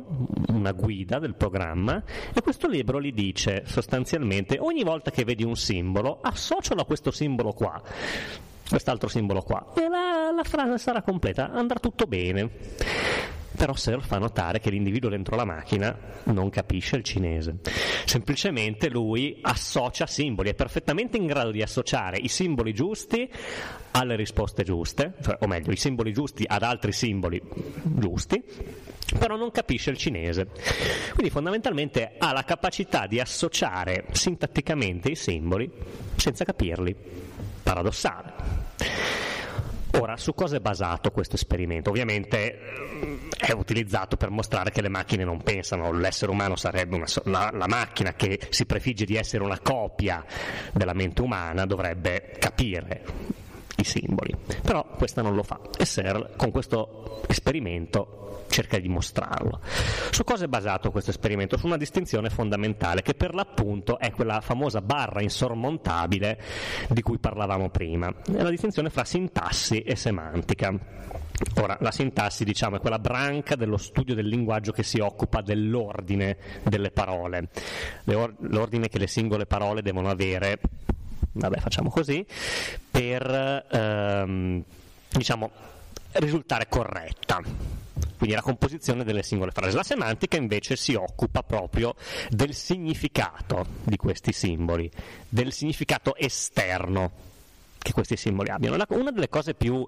una 0.47 0.71
guida 0.71 1.19
del 1.19 1.35
programma 1.35 2.01
e 2.33 2.41
questo 2.41 2.67
libro 2.67 3.01
gli 3.01 3.11
dice 3.11 3.63
sostanzialmente 3.65 4.57
ogni 4.59 4.83
volta 4.83 5.11
che 5.11 5.25
vedi 5.25 5.43
un 5.43 5.55
simbolo 5.55 6.19
associalo 6.21 6.81
a 6.81 6.85
questo 6.85 7.11
simbolo 7.11 7.51
qua 7.51 7.81
quest'altro 8.67 9.09
simbolo 9.09 9.41
qua 9.41 9.73
e 9.75 9.87
la, 9.87 10.31
la 10.35 10.43
frase 10.43 10.77
sarà 10.77 11.01
completa, 11.03 11.51
andrà 11.51 11.79
tutto 11.79 12.05
bene 12.05 12.49
però 13.63 13.75
Searle 13.75 14.03
fa 14.03 14.17
notare 14.17 14.59
che 14.59 14.69
l'individuo 14.69 15.09
dentro 15.09 15.37
la 15.37 15.45
macchina 15.45 15.97
non 16.25 16.49
capisce 16.49 16.97
il 16.97 17.03
cinese. 17.03 17.59
Semplicemente 18.03 18.89
lui 18.89 19.39
associa 19.41 20.05
simboli, 20.05 20.49
è 20.49 20.53
perfettamente 20.53 21.15
in 21.15 21.27
grado 21.27 21.49
di 21.51 21.61
associare 21.61 22.17
i 22.17 22.27
simboli 22.27 22.73
giusti 22.73 23.25
alle 23.91 24.17
risposte 24.17 24.63
giuste, 24.63 25.13
cioè, 25.23 25.37
o 25.39 25.47
meglio, 25.47 25.71
i 25.71 25.77
simboli 25.77 26.11
giusti 26.11 26.43
ad 26.45 26.61
altri 26.61 26.91
simboli 26.91 27.41
giusti, 27.83 28.43
però 29.17 29.37
non 29.37 29.49
capisce 29.51 29.91
il 29.91 29.97
cinese. 29.97 30.49
Quindi 31.13 31.31
fondamentalmente 31.31 32.15
ha 32.17 32.33
la 32.33 32.43
capacità 32.43 33.07
di 33.07 33.21
associare 33.21 34.07
sintatticamente 34.11 35.09
i 35.09 35.15
simboli 35.15 35.71
senza 36.17 36.43
capirli. 36.43 36.93
Paradossale. 37.63 39.22
Ora, 39.99 40.17
su 40.17 40.33
cosa 40.33 40.57
è 40.57 40.59
basato 40.59 41.11
questo 41.11 41.35
esperimento? 41.35 41.89
Ovviamente 41.89 42.59
eh, 42.59 43.19
è 43.37 43.51
utilizzato 43.51 44.17
per 44.17 44.31
mostrare 44.31 44.71
che 44.71 44.81
le 44.81 44.89
macchine 44.89 45.23
non 45.23 45.41
pensano, 45.41 45.91
l'essere 45.91 46.31
umano 46.31 46.55
sarebbe 46.55 46.95
una, 46.95 47.05
la, 47.25 47.51
la, 47.53 47.67
macchina 47.67 48.13
che 48.13 48.39
si 48.49 48.65
prefigge 48.65 49.05
di 49.05 49.15
essere 49.15 49.43
una 49.43 49.59
copia 49.59 50.25
della 50.73 50.93
mente 50.93 51.21
umana, 51.21 51.65
dovrebbe 51.65 52.35
capire 52.39 53.03
i 53.83 53.85
simboli, 53.85 54.35
però 54.61 54.85
questa 54.97 55.21
non 55.21 55.35
lo 55.35 55.43
fa 55.43 55.59
e 55.77 55.85
Searle 55.85 56.31
con 56.35 56.51
questo 56.51 57.21
esperimento 57.27 58.23
cerca 58.53 58.77
di 58.77 58.83
dimostrarlo. 58.83 59.59
Su 60.11 60.23
cosa 60.23 60.45
è 60.45 60.47
basato 60.47 60.91
questo 60.91 61.09
esperimento? 61.09 61.57
Su 61.57 61.65
una 61.65 61.77
distinzione 61.77 62.29
fondamentale 62.29 63.01
che 63.01 63.15
per 63.15 63.33
l'appunto 63.33 63.97
è 63.97 64.11
quella 64.11 64.41
famosa 64.41 64.81
barra 64.81 65.21
insormontabile 65.21 66.39
di 66.89 67.01
cui 67.01 67.17
parlavamo 67.17 67.69
prima, 67.69 68.07
è 68.09 68.41
la 68.41 68.49
distinzione 68.49 68.89
fra 68.89 69.03
sintassi 69.03 69.81
e 69.81 69.95
semantica. 69.95 70.71
Ora, 71.55 71.77
la 71.81 71.91
sintassi 71.91 72.43
diciamo, 72.43 72.77
è 72.77 72.79
quella 72.79 72.99
branca 72.99 73.55
dello 73.55 73.77
studio 73.77 74.13
del 74.13 74.27
linguaggio 74.27 74.71
che 74.71 74.83
si 74.83 74.99
occupa 74.99 75.41
dell'ordine 75.41 76.37
delle 76.63 76.91
parole, 76.91 77.49
l'ordine 78.05 78.87
che 78.87 78.99
le 78.99 79.07
singole 79.07 79.45
parole 79.45 79.81
devono 79.81 80.09
avere 80.09 80.59
vabbè 81.33 81.59
facciamo 81.59 81.89
così, 81.89 82.25
per 82.89 83.65
ehm, 83.71 84.63
diciamo 85.11 85.51
risultare 86.13 86.67
corretta. 86.69 87.41
Quindi 88.17 88.35
la 88.35 88.41
composizione 88.41 89.03
delle 89.03 89.23
singole 89.23 89.51
frasi. 89.51 89.75
La 89.75 89.83
semantica 89.83 90.37
invece 90.37 90.77
si 90.77 90.93
occupa 90.93 91.43
proprio 91.43 91.95
del 92.29 92.53
significato 92.53 93.65
di 93.83 93.97
questi 93.97 94.31
simboli, 94.31 94.89
del 95.27 95.51
significato 95.51 96.15
esterno 96.15 97.31
che 97.83 97.91
questi 97.91 98.15
simboli 98.15 98.49
abbiano. 98.49 98.77
una 98.89 99.11
delle 99.11 99.27
cose 99.27 99.53
più, 99.53 99.85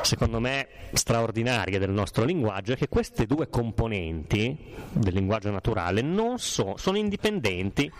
secondo 0.00 0.40
me, 0.40 0.66
straordinarie 0.92 1.78
del 1.78 1.90
nostro 1.90 2.24
linguaggio 2.24 2.72
è 2.72 2.76
che 2.76 2.88
queste 2.88 3.26
due 3.26 3.50
componenti 3.50 4.56
del 4.90 5.12
linguaggio 5.12 5.50
naturale 5.50 6.00
so, 6.38 6.76
sono 6.78 6.96
indipendenti 6.96 7.92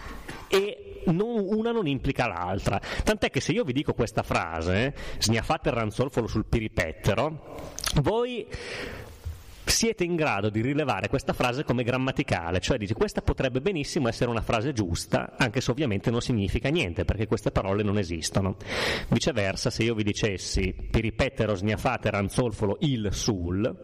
e 0.49 0.88
non, 1.13 1.45
una 1.49 1.73
non 1.73 1.87
implica 1.87 2.27
l'altra. 2.27 2.81
Tant'è 3.05 3.31
che 3.31 3.41
se 3.41 3.53
io 3.53 3.65
vi 3.65 3.73
dico 3.73 3.95
questa 3.95 4.23
frase, 4.23 4.95
sniaffate 5.19 5.69
il 5.69 5.75
ranzolfolo 5.75 6.27
sul 6.27 6.47
piripettero, 6.47 7.57
voi 8.03 8.47
siete 9.65 10.03
in 10.05 10.17
grado 10.17 10.49
di 10.49 10.61
rilevare 10.61 11.09
questa 11.09 11.33
frase 11.33 11.63
come 11.63 11.85
grammaticale, 11.85 12.59
cioè 12.61 12.79
dici 12.79 12.95
questa 12.95 13.21
potrebbe 13.21 13.61
benissimo 13.61 14.09
essere 14.09 14.31
una 14.31 14.41
frase 14.41 14.73
giusta, 14.73 15.35
anche 15.37 15.61
se 15.61 15.71
ovviamente 15.71 16.11
non 16.11 16.21
significa 16.21 16.69
niente, 16.69 17.05
perché 17.05 17.27
queste 17.27 17.51
parole 17.51 17.83
non 17.83 17.99
esistono. 17.99 18.57
Viceversa, 19.09 19.71
se 19.71 19.85
io 19.85 19.95
vi 19.95 20.03
dicessi 20.03 20.75
piripettero, 20.91 21.55
sniaffate, 21.55 22.11
ranzolfolo, 22.11 22.79
il, 22.81 23.09
sul, 23.13 23.77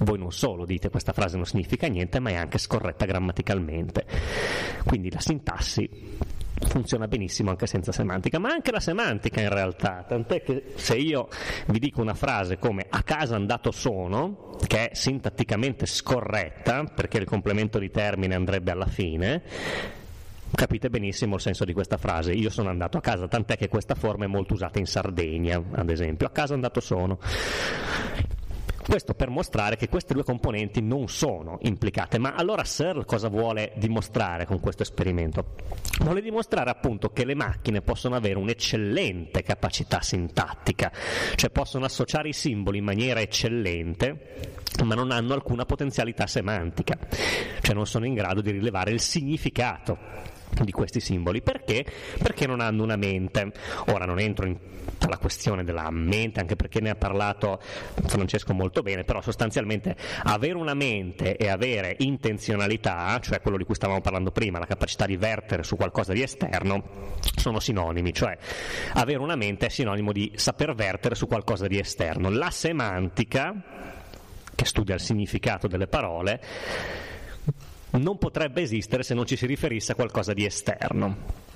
voi 0.00 0.18
non 0.18 0.32
solo 0.32 0.64
dite 0.64 0.90
questa 0.90 1.12
frase 1.12 1.36
non 1.36 1.46
significa 1.46 1.86
niente, 1.86 2.20
ma 2.20 2.30
è 2.30 2.34
anche 2.34 2.58
scorretta 2.58 3.04
grammaticalmente. 3.04 4.04
Quindi 4.84 5.10
la 5.10 5.20
sintassi 5.20 6.18
funziona 6.66 7.08
benissimo 7.08 7.50
anche 7.50 7.66
senza 7.66 7.90
semantica, 7.90 8.38
ma 8.38 8.50
anche 8.50 8.70
la 8.70 8.80
semantica 8.80 9.40
in 9.40 9.48
realtà, 9.48 10.04
tant'è 10.06 10.42
che 10.42 10.72
se 10.74 10.96
io 10.96 11.28
vi 11.66 11.78
dico 11.78 12.00
una 12.00 12.14
frase 12.14 12.58
come 12.58 12.84
a 12.88 13.02
casa 13.02 13.36
andato 13.36 13.70
sono, 13.70 14.56
che 14.66 14.90
è 14.90 14.94
sintatticamente 14.94 15.86
scorretta, 15.86 16.84
perché 16.84 17.18
il 17.18 17.24
complemento 17.24 17.78
di 17.78 17.90
termine 17.90 18.34
andrebbe 18.34 18.70
alla 18.70 18.86
fine, 18.86 19.42
capite 20.52 20.90
benissimo 20.90 21.36
il 21.36 21.40
senso 21.40 21.64
di 21.64 21.72
questa 21.72 21.96
frase. 21.96 22.32
Io 22.32 22.50
sono 22.50 22.68
andato 22.68 22.98
a 22.98 23.00
casa, 23.00 23.26
tant'è 23.26 23.56
che 23.56 23.68
questa 23.68 23.94
forma 23.94 24.24
è 24.24 24.28
molto 24.28 24.54
usata 24.54 24.78
in 24.78 24.86
Sardegna, 24.86 25.62
ad 25.72 25.90
esempio. 25.90 26.26
A 26.26 26.30
casa 26.30 26.54
andato 26.54 26.80
sono. 26.80 27.18
Questo 28.90 29.14
per 29.14 29.30
mostrare 29.30 29.76
che 29.76 29.88
queste 29.88 30.14
due 30.14 30.24
componenti 30.24 30.82
non 30.82 31.06
sono 31.06 31.58
implicate, 31.60 32.18
ma 32.18 32.34
allora 32.34 32.64
Searle 32.64 33.04
cosa 33.04 33.28
vuole 33.28 33.70
dimostrare 33.76 34.46
con 34.46 34.58
questo 34.58 34.82
esperimento? 34.82 35.54
Vuole 36.00 36.20
dimostrare 36.20 36.70
appunto 36.70 37.10
che 37.10 37.24
le 37.24 37.36
macchine 37.36 37.82
possono 37.82 38.16
avere 38.16 38.36
un'eccellente 38.38 39.44
capacità 39.44 40.00
sintattica, 40.00 40.90
cioè 41.36 41.50
possono 41.50 41.84
associare 41.84 42.30
i 42.30 42.32
simboli 42.32 42.78
in 42.78 42.84
maniera 42.84 43.20
eccellente, 43.20 44.56
ma 44.82 44.96
non 44.96 45.12
hanno 45.12 45.34
alcuna 45.34 45.64
potenzialità 45.64 46.26
semantica, 46.26 46.98
cioè 47.60 47.76
non 47.76 47.86
sono 47.86 48.06
in 48.06 48.14
grado 48.14 48.40
di 48.40 48.50
rilevare 48.50 48.90
il 48.90 49.00
significato 49.00 50.39
di 50.62 50.72
questi 50.72 51.00
simboli. 51.00 51.42
Perché? 51.42 51.84
Perché 52.18 52.46
non 52.46 52.60
hanno 52.60 52.82
una 52.82 52.96
mente. 52.96 53.52
Ora 53.86 54.04
non 54.04 54.18
entro 54.18 54.46
in 54.46 54.58
la 55.08 55.18
questione 55.18 55.64
della 55.64 55.90
mente, 55.90 56.40
anche 56.40 56.56
perché 56.56 56.80
ne 56.80 56.90
ha 56.90 56.94
parlato 56.94 57.60
Francesco 58.06 58.52
molto 58.52 58.82
bene, 58.82 59.04
però 59.04 59.20
sostanzialmente 59.20 59.96
avere 60.24 60.54
una 60.54 60.74
mente 60.74 61.36
e 61.36 61.48
avere 61.48 61.96
intenzionalità, 61.98 63.18
cioè 63.20 63.40
quello 63.40 63.56
di 63.56 63.64
cui 63.64 63.74
stavamo 63.74 64.00
parlando 64.00 64.30
prima, 64.30 64.58
la 64.58 64.66
capacità 64.66 65.06
di 65.06 65.16
vertere 65.16 65.62
su 65.62 65.76
qualcosa 65.76 66.12
di 66.12 66.22
esterno, 66.22 67.16
sono 67.36 67.60
sinonimi, 67.60 68.12
cioè 68.12 68.36
avere 68.94 69.18
una 69.18 69.36
mente 69.36 69.66
è 69.66 69.68
sinonimo 69.68 70.12
di 70.12 70.32
saper 70.34 70.74
vertere 70.74 71.14
su 71.14 71.26
qualcosa 71.26 71.66
di 71.66 71.78
esterno. 71.78 72.30
La 72.30 72.50
semantica, 72.50 73.54
che 74.54 74.64
studia 74.64 74.94
il 74.94 75.00
significato 75.00 75.66
delle 75.66 75.86
parole, 75.86 76.40
non 77.92 78.18
potrebbe 78.18 78.62
esistere 78.62 79.02
se 79.02 79.14
non 79.14 79.26
ci 79.26 79.36
si 79.36 79.46
riferisse 79.46 79.92
a 79.92 79.94
qualcosa 79.94 80.32
di 80.32 80.44
esterno. 80.44 81.48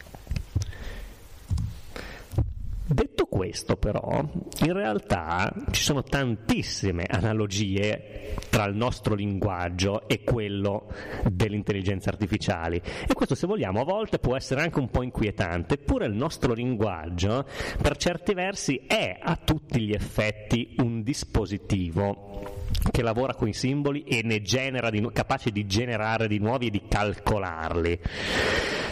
Detto 2.86 3.24
questo 3.24 3.76
però, 3.76 4.22
in 4.60 4.72
realtà 4.74 5.50
ci 5.70 5.82
sono 5.82 6.02
tantissime 6.02 7.06
analogie 7.08 8.36
tra 8.50 8.66
il 8.66 8.76
nostro 8.76 9.14
linguaggio 9.14 10.06
e 10.06 10.22
quello 10.22 10.92
delle 11.30 11.56
intelligenze 11.56 12.10
artificiali 12.10 12.76
e 12.76 13.14
questo 13.14 13.34
se 13.34 13.46
vogliamo 13.46 13.80
a 13.80 13.84
volte 13.84 14.18
può 14.18 14.36
essere 14.36 14.60
anche 14.60 14.80
un 14.80 14.90
po' 14.90 15.02
inquietante, 15.02 15.74
eppure 15.74 16.04
il 16.04 16.14
nostro 16.14 16.52
linguaggio 16.52 17.46
per 17.80 17.96
certi 17.96 18.34
versi 18.34 18.82
è 18.86 19.18
a 19.18 19.36
tutti 19.36 19.80
gli 19.80 19.92
effetti 19.92 20.74
un 20.78 21.02
dispositivo 21.02 22.63
che 22.90 23.02
lavora 23.02 23.34
con 23.34 23.48
i 23.48 23.54
simboli 23.54 24.02
e 24.04 24.22
ne 24.22 24.42
genera 24.42 24.90
di, 24.90 25.06
capace 25.12 25.50
di 25.50 25.66
generare 25.66 26.28
di 26.28 26.38
nuovi 26.38 26.66
e 26.66 26.70
di 26.70 26.82
calcolarli. 26.88 27.98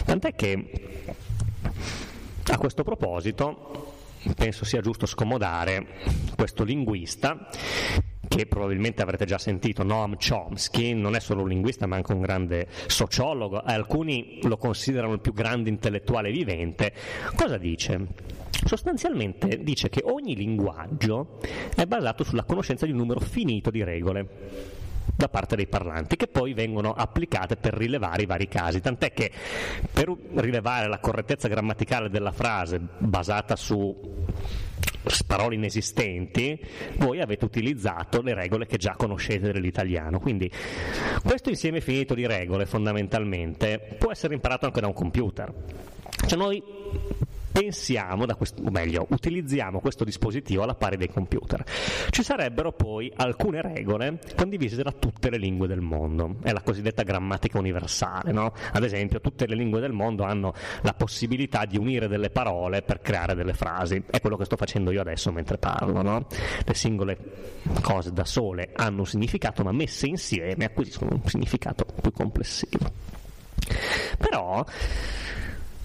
Tant'è 0.05 0.35
che 0.35 1.03
a 2.45 2.57
questo 2.57 2.83
proposito 2.83 3.93
penso 4.35 4.65
sia 4.65 4.81
giusto 4.81 5.05
scomodare 5.05 5.87
questo 6.35 6.63
linguista 6.63 7.49
che 8.27 8.45
probabilmente 8.45 9.01
avrete 9.01 9.25
già 9.25 9.37
sentito, 9.37 9.83
Noam 9.83 10.15
Chomsky, 10.17 10.93
non 10.93 11.15
è 11.15 11.19
solo 11.19 11.41
un 11.41 11.49
linguista 11.49 11.85
ma 11.85 11.97
anche 11.97 12.13
un 12.13 12.21
grande 12.21 12.67
sociologo, 12.87 13.61
alcuni 13.61 14.39
lo 14.43 14.57
considerano 14.57 15.13
il 15.13 15.19
più 15.19 15.33
grande 15.33 15.69
intellettuale 15.69 16.31
vivente. 16.31 16.93
Cosa 17.35 17.57
dice? 17.57 18.07
Sostanzialmente 18.65 19.61
dice 19.61 19.89
che 19.89 20.01
ogni 20.05 20.35
linguaggio 20.35 21.39
è 21.75 21.85
basato 21.85 22.23
sulla 22.23 22.43
conoscenza 22.43 22.85
di 22.85 22.91
un 22.91 22.97
numero 22.97 23.19
finito 23.19 23.69
di 23.69 23.83
regole 23.83 24.71
da 25.15 25.27
parte 25.27 25.55
dei 25.55 25.67
parlanti 25.67 26.15
che 26.15 26.27
poi 26.27 26.53
vengono 26.53 26.93
applicate 26.93 27.55
per 27.57 27.73
rilevare 27.73 28.23
i 28.23 28.25
vari 28.25 28.47
casi, 28.47 28.79
tant'è 28.79 29.13
che 29.13 29.31
per 29.91 30.11
rilevare 30.35 30.87
la 30.87 30.99
correttezza 30.99 31.47
grammaticale 31.47 32.09
della 32.09 32.31
frase 32.31 32.79
basata 32.97 33.55
su 33.55 33.95
parole 35.25 35.55
inesistenti, 35.55 36.59
voi 36.97 37.21
avete 37.21 37.45
utilizzato 37.45 38.21
le 38.21 38.33
regole 38.33 38.65
che 38.65 38.77
già 38.77 38.95
conoscete 38.95 39.51
dell'italiano. 39.51 40.19
Quindi 40.19 40.49
questo 41.23 41.49
insieme 41.49 41.81
finito 41.81 42.13
di 42.13 42.25
regole 42.25 42.65
fondamentalmente 42.65 43.95
può 43.97 44.11
essere 44.11 44.33
imparato 44.33 44.65
anche 44.65 44.81
da 44.81 44.87
un 44.87 44.93
computer. 44.93 45.53
Cioè 46.25 46.37
noi 46.37 46.61
pensiamo, 47.53 48.25
questo, 48.35 48.63
o 48.63 48.71
meglio, 48.71 49.05
utilizziamo 49.09 49.79
questo 49.79 50.03
dispositivo 50.03 50.63
alla 50.63 50.73
pari 50.73 50.97
dei 50.97 51.07
computer. 51.07 51.63
Ci 52.09 52.23
sarebbero 52.23 52.71
poi 52.71 53.13
alcune 53.15 53.61
regole 53.61 54.19
condivise 54.35 54.81
da 54.81 54.91
tutte 54.91 55.29
le 55.29 55.37
lingue 55.37 55.67
del 55.67 55.79
mondo, 55.79 56.37
è 56.41 56.51
la 56.51 56.61
cosiddetta 56.61 57.03
grammatica 57.03 57.59
universale, 57.59 58.31
no? 58.31 58.53
Ad 58.71 58.83
esempio, 58.83 59.21
tutte 59.21 59.45
le 59.45 59.55
lingue 59.55 59.79
del 59.79 59.93
mondo 59.93 60.23
hanno 60.23 60.53
la 60.81 60.93
possibilità 60.93 61.65
di 61.65 61.77
unire 61.77 62.07
delle 62.07 62.31
parole 62.31 62.81
per 62.81 63.01
creare 63.01 63.35
delle 63.35 63.53
frasi, 63.53 64.03
è 64.09 64.19
quello 64.19 64.35
che 64.35 64.45
sto 64.45 64.57
facendo 64.57 64.91
io 64.91 65.01
adesso 65.01 65.31
mentre 65.31 65.57
parlo, 65.59 66.01
no? 66.01 66.27
Le 66.65 66.73
singole 66.73 67.17
cose 67.81 68.11
da 68.11 68.25
sole 68.25 68.71
hanno 68.75 68.99
un 69.01 69.05
significato, 69.05 69.63
ma 69.63 69.71
messe 69.71 70.07
insieme 70.07 70.65
acquisiscono 70.65 71.11
un 71.13 71.29
significato 71.29 71.85
più 72.01 72.11
complessivo. 72.11 72.91
Però 74.17 74.65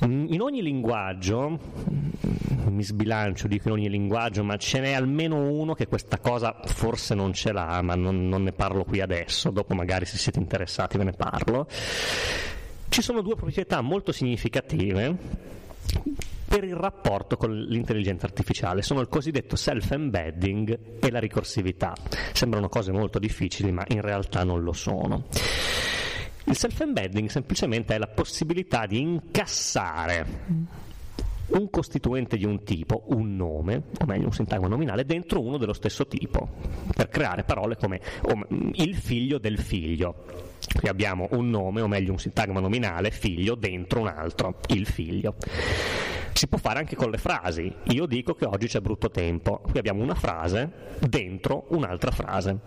in 0.00 0.40
ogni 0.40 0.62
linguaggio, 0.62 1.58
mm, 1.90 2.68
mi 2.68 2.84
sbilancio, 2.84 3.48
dico 3.48 3.68
in 3.68 3.74
ogni 3.74 3.90
linguaggio, 3.90 4.44
ma 4.44 4.56
ce 4.56 4.80
n'è 4.80 4.92
almeno 4.92 5.50
uno 5.50 5.74
che 5.74 5.88
questa 5.88 6.18
cosa 6.18 6.60
forse 6.64 7.14
non 7.14 7.32
ce 7.32 7.52
l'ha, 7.52 7.82
ma 7.82 7.94
non, 7.94 8.28
non 8.28 8.42
ne 8.42 8.52
parlo 8.52 8.84
qui 8.84 9.00
adesso, 9.00 9.50
dopo 9.50 9.74
magari 9.74 10.04
se 10.04 10.16
siete 10.16 10.38
interessati 10.38 10.98
ve 10.98 11.04
ne 11.04 11.12
parlo. 11.12 11.66
Ci 12.88 13.02
sono 13.02 13.20
due 13.22 13.34
proprietà 13.34 13.80
molto 13.80 14.12
significative 14.12 15.16
per 16.48 16.64
il 16.64 16.74
rapporto 16.74 17.36
con 17.36 17.52
l'intelligenza 17.52 18.26
artificiale. 18.26 18.82
Sono 18.82 19.00
il 19.00 19.08
cosiddetto 19.08 19.54
self-embedding 19.54 20.98
e 21.00 21.10
la 21.10 21.18
ricorsività. 21.18 21.92
Sembrano 22.32 22.68
cose 22.68 22.90
molto 22.90 23.18
difficili, 23.18 23.70
ma 23.70 23.84
in 23.88 24.00
realtà 24.00 24.44
non 24.44 24.62
lo 24.62 24.72
sono. 24.72 25.26
Il 26.48 26.56
self-embedding 26.56 27.28
semplicemente 27.28 27.94
è 27.94 27.98
la 27.98 28.06
possibilità 28.06 28.86
di 28.86 28.98
incassare 29.00 30.26
un 31.48 31.68
costituente 31.68 32.38
di 32.38 32.46
un 32.46 32.64
tipo, 32.64 33.04
un 33.08 33.36
nome, 33.36 33.82
o 34.00 34.06
meglio 34.06 34.26
un 34.26 34.32
sintagma 34.32 34.66
nominale, 34.66 35.04
dentro 35.04 35.42
uno 35.42 35.58
dello 35.58 35.74
stesso 35.74 36.06
tipo, 36.06 36.48
per 36.94 37.10
creare 37.10 37.44
parole 37.44 37.76
come 37.76 38.00
il 38.76 38.96
figlio 38.96 39.36
del 39.36 39.58
figlio. 39.58 40.24
Qui 40.74 40.88
abbiamo 40.88 41.28
un 41.32 41.50
nome, 41.50 41.82
o 41.82 41.86
meglio 41.86 42.12
un 42.12 42.18
sintagma 42.18 42.60
nominale, 42.60 43.10
figlio, 43.10 43.54
dentro 43.54 44.00
un 44.00 44.08
altro, 44.08 44.60
il 44.68 44.86
figlio. 44.86 45.36
Si 46.32 46.48
può 46.48 46.56
fare 46.56 46.78
anche 46.78 46.96
con 46.96 47.10
le 47.10 47.18
frasi. 47.18 47.70
Io 47.88 48.06
dico 48.06 48.34
che 48.34 48.46
oggi 48.46 48.68
c'è 48.68 48.80
brutto 48.80 49.10
tempo. 49.10 49.58
Qui 49.58 49.78
abbiamo 49.78 50.02
una 50.02 50.14
frase 50.14 50.96
dentro 51.00 51.66
un'altra 51.68 52.10
frase. 52.10 52.58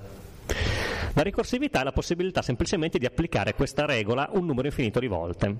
La 1.14 1.24
ricorsività 1.24 1.82
è 1.82 1.84
la 1.84 1.92
possibilità 1.92 2.42
semplicemente 2.42 2.98
di 2.98 3.06
applicare 3.06 3.54
questa 3.54 3.86
regola 3.86 4.30
un 4.34 4.46
numero 4.46 4.68
infinito 4.68 5.00
di 5.00 5.08
volte. 5.08 5.56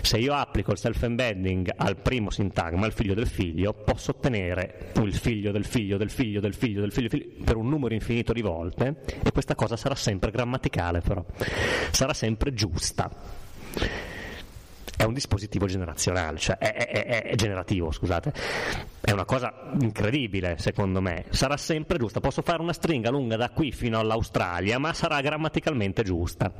Se 0.00 0.16
io 0.16 0.32
applico 0.32 0.72
il 0.72 0.78
self-embedding 0.78 1.72
al 1.76 1.96
primo 1.96 2.30
sintagma, 2.30 2.86
al 2.86 2.92
figlio 2.92 3.14
del 3.14 3.26
figlio, 3.26 3.72
posso 3.72 4.12
ottenere 4.12 4.92
il 5.02 5.14
figlio 5.14 5.52
del 5.52 5.64
figlio 5.64 5.96
del 5.98 6.10
figlio 6.10 6.40
del 6.40 6.54
figlio 6.54 6.80
del 6.80 6.92
figlio, 6.92 7.08
del 7.08 7.10
figlio 7.10 7.44
per 7.44 7.56
un 7.56 7.68
numero 7.68 7.94
infinito 7.94 8.32
di 8.32 8.40
volte 8.40 9.02
e 9.22 9.32
questa 9.32 9.54
cosa 9.54 9.76
sarà 9.76 9.94
sempre 9.94 10.30
grammaticale 10.30 11.00
però, 11.00 11.24
sarà 11.90 12.14
sempre 12.14 12.54
giusta 12.54 13.10
è 14.96 15.04
un 15.04 15.12
dispositivo 15.12 15.66
generazionale, 15.66 16.38
cioè 16.38 16.56
è, 16.56 16.72
è, 16.72 17.22
è, 17.22 17.34
generativo, 17.34 17.90
scusate. 17.90 18.32
È 19.00 19.10
una 19.10 19.26
cosa 19.26 19.52
incredibile, 19.78 20.56
secondo 20.58 21.00
me. 21.02 21.26
Sarà 21.28 21.56
sempre 21.58 21.98
giusta. 21.98 22.20
Posso 22.20 22.40
fare 22.42 22.62
una 22.62 22.72
stringa 22.72 23.10
lunga 23.10 23.36
da 23.36 23.50
qui 23.50 23.72
fino 23.72 23.98
all'Australia, 23.98 24.78
ma 24.78 24.92
sarà 24.94 25.20
grammaticalmente 25.20 26.02
giusta. 26.02 26.50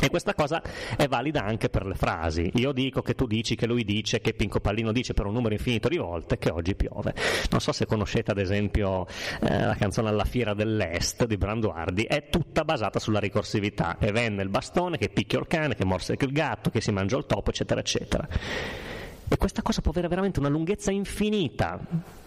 E 0.00 0.10
questa 0.10 0.34
cosa 0.34 0.62
è 0.96 1.06
valida 1.06 1.44
anche 1.44 1.68
per 1.68 1.86
le 1.86 1.94
frasi. 1.94 2.50
Io 2.54 2.72
dico 2.72 3.02
che 3.02 3.14
tu 3.14 3.26
dici, 3.26 3.54
che 3.54 3.66
lui 3.66 3.84
dice, 3.84 4.20
che 4.20 4.32
Pinco 4.32 4.60
Pallino 4.60 4.92
dice 4.92 5.14
per 5.14 5.26
un 5.26 5.32
numero 5.34 5.54
infinito 5.54 5.88
di 5.88 5.96
volte 5.96 6.38
che 6.38 6.50
oggi 6.50 6.74
piove. 6.74 7.14
Non 7.50 7.60
so 7.60 7.72
se 7.72 7.86
conoscete 7.86 8.30
ad 8.30 8.38
esempio 8.38 9.06
eh, 9.40 9.64
la 9.64 9.74
canzone 9.74 10.08
Alla 10.08 10.24
fiera 10.24 10.54
dell'Est 10.54 11.26
di 11.26 11.36
Branduardi, 11.36 12.04
è 12.04 12.28
tutta 12.30 12.64
basata 12.64 12.98
sulla 12.98 13.20
ricorsività. 13.20 13.96
E 13.98 14.10
venne 14.12 14.42
il 14.42 14.48
bastone 14.48 14.98
che 14.98 15.08
picchia 15.08 15.38
il 15.38 15.46
cane, 15.46 15.74
che 15.74 15.84
morse 15.84 16.16
il 16.18 16.32
gatto, 16.32 16.70
che 16.70 16.80
si 16.80 16.90
mangia 16.90 17.16
il 17.16 17.26
topo, 17.26 17.50
eccetera, 17.50 17.80
eccetera. 17.80 18.26
E 19.28 19.36
questa 19.36 19.62
cosa 19.62 19.80
può 19.80 19.92
avere 19.92 20.08
veramente 20.08 20.40
una 20.40 20.48
lunghezza 20.48 20.90
infinita 20.90 22.20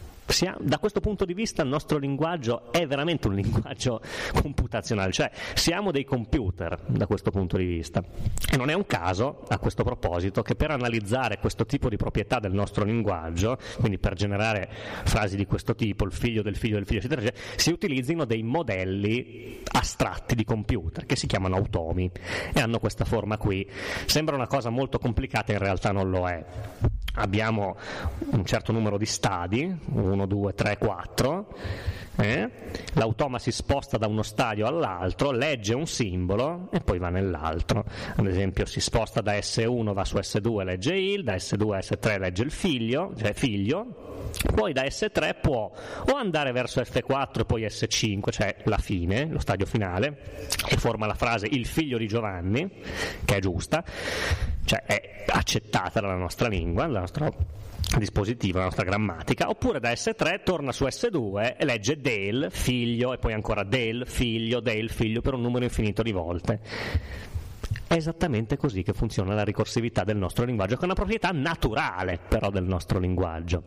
da 0.60 0.80
questo 0.80 1.00
punto 1.00 1.26
di 1.26 1.34
vista 1.34 1.62
il 1.62 1.70
nostro 1.70 1.98
linguaggio 1.98 2.72
è 2.72 2.86
veramente 2.88 3.28
un 3.28 3.36
linguaggio 3.36 4.02
computazionale, 4.34 5.12
cioè 5.12 5.32
siamo 5.54 5.92
dei 5.92 6.04
computer 6.04 6.80
da 6.88 7.06
questo 7.08 7.32
punto 7.32 7.58
di 7.58 7.66
vista. 7.66 8.04
E 8.52 8.58
non 8.58 8.70
è 8.70 8.74
un 8.74 8.86
caso, 8.86 9.44
a 9.48 9.60
questo 9.60 9.84
proposito, 9.84 10.42
che 10.42 10.56
per 10.56 10.72
analizzare 10.72 11.38
questo 11.40 11.66
tipo 11.66 11.90
di 11.90 11.98
proprietà 11.98 12.40
del 12.40 12.54
nostro 12.54 12.84
linguaggio, 12.84 13.58
quindi 13.78 13.98
per 13.98 14.14
generare 14.16 14.70
frasi 15.04 15.36
di 15.36 15.46
questo 15.46 15.76
tipo, 15.76 16.06
il 16.06 16.12
figlio 16.12 16.42
del 16.42 16.56
figlio 16.56 16.76
del 16.78 16.86
figlio, 16.86 17.00
eccetera, 17.00 17.22
eccetera, 17.22 17.44
si 17.56 17.72
utilizzino 17.72 18.26
dei 18.26 18.44
modelli 18.44 19.62
astratti 19.72 20.36
di 20.36 20.44
computer 20.44 21.06
che 21.06 21.16
si 21.16 21.28
chiamano 21.28 21.56
automi 21.56 22.10
e 22.54 22.60
hanno 22.60 22.80
questa 22.80 23.06
forma 23.06 23.38
qui. 23.38 23.68
Sembra 24.06 24.36
una 24.36 24.48
cosa 24.48 24.70
molto 24.70 24.98
complicata, 25.00 25.52
in 25.52 25.60
realtà 25.60 25.92
non 25.92 26.10
lo 26.10 26.28
è 26.28 26.44
abbiamo 27.16 27.76
un 28.32 28.46
certo 28.46 28.72
numero 28.72 28.98
di 28.98 29.06
stadi, 29.06 29.76
1, 29.86 30.26
2, 30.26 30.54
3, 30.54 30.78
4, 30.78 31.48
eh? 32.18 32.50
l'automa 32.94 33.40
si 33.40 33.52
sposta 33.52 33.98
da 33.98 34.08
uno 34.08 34.24
stadio 34.24 34.68
all'altro, 34.68 35.32
legge 35.32 35.74
un 35.74 35.88
simbolo 35.88 36.70
e 36.72 36.80
poi 36.80 37.00
va 37.00 37.10
nell'altro. 37.10 37.86
Ad 38.16 38.26
esempio 38.28 38.66
si 38.66 38.80
sposta 38.80 39.22
da 39.22 39.34
S1, 39.34 39.94
va 39.94 40.06
su 40.06 40.16
S2, 40.16 40.64
legge 40.64 40.96
il, 40.96 41.24
da 41.24 41.36
S2 41.36 41.74
a 41.74 41.80
S3 41.80 42.20
legge 42.20 42.44
il 42.44 42.52
figlio, 42.52 43.14
cioè 43.18 43.34
figlio, 43.34 44.30
poi 44.54 44.74
da 44.74 44.84
S3 44.84 45.36
può 45.42 45.72
o 45.72 46.16
andare 46.16 46.52
verso 46.52 46.82
F4 46.82 47.40
e 47.40 47.46
poi 47.46 47.64
S5, 47.64 48.32
cioè 48.32 48.56
la 48.64 48.78
fine, 48.78 49.28
lo 49.28 49.40
stadio 49.40 49.66
finale, 49.66 50.48
e 50.68 50.78
forma 50.78 51.06
la 51.06 51.16
frase 51.16 51.48
il 51.48 51.66
figlio 51.66 51.98
di 51.98 52.08
Giovanni, 52.08 52.70
che 53.24 53.36
è 53.36 53.40
giusta, 53.40 53.84
cioè 54.66 54.84
è 54.84 55.26
accettata 55.28 56.00
dalla 56.00 56.16
nostra 56.16 56.48
lingua, 56.48 56.86
dalla 56.86 57.00
nostra 57.02 57.32
dispositivo, 57.98 58.58
la 58.58 58.66
nostra 58.66 58.84
grammatica, 58.84 59.50
oppure 59.50 59.80
da 59.80 59.92
S3 59.92 60.44
torna 60.44 60.72
su 60.72 60.86
S2 60.86 61.56
e 61.58 61.66
legge 61.66 61.98
del, 61.98 62.48
figlio, 62.50 63.14
e 63.14 63.18
poi 63.18 63.34
ancora 63.34 63.64
del, 63.64 64.04
figlio, 64.06 64.60
del, 64.60 64.90
figlio, 64.90 65.22
per 65.22 65.34
un 65.34 65.42
numero 65.42 65.64
infinito 65.64 66.02
di 66.02 66.12
volte. 66.12 66.60
È 67.88 67.94
esattamente 67.94 68.58
così 68.58 68.84
che 68.84 68.94
funziona 68.94 69.34
la 69.34 69.44
ricorsività 69.44 70.04
del 70.04 70.18
nostro 70.18 70.46
linguaggio, 70.46 70.76
che 70.76 70.82
è 70.82 70.86
una 70.86 70.94
proprietà 70.94 71.30
naturale 71.32 72.20
però 72.28 72.50
del 72.50 72.64
nostro 72.64 73.00
linguaggio. 73.00 73.64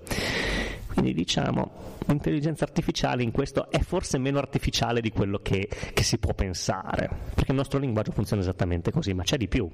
Quindi 0.88 1.14
diciamo, 1.14 1.96
l'intelligenza 2.06 2.64
artificiale 2.64 3.22
in 3.22 3.30
questo 3.30 3.70
è 3.70 3.78
forse 3.78 4.18
meno 4.18 4.38
artificiale 4.38 5.00
di 5.00 5.10
quello 5.10 5.38
che, 5.38 5.68
che 5.92 6.02
si 6.02 6.18
può 6.18 6.34
pensare, 6.34 7.08
perché 7.34 7.52
il 7.52 7.56
nostro 7.56 7.78
linguaggio 7.78 8.10
funziona 8.10 8.42
esattamente 8.42 8.90
così, 8.90 9.14
ma 9.14 9.22
c'è 9.22 9.36
di 9.36 9.46
più. 9.46 9.70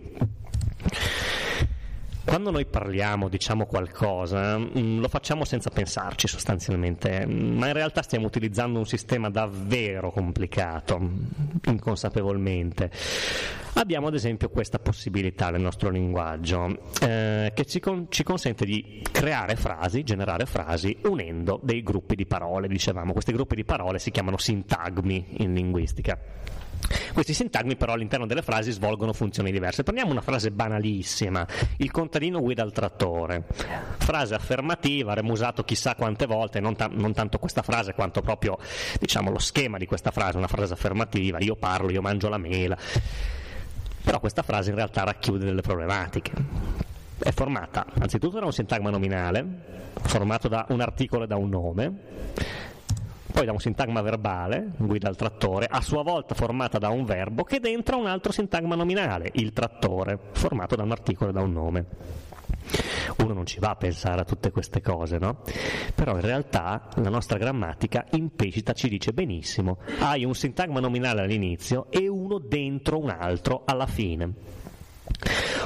Quando 2.24 2.50
noi 2.50 2.64
parliamo, 2.64 3.28
diciamo 3.28 3.66
qualcosa, 3.66 4.58
mm, 4.58 4.98
lo 5.00 5.08
facciamo 5.08 5.44
senza 5.44 5.68
pensarci 5.68 6.26
sostanzialmente, 6.26 7.26
mm, 7.26 7.58
ma 7.58 7.66
in 7.66 7.74
realtà 7.74 8.00
stiamo 8.00 8.26
utilizzando 8.26 8.78
un 8.78 8.86
sistema 8.86 9.28
davvero 9.28 10.10
complicato, 10.10 10.98
mm, 10.98 11.16
inconsapevolmente. 11.66 12.90
Abbiamo 13.74 14.06
ad 14.06 14.14
esempio 14.14 14.48
questa 14.48 14.78
possibilità 14.78 15.50
nel 15.50 15.60
nostro 15.60 15.90
linguaggio 15.90 16.92
eh, 17.02 17.52
che 17.54 17.64
ci, 17.66 17.78
con- 17.78 18.06
ci 18.08 18.22
consente 18.22 18.64
di 18.64 19.02
creare 19.12 19.54
frasi, 19.56 20.02
generare 20.02 20.46
frasi, 20.46 20.96
unendo 21.04 21.60
dei 21.62 21.82
gruppi 21.82 22.14
di 22.14 22.24
parole, 22.24 22.68
dicevamo. 22.68 23.12
Questi 23.12 23.32
gruppi 23.32 23.54
di 23.54 23.64
parole 23.64 23.98
si 23.98 24.10
chiamano 24.10 24.38
sintagmi 24.38 25.42
in 25.42 25.52
linguistica. 25.52 26.18
Questi 27.12 27.32
sintagmi 27.32 27.76
però 27.76 27.92
all'interno 27.92 28.26
delle 28.26 28.42
frasi 28.42 28.72
svolgono 28.72 29.12
funzioni 29.12 29.52
diverse. 29.52 29.82
Prendiamo 29.82 30.10
una 30.10 30.20
frase 30.20 30.50
banalissima, 30.50 31.46
il 31.78 31.90
contadino 31.90 32.40
guida 32.40 32.62
il 32.62 32.72
trattore, 32.72 33.44
frase 33.98 34.34
affermativa, 34.34 35.14
remusato 35.14 35.64
chissà 35.64 35.94
quante 35.94 36.26
volte, 36.26 36.60
non, 36.60 36.74
ta- 36.76 36.90
non 36.90 37.12
tanto 37.12 37.38
questa 37.38 37.62
frase 37.62 37.94
quanto 37.94 38.20
proprio 38.20 38.58
diciamo, 38.98 39.30
lo 39.30 39.38
schema 39.38 39.78
di 39.78 39.86
questa 39.86 40.10
frase, 40.10 40.36
una 40.36 40.48
frase 40.48 40.72
affermativa, 40.72 41.38
io 41.40 41.56
parlo, 41.56 41.90
io 41.90 42.02
mangio 42.02 42.28
la 42.28 42.38
mela, 42.38 42.76
però 44.02 44.20
questa 44.20 44.42
frase 44.42 44.70
in 44.70 44.76
realtà 44.76 45.04
racchiude 45.04 45.44
delle 45.44 45.62
problematiche. 45.62 46.32
È 47.16 47.30
formata 47.30 47.86
anzitutto 48.00 48.38
da 48.38 48.44
un 48.44 48.52
sintagma 48.52 48.90
nominale, 48.90 49.46
formato 50.02 50.48
da 50.48 50.66
un 50.70 50.80
articolo 50.80 51.24
e 51.24 51.26
da 51.26 51.36
un 51.36 51.48
nome, 51.48 51.92
poi 53.34 53.46
da 53.46 53.50
un 53.50 53.58
sintagma 53.58 54.00
verbale, 54.00 54.70
guida 54.76 55.08
al 55.08 55.16
trattore, 55.16 55.66
a 55.68 55.80
sua 55.80 56.04
volta 56.04 56.36
formata 56.36 56.78
da 56.78 56.90
un 56.90 57.04
verbo 57.04 57.42
che 57.42 57.58
dentro 57.58 57.98
un 57.98 58.06
altro 58.06 58.30
sintagma 58.30 58.76
nominale, 58.76 59.28
il 59.34 59.52
trattore, 59.52 60.16
formato 60.34 60.76
da 60.76 60.84
un 60.84 60.92
articolo 60.92 61.30
e 61.30 61.32
da 61.32 61.40
un 61.40 61.52
nome. 61.52 61.86
Uno 63.18 63.32
non 63.32 63.44
ci 63.44 63.58
va 63.58 63.70
a 63.70 63.74
pensare 63.74 64.20
a 64.20 64.24
tutte 64.24 64.52
queste 64.52 64.80
cose, 64.80 65.18
no? 65.18 65.42
Però 65.96 66.14
in 66.14 66.20
realtà 66.20 66.88
la 66.94 67.10
nostra 67.10 67.36
grammatica 67.36 68.06
implicita 68.12 68.72
ci 68.72 68.88
dice 68.88 69.12
benissimo, 69.12 69.78
hai 69.98 70.24
un 70.24 70.36
sintagma 70.36 70.78
nominale 70.78 71.22
all'inizio 71.22 71.86
e 71.90 72.06
uno 72.06 72.38
dentro 72.38 73.00
un 73.00 73.10
altro 73.10 73.62
alla 73.64 73.86
fine. 73.86 74.62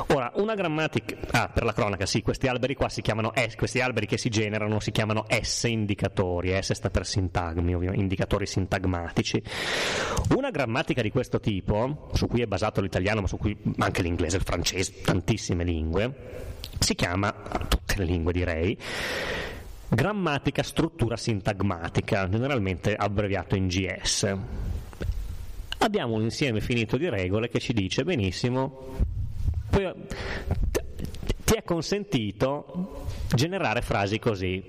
Ora, 0.09 0.33
una 0.37 0.55
grammatica, 0.55 1.17
ah, 1.33 1.49
per 1.49 1.65
la 1.65 1.73
cronaca, 1.73 2.07
sì, 2.07 2.23
questi 2.23 2.47
alberi 2.47 2.75
qua 2.75 2.89
si 2.89 3.03
chiamano 3.03 3.33
S, 3.35 3.57
questi 3.57 3.81
alberi 3.81 4.07
che 4.07 4.17
si 4.17 4.31
generano 4.31 4.81
si 4.81 4.91
chiamano 4.91 5.27
S 5.29 5.65
indicatori, 5.65 6.57
S 6.61 6.73
sta 6.73 6.91
per 6.91 7.07
sintagmi, 7.07 7.75
ovviamente, 7.75 8.03
indicatori 8.03 8.47
sintagmatici. 8.47 9.43
Una 10.35 10.51
grammatica 10.51 11.03
di 11.03 11.11
questo 11.11 11.41
tipo, 11.41 12.09
su 12.15 12.27
cui 12.27 12.41
è 12.41 12.47
basato 12.47 12.81
l'italiano, 12.81 13.21
ma 13.21 13.27
su 13.27 13.37
cui 13.37 13.57
anche 13.79 14.03
l'inglese, 14.03 14.37
il 14.37 14.43
francese, 14.43 15.03
tantissime 15.03 15.65
lingue, 15.65 16.15
si 16.79 16.95
chiama, 16.95 17.33
tutte 17.69 17.97
le 17.99 18.05
lingue 18.05 18.33
direi, 18.33 18.79
grammatica 19.89 20.63
struttura 20.63 21.17
sintagmatica, 21.17 22.29
generalmente 22.29 22.95
abbreviato 22.95 23.57
in 23.57 23.69
GS. 23.69 24.37
Abbiamo 25.81 26.15
un 26.15 26.23
insieme 26.23 26.61
finito 26.61 26.97
di 26.97 27.09
regole 27.09 27.49
che 27.49 27.61
ci 27.61 27.73
dice 27.73 28.05
benissimo 28.05 29.17
poi, 29.71 29.93
ti 31.45 31.55
è 31.55 31.63
consentito 31.65 33.07
generare 33.35 33.83
frasi 33.83 34.19
così 34.19 34.63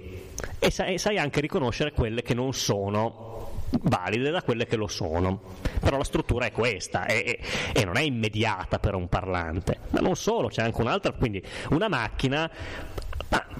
e 0.59 0.71
sai, 0.71 0.97
sai 0.97 1.17
anche 1.17 1.41
riconoscere 1.41 1.91
quelle 1.91 2.21
che 2.21 2.33
non 2.33 2.53
sono 2.53 3.37
valide 3.81 4.31
da 4.31 4.41
quelle 4.41 4.65
che 4.65 4.75
lo 4.75 4.87
sono. 4.87 5.57
Però 5.79 5.97
la 5.97 6.03
struttura 6.03 6.45
è 6.45 6.51
questa 6.51 7.05
e, 7.05 7.39
e, 7.73 7.85
non 7.85 7.97
è 7.97 8.01
immediata 8.01 8.79
per 8.79 8.95
un 8.95 9.07
parlante. 9.07 9.79
Ma 9.89 9.99
non 9.99 10.15
solo, 10.15 10.47
c'è 10.47 10.61
anche 10.61 10.81
un'altra, 10.81 11.11
quindi 11.13 11.43
una 11.69 11.87
macchina 11.87 12.49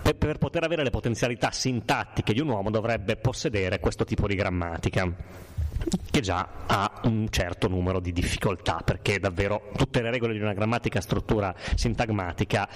per, 0.02 0.16
per 0.16 0.38
poter 0.38 0.64
avere 0.64 0.84
le 0.84 0.90
potenzialità 0.90 1.52
sintattiche 1.52 2.34
di 2.34 2.40
un 2.40 2.50
uomo 2.50 2.72
dovrebbe 2.72 3.18
possedere 3.18 3.80
questo 3.80 4.04
tipo 4.04 4.28
di 4.28 4.36
grammatica 4.36 5.14
che 6.12 6.22
già 6.22 6.48
ha 6.66 7.02
un 7.04 7.28
certo 7.30 7.68
numero 7.68 8.00
di 8.00 8.12
difficoltà, 8.12 8.82
perché 8.84 9.20
davvero 9.20 9.72
tutte 9.76 10.02
le 10.02 10.12
regole 10.12 10.34
di 10.34 10.40
una 10.40 10.54
grammatica 10.54 11.02
struttura 11.02 11.54
sintagmatica, 11.76 12.68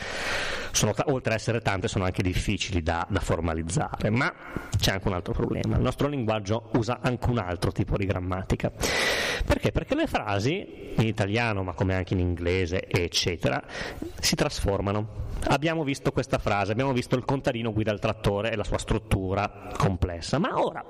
sono, 0.71 0.93
oltre 1.05 1.33
ad 1.33 1.39
essere 1.39 1.59
tante, 1.59 1.87
sono 1.87 2.05
anche 2.05 2.23
difficili 2.23 2.81
da, 2.81 3.05
da, 3.09 3.19
formalizzare. 3.19 4.09
Ma 4.09 4.33
c'è 4.77 4.91
anche 4.91 5.07
un 5.07 5.13
altro 5.13 5.33
problema, 5.33 5.75
il 5.75 5.81
nostro 5.81 6.07
linguaggio 6.07 6.69
usa 6.73 6.99
anche 7.01 7.29
un 7.29 7.37
altro 7.37 7.71
tipo 7.71 7.97
di 7.97 8.05
grammatica. 8.05 8.71
Perché? 9.45 9.71
Perché 9.71 9.95
le 9.95 10.07
frasi, 10.07 10.93
in 10.95 11.07
italiano, 11.07 11.63
ma 11.63 11.73
come 11.73 11.95
anche 11.95 12.13
in 12.13 12.19
inglese, 12.19 12.87
eccetera, 12.87 13.61
si 14.19 14.35
trasformano. 14.35 15.31
Abbiamo 15.47 15.83
visto 15.83 16.11
questa 16.11 16.37
frase, 16.37 16.71
abbiamo 16.71 16.93
visto 16.93 17.15
il 17.15 17.25
contadino 17.25 17.73
guida 17.73 17.91
il 17.91 17.99
trattore 17.99 18.51
e 18.51 18.55
la 18.55 18.63
sua 18.63 18.77
struttura 18.77 19.69
complessa, 19.77 20.39
ma 20.39 20.61
ora 20.61 20.83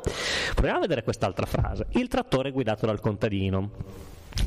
proviamo 0.53 0.77
a 0.77 0.81
vedere 0.81 1.03
quest'altra 1.03 1.45
frase. 1.45 1.88
Il 1.91 2.07
trattore 2.07 2.51
guidato 2.51 2.85
dal 2.85 2.99
contadino. 2.99 3.71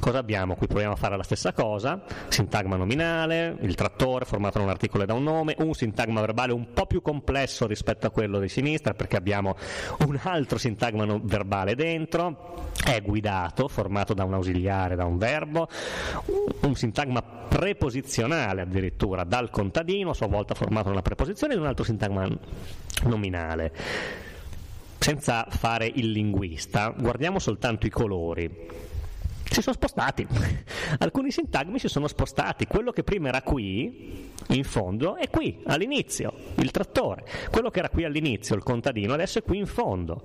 Cosa 0.00 0.18
abbiamo 0.18 0.56
qui? 0.56 0.66
Proviamo 0.66 0.94
a 0.94 0.96
fare 0.96 1.16
la 1.16 1.22
stessa 1.22 1.52
cosa, 1.52 2.02
sintagma 2.28 2.76
nominale, 2.76 3.56
il 3.60 3.74
trattore 3.74 4.24
formato 4.24 4.58
da 4.58 4.64
un 4.64 4.70
articolo 4.70 5.04
e 5.04 5.06
da 5.06 5.14
un 5.14 5.22
nome, 5.22 5.54
un 5.58 5.74
sintagma 5.74 6.20
verbale 6.20 6.52
un 6.52 6.72
po' 6.72 6.86
più 6.86 7.00
complesso 7.02 7.66
rispetto 7.66 8.06
a 8.06 8.10
quello 8.10 8.38
di 8.40 8.48
sinistra 8.48 8.94
perché 8.94 9.16
abbiamo 9.16 9.56
un 10.06 10.18
altro 10.22 10.58
sintagma 10.58 11.06
verbale 11.22 11.74
dentro, 11.74 12.68
è 12.84 13.00
guidato, 13.00 13.68
formato 13.68 14.12
da 14.12 14.24
un 14.24 14.34
ausiliare, 14.34 14.96
da 14.96 15.04
un 15.04 15.18
verbo, 15.18 15.68
un 16.60 16.74
sintagma 16.74 17.22
preposizionale 17.22 18.62
addirittura 18.62 19.24
dal 19.24 19.50
contadino, 19.50 20.10
a 20.10 20.14
sua 20.14 20.26
volta 20.26 20.54
formato 20.54 20.86
da 20.86 20.92
una 20.92 21.02
preposizione 21.02 21.54
e 21.54 21.58
un 21.58 21.66
altro 21.66 21.84
sintagma 21.84 22.28
nominale. 23.04 23.72
Senza 24.98 25.46
fare 25.48 25.86
il 25.86 26.10
linguista, 26.10 26.92
guardiamo 26.96 27.38
soltanto 27.38 27.86
i 27.86 27.90
colori 27.90 28.94
si 29.50 29.62
sono 29.62 29.74
spostati. 29.74 30.26
Alcuni 30.98 31.30
sintagmi 31.30 31.78
si 31.78 31.88
sono 31.88 32.06
spostati. 32.08 32.66
Quello 32.66 32.90
che 32.90 33.02
prima 33.02 33.28
era 33.28 33.42
qui, 33.42 34.32
in 34.48 34.64
fondo, 34.64 35.16
è 35.16 35.28
qui, 35.30 35.62
all'inizio, 35.66 36.32
il 36.56 36.70
trattore. 36.70 37.24
Quello 37.50 37.70
che 37.70 37.78
era 37.78 37.88
qui 37.88 38.04
all'inizio, 38.04 38.54
il 38.54 38.62
contadino, 38.62 39.14
adesso 39.14 39.38
è 39.38 39.42
qui 39.42 39.58
in 39.58 39.66
fondo. 39.66 40.24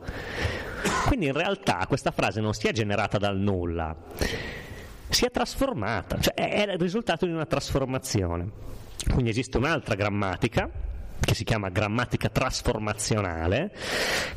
Quindi 1.07 1.27
in 1.27 1.33
realtà 1.33 1.85
questa 1.87 2.11
frase 2.11 2.41
non 2.41 2.53
si 2.53 2.67
è 2.67 2.71
generata 2.71 3.17
dal 3.17 3.37
nulla, 3.37 3.95
si 5.09 5.25
è 5.25 5.31
trasformata, 5.31 6.19
cioè 6.19 6.33
è 6.33 6.71
il 6.71 6.79
risultato 6.79 7.25
di 7.25 7.31
una 7.31 7.45
trasformazione. 7.45 8.69
Quindi 9.11 9.29
esiste 9.29 9.57
un'altra 9.57 9.95
grammatica 9.95 10.69
che 11.21 11.35
si 11.35 11.43
chiama 11.43 11.69
grammatica 11.69 12.29
trasformazionale, 12.29 13.71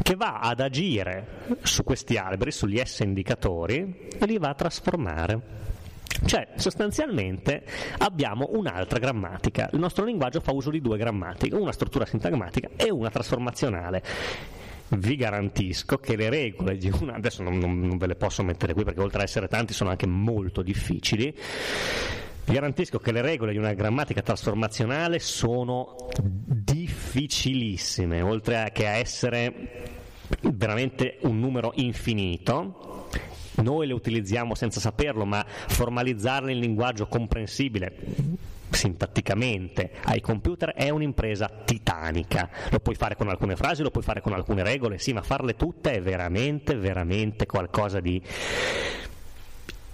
che 0.03 0.15
va 0.15 0.41
ad 0.41 0.61
agire 0.61 1.43
su 1.63 1.83
questi 1.83 2.17
alberi, 2.17 2.53
sugli 2.53 2.81
S 2.83 3.01
indicatori, 3.01 4.09
e 4.19 4.27
li 4.27 4.39
va 4.39 4.51
a 4.51 4.55
trasformare. 4.55 5.63
Cioè, 6.25 6.49
sostanzialmente 6.55 7.65
abbiamo 7.99 8.51
un'altra 8.53 8.99
grammatica. 8.99 9.69
Il 9.73 9.81
nostro 9.81 10.05
linguaggio 10.05 10.41
fa 10.41 10.53
uso 10.53 10.71
di 10.71 10.81
due 10.81 10.97
grammatiche, 10.97 11.57
una 11.57 11.73
struttura 11.73 12.07
sintagmatica 12.07 12.71
e 12.77 12.91
una 12.91 13.11
trasformazionale. 13.11 14.03
Vi 14.89 15.17
garantisco 15.17 15.97
che 15.97 16.15
le 16.15 16.29
regole 16.29 16.77
di 16.77 16.91
una, 17.01 17.15
adesso 17.15 17.43
non, 17.43 17.59
non 17.59 17.97
ve 17.97 18.07
le 18.07 18.15
posso 18.15 18.43
mettere 18.45 18.75
qui 18.75 18.85
perché 18.85 19.01
oltre 19.01 19.21
ad 19.21 19.25
essere 19.25 19.49
tanti 19.49 19.73
sono 19.73 19.91
anche 19.91 20.07
molto 20.07 20.63
difficili, 20.63 21.35
vi 22.45 22.53
garantisco 22.53 22.99
che 22.99 23.13
le 23.13 23.23
regole 23.23 23.53
di 23.53 23.59
una 23.59 23.73
grammatica 23.73 24.21
trasformazionale 24.21 25.19
sono 25.19 26.09
difficilissime, 26.21 28.21
oltre 28.21 28.63
a 28.63 28.71
che 28.71 28.87
a 28.87 28.97
essere 28.97 30.03
veramente 30.43 31.19
un 31.23 31.41
numero 31.41 31.73
infinito. 31.77 33.09
Noi 33.57 33.87
le 33.87 33.93
utilizziamo 33.93 34.55
senza 34.55 34.81
saperlo, 34.81 35.25
ma 35.25 35.45
formalizzarle 35.47 36.53
in 36.53 36.59
linguaggio 36.59 37.07
comprensibile 37.07 37.97
sintatticamente 38.71 39.93
ai 40.05 40.21
computer 40.21 40.75
è 40.75 40.91
un'impresa 40.91 41.49
titanica. 41.65 42.51
Lo 42.71 42.81
puoi 42.81 42.97
fare 42.97 43.17
con 43.17 43.29
alcune 43.29 43.57
frasi, 43.57 43.83
lo 43.83 43.91
puoi 43.91 44.03
fare 44.03 44.21
con 44.21 44.33
alcune 44.33 44.65
regole, 44.65 44.99
sì, 44.99 45.13
ma 45.13 45.23
farle 45.23 45.55
tutte 45.55 45.93
è 45.93 46.03
veramente, 46.03 46.75
veramente 46.75 47.47
qualcosa 47.47 48.01
di 48.01 48.21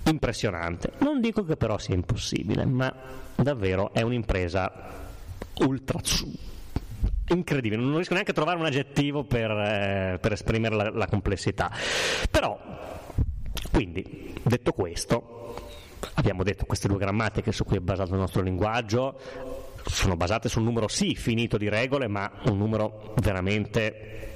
impressionante. 0.04 0.92
Non 0.98 1.20
dico 1.20 1.44
che 1.44 1.56
però 1.56 1.78
sia 1.78 1.94
impossibile, 1.94 2.64
ma 2.64 2.92
davvero 3.34 3.92
è 3.92 4.02
un'impresa 4.02 4.98
ultra 5.58 6.00
incredibile, 7.28 7.80
non 7.80 7.94
riesco 7.94 8.12
neanche 8.12 8.32
a 8.32 8.34
trovare 8.34 8.58
un 8.58 8.66
aggettivo 8.66 9.24
per, 9.24 9.50
eh, 9.50 10.18
per 10.20 10.32
esprimere 10.32 10.74
la, 10.74 10.90
la 10.90 11.06
complessità. 11.06 11.70
Però, 12.30 12.58
quindi, 13.70 14.34
detto 14.42 14.72
questo, 14.72 15.54
abbiamo 16.14 16.42
detto 16.42 16.64
queste 16.64 16.88
due 16.88 16.98
grammatiche 16.98 17.52
su 17.52 17.64
cui 17.64 17.76
è 17.76 17.80
basato 17.80 18.12
il 18.12 18.20
nostro 18.20 18.42
linguaggio 18.42 19.20
sono 19.86 20.16
basate 20.16 20.48
su 20.48 20.58
un 20.58 20.66
numero 20.66 20.88
sì 20.88 21.14
finito 21.14 21.56
di 21.56 21.68
regole, 21.68 22.06
ma 22.06 22.30
un 22.44 22.58
numero 22.58 23.14
veramente 23.22 24.28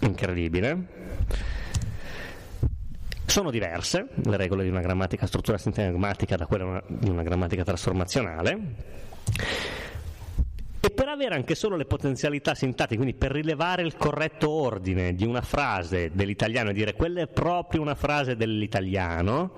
incredibile 0.00 1.64
sono 3.26 3.50
diverse 3.50 4.08
le 4.24 4.36
regole 4.36 4.62
di 4.62 4.70
una 4.70 4.80
grammatica 4.80 5.26
struttura 5.26 5.58
sintagmatica 5.58 6.36
da 6.36 6.46
quella 6.46 6.82
di 6.86 7.08
una 7.08 7.22
grammatica 7.22 7.64
trasformazionale. 7.64 8.58
E 10.80 10.90
per 10.90 11.08
avere 11.08 11.34
anche 11.34 11.56
solo 11.56 11.74
le 11.74 11.84
potenzialità 11.84 12.54
sintattiche, 12.54 12.96
quindi 12.96 13.14
per 13.14 13.32
rilevare 13.32 13.82
il 13.82 13.96
corretto 13.96 14.48
ordine 14.48 15.14
di 15.14 15.24
una 15.24 15.42
frase 15.42 16.10
dell'italiano 16.14 16.70
e 16.70 16.72
dire 16.72 16.94
quella 16.94 17.22
è 17.22 17.26
proprio 17.26 17.80
una 17.80 17.96
frase 17.96 18.36
dell'italiano, 18.36 19.54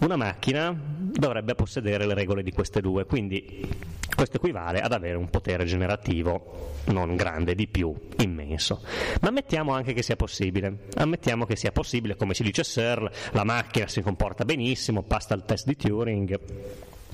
una 0.00 0.16
macchina 0.16 0.76
dovrebbe 0.76 1.54
possedere 1.54 2.06
le 2.06 2.14
regole 2.14 2.42
di 2.42 2.52
queste 2.52 2.80
due, 2.80 3.04
quindi 3.06 3.68
questo 4.14 4.36
equivale 4.36 4.80
ad 4.80 4.92
avere 4.92 5.16
un 5.16 5.30
potere 5.30 5.64
generativo 5.64 6.72
non 6.86 7.16
grande, 7.16 7.54
di 7.54 7.66
più, 7.66 7.94
immenso. 8.18 8.82
Ma 9.20 9.28
ammettiamo 9.28 9.72
anche 9.72 9.92
che 9.92 10.02
sia 10.02 10.16
possibile. 10.16 10.86
Ammettiamo 10.96 11.46
che 11.46 11.56
sia 11.56 11.72
possibile, 11.72 12.16
come 12.16 12.34
ci 12.34 12.42
dice 12.42 12.64
Searle, 12.64 13.10
la 13.32 13.44
macchina 13.44 13.86
si 13.88 14.02
comporta 14.02 14.44
benissimo, 14.44 15.02
passa 15.02 15.34
il 15.34 15.44
test 15.46 15.66
di 15.66 15.76
Turing, 15.76 16.38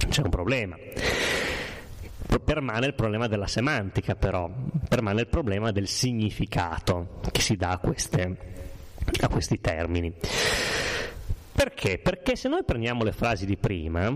c'è 0.09 0.23
un 0.23 0.31
problema. 0.31 0.77
Permane 2.44 2.86
il 2.86 2.94
problema 2.94 3.28
della 3.28 3.47
semantica, 3.47 4.15
però, 4.15 4.51
permane 4.89 5.20
il 5.20 5.27
problema 5.28 5.70
del 5.73 5.86
significato 5.86 7.20
che 7.31 7.40
si 7.40 7.57
dà 7.57 7.70
a, 7.70 7.78
queste, 7.78 8.36
a 9.20 9.28
questi 9.28 9.61
termini. 9.61 10.12
Perché? 11.52 11.98
Perché 11.98 12.36
se 12.36 12.48
noi 12.48 12.64
prendiamo 12.64 13.05
le 13.05 13.12
frasi 13.12 13.44
di 13.44 13.56
prima, 13.56 14.09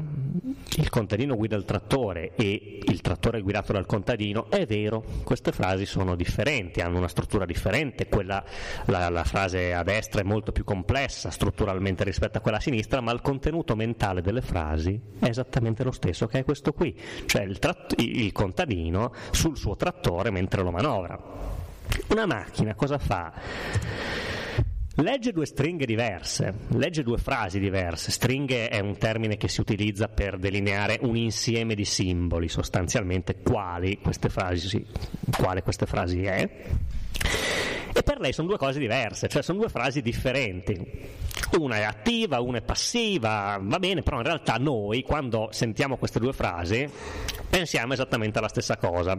il 0.77 0.89
contadino 0.89 1.36
guida 1.36 1.56
il 1.56 1.65
trattore 1.65 2.32
e 2.36 2.81
il 2.82 3.01
trattore 3.01 3.39
è 3.39 3.43
guidato 3.43 3.73
dal 3.73 3.86
contadino, 3.86 4.51
è 4.51 4.65
vero, 4.66 5.05
queste 5.24 5.52
frasi 5.52 5.85
sono 5.85 6.15
differenti, 6.16 6.81
hanno 6.81 6.98
una 6.98 7.09
struttura 7.09 7.44
differente, 7.44 8.09
quella, 8.09 8.43
la, 8.86 9.09
la 9.11 9.24
frase 9.24 9.74
a 9.74 9.82
destra 9.82 10.23
è 10.23 10.24
molto 10.24 10.52
più 10.52 10.65
complessa 10.65 11.31
strutturalmente 11.31 12.02
rispetto 12.05 12.39
a 12.39 12.40
quella 12.40 12.56
a 12.56 12.61
sinistra, 12.61 13.01
ma 13.01 13.12
il 13.12 13.20
contenuto 13.20 13.77
mentale 13.77 14.23
delle 14.23 14.40
frasi 14.40 14.98
è 15.19 15.27
esattamente 15.27 15.85
lo 15.85 15.93
stesso 15.93 16.27
che 16.27 16.39
è 16.39 16.44
questo 16.44 16.73
qui, 16.73 16.98
cioè 17.27 17.43
il, 17.43 17.59
tratt- 17.59 18.01
il 18.01 18.32
contadino 18.32 19.12
sul 19.32 19.56
suo 19.56 19.77
trattore 19.77 20.31
mentre 20.31 20.62
lo 20.62 20.70
manovra. 20.70 21.20
Una 22.09 22.27
macchina 22.27 22.74
cosa 22.74 22.98
fa? 22.98 23.32
Legge 24.98 25.32
due 25.32 25.44
stringhe 25.44 25.86
diverse, 25.86 26.54
legge 26.68 27.02
due 27.02 27.18
frasi 27.18 27.58
diverse. 27.58 28.12
Stringhe 28.12 28.68
è 28.68 28.78
un 28.78 28.96
termine 28.96 29.36
che 29.36 29.48
si 29.48 29.60
utilizza 29.60 30.06
per 30.06 30.38
delineare 30.38 30.98
un 31.02 31.16
insieme 31.16 31.74
di 31.74 31.84
simboli, 31.84 32.48
sostanzialmente 32.48 33.40
quali 33.42 33.98
queste 33.98 34.28
frasi, 34.28 34.86
quale 35.36 35.62
queste 35.62 35.86
frasi 35.86 36.22
è. 36.22 36.48
E 37.96 38.02
per 38.02 38.18
lei 38.18 38.32
sono 38.32 38.48
due 38.48 38.56
cose 38.56 38.80
diverse, 38.80 39.28
cioè 39.28 39.40
sono 39.42 39.58
due 39.58 39.68
frasi 39.68 40.02
differenti. 40.02 40.76
Una 41.58 41.76
è 41.76 41.82
attiva, 41.82 42.40
una 42.40 42.58
è 42.58 42.62
passiva, 42.62 43.56
va 43.62 43.78
bene, 43.78 44.02
però 44.02 44.16
in 44.16 44.24
realtà 44.24 44.56
noi 44.56 45.02
quando 45.02 45.48
sentiamo 45.52 45.96
queste 45.96 46.18
due 46.18 46.32
frasi 46.32 46.88
pensiamo 47.48 47.92
esattamente 47.92 48.38
alla 48.38 48.48
stessa 48.48 48.76
cosa. 48.76 49.16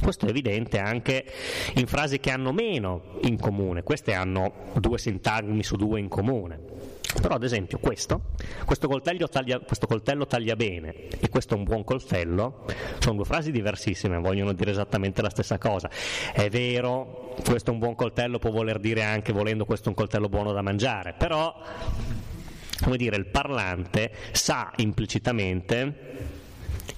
Questo 0.00 0.26
è 0.26 0.30
evidente 0.30 0.78
anche 0.78 1.24
in 1.74 1.86
frasi 1.86 2.18
che 2.18 2.30
hanno 2.30 2.52
meno 2.52 3.18
in 3.22 3.38
comune, 3.38 3.82
queste 3.82 4.14
hanno 4.14 4.52
due 4.74 4.96
sintagmi 4.96 5.62
su 5.62 5.76
due 5.76 6.00
in 6.00 6.08
comune. 6.08 6.75
Però 7.20 7.34
ad 7.34 7.44
esempio 7.44 7.78
questo, 7.78 8.20
questo 8.64 8.88
coltello, 8.88 9.28
taglia, 9.28 9.58
questo 9.58 9.86
coltello 9.86 10.26
taglia 10.26 10.54
bene 10.54 11.08
e 11.08 11.28
questo 11.28 11.54
è 11.54 11.56
un 11.56 11.64
buon 11.64 11.82
coltello, 11.84 12.64
sono 12.98 13.16
due 13.16 13.24
frasi 13.24 13.50
diversissime, 13.50 14.18
vogliono 14.18 14.52
dire 14.52 14.70
esattamente 14.70 15.22
la 15.22 15.30
stessa 15.30 15.58
cosa. 15.58 15.90
È 16.32 16.48
vero, 16.48 17.34
questo 17.44 17.70
è 17.70 17.72
un 17.72 17.78
buon 17.78 17.94
coltello 17.94 18.38
può 18.38 18.50
voler 18.50 18.78
dire 18.78 19.02
anche 19.02 19.32
volendo 19.32 19.64
questo 19.64 19.86
è 19.86 19.88
un 19.88 19.94
coltello 19.94 20.28
buono 20.28 20.52
da 20.52 20.62
mangiare, 20.62 21.14
però 21.16 21.54
come 22.82 22.96
dire, 22.96 23.16
il 23.16 23.26
parlante 23.26 24.12
sa 24.32 24.72
implicitamente 24.76 26.35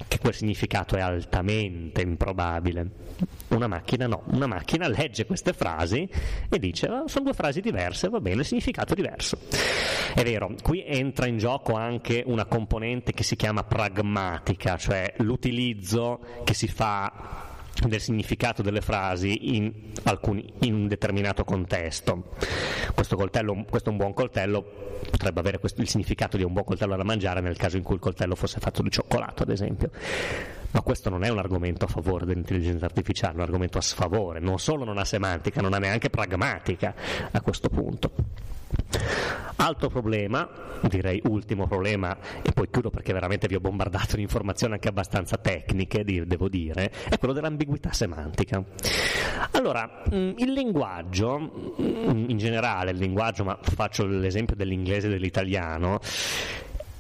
che 0.07 0.19
quel 0.19 0.35
significato 0.35 0.97
è 0.97 1.01
altamente 1.01 2.03
improbabile. 2.03 3.07
Una 3.49 3.67
macchina 3.67 4.07
no, 4.07 4.25
una 4.33 4.47
macchina 4.47 4.89
legge 4.89 5.27
queste 5.27 5.53
frasi 5.53 6.09
e 6.49 6.59
dice 6.59 6.89
oh, 6.89 7.09
sono 7.09 7.25
due 7.25 7.35
frasi 7.35 7.61
diverse, 7.61 8.09
va 8.09 8.21
bene, 8.21 8.41
il 8.41 8.47
significato 8.47 8.93
è 8.93 8.97
diverso. 8.97 9.39
È 10.15 10.23
vero, 10.23 10.55
qui 10.63 10.85
entra 10.87 11.27
in 11.27 11.39
gioco 11.39 11.75
anche 11.75 12.23
una 12.27 12.45
componente 12.45 13.13
che 13.13 13.23
si 13.23 13.37
chiama 13.37 13.65
pragmatica, 13.65 14.77
cioè 14.77 15.15
l'utilizzo 15.19 16.21
che 16.45 16.55
si 16.55 16.69
fa 16.69 17.48
del 17.87 18.01
significato 18.01 18.63
delle 18.63 18.81
frasi 18.81 19.55
in, 19.57 19.73
alcuni, 20.05 20.53
in 20.61 20.75
un 20.75 20.89
determinato 20.89 21.45
contesto. 21.45 22.35
Questo, 22.95 23.17
coltello, 23.17 23.65
questo 23.69 23.91
è 23.91 23.93
un 23.93 23.99
buon 23.99 24.15
coltello 24.15 24.89
potrebbe 25.11 25.41
avere 25.41 25.59
questo, 25.59 25.81
il 25.81 25.89
significato 25.89 26.37
di 26.37 26.43
un 26.43 26.53
buon 26.53 26.65
coltello 26.65 26.97
da 26.97 27.05
mangiare 27.05 27.41
nel 27.41 27.57
caso 27.57 27.77
in 27.77 27.83
cui 27.83 27.95
il 27.95 28.01
coltello 28.01 28.35
fosse 28.35 28.59
fatto 28.61 28.83
di 28.83 28.91
cioccolato, 28.91 29.43
ad 29.43 29.51
esempio. 29.51 29.91
Ma 30.71 30.83
questo 30.83 31.09
non 31.09 31.25
è 31.25 31.29
un 31.29 31.39
argomento 31.39 31.87
a 31.87 31.89
favore 31.89 32.27
dell'intelligenza 32.27 32.85
artificiale, 32.85 33.35
è 33.35 33.37
un 33.37 33.43
argomento 33.43 33.79
a 33.79 33.83
sfavore, 33.83 34.41
non 34.41 34.59
solo 34.59 34.85
non 34.85 34.99
ha 34.99 35.05
semantica, 35.05 35.61
non 35.61 35.73
ha 35.73 35.79
neanche 35.79 36.11
pragmatica 36.11 36.95
a 37.31 37.41
questo 37.41 37.69
punto. 37.69 38.13
Altro 39.61 39.89
problema, 39.89 40.49
direi 40.83 41.21
ultimo 41.25 41.67
problema, 41.67 42.17
e 42.43 42.53
poi 42.53 42.69
chiudo 42.71 42.91
perché 42.91 43.13
veramente 43.13 43.49
vi 43.49 43.57
ho 43.57 43.61
bombardato 43.61 44.15
di 44.15 44.23
informazioni 44.23 44.75
anche 44.75 44.89
abbastanza 44.89 45.37
tecniche, 45.37 46.05
devo 46.05 46.49
dire, 46.49 46.93
è 47.09 47.19
quello 47.19 47.35
dell'ambiguità 47.35 47.93
semantica. 47.93 48.63
Allora, 49.53 50.05
mm, 50.15 50.33
il 50.37 50.53
linguaggio, 50.53 51.75
mm, 51.81 52.31
in 52.31 52.39
generale 52.39 52.93
il 52.93 52.99
linguaggio, 52.99 53.43
ma 53.43 53.59
faccio 53.61 54.07
l'esempio 54.07 54.55
dell'inglese 54.55 55.09
e 55.09 55.11
dell'italiano, 55.11 55.99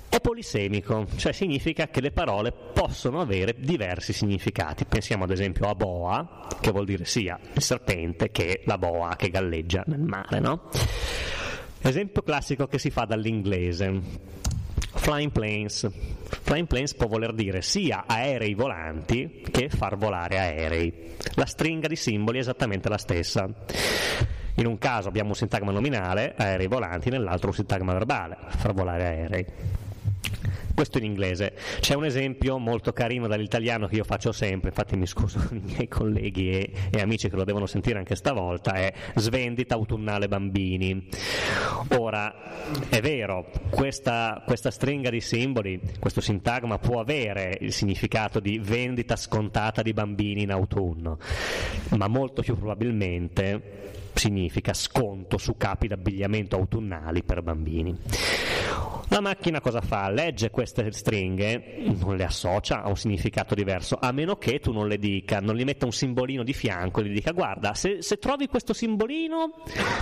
è 0.08 0.20
polisemico, 0.20 1.06
cioè 1.16 1.32
significa 1.32 1.88
che 1.88 2.00
le 2.00 2.10
parole 2.10 2.52
possono 2.72 3.20
avere 3.20 3.54
diversi 3.58 4.12
significati. 4.12 4.84
Pensiamo 4.84 5.24
ad 5.24 5.30
esempio 5.30 5.68
a 5.68 5.74
boa, 5.74 6.46
che 6.60 6.70
vuol 6.70 6.86
dire 6.86 7.04
sia 7.04 7.38
il 7.54 7.62
serpente 7.62 8.30
che 8.30 8.62
la 8.64 8.78
boa 8.78 9.14
che 9.16 9.28
galleggia 9.28 9.84
nel 9.86 10.00
mare, 10.00 10.40
no? 10.40 10.70
Esempio 11.80 12.22
classico 12.22 12.66
che 12.66 12.78
si 12.78 12.90
fa 12.90 13.04
dall'inglese. 13.04 14.00
Flying 14.94 15.30
planes. 15.30 15.88
Flying 16.42 16.66
planes 16.66 16.94
può 16.94 17.06
voler 17.06 17.32
dire 17.32 17.62
sia 17.62 18.04
aerei 18.06 18.54
volanti 18.54 19.42
che 19.50 19.68
far 19.68 19.96
volare 19.96 20.38
aerei. 20.38 21.14
La 21.34 21.46
stringa 21.46 21.88
di 21.88 21.96
simboli 21.96 22.38
è 22.38 22.40
esattamente 22.40 22.88
la 22.88 22.98
stessa. 22.98 23.48
In 24.56 24.66
un 24.66 24.76
caso 24.76 25.08
abbiamo 25.08 25.30
un 25.30 25.34
sintagma 25.36 25.70
nominale, 25.70 26.34
aerei 26.36 26.66
volanti, 26.66 27.10
nell'altro 27.10 27.48
un 27.48 27.54
sintagma 27.54 27.92
verbale, 27.92 28.36
far 28.48 28.74
volare 28.74 29.04
aerei. 29.04 29.46
Questo 30.78 30.98
in 30.98 31.06
inglese. 31.06 31.54
C'è 31.80 31.96
un 31.96 32.04
esempio 32.04 32.56
molto 32.58 32.92
carino 32.92 33.26
dall'italiano 33.26 33.88
che 33.88 33.96
io 33.96 34.04
faccio 34.04 34.30
sempre, 34.30 34.68
infatti 34.68 34.96
mi 34.96 35.08
scuso 35.08 35.40
con 35.44 35.56
i 35.58 35.60
miei 35.60 35.88
colleghi 35.88 36.50
e, 36.52 36.72
e 36.92 37.00
amici 37.00 37.28
che 37.28 37.34
lo 37.34 37.42
devono 37.42 37.66
sentire 37.66 37.98
anche 37.98 38.14
stavolta, 38.14 38.74
è 38.74 38.92
svendita 39.16 39.74
autunnale 39.74 40.28
bambini. 40.28 41.08
Ora, 41.96 42.32
è 42.88 43.00
vero, 43.00 43.50
questa, 43.70 44.40
questa 44.46 44.70
stringa 44.70 45.10
di 45.10 45.20
simboli, 45.20 45.80
questo 45.98 46.20
sintagma 46.20 46.78
può 46.78 47.00
avere 47.00 47.58
il 47.60 47.72
significato 47.72 48.38
di 48.38 48.60
vendita 48.60 49.16
scontata 49.16 49.82
di 49.82 49.92
bambini 49.92 50.42
in 50.42 50.52
autunno, 50.52 51.18
ma 51.96 52.06
molto 52.06 52.40
più 52.40 52.56
probabilmente 52.56 53.88
significa 54.14 54.72
sconto 54.74 55.38
su 55.38 55.56
capi 55.56 55.88
d'abbigliamento 55.88 56.54
autunnali 56.54 57.24
per 57.24 57.42
bambini. 57.42 57.98
La 59.10 59.20
macchina 59.20 59.60
cosa 59.60 59.80
fa? 59.80 60.10
Legge 60.10 60.50
queste 60.50 60.92
stringhe, 60.92 61.94
non 61.98 62.16
le 62.16 62.24
associa 62.24 62.82
a 62.82 62.88
un 62.88 62.96
significato 62.96 63.54
diverso, 63.54 63.96
a 63.98 64.12
meno 64.12 64.36
che 64.36 64.60
tu 64.60 64.70
non 64.70 64.86
le 64.86 64.98
dica, 64.98 65.40
non 65.40 65.56
gli 65.56 65.64
metta 65.64 65.86
un 65.86 65.92
simbolino 65.92 66.42
di 66.42 66.52
fianco 66.52 67.00
e 67.00 67.04
gli 67.04 67.14
dica 67.14 67.32
guarda, 67.32 67.72
se, 67.72 68.02
se 68.02 68.18
trovi 68.18 68.48
questo 68.48 68.74
simbolino 68.74 69.52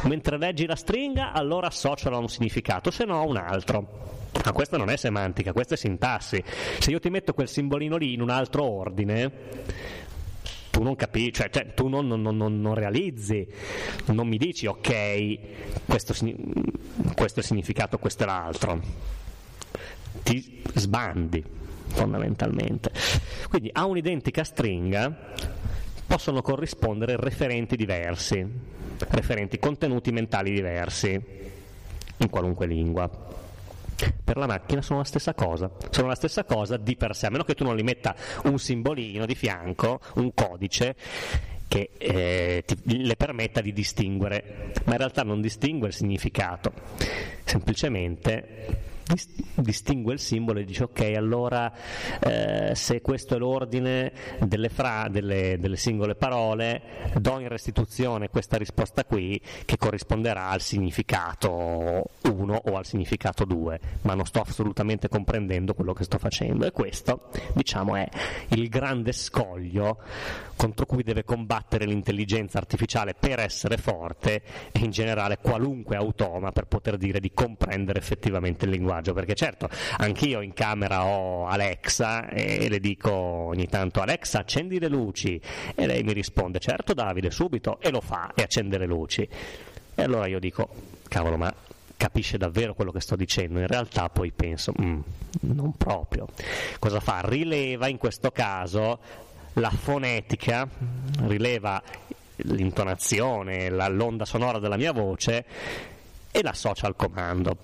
mentre 0.05 0.39
leggi 0.39 0.66
la 0.66 0.74
stringa, 0.74 1.33
allora 1.33 1.69
associalo 1.69 2.16
a 2.16 2.19
un 2.19 2.28
significato, 2.28 2.91
se 2.91 3.05
no 3.05 3.20
a 3.20 3.24
un 3.24 3.37
altro. 3.37 4.15
Ma 4.45 4.53
questa 4.53 4.77
non 4.77 4.91
è 4.91 4.97
semantica, 4.97 5.53
questa 5.53 5.74
è 5.74 5.77
sintassi. 5.77 6.43
Se 6.78 6.91
io 6.91 6.99
ti 6.99 7.09
metto 7.09 7.33
quel 7.33 7.49
simbolino 7.49 7.97
lì 7.97 8.12
in 8.12 8.20
un 8.20 8.31
altro 8.31 8.65
ordine, 8.65 9.31
tu 10.77 10.82
non 10.82 10.94
capisci, 10.94 11.32
cioè, 11.32 11.48
cioè, 11.48 11.73
tu 11.73 11.89
non, 11.89 12.07
non, 12.07 12.20
non, 12.20 12.61
non, 12.61 12.74
realizzi, 12.74 13.47
non 14.09 14.28
mi 14.28 14.36
dici 14.36 14.66
ok, 14.66 15.39
questo, 15.86 16.15
questo 17.15 17.40
è 17.40 17.43
significato, 17.43 17.97
questo 17.97 18.24
è 18.24 18.27
l'altro. 18.27 18.82
Ti 20.23 20.62
sbandi 20.74 21.43
fondamentalmente. 21.86 22.90
Quindi 23.48 23.70
a 23.73 23.86
un'identica 23.86 24.44
stringa 24.44 25.32
possono 26.07 26.43
corrispondere 26.43 27.16
referenti 27.16 27.74
diversi, 27.74 28.47
referenti 28.98 29.59
contenuti 29.59 30.12
mentali 30.12 30.53
diversi 30.53 31.19
in 32.19 32.28
qualunque 32.28 32.66
lingua 32.66 33.11
per 34.23 34.36
la 34.36 34.47
macchina 34.47 34.82
sono 34.82 35.01
la 35.01 35.05
stessa 35.05 35.35
cosa, 35.35 35.70
sono 35.90 36.09
la 36.09 36.14
stessa 36.14 36.44
cosa 36.44 36.77
di 36.77 36.97
per 36.97 37.14
sé, 37.14 37.27
a 37.27 37.31
meno 37.31 37.44
che 37.44 37.55
tu 37.55 37.64
non 37.64 37.77
gli 37.77 37.82
metta 37.82 38.14
un 38.44 38.59
simbolino 38.59 39.27
di 39.27 39.35
fianco, 39.35 40.01
un 40.14 40.32
codice 40.35 40.94
che 41.68 41.90
eh, 41.98 42.62
ti, 42.64 43.05
le 43.05 43.16
permetta 43.16 43.60
di 43.60 43.73
distinguere, 43.73 44.73
ma 44.85 44.93
in 44.93 44.98
realtà 44.98 45.23
non 45.23 45.40
distingue 45.40 45.89
il 45.89 45.94
significato, 45.94 46.73
semplicemente 47.44 48.94
distingue 49.55 50.15
il 50.15 50.19
simbolo 50.19 50.59
e 50.59 50.65
dice 50.65 50.85
ok 50.85 51.12
allora 51.16 51.73
eh, 52.20 52.73
se 52.74 53.01
questo 53.01 53.37
è 53.37 53.39
l'ordine 53.39 54.12
delle, 54.41 54.69
fra, 54.69 55.09
delle, 55.09 55.59
delle, 55.59 55.77
singole 55.77 56.15
parole 56.16 56.83
do 57.19 57.39
in 57.39 57.49
restituzione 57.49 58.28
questa 58.31 58.57
risposta 58.57 59.05
qui 59.05 59.41
che 59.65 59.77
corrisponderà 59.77 60.49
al 60.49 60.61
significato 60.61 62.05
1 62.23 62.62
o 62.65 62.77
al 62.77 62.85
significato 62.85 63.45
2 63.45 63.81
ma 64.03 64.15
non 64.15 64.24
sto 64.24 64.41
assolutamente 64.41 65.09
comprendendo 65.09 65.74
quello 65.74 65.93
che 65.93 66.05
sto 66.05 66.19
facendo. 66.19 66.66
E 66.66 66.73
questo 66.73 67.28
diciamo 67.55 67.97
è 67.97 68.09
il 68.49 68.69
grande 68.69 69.12
scoglio 69.12 69.99
contro 70.57 70.87
cui 70.87 71.03
deve 71.03 71.24
combattere 71.24 71.85
l'intelligenza 71.85 72.59
artificiale 72.59 73.15
per 73.15 73.41
essere 73.41 73.77
forte 73.77 74.43
e 74.73 74.78
in 74.81 74.91
generale 74.91 75.39
qualunque 75.39 75.97
automa 75.97 76.51
per 76.53 76.66
poter 76.66 76.97
dire 76.97 77.20
di 77.20 77.33
comprendere 77.33 77.99
effettivamente 77.99 78.65
il 78.65 78.70
linguaggio 78.70 78.95
linguaggio, 78.97 79.12
perché 79.12 79.35
certo, 79.35 79.68
anch'io 79.98 80.40
in 80.40 80.52
camera 80.52 81.05
ho 81.05 81.47
Alexa 81.47 82.28
e 82.28 82.68
le 82.68 82.81
dico 82.81 83.12
ogni 83.12 83.68
tanto 83.68 84.01
Alexa 84.01 84.40
accendi 84.40 84.78
le 84.78 84.89
luci 84.89 85.40
e 85.74 85.86
lei 85.86 86.02
mi 86.02 86.12
risponde 86.12 86.59
certo 86.59 86.94
Davide 86.94 87.31
subito 87.31 87.78
e 87.81 87.90
lo 87.90 88.01
fa 88.01 88.32
e 88.35 88.43
accende 88.43 88.78
le 88.78 88.86
luci. 88.86 89.28
E 89.94 90.02
allora 90.02 90.27
io 90.27 90.39
dico 90.39 90.68
cavolo 91.09 91.36
ma 91.36 91.52
capisce 91.97 92.36
davvero 92.36 92.74
quello 92.74 92.93
che 92.93 93.01
sto 93.01 93.16
dicendo, 93.16 93.59
in 93.59 93.66
realtà 93.66 94.09
poi 94.10 94.31
penso 94.32 94.73
mm, 94.81 95.01
non 95.40 95.73
proprio. 95.77 96.28
Cosa 96.78 97.01
fa? 97.01 97.20
Rileva 97.23 97.89
in 97.89 97.97
questo 97.97 98.31
caso 98.31 98.98
la 99.55 99.70
fonetica, 99.70 100.68
rileva 101.23 101.82
l'intonazione, 102.40 103.70
l'onda 103.70 104.27
sonora 104.27 104.59
della 104.59 104.77
mia 104.77 104.93
voce 104.93 105.44
e 106.31 106.43
l'associa 106.43 106.86
al 106.86 106.97
comando 106.97 107.56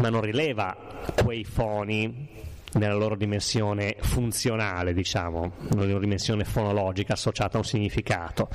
ma 0.00 0.08
non 0.08 0.20
rileva 0.20 0.76
quei 1.22 1.44
foni 1.44 2.28
nella 2.74 2.94
loro 2.94 3.16
dimensione 3.16 3.96
funzionale, 4.00 4.94
diciamo, 4.94 5.52
nella 5.70 5.84
loro 5.84 5.98
dimensione 5.98 6.44
fonologica 6.44 7.12
associata 7.12 7.56
a 7.56 7.60
un 7.60 7.66
significato. 7.66 8.48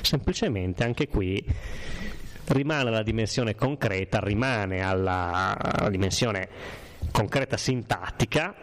Semplicemente 0.00 0.84
anche 0.84 1.08
qui 1.08 1.44
rimane 2.46 2.90
la 2.90 3.02
dimensione 3.02 3.54
concreta, 3.54 4.20
rimane 4.20 4.80
alla, 4.80 5.56
alla 5.58 5.90
dimensione 5.90 6.48
concreta 7.12 7.56
sintattica 7.56 8.54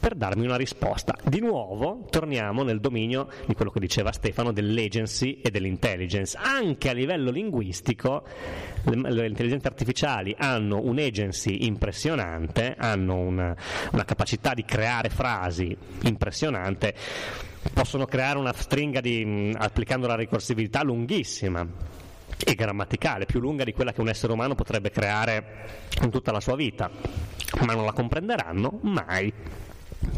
per 0.00 0.14
darmi 0.14 0.46
una 0.46 0.56
risposta. 0.56 1.14
Di 1.22 1.40
nuovo 1.40 2.06
torniamo 2.10 2.62
nel 2.62 2.80
dominio 2.80 3.28
di 3.46 3.54
quello 3.54 3.70
che 3.70 3.78
diceva 3.78 4.12
Stefano 4.12 4.50
dell'agency 4.50 5.40
e 5.42 5.50
dell'intelligence. 5.50 6.36
Anche 6.40 6.88
a 6.88 6.92
livello 6.92 7.30
linguistico 7.30 8.24
le, 8.84 9.12
le 9.12 9.26
intelligenze 9.26 9.68
artificiali 9.68 10.34
hanno 10.38 10.80
un'agency 10.80 11.66
impressionante, 11.66 12.74
hanno 12.78 13.16
una, 13.16 13.54
una 13.92 14.04
capacità 14.04 14.54
di 14.54 14.64
creare 14.64 15.10
frasi 15.10 15.76
impressionante, 16.04 16.94
possono 17.74 18.06
creare 18.06 18.38
una 18.38 18.54
stringa 18.54 19.00
di, 19.00 19.54
applicando 19.56 20.06
la 20.06 20.16
ricorsività 20.16 20.82
lunghissima 20.82 21.66
e 22.42 22.54
grammaticale, 22.54 23.26
più 23.26 23.38
lunga 23.38 23.64
di 23.64 23.74
quella 23.74 23.92
che 23.92 24.00
un 24.00 24.08
essere 24.08 24.32
umano 24.32 24.54
potrebbe 24.54 24.90
creare 24.90 25.88
in 26.02 26.10
tutta 26.10 26.32
la 26.32 26.40
sua 26.40 26.56
vita, 26.56 26.90
ma 27.66 27.74
non 27.74 27.84
la 27.84 27.92
comprenderanno 27.92 28.78
mai 28.82 29.32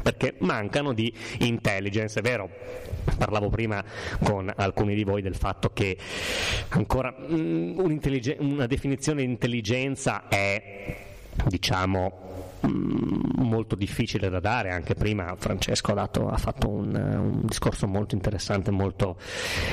perché 0.03 0.35
mancano 0.39 0.93
di 0.93 1.13
intelligence, 1.39 2.19
è 2.19 2.23
vero, 2.23 2.49
parlavo 3.19 3.49
prima 3.49 3.85
con 4.23 4.53
alcuni 4.55 4.95
di 4.95 5.05
voi 5.05 5.23
del 5.23 5.35
fatto 5.35 5.71
che 5.73 5.97
ancora 6.69 7.15
mm, 7.19 7.79
una 8.39 8.67
definizione 8.67 9.23
di 9.23 9.29
intelligenza 9.29 10.29
è 10.29 11.11
diciamo 11.47 12.59
mm, 12.67 13.21
molto 13.39 13.75
difficile 13.75 14.29
da 14.29 14.41
dare, 14.41 14.71
anche 14.71 14.95
prima 14.95 15.35
Francesco 15.37 15.93
ha, 15.93 15.95
dato, 15.95 16.29
ha 16.29 16.37
fatto 16.37 16.69
un, 16.69 16.95
un, 16.95 17.41
discorso 17.45 17.87
molto 17.87 18.15
interessante, 18.15 18.71
molto 18.71 19.17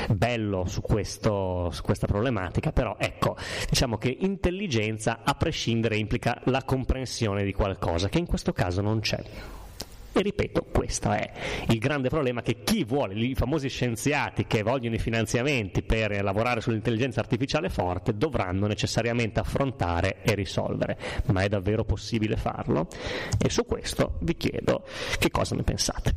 bello 0.08 0.64
su, 0.66 0.80
questo, 0.80 1.70
su, 1.70 1.82
questa 1.82 2.06
problematica, 2.06 2.72
però 2.72 2.96
ecco, 2.98 3.36
diciamo 3.68 3.98
che 3.98 4.16
intelligenza 4.20 5.20
a 5.22 5.34
prescindere 5.34 5.96
implica 5.96 6.40
la 6.44 6.62
comprensione 6.64 7.44
di 7.44 7.52
qualcosa, 7.52 8.08
che 8.08 8.18
in 8.18 8.26
questo 8.26 8.52
caso 8.52 8.80
non 8.80 9.00
c'è. 9.00 9.22
E 10.12 10.22
ripeto, 10.22 10.66
questo 10.72 11.12
è 11.12 11.30
il 11.68 11.78
grande 11.78 12.08
problema 12.08 12.42
che 12.42 12.62
chi 12.64 12.84
vuole, 12.84 13.14
i 13.14 13.34
famosi 13.34 13.68
scienziati 13.68 14.46
che 14.46 14.62
vogliono 14.62 14.96
i 14.96 14.98
finanziamenti 14.98 15.82
per 15.82 16.22
lavorare 16.22 16.60
sull'intelligenza 16.60 17.20
artificiale 17.20 17.68
forte, 17.68 18.16
dovranno 18.16 18.66
necessariamente 18.66 19.40
affrontare 19.40 20.22
e 20.22 20.34
risolvere. 20.34 20.98
Ma 21.26 21.42
è 21.42 21.48
davvero 21.48 21.84
possibile 21.84 22.36
farlo? 22.36 22.88
E 23.40 23.48
su 23.50 23.64
questo 23.64 24.16
vi 24.20 24.36
chiedo 24.36 24.84
che 25.18 25.30
cosa 25.30 25.54
ne 25.54 25.62
pensate. 25.62 26.14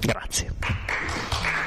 Grazie. 0.00 1.61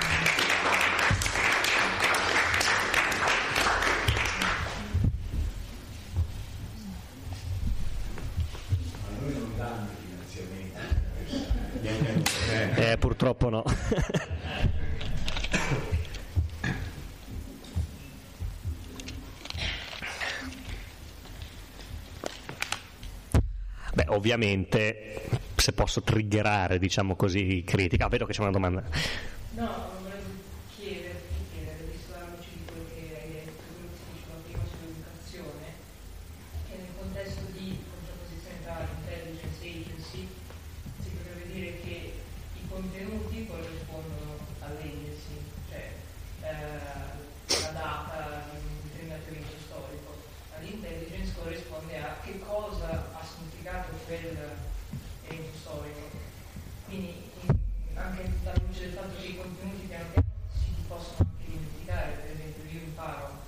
Eh, 12.78 12.98
purtroppo 12.98 13.50
no. 13.50 13.64
Beh, 23.94 24.06
ovviamente, 24.10 25.14
se 25.56 25.72
posso 25.74 26.02
triggerare, 26.02 26.80
diciamo 26.80 27.16
così, 27.16 27.64
critica. 27.66 28.06
Ah, 28.06 28.10
vedo 28.10 28.26
che 28.26 28.34
c'è 28.34 28.42
una 28.42 28.52
domanda. 28.52 28.84
No, 29.56 29.96
volevo 30.02 30.36
chiederti, 30.76 31.48
chiedere, 31.48 31.84
visto 31.88 32.12
la 32.12 32.26
luce 32.28 32.50
di 32.58 32.66
quello 32.66 32.84
che 32.92 33.00
hai 33.16 33.28
detto, 33.30 33.64
quello 33.72 33.88
che 33.88 33.96
si 34.04 34.12
diceva 34.20 34.36
prima 34.44 34.64
sull'educazione, 34.68 35.64
che 36.68 36.76
nel 36.76 36.92
contesto 36.94 37.46
di 37.56 37.80
contrapposizione 37.88 38.60
tra 38.76 38.84
intelligence 38.84 39.64
e 39.64 39.70
agency 39.80 40.28
si 41.00 41.10
potrebbe 41.16 41.46
dire 41.48 41.72
che 41.80 42.20
i 42.60 42.68
contenuti 42.68 43.46
corrispondono 43.48 44.44
all'agency, 44.60 45.40
cioè 45.70 45.88
eh, 46.44 47.60
la 47.62 47.72
data 47.72 48.12
di 48.60 48.66
un 48.68 48.76
determinato 48.84 49.30
evento 49.30 49.56
storico, 49.64 50.20
all'intelligence 50.52 51.32
corrisponde 51.32 51.96
a 51.96 52.08
che 52.22 52.40
cosa 52.40 52.90
ha 52.92 53.24
significato 53.24 53.96
quel 54.04 54.26
evento 55.30 55.58
storico. 55.64 56.12
Quindi 56.86 57.32
in- 57.46 57.58
anche 57.98 58.24
alla 58.52 58.62
luce 58.68 58.84
del 58.84 58.94
fatto 58.94 59.18
che 59.20 59.28
i 59.30 59.36
contenuti 59.36 59.86
piano 59.86 60.06
piano 60.12 60.28
si 60.54 60.82
possono 60.88 61.28
anche 61.30 61.50
dimenticare, 61.50 62.14
per 62.14 62.30
esempio 62.30 62.64
io 62.64 62.80
imparo 62.80 63.44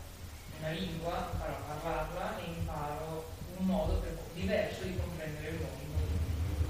una 0.58 0.70
lingua, 0.70 1.30
imparo 1.32 1.54
a 1.54 1.62
parlarla 1.66 2.38
e 2.40 2.44
imparo 2.50 3.30
un 3.46 3.66
modo 3.66 3.94
per- 4.02 4.18
diverso 4.36 4.84
di 4.86 4.96
comprendere 4.96 5.50
il 5.50 5.60
mondo. 5.62 5.96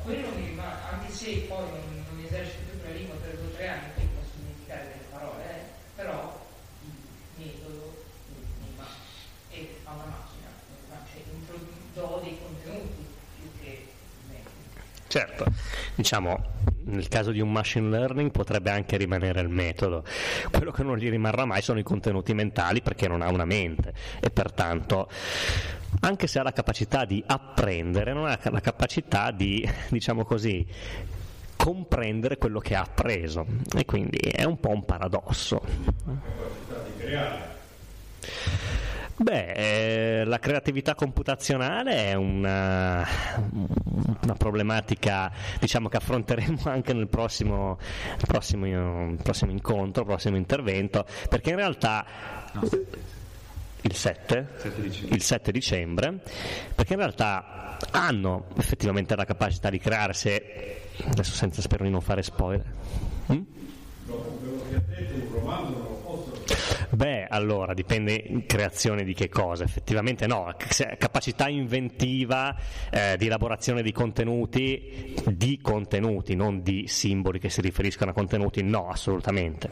Quello 0.02 0.30
mi 0.36 0.46
rimane, 0.46 0.84
anche 0.92 1.10
se 1.10 1.46
poi 1.48 1.70
non, 1.72 2.04
non 2.06 2.20
esercito 2.20 2.64
più 2.70 2.78
quella 2.80 2.94
lingua 2.94 3.16
per 3.16 3.36
due 3.38 3.48
o 3.48 3.52
tre 3.52 3.68
anni, 3.68 3.92
poi 3.96 4.08
posso 4.14 4.32
dimenticare 4.36 4.88
delle 4.88 5.08
parole, 5.10 5.44
eh, 5.46 5.64
però 5.96 6.52
il 6.82 7.44
metodo 7.44 8.06
mi 8.30 8.44
mi 8.60 8.66
rimane. 8.72 9.06
E 9.50 9.80
fa 9.84 9.92
una 9.92 10.06
macchina, 10.06 10.50
ma 10.90 11.00
cioè, 11.12 11.24
intro- 11.32 11.60
do 11.94 12.20
dei 12.22 12.38
contenuti 12.38 13.06
più 13.40 13.50
che 13.60 13.94
metodo. 14.28 14.66
Certo, 15.08 15.46
diciamo, 15.98 16.40
nel 16.86 17.08
caso 17.08 17.32
di 17.32 17.42
un 17.42 17.52
machine 17.52 17.90
learning 17.90 18.32
potrebbe 18.32 18.70
anche 18.70 18.96
rimanere 18.98 19.42
il 19.42 19.50
metodo. 19.50 20.04
Quello 20.52 20.72
che 20.72 20.84
non 20.84 20.96
gli 20.98 21.10
rimarrà 21.10 21.44
mai 21.44 21.62
sono 21.62 21.80
i 21.80 21.84
contenuti 21.84 22.34
mentali 22.34 22.82
perché 22.82 23.08
non 23.08 23.22
ha 23.22 23.30
una 23.30 23.46
mente 23.46 23.94
e 24.22 24.30
pertanto 24.30 25.10
anche 26.02 26.28
se 26.28 26.40
ha 26.40 26.44
la 26.44 26.54
capacità 26.54 27.04
di 27.04 27.24
apprendere, 27.26 28.14
non 28.14 28.28
ha 28.28 28.40
la 28.44 28.62
capacità 28.62 29.32
di, 29.32 29.68
diciamo 29.90 30.24
così, 30.24 30.66
comprendere 31.56 32.38
quello 32.38 32.60
che 32.60 32.76
ha 32.76 32.82
appreso 32.82 33.46
e 33.76 33.84
quindi 33.84 34.18
è 34.18 34.44
un 34.44 34.60
po' 34.60 34.70
un 34.70 34.86
paradosso. 34.86 35.60
capacità 35.60 36.84
di 36.86 37.04
creare. 37.04 37.56
Beh, 39.20 40.20
eh, 40.20 40.26
la 40.26 40.38
creatività 40.38 40.94
computazionale 40.94 42.12
è 42.12 42.14
una, 42.14 43.04
una 44.22 44.34
problematica 44.38 45.32
diciamo, 45.60 45.90
che 45.90 45.98
affronteremo 45.98 46.60
anche 46.70 46.94
nel 46.94 47.08
prossimo, 47.08 47.80
prossimo, 48.28 49.16
prossimo 49.24 49.52
incontro, 49.52 50.06
prossimo 50.06 50.38
intervento, 50.38 51.04
perché 51.30 51.50
in 51.50 51.56
realtà 51.56 52.06
il 53.82 53.94
7, 53.94 54.48
il 55.10 55.22
7 55.24 55.52
dicembre, 55.52 56.20
perché 56.76 56.94
in 56.94 57.00
realtà 57.00 57.78
hanno 57.90 58.46
effettivamente 58.56 59.16
la 59.16 59.26
capacità 59.26 59.72
di 59.72 59.80
creare, 59.80 60.14
se, 60.14 60.90
adesso 61.06 61.34
senza 61.34 61.62
spero 61.62 61.86
di 61.86 61.90
non 61.90 62.02
fare 62.02 62.22
spoiler. 62.22 62.72
Mm? 63.32 63.42
Dopo 64.06 64.38
quello 64.40 64.62
che 64.70 64.76
ha 64.76 64.82
detto, 64.88 65.16
un 65.16 65.34
romanzo 65.34 65.70
non 65.72 65.77
lo 65.77 65.77
posso 65.77 65.77
Beh, 66.90 67.28
allora 67.28 67.74
dipende 67.74 68.44
creazione 68.46 69.04
di 69.04 69.14
che 69.14 69.28
cosa, 69.28 69.66
effettivamente 69.66 70.26
no, 70.26 70.56
capacità 70.98 71.50
inventiva 71.50 72.56
eh, 72.90 73.18
di 73.18 73.26
elaborazione 73.26 73.82
di 73.82 73.92
contenuti, 73.92 75.14
di 75.26 75.60
contenuti, 75.62 76.36
non 76.36 76.62
di 76.64 76.88
simboli 76.88 77.40
che 77.40 77.50
si 77.50 77.60
riferiscono 77.60 78.12
a 78.12 78.14
contenuti, 78.14 78.64
no, 78.64 78.88
assolutamente. 78.88 79.70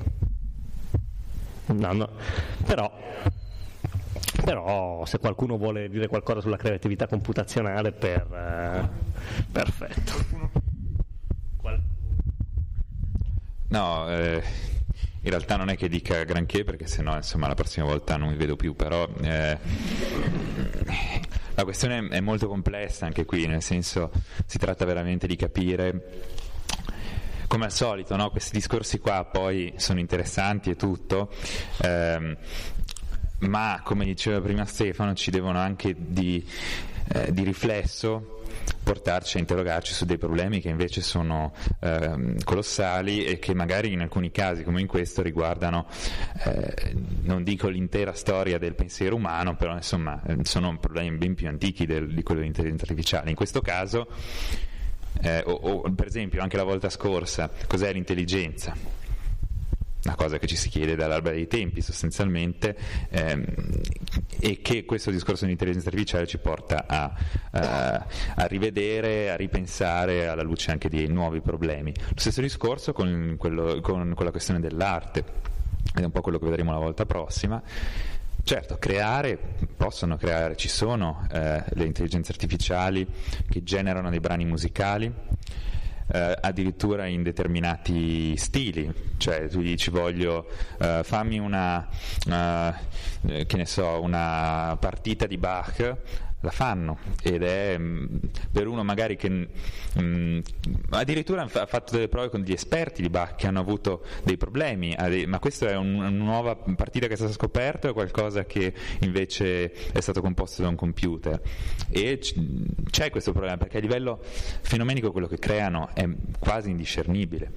No, 1.68 1.94
no. 1.94 2.10
Però, 2.66 2.92
però 4.44 5.06
se 5.06 5.18
qualcuno 5.18 5.58
vuole 5.58 5.88
dire 5.90 6.08
qualcosa 6.08 6.42
sulla 6.42 6.58
creatività 6.58 7.08
computazionale, 7.08 7.94
per, 7.94 8.28
eh, 8.32 8.90
perfetto. 9.52 10.64
No, 13.68 14.08
eh, 14.10 14.44
in 15.26 15.32
realtà 15.32 15.56
non 15.56 15.70
è 15.70 15.76
che 15.76 15.90
dica 15.90 16.24
granché 16.24 16.64
perché 16.64 16.86
sennò 16.86 17.16
insomma 17.16 17.48
la 17.48 17.56
prossima 17.56 17.88
volta 17.88 18.16
non 18.16 18.30
mi 18.30 18.36
vedo 18.36 18.56
più, 18.56 18.76
però 18.76 19.10
eh, 19.22 19.58
la 21.56 21.64
questione 21.64 22.08
è 22.10 22.20
molto 22.20 22.48
complessa 22.48 23.08
anche 23.08 23.26
qui, 23.26 23.48
nel 23.48 23.64
senso 23.64 24.12
si 24.46 24.60
tratta 24.60 24.86
veramente 24.86 25.26
di 25.26 25.36
capire 25.36 26.22
come 27.48 27.66
al 27.66 27.72
solito, 27.72 28.16
no? 28.16 28.30
questi 28.30 28.52
discorsi 28.54 29.00
qua 29.00 29.26
poi 29.26 29.74
sono 29.78 30.00
interessanti 30.00 30.70
e 30.70 30.76
tutto, 30.76 31.32
ehm, 31.82 32.38
ma 33.40 33.82
come 33.84 34.06
diceva 34.06 34.40
prima 34.42 34.66
Stefano 34.66 35.16
ci 35.16 35.32
devono 35.32 35.58
anche 35.58 35.96
di, 35.98 36.48
eh, 37.14 37.34
di 37.34 37.44
riflesso 37.44 38.35
portarci 38.84 39.38
a 39.38 39.40
interrogarci 39.40 39.94
su 39.94 40.06
dei 40.06 40.18
problemi 40.18 40.62
che 40.62 40.70
invece 40.70 41.02
sono 41.02 41.54
ehm, 41.80 42.44
colossali 42.44 43.26
e 43.26 43.40
che 43.40 43.54
magari 43.54 43.92
in 43.94 44.02
alcuni 44.02 44.32
casi 44.32 44.64
come 44.64 44.82
in 44.82 44.88
questo 44.88 45.22
riguardano 45.22 45.88
eh, 46.46 46.94
non 47.24 47.44
dico 47.44 47.68
l'intera 47.68 48.14
storia 48.14 48.58
del 48.58 48.76
pensiero 48.76 49.16
umano 49.16 49.56
però 49.56 49.74
insomma 49.76 50.22
eh, 50.28 50.38
sono 50.44 50.78
problemi 50.78 51.18
ben 51.18 51.34
più 51.36 51.48
antichi 51.48 51.86
del- 51.86 52.14
di 52.14 52.24
quello 52.24 52.40
dell'intelligenza 52.42 52.86
artificiale. 52.86 53.30
In 53.30 53.36
questo 53.36 53.62
caso 53.62 54.08
eh, 55.22 55.42
o, 55.46 55.52
o, 55.52 55.92
per 55.94 56.08
esempio 56.08 56.42
anche 56.42 56.58
la 56.58 56.64
volta 56.64 56.90
scorsa 56.90 57.50
cos'è 57.68 57.92
l'intelligenza 57.94 58.76
una 60.06 60.16
cosa 60.16 60.38
che 60.38 60.46
ci 60.48 60.56
si 60.56 60.70
chiede 60.70 60.96
dall'alba 60.96 61.32
dei 61.32 61.48
tempi 61.48 61.82
sostanzialmente 61.82 62.76
ehm, 63.10 63.44
e 64.40 64.62
che 64.62 64.86
questo 64.86 65.10
discorso 65.12 65.46
di 65.46 65.52
intelligenza 65.52 65.90
artificiale 65.90 66.28
ci 66.28 66.38
porta 66.38 66.86
a, 66.88 67.14
a- 67.52 68.06
a 68.36 68.46
rivedere, 68.46 69.32
a 69.32 69.36
ripensare 69.36 70.28
alla 70.28 70.44
luce 70.44 70.72
anche 70.72 70.90
di 70.90 71.08
nuovi 71.08 71.42
problemi. 71.42 71.92
Lo 71.96 72.20
stesso 72.20 72.42
discorso 72.42 72.94
con, 72.94 73.36
quello- 73.38 73.82
con- 73.82 74.14
con 74.16 74.26
la 74.26 74.32
questione 74.32 74.60
dell'arte, 74.60 75.20
ed 75.96 76.02
è 76.02 76.06
un 76.06 76.12
po' 76.12 76.22
quello 76.22 76.38
che 76.40 76.46
vedremo 76.46 76.72
la 76.72 76.80
volta 76.80 77.06
prossima. 77.06 77.62
Certo, 78.44 78.78
creare, 78.78 79.40
possono 79.76 80.18
creare, 80.18 80.56
ci 80.56 80.68
sono 80.68 81.28
eh, 81.32 81.64
le 81.68 81.84
intelligenze 81.86 82.32
artificiali 82.32 83.08
che 83.50 83.64
generano 83.64 84.12
dei 84.12 84.20
brani 84.20 84.46
musicali, 84.46 85.12
eh, 86.08 86.38
addirittura 86.40 87.06
in 87.06 87.24
determinati 87.24 88.36
stili, 88.38 88.92
cioè 89.18 89.48
tu 89.48 89.62
dici 89.62 89.90
voglio 89.90 90.48
eh, 90.80 91.02
fammi 91.04 91.40
una 91.40 91.88
eh, 92.28 93.66
so, 93.66 94.02
una 94.02 94.78
partita 94.80 95.26
di 95.26 95.38
Bach 95.38 95.98
la 96.46 96.52
fanno 96.52 96.98
ed 97.24 97.44
è 97.44 97.78
mh, 97.78 98.20
per 98.52 98.68
uno 98.68 98.84
magari 98.84 99.16
che 99.18 99.30
mh, 99.30 100.40
addirittura 100.92 101.42
ha 101.44 101.48
fa- 101.48 101.66
fatto 101.66 101.94
delle 101.94 102.08
prove 102.08 102.30
con 102.30 102.42
degli 102.44 102.54
esperti 102.54 103.02
di 103.02 103.10
Bach 103.10 103.36
che 103.36 103.48
hanno 103.48 103.60
avuto 103.60 104.04
dei 104.24 104.38
problemi 104.38 104.96
ma 105.26 105.40
questa 105.40 105.70
è 105.70 105.76
un- 105.76 105.96
una 105.96 106.10
nuova 106.10 106.56
partita 106.56 107.08
che 107.08 107.14
è 107.14 107.16
stata 107.18 107.32
scoperta 107.34 107.90
o 107.90 107.94
qualcosa 107.94 108.46
che 108.46 108.74
invece 109.02 109.72
è 109.92 110.00
stato 110.00 110.22
composto 110.22 110.62
da 110.62 110.70
un 110.70 110.76
computer? 110.76 111.42
E 111.90 112.20
c'è 112.90 113.10
questo 113.10 113.32
problema 113.32 113.58
perché 113.58 113.78
a 113.78 113.82
livello 113.82 114.20
fenomenico 114.22 115.12
quello 115.12 115.28
che 115.28 115.40
creano 115.40 115.90
è 115.94 116.08
quasi 116.40 116.70
indiscernibile 116.70 117.52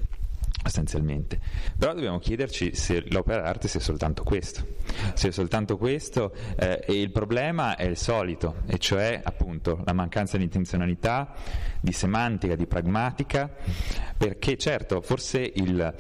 sostanzialmente. 0.63 1.39
Però 1.79 1.95
dobbiamo 1.95 2.19
chiederci 2.19 2.75
se 2.75 3.05
l'opera 3.09 3.43
d'arte 3.43 3.69
sia 3.69 3.81
soltanto 3.81 4.23
questo, 4.23 4.65
se 5.15 5.29
è 5.29 5.31
soltanto 5.31 5.77
questo 5.77 6.35
eh, 6.59 6.83
e 6.85 7.01
il 7.01 7.11
problema 7.11 7.77
è 7.77 7.85
il 7.85 7.97
solito, 7.97 8.63
e 8.67 8.79
cioè 8.79 9.21
appunto 9.23 9.81
la 9.85 9.93
mancanza 9.93 10.37
di 10.37 10.45
intenzionalità, 10.45 11.35
di 11.81 11.93
semantica, 11.93 12.55
di 12.57 12.67
pragmatica, 12.67 13.51
perché 14.17 14.57
certo 14.57 15.01
forse 15.01 15.51
il 15.55 15.95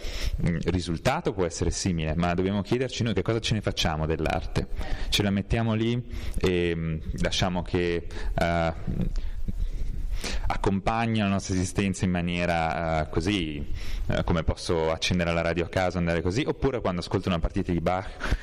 mm, 0.46 0.56
risultato 0.66 1.32
può 1.32 1.44
essere 1.44 1.70
simile, 1.70 2.14
ma 2.16 2.34
dobbiamo 2.34 2.62
chiederci 2.62 3.02
noi 3.02 3.14
che 3.14 3.22
cosa 3.22 3.40
ce 3.40 3.54
ne 3.54 3.60
facciamo 3.60 4.06
dell'arte. 4.06 4.68
Ce 5.08 5.22
la 5.22 5.30
mettiamo 5.30 5.74
lì 5.74 6.02
e 6.38 6.72
mm, 6.74 6.96
lasciamo 7.20 7.62
che... 7.62 8.06
eh, 8.38 9.26
accompagna 10.46 11.24
la 11.24 11.30
nostra 11.30 11.54
esistenza 11.54 12.04
in 12.04 12.10
maniera 12.10 13.02
eh, 13.06 13.10
così, 13.10 13.64
eh, 14.06 14.24
come 14.24 14.42
posso 14.42 14.90
accendere 14.90 15.32
la 15.32 15.42
radio 15.42 15.64
a 15.64 15.68
casa, 15.68 15.98
andare 15.98 16.22
così, 16.22 16.44
oppure 16.46 16.80
quando 16.80 17.00
ascolto 17.00 17.28
una 17.28 17.38
partita 17.38 17.72
di 17.72 17.80
Bach, 17.80 18.36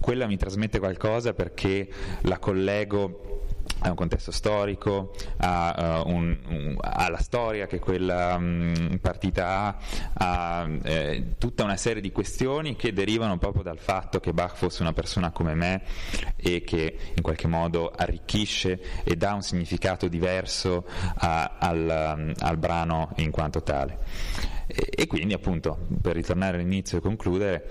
quella 0.00 0.26
mi 0.26 0.36
trasmette 0.36 0.78
qualcosa 0.78 1.32
perché 1.32 1.88
la 2.22 2.38
collego 2.38 3.37
ha 3.80 3.90
un 3.90 3.94
contesto 3.94 4.30
storico, 4.30 5.14
ha, 5.38 6.02
uh, 6.04 6.10
un, 6.10 6.36
un, 6.48 6.76
ha, 6.80 7.08
la 7.08 7.18
storia 7.18 7.66
che 7.66 7.78
quella 7.78 8.34
um, 8.34 8.98
partita 9.00 9.46
ha, 9.46 9.76
ha 10.14 10.68
eh, 10.82 11.34
tutta 11.38 11.64
una 11.64 11.76
serie 11.76 12.02
di 12.02 12.10
questioni 12.10 12.74
che 12.76 12.92
derivano 12.92 13.38
proprio 13.38 13.62
dal 13.62 13.78
fatto 13.78 14.18
che 14.20 14.32
Bach 14.32 14.56
fosse 14.56 14.82
una 14.82 14.92
persona 14.92 15.30
come 15.30 15.54
me 15.54 15.82
e 16.36 16.62
che 16.62 16.96
in 17.14 17.22
qualche 17.22 17.46
modo 17.46 17.92
arricchisce 17.94 18.80
e 19.04 19.16
dà 19.16 19.34
un 19.34 19.42
significato 19.42 20.08
diverso 20.08 20.84
a, 21.16 21.56
al, 21.58 22.14
um, 22.16 22.32
al, 22.38 22.56
brano 22.56 23.12
in 23.16 23.30
quanto 23.30 23.62
tale. 23.62 23.98
E, 24.66 24.88
e 24.90 25.06
quindi 25.06 25.34
appunto, 25.34 25.86
per 26.02 26.16
ritornare 26.16 26.56
all'inizio 26.56 26.98
e 26.98 27.00
concludere, 27.00 27.70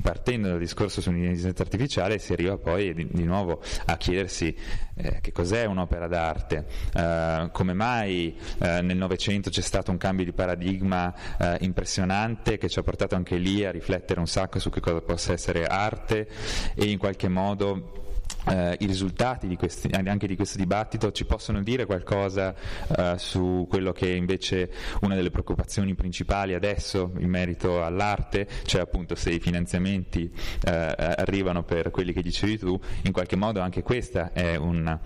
partendo 0.00 0.48
dal 0.48 0.58
discorso 0.58 1.00
sull'intelligenza 1.00 1.62
artificiale 1.62 2.18
si 2.18 2.32
arriva 2.32 2.56
poi 2.58 2.94
di, 2.94 3.08
di 3.10 3.24
nuovo 3.24 3.62
a 3.86 3.96
chiedersi 3.96 4.54
eh, 4.96 5.20
che 5.20 5.32
cos'è 5.32 5.64
un'opera 5.64 6.06
d'arte, 6.06 6.66
eh, 6.94 7.48
come 7.52 7.72
mai 7.72 8.36
eh, 8.58 8.80
nel 8.82 8.96
Novecento 8.96 9.50
c'è 9.50 9.60
stato 9.60 9.90
un 9.90 9.96
cambio 9.96 10.24
di 10.24 10.32
paradigma 10.32 11.12
eh, 11.38 11.58
impressionante 11.60 12.58
che 12.58 12.68
ci 12.68 12.78
ha 12.78 12.82
portato 12.82 13.14
anche 13.14 13.36
lì 13.36 13.64
a 13.64 13.70
riflettere 13.70 14.20
un 14.20 14.26
sacco 14.26 14.58
su 14.58 14.70
che 14.70 14.80
cosa 14.80 15.00
possa 15.00 15.32
essere 15.32 15.64
arte 15.64 16.28
e 16.74 16.84
in 16.90 16.98
qualche 16.98 17.28
modo 17.28 18.03
eh, 18.46 18.76
i 18.80 18.86
risultati 18.86 19.46
di 19.46 19.56
questi, 19.56 19.88
anche 19.92 20.26
di 20.26 20.36
questo 20.36 20.58
dibattito 20.58 21.12
ci 21.12 21.24
possono 21.24 21.62
dire 21.62 21.86
qualcosa 21.86 22.54
eh, 22.96 23.14
su 23.16 23.66
quello 23.68 23.92
che 23.92 24.12
è 24.12 24.14
invece 24.14 24.70
una 25.00 25.14
delle 25.14 25.30
preoccupazioni 25.30 25.94
principali 25.94 26.54
adesso 26.54 27.12
in 27.18 27.28
merito 27.28 27.82
all'arte, 27.82 28.46
cioè 28.64 28.80
appunto 28.80 29.14
se 29.14 29.30
i 29.30 29.40
finanziamenti 29.40 30.30
eh, 30.64 30.70
arrivano 30.70 31.62
per 31.62 31.90
quelli 31.90 32.12
che 32.12 32.22
dicevi 32.22 32.58
tu, 32.58 32.78
in 33.02 33.12
qualche 33.12 33.36
modo 33.36 33.60
anche 33.60 33.82
questo 33.82 34.30
è 34.32 34.56
un, 34.56 34.98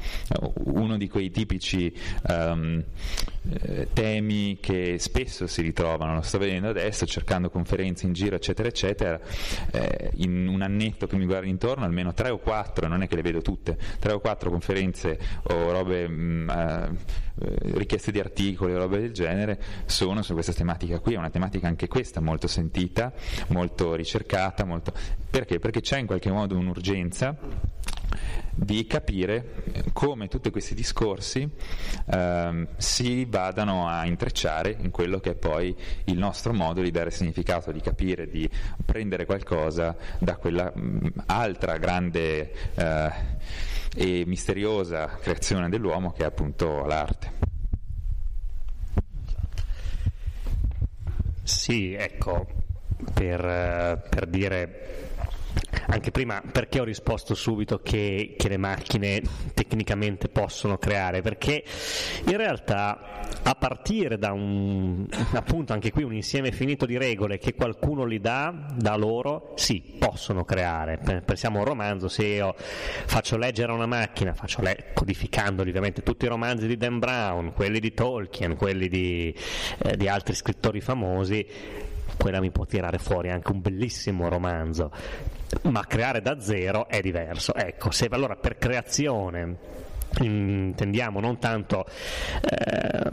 uno 0.65 0.97
di 0.97 1.09
quei 1.09 1.31
tipici 1.31 1.93
um, 2.29 2.83
temi 3.93 4.59
che 4.61 4.97
spesso 4.99 5.47
si 5.47 5.63
ritrovano, 5.63 6.15
lo 6.15 6.23
sto 6.23 6.39
vedendo 6.39 6.69
adesso 6.69 7.07
cercando 7.07 7.51
conferenze 7.51 8.07
in 8.07 8.13
giro 8.13 8.37
eccetera 8.37 8.69
eccetera, 8.69 9.19
eh, 9.71 10.11
in 10.17 10.47
un 10.49 10.61
annetto 10.63 11.07
che 11.07 11.17
mi 11.17 11.25
guarda 11.25 11.47
intorno 11.47 11.85
almeno 11.85 12.13
tre 12.13 12.31
o 12.31 12.39
quattro, 12.39 12.89
non 12.89 13.03
è 13.03 13.09
che 13.09 13.17
le 13.17 13.23
vedo 13.31 13.43
tutte, 13.43 13.77
tre 13.99 14.13
o 14.13 14.21
quattro 14.21 14.51
conferenze 14.51 15.19
o 15.45 15.71
robe, 15.71 16.09
mh, 16.09 16.15
mm, 16.15 16.51
eh, 16.51 16.91
richieste 17.75 18.11
di 18.11 18.19
articoli 18.21 18.75
o 18.75 18.79
robe 18.79 18.99
del 19.01 19.13
genere 19.13 19.61
sono 19.87 20.23
su 20.23 20.33
questa 20.33 20.53
tematica 20.53 20.99
qui, 20.99 21.15
è 21.15 21.19
una 21.19 21.31
tematica 21.31 21.69
anche 21.69 21.89
questa 21.89 22.21
molto 22.21 22.47
sentita, 22.47 23.13
molto 23.49 23.95
ricercata, 23.95 24.65
molto... 24.65 24.93
perché? 25.31 25.59
Perché 25.59 25.81
c'è 25.81 25.99
in 25.99 26.07
qualche 26.07 26.31
modo 26.31 26.57
un'urgenza 26.57 27.37
di 28.55 28.87
capire 28.87 29.63
come 29.93 30.29
tutti 30.29 30.51
questi 30.51 30.75
discorsi 30.75 31.49
eh, 32.11 32.69
si 32.77 33.25
vadano 33.27 33.89
a 33.89 34.05
intrecciare 34.05 34.77
in 34.81 34.91
quello 34.91 35.21
che 35.21 35.31
è 35.31 35.35
poi 35.35 35.75
il 36.05 36.19
nostro 36.19 36.53
modo 36.53 36.83
di 36.83 36.91
dare 36.91 37.11
significato, 37.11 37.71
di 37.71 37.81
capire, 37.81 38.29
di 38.29 38.49
prendere 38.85 39.27
qualcosa 39.27 39.97
da 40.19 40.37
quella 40.37 40.73
mh, 40.75 40.81
mm, 40.81 41.07
altra 41.27 41.77
grande 41.77 42.53
eh, 42.75 43.11
e 43.95 44.25
misteriosa 44.27 45.07
creazione 45.21 45.69
dell'uomo 45.69 46.13
che 46.13 46.23
è 46.23 46.27
appunto 46.27 46.85
l'arte. 46.85 47.33
Sì, 51.43 51.95
ecco, 51.95 52.47
per, 53.15 53.45
eh, 53.45 54.03
per 54.09 54.27
dire 54.27 54.99
anche 55.87 56.11
prima 56.11 56.43
perché 56.51 56.81
ho 56.81 56.85
risposto 56.85 57.35
subito 57.35 57.81
che, 57.81 58.35
che, 58.37 58.49
le 58.49 58.57
macchine 58.57 59.23
tecnicamente 59.55 60.29
possono 60.29 60.79
creare? 60.79 61.21
Perché 61.21 61.65
in 62.27 62.37
realtà 62.37 63.21
a 63.43 63.55
partire 63.55 64.19
da 64.19 64.33
un 64.33 65.07
appunto 65.33 65.73
anche 65.73 65.91
qui 65.91 66.03
un 66.03 66.15
insieme 66.15 66.53
finito 66.53 66.87
di 66.87 66.97
regole 66.97 67.39
che 67.39 67.55
qualcuno 67.55 68.05
li 68.05 68.21
dà 68.21 68.67
da 68.75 68.97
loro, 68.97 69.53
sì, 69.57 69.97
possono 69.99 70.45
creare. 70.45 70.99
Pensiamo 71.25 71.59
a 71.59 71.61
un 71.61 71.67
romanzo, 71.67 72.09
se 72.09 72.25
io 72.25 72.55
faccio 72.57 73.37
leggere 73.37 73.73
a 73.73 73.75
una 73.75 73.87
macchina, 73.87 74.35
faccio 74.35 74.63
le- 74.63 74.91
codificandoli 74.95 75.69
ovviamente 75.69 76.03
tutti 76.03 76.25
i 76.25 76.29
romanzi 76.29 76.67
di 76.67 76.77
Dan 76.77 76.99
Brown, 76.99 77.53
quelli 77.53 77.81
di 77.81 77.93
Tolkien, 77.93 78.57
quelli 78.57 78.89
di, 78.89 79.35
eh, 79.85 79.97
di 79.97 80.09
altri 80.09 80.35
scrittori 80.35 80.81
famosi, 80.81 81.47
quella 82.17 82.41
mi 82.41 82.51
può 82.51 82.65
tirare 82.65 82.99
fuori 82.99 83.31
anche 83.31 83.53
un 83.53 83.61
bellissimo 83.61 84.29
romanzo, 84.29 84.91
ma 85.63 85.85
creare 85.87 86.21
da 86.21 86.41
zero 86.41 86.89
è 86.89 87.01
diverso. 87.01 87.55
Ecco, 87.55 87.91
se 87.91 88.09
allora 88.11 88.37
per 88.37 88.59
creazione 88.59 89.87
intendiamo 90.21 91.21
non 91.21 91.39
tanto 91.39 91.87
eh, 91.87 93.09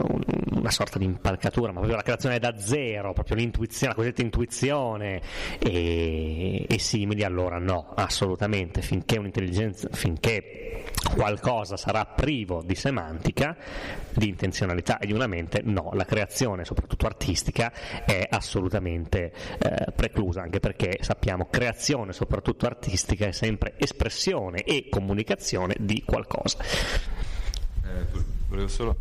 una 0.52 0.70
sorta 0.70 0.98
di 0.98 1.04
impalcatura, 1.04 1.68
ma 1.68 1.78
proprio 1.78 1.96
la 1.96 2.02
creazione 2.02 2.38
da 2.38 2.58
zero, 2.58 3.12
proprio 3.12 3.36
l'intuizione, 3.36 3.88
la 3.88 3.94
cosiddetta 3.94 4.22
intuizione 4.22 5.20
e, 5.58 6.66
e 6.68 6.78
simili, 6.78 7.22
allora 7.22 7.58
no, 7.58 7.92
assolutamente, 7.94 8.82
finché 8.82 9.18
un'intelligenza, 9.18 9.88
finché 9.92 10.84
qualcosa 11.14 11.76
sarà 11.76 12.04
privo 12.04 12.62
di 12.64 12.74
semantica, 12.74 13.56
di 14.12 14.28
intenzionalità 14.28 14.98
e 14.98 15.06
di 15.06 15.12
una 15.12 15.26
mente, 15.26 15.60
no, 15.64 15.90
la 15.94 16.04
creazione, 16.04 16.64
soprattutto 16.64 17.06
artistica, 17.06 17.72
è 18.04 18.26
assolutamente 18.28 19.32
eh, 19.58 19.92
preclusa, 19.94 20.42
anche 20.42 20.60
perché 20.60 20.98
sappiamo 21.00 21.48
creazione, 21.50 22.12
soprattutto 22.12 22.66
artistica, 22.66 23.26
è 23.26 23.32
sempre 23.32 23.74
espressione 23.76 24.62
e 24.62 24.88
comunicazione 24.88 25.74
di 25.78 26.02
qualcosa. 26.04 26.58
Eh, 27.84 28.06
volevo 28.48 28.68
solo 28.68 28.96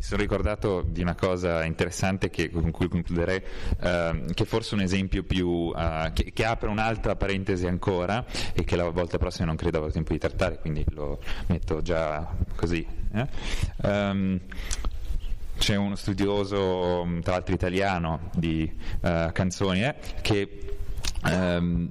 mi 0.00 0.06
sono 0.06 0.22
ricordato 0.22 0.80
di 0.80 1.02
una 1.02 1.14
cosa 1.14 1.62
interessante 1.62 2.30
che, 2.30 2.48
con 2.48 2.70
cui 2.70 2.88
concluderei, 2.88 3.42
eh, 3.80 4.24
che 4.32 4.44
forse 4.46 4.72
un 4.72 4.80
esempio 4.80 5.22
più, 5.22 5.70
eh, 5.76 6.10
che, 6.14 6.32
che, 6.32 6.44
apre 6.46 6.70
un'altra 6.70 7.16
parentesi 7.16 7.66
ancora 7.66 8.24
e 8.54 8.64
che 8.64 8.76
la 8.76 8.88
volta 8.88 9.18
prossima 9.18 9.44
non 9.44 9.56
credo 9.56 9.76
avrò 9.76 9.90
tempo 9.90 10.12
di 10.12 10.18
trattare, 10.18 10.58
quindi 10.58 10.86
lo 10.92 11.20
metto 11.48 11.82
già 11.82 12.26
così. 12.56 12.86
Eh? 13.12 13.26
Um, 13.82 14.40
c'è 15.58 15.76
uno 15.76 15.96
studioso, 15.96 17.06
tra 17.20 17.32
l'altro 17.32 17.54
italiano, 17.54 18.30
di 18.34 18.74
uh, 19.02 19.30
canzoni, 19.32 19.84
eh, 19.84 19.94
che 20.22 20.76
um, 21.24 21.90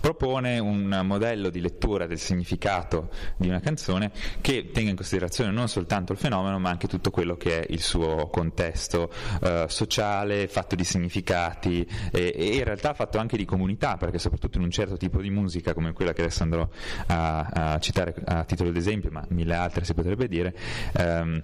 propone 0.00 0.58
un 0.58 1.00
modello 1.04 1.50
di 1.50 1.60
lettura 1.60 2.06
del 2.06 2.18
significato 2.18 3.10
di 3.36 3.48
una 3.48 3.60
canzone 3.60 4.10
che 4.40 4.70
tenga 4.72 4.90
in 4.90 4.96
considerazione 4.96 5.50
non 5.50 5.68
soltanto 5.68 6.12
il 6.12 6.18
fenomeno 6.18 6.58
ma 6.58 6.70
anche 6.70 6.88
tutto 6.88 7.10
quello 7.10 7.36
che 7.36 7.60
è 7.60 7.66
il 7.72 7.80
suo 7.80 8.28
contesto 8.28 9.10
eh, 9.42 9.66
sociale, 9.68 10.48
fatto 10.48 10.74
di 10.74 10.84
significati 10.84 11.86
e, 12.12 12.32
e, 12.36 12.56
in 12.56 12.64
realtà 12.64 12.94
fatto 12.94 13.18
anche 13.18 13.36
di 13.36 13.44
comunità 13.44 13.96
perché 13.96 14.18
soprattutto 14.18 14.58
in 14.58 14.64
un 14.64 14.70
certo 14.70 14.96
tipo 14.96 15.20
di 15.20 15.30
musica 15.30 15.74
come 15.74 15.92
quella 15.92 16.12
che 16.12 16.22
adesso 16.22 16.42
andrò 16.42 16.68
a, 17.06 17.40
a 17.40 17.78
citare 17.78 18.14
a 18.24 18.44
titolo 18.44 18.70
d'esempio 18.70 19.10
ma 19.10 19.24
mille 19.28 19.54
altre 19.54 19.84
si 19.84 19.94
potrebbe 19.94 20.28
dire 20.28 20.54
ehm, 20.92 21.42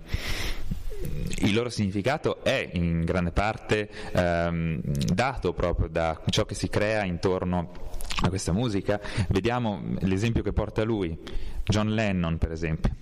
il 1.39 1.55
loro 1.55 1.69
significato 1.69 2.43
è 2.43 2.71
in 2.73 3.05
grande 3.05 3.31
parte 3.31 3.89
ehm, 4.13 4.81
dato 4.81 5.53
proprio 5.53 5.89
da 5.89 6.21
ciò 6.31 6.45
che 6.45 6.55
si 6.55 6.69
crea 6.69 7.05
intorno 7.05 7.93
a 8.23 8.29
questa 8.29 8.53
musica, 8.53 9.01
vediamo 9.29 9.81
l'esempio 10.01 10.43
che 10.43 10.53
porta 10.53 10.83
lui, 10.85 11.17
John 11.65 11.95
Lennon 11.95 12.39
per 12.39 12.53
esempio. 12.53 12.95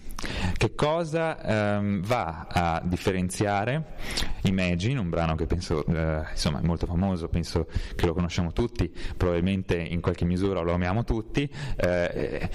Che 0.57 0.75
cosa 0.75 1.43
ehm, 1.43 2.03
va 2.03 2.47
a 2.49 2.83
differenziare 2.85 3.97
Imagine, 4.43 4.99
un 4.99 5.09
brano 5.09 5.37
che 5.37 5.47
penso 5.47 5.85
eh, 5.87 6.25
insomma, 6.31 6.61
è 6.61 6.65
molto 6.65 6.87
famoso, 6.87 7.29
penso 7.29 7.67
che 7.95 8.07
lo 8.07 8.15
conosciamo 8.15 8.53
tutti, 8.53 8.93
probabilmente 9.17 9.77
in 9.77 10.01
qualche 10.01 10.25
misura 10.25 10.61
lo 10.61 10.73
amiamo 10.73 11.05
tutti, 11.05 11.49
eh, 11.77 12.49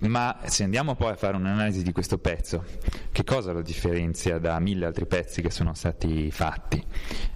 ma 0.00 0.38
se 0.44 0.62
andiamo 0.62 0.94
poi 0.94 1.12
a 1.12 1.16
fare 1.16 1.36
un'analisi 1.36 1.82
di 1.82 1.92
questo 1.92 2.18
pezzo, 2.18 2.64
che 3.10 3.24
cosa 3.24 3.52
lo 3.52 3.62
differenzia 3.62 4.38
da 4.38 4.58
mille 4.60 4.86
altri 4.86 5.06
pezzi 5.06 5.42
che 5.42 5.50
sono 5.50 5.74
stati 5.74 6.30
fatti? 6.30 6.84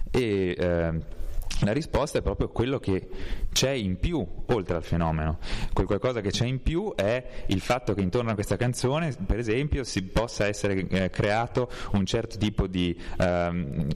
E, 0.09 0.55
eh, 0.57 1.21
la 1.63 1.73
risposta 1.73 2.19
è 2.19 2.21
proprio 2.21 2.49
quello 2.49 2.79
che 2.79 3.07
c'è 3.51 3.71
in 3.71 3.99
più 3.99 4.25
oltre 4.47 4.75
al 4.75 4.83
fenomeno. 4.83 5.39
Quel 5.71 5.87
qualcosa 5.87 6.21
che 6.21 6.29
c'è 6.29 6.45
in 6.45 6.61
più 6.61 6.93
è 6.95 7.43
il 7.47 7.61
fatto 7.61 7.93
che 7.93 8.01
intorno 8.01 8.31
a 8.31 8.33
questa 8.33 8.57
canzone, 8.57 9.15
per 9.25 9.39
esempio, 9.39 9.83
si 9.83 10.03
possa 10.03 10.47
essere 10.47 10.87
eh, 10.87 11.09
creato 11.09 11.69
un 11.93 12.05
certo 12.05 12.37
tipo 12.37 12.67
di 12.67 12.97
ehm, 13.19 13.87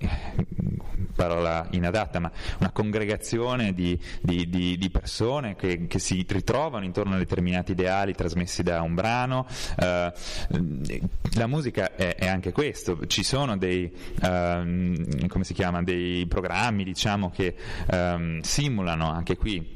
parola 1.16 1.68
inadatta, 1.72 2.20
ma 2.20 2.32
una 2.60 2.72
congregazione 2.72 3.74
di, 3.74 4.00
di, 4.22 4.48
di, 4.48 4.78
di 4.78 4.90
persone 4.90 5.56
che, 5.56 5.88
che, 5.88 6.00
si 6.00 6.26
ritrovano 6.28 6.86
intorno 6.86 7.16
a 7.16 7.18
determinati 7.18 7.72
ideali 7.72 8.14
trasmessi 8.14 8.64
da 8.64 8.82
un 8.82 8.94
brano. 8.94 9.48
Eh, 9.78 10.14
la 11.34 11.48
musica 11.48 11.96
è, 11.96 12.16
è, 12.16 12.28
anche 12.28 12.52
questo, 12.52 13.06
ci 13.08 13.24
sono 13.24 13.58
dei, 13.58 13.92
ehm, 14.22 15.28
chiama, 15.54 15.82
dei 15.82 16.26
programmi 16.28 16.84
diciamo, 16.84 17.32
che 17.32 17.56
ehm, 17.90 18.42
simulano 18.42 19.10
anche 19.10 19.36
qui 19.38 19.76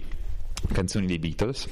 canzoni 0.71 1.07
dei 1.07 1.19
Beatles 1.19 1.67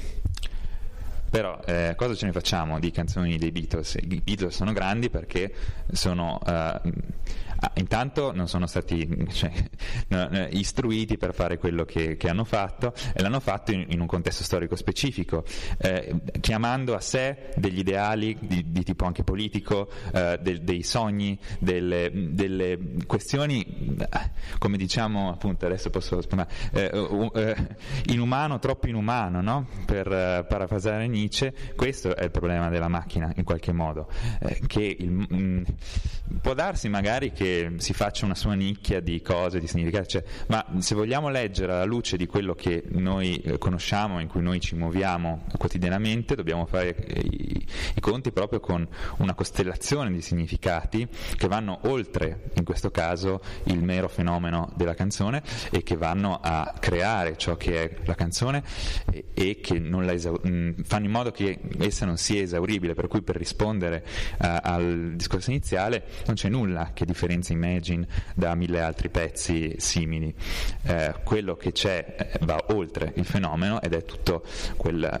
Però 1.30 1.60
eh, 1.64 1.94
cosa 1.96 2.14
ce 2.16 2.26
ne 2.26 2.32
facciamo 2.32 2.80
di 2.80 2.90
canzoni 2.90 3.38
dei 3.38 3.52
Beatles? 3.52 3.94
I 3.94 4.20
Beatles 4.22 4.56
sono 4.56 4.72
grandi 4.72 5.10
perché 5.10 5.54
sono 5.92 6.40
eh, 6.44 6.80
intanto 7.74 8.32
non 8.32 8.48
sono 8.48 8.66
stati 8.66 9.26
cioè, 9.32 9.52
istruiti 10.50 11.16
per 11.16 11.34
fare 11.34 11.58
quello 11.58 11.84
che, 11.84 12.16
che, 12.16 12.28
hanno 12.28 12.44
fatto 12.44 12.94
e 13.12 13.20
l'hanno 13.20 13.40
fatto 13.40 13.72
in, 13.72 13.86
in 13.88 14.00
un 14.00 14.06
contesto 14.06 14.42
storico 14.42 14.76
specifico, 14.76 15.44
eh, 15.78 16.14
chiamando 16.40 16.94
a 16.94 17.00
sé 17.00 17.50
degli 17.56 17.78
ideali 17.78 18.36
di, 18.40 18.70
di 18.70 18.82
tipo 18.82 19.04
anche 19.04 19.24
politico, 19.24 19.90
eh, 20.12 20.38
del, 20.40 20.62
dei 20.62 20.82
sogni, 20.82 21.38
delle, 21.58 22.10
delle, 22.12 22.78
questioni, 23.06 23.96
come 24.58 24.76
diciamo 24.76 25.30
appunto 25.30 25.66
adesso 25.66 25.90
posso 25.90 26.20
spiegare, 26.20 26.50
eh, 26.72 26.90
uh, 26.96 27.30
inumano, 28.06 28.58
troppo 28.58 28.86
inumano, 28.86 29.40
no? 29.40 29.66
per 29.84 30.06
uh, 30.06 30.46
parafrasare 30.46 31.06
Nietzsche, 31.06 31.54
questo 31.76 32.14
è 32.16 32.24
il 32.24 32.30
problema 32.30 32.68
della 32.68 32.88
macchina 32.88 33.32
in 33.36 33.44
qualche 33.44 33.72
modo, 33.72 34.08
eh, 34.40 34.60
che 34.66 34.96
il, 34.98 35.10
mh, 35.10 35.26
mm, 35.34 35.62
può 36.40 36.54
darsi 36.54 36.88
magari 36.88 37.32
che 37.32 37.49
si 37.76 37.92
faccia 37.92 38.24
una 38.24 38.34
sua 38.34 38.54
nicchia 38.54 39.00
di 39.00 39.20
cose, 39.22 39.60
di 39.60 39.66
significati, 39.66 40.08
cioè, 40.08 40.24
ma 40.48 40.64
se 40.78 40.94
vogliamo 40.94 41.28
leggere 41.28 41.72
alla 41.72 41.84
luce 41.84 42.16
di 42.16 42.26
quello 42.26 42.54
che 42.54 42.84
noi 42.88 43.36
eh, 43.36 43.58
conosciamo, 43.58 44.20
in 44.20 44.28
cui 44.28 44.42
noi 44.42 44.60
ci 44.60 44.74
muoviamo 44.74 45.46
quotidianamente, 45.56 46.34
dobbiamo 46.34 46.66
fare 46.66 46.94
eh, 46.94 47.59
i, 47.94 48.00
conti 48.00 48.32
proprio 48.32 48.60
con 48.60 48.86
una 49.18 49.34
costellazione 49.34 50.10
di 50.10 50.22
significati 50.22 51.06
che 51.36 51.48
vanno 51.48 51.80
oltre, 51.84 52.50
in 52.54 52.64
questo 52.64 52.90
caso, 52.90 53.40
il 53.64 53.82
mero 53.82 54.08
fenomeno 54.08 54.72
della 54.76 54.94
canzone 54.94 55.42
e 55.70 55.82
che 55.82 55.96
vanno 55.96 56.38
a 56.40 56.74
creare 56.78 57.36
ciò 57.36 57.56
che 57.56 57.82
è 57.82 57.96
la 58.04 58.14
canzone 58.14 58.62
e, 59.12 59.26
e 59.34 59.60
che 59.60 59.82
esau- 60.10 60.46
mm, 60.46 60.80
fanno 60.84 61.04
in 61.04 61.10
modo 61.10 61.30
che 61.30 61.58
essa 61.78 62.06
non 62.06 62.16
sia 62.16 62.40
esauribile, 62.40 62.94
per 62.94 63.08
cui 63.08 63.22
per 63.22 63.36
rispondere 63.36 64.04
uh, 64.38 64.46
al 64.62 65.12
discorso 65.14 65.50
iniziale 65.50 66.04
non 66.26 66.36
c'è 66.36 66.48
nulla 66.48 66.90
che 66.94 67.04
differenzia 67.04 67.38
Dance 67.40 67.52
Imagine 67.52 68.06
da 68.34 68.54
mille 68.54 68.80
altri 68.80 69.08
pezzi 69.08 69.74
simili. 69.78 70.32
Eh, 70.82 71.14
quello 71.24 71.56
che 71.56 71.72
c'è 71.72 72.14
eh, 72.16 72.38
va 72.44 72.62
oltre 72.68 73.12
il 73.16 73.24
fenomeno 73.24 73.80
ed 73.80 73.94
è 73.94 74.04
tutto 74.04 74.44
quel 74.76 75.20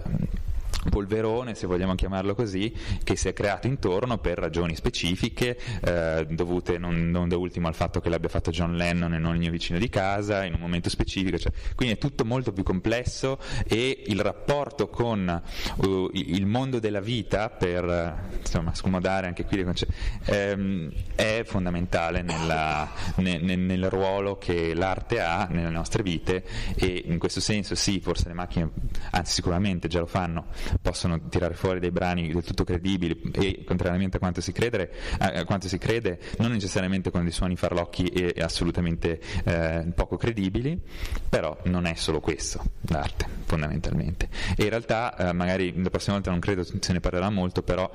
polverone, 0.88 1.54
se 1.54 1.66
vogliamo 1.66 1.94
chiamarlo 1.94 2.34
così, 2.34 2.72
che 3.04 3.16
si 3.16 3.28
è 3.28 3.32
creato 3.32 3.66
intorno 3.66 4.18
per 4.18 4.38
ragioni 4.38 4.74
specifiche, 4.74 5.58
eh, 5.82 6.26
dovute 6.30 6.78
non, 6.78 7.10
non, 7.10 7.28
da 7.28 7.36
ultimo 7.36 7.68
al 7.68 7.74
fatto 7.74 8.00
che 8.00 8.08
l'abbia 8.08 8.28
fatto 8.28 8.50
John 8.50 8.76
Lennon 8.76 9.14
e 9.14 9.18
non 9.18 9.34
il 9.34 9.40
mio 9.40 9.50
vicino 9.50 9.78
di 9.78 9.88
casa, 9.88 10.44
in 10.44 10.54
un 10.54 10.60
momento 10.60 10.88
specifico, 10.88 11.38
cioè, 11.38 11.52
quindi 11.74 11.94
è 11.96 11.98
tutto 11.98 12.24
molto 12.24 12.52
più 12.52 12.62
complesso 12.62 13.38
e 13.66 14.04
il 14.06 14.20
rapporto 14.20 14.88
con 14.88 15.42
uh, 15.76 16.10
il 16.12 16.46
mondo 16.46 16.78
della 16.78 17.00
vita, 17.00 17.50
per 17.50 18.28
insomma, 18.38 18.74
scomodare 18.74 19.26
anche 19.26 19.44
qui 19.44 19.58
le 19.58 19.64
concezioni, 19.64 20.00
ehm, 20.24 20.92
è 21.14 21.42
fondamentale 21.44 22.22
nella, 22.22 22.90
nel, 23.16 23.42
nel 23.42 23.90
ruolo 23.90 24.38
che 24.38 24.74
l'arte 24.74 25.20
ha 25.20 25.46
nelle 25.50 25.70
nostre 25.70 26.02
vite 26.02 26.44
e 26.76 27.02
in 27.06 27.18
questo 27.18 27.40
senso 27.40 27.74
sì, 27.74 28.00
forse 28.00 28.28
le 28.28 28.34
macchine, 28.34 28.70
anzi 29.10 29.32
sicuramente 29.32 29.88
già 29.88 30.00
lo 30.00 30.06
fanno, 30.06 30.46
possono 30.80 31.28
tirare 31.28 31.54
fuori 31.54 31.80
dei 31.80 31.90
brani 31.90 32.32
del 32.32 32.44
tutto 32.44 32.64
credibili 32.64 33.20
e 33.32 33.64
contrariamente 33.64 34.16
a 34.16 34.20
quanto 34.20 34.40
si, 34.40 34.52
credere, 34.52 34.92
a 35.18 35.44
quanto 35.44 35.68
si 35.68 35.78
crede, 35.78 36.18
non 36.38 36.52
necessariamente 36.52 37.10
con 37.10 37.22
dei 37.22 37.32
suoni 37.32 37.56
farlocchi 37.56 38.06
e, 38.06 38.40
assolutamente 38.40 39.20
eh, 39.44 39.86
poco 39.94 40.16
credibili, 40.16 40.80
però 41.28 41.56
non 41.64 41.86
è 41.86 41.94
solo 41.94 42.20
questo 42.20 42.62
l'arte 42.82 43.26
fondamentalmente. 43.44 44.28
E 44.56 44.64
in 44.64 44.70
realtà 44.70 45.16
eh, 45.16 45.32
magari 45.32 45.72
la 45.80 45.90
prossima 45.90 46.14
volta 46.14 46.30
non 46.30 46.40
credo 46.40 46.62
se 46.64 46.92
ne 46.92 47.00
parlerà 47.00 47.30
molto, 47.30 47.62
però 47.62 47.90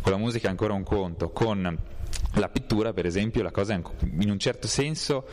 con 0.00 0.12
la 0.12 0.18
musica 0.18 0.48
è 0.48 0.50
ancora 0.50 0.72
un 0.72 0.82
conto, 0.82 1.30
con 1.30 1.94
la 2.38 2.48
pittura, 2.48 2.92
per 2.92 3.06
esempio, 3.06 3.42
la 3.42 3.50
cosa 3.50 3.74
è 3.74 3.80
in 4.20 4.30
un 4.30 4.38
certo 4.38 4.66
senso 4.66 5.26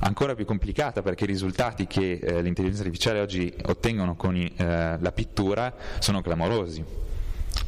ancora 0.00 0.34
più 0.34 0.44
complicata 0.44 1.02
perché 1.02 1.24
i 1.24 1.28
risultati 1.28 1.86
che 1.86 2.18
eh, 2.22 2.42
l'intelligenza 2.42 2.82
artificiale 2.82 3.20
oggi 3.20 3.52
ottengono 3.64 4.16
con 4.16 4.36
i, 4.36 4.52
eh, 4.56 4.96
la 4.98 5.12
pittura 5.12 5.74
sono 5.98 6.20
clamorosi. 6.20 7.04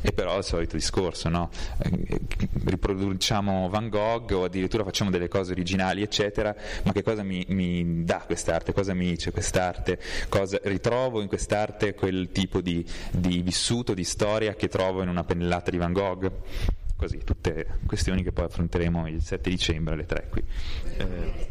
E 0.01 0.13
però 0.13 0.35
è 0.35 0.39
il 0.39 0.45
solito 0.45 0.77
discorso, 0.77 1.29
no? 1.29 1.51
eh, 1.79 2.21
riproduciamo 2.65 3.69
Van 3.69 3.89
Gogh 3.89 4.31
o 4.33 4.45
addirittura 4.45 4.85
facciamo 4.85 5.11
delle 5.11 5.29
cose 5.29 5.53
originali, 5.53 6.03
eccetera, 6.03 6.55
ma 6.85 6.93
che 6.93 7.03
cosa 7.03 7.23
mi, 7.23 7.45
mi 7.49 8.05
dà 8.05 8.23
quest'arte? 8.25 8.73
Cosa 8.73 8.95
mi 8.95 9.07
dice 9.09 9.33
quest'arte? 9.33 9.99
Cosa, 10.29 10.61
ritrovo 10.65 11.21
in 11.21 11.27
quest'arte 11.27 11.95
quel 11.95 12.31
tipo 12.31 12.61
di, 12.61 12.85
di 13.11 13.41
vissuto, 13.41 13.95
di 13.95 14.05
storia 14.05 14.55
che 14.55 14.69
trovo 14.69 15.03
in 15.03 15.09
una 15.09 15.25
pennellata 15.25 15.71
di 15.71 15.79
Van 15.79 15.93
Gogh? 15.93 16.31
Così, 16.99 17.19
tutte 17.23 17.79
questioni 17.87 18.25
che 18.25 18.33
poi 18.33 18.47
affronteremo 18.47 19.07
il 19.07 19.23
7 19.23 19.49
dicembre 19.49 19.95
alle 19.95 20.05
3 20.05 20.29
qui. 20.31 20.45
Eh, 20.97 21.49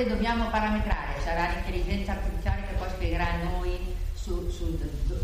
dove 0.00 0.06
dobbiamo 0.06 0.48
parametrare? 0.50 1.20
Sarà 1.22 1.48
l'intelligenza 1.52 2.12
artificiale 2.12 2.39
spiegherà 3.00 3.32
a 3.32 3.42
noi 3.44 3.78
su, 4.12 4.50
su 4.50 4.78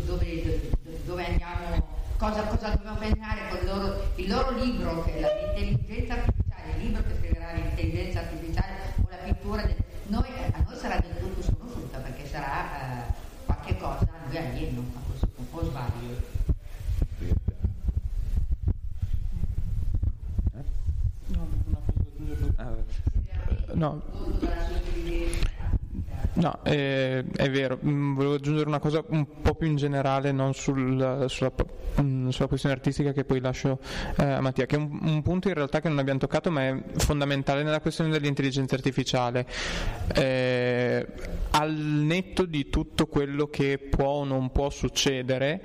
dove, 0.05 0.71
dove, 1.05 1.25
andiamo, 1.27 1.87
cosa, 2.17 2.41
cosa 2.45 2.69
dobbiamo 2.69 2.97
pensare 2.97 3.49
con 3.49 3.59
il 3.59 3.65
loro, 3.67 4.11
il 4.15 4.27
loro 4.27 4.51
libro, 4.57 5.03
che 5.03 5.19
è 5.19 5.61
l'intelligenza 5.61 6.13
artificiale, 6.15 6.71
il 6.75 6.83
libro 6.83 7.03
che 7.03 7.13
spiegherà 7.17 7.53
l'intelligenza 7.53 8.19
artificiale 8.21 8.73
o 8.99 9.07
la 9.11 9.17
pittura. 9.17 9.61
Del, 9.61 9.75
noi, 10.07 10.27
a 10.51 10.63
noi 10.65 10.75
sarà 10.75 10.97
del 10.97 11.19
tutto 11.19 11.43
sconosciuta 11.43 11.99
perché 11.99 12.25
sarà 12.25 13.05
eh, 13.05 13.13
qualche 13.45 13.77
cosa 13.77 14.07
a 14.09 14.25
noi 14.25 14.37
alieno, 14.37 14.79
un 14.79 15.49
po' 15.51 15.63
sbaglio. 15.63 16.35
No. 21.27 21.47
No, 23.75 24.01
eh, 26.63 27.23
è 27.35 27.49
vero, 27.49 27.79
mm, 27.83 28.15
volevo 28.15 28.35
aggiungere 28.35 28.67
una 28.67 28.79
cosa 28.79 29.03
un 29.09 29.41
po' 29.41 29.55
più 29.55 29.67
in 29.67 29.75
generale, 29.75 30.31
non 30.31 30.53
sul, 30.53 31.25
sulla, 31.27 31.51
mm, 32.01 32.29
sulla, 32.29 32.47
questione 32.47 32.75
artistica 32.75 33.11
che 33.11 33.23
poi 33.23 33.39
lascio 33.39 33.79
eh, 34.17 34.23
a 34.23 34.41
Mattia, 34.41 34.65
che 34.65 34.75
è 34.75 34.79
un, 34.79 34.99
un, 35.01 35.21
punto 35.21 35.47
in 35.47 35.55
realtà 35.55 35.81
che 35.81 35.89
non 35.89 35.97
abbiamo 35.99 36.19
toccato 36.19 36.51
ma 36.51 36.67
è 36.67 36.77
fondamentale 36.97 37.63
nella 37.63 37.79
questione 37.79 38.11
dell'intelligenza 38.11 38.75
artificiale. 38.75 39.45
Eh, 40.13 41.05
al 41.51 41.73
netto 41.73 42.45
di 42.45 42.69
tutto 42.69 43.07
quello 43.07 43.47
che 43.47 43.77
può 43.77 44.07
o 44.07 44.23
non 44.23 44.51
può 44.51 44.69
succedere, 44.69 45.61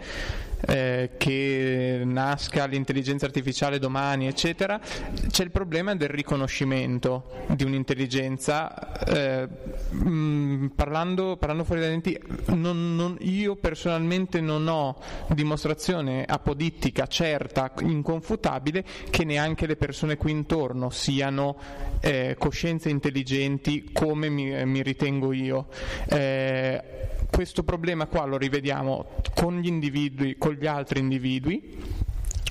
eh, 0.67 1.11
che 1.17 2.03
nasca 2.05 2.67
l'intelligenza 2.67 3.27
artificiale 3.27 3.79
domani, 3.79 4.27
eccetera, 4.27 4.81
c'è 5.29 5.43
il 5.43 5.51
problema 5.51 5.95
del 5.95 6.09
riconoscimento 6.09 7.45
di 7.49 7.65
un'intelligenza. 7.65 9.05
Eh, 9.05 9.49
mh, 9.91 10.09
mm, 10.09 10.67
parlando, 10.69 11.37
parlando, 11.37 11.65
fuori 11.65 11.81
dai 11.81 11.91
denti, 11.91 12.19
non, 12.47 12.95
non, 12.95 13.17
io 13.21 13.57
personalmente 13.57 14.41
non 14.41 14.69
ho 14.69 15.01
dimostrazione 15.29 16.25
apodittica 16.27 17.07
certa, 17.07 17.73
inconfutabile, 17.81 18.85
che 19.11 19.25
neanche 19.25 19.67
le 19.67 19.77
persone 19.77 20.17
qui 20.17 20.31
intorno 20.31 20.91
siano 20.91 21.57
eh, 22.01 22.37
coscienze 22.39 22.89
intelligenti 22.89 23.91
come 23.93 24.29
mi, 24.29 24.65
mi 24.65 24.83
ritengo 24.83 25.33
io. 25.33 25.67
Eh, 26.09 27.03
questo 27.33 27.63
problema 27.63 28.07
qua 28.07 28.27
lo 28.27 28.37
rivediamo 28.37 29.07
con 29.35 29.59
gli 29.59 29.67
individui, 29.67 30.37
con 30.37 30.53
gli 30.53 30.67
altri 30.67 31.01
individui, 31.01 31.79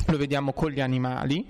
lo 0.08 0.18
vediamo 0.18 0.54
con 0.54 0.72
gli 0.72 0.82
animali, 0.82 1.46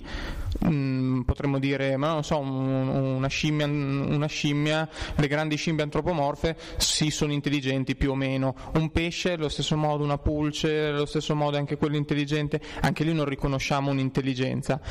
mm, 0.67 1.21
potremmo 1.21 1.57
dire, 1.57 1.95
ma 1.95 2.11
non 2.11 2.25
so, 2.25 2.37
un, 2.39 2.87
una, 2.89 3.27
scimmia, 3.27 3.65
una, 3.65 4.27
scimmia, 4.27 4.87
le 5.15 5.27
grandi 5.27 5.55
scimmie 5.55 5.83
antropomorfe 5.83 6.57
sì 6.75 7.09
sono 7.09 7.31
intelligenti 7.31 7.95
più 7.95 8.11
o 8.11 8.15
meno, 8.15 8.53
un 8.73 8.91
pesce 8.91 9.31
allo 9.31 9.49
stesso 9.49 9.77
modo, 9.77 10.03
una 10.03 10.17
pulce 10.17 10.87
allo 10.87 11.05
stesso 11.05 11.33
modo 11.33 11.55
anche 11.55 11.77
quello 11.77 11.95
intelligente, 11.95 12.59
anche 12.81 13.05
lì 13.05 13.13
non 13.13 13.25
riconosciamo 13.25 13.91
un'intelligenza 13.91 14.81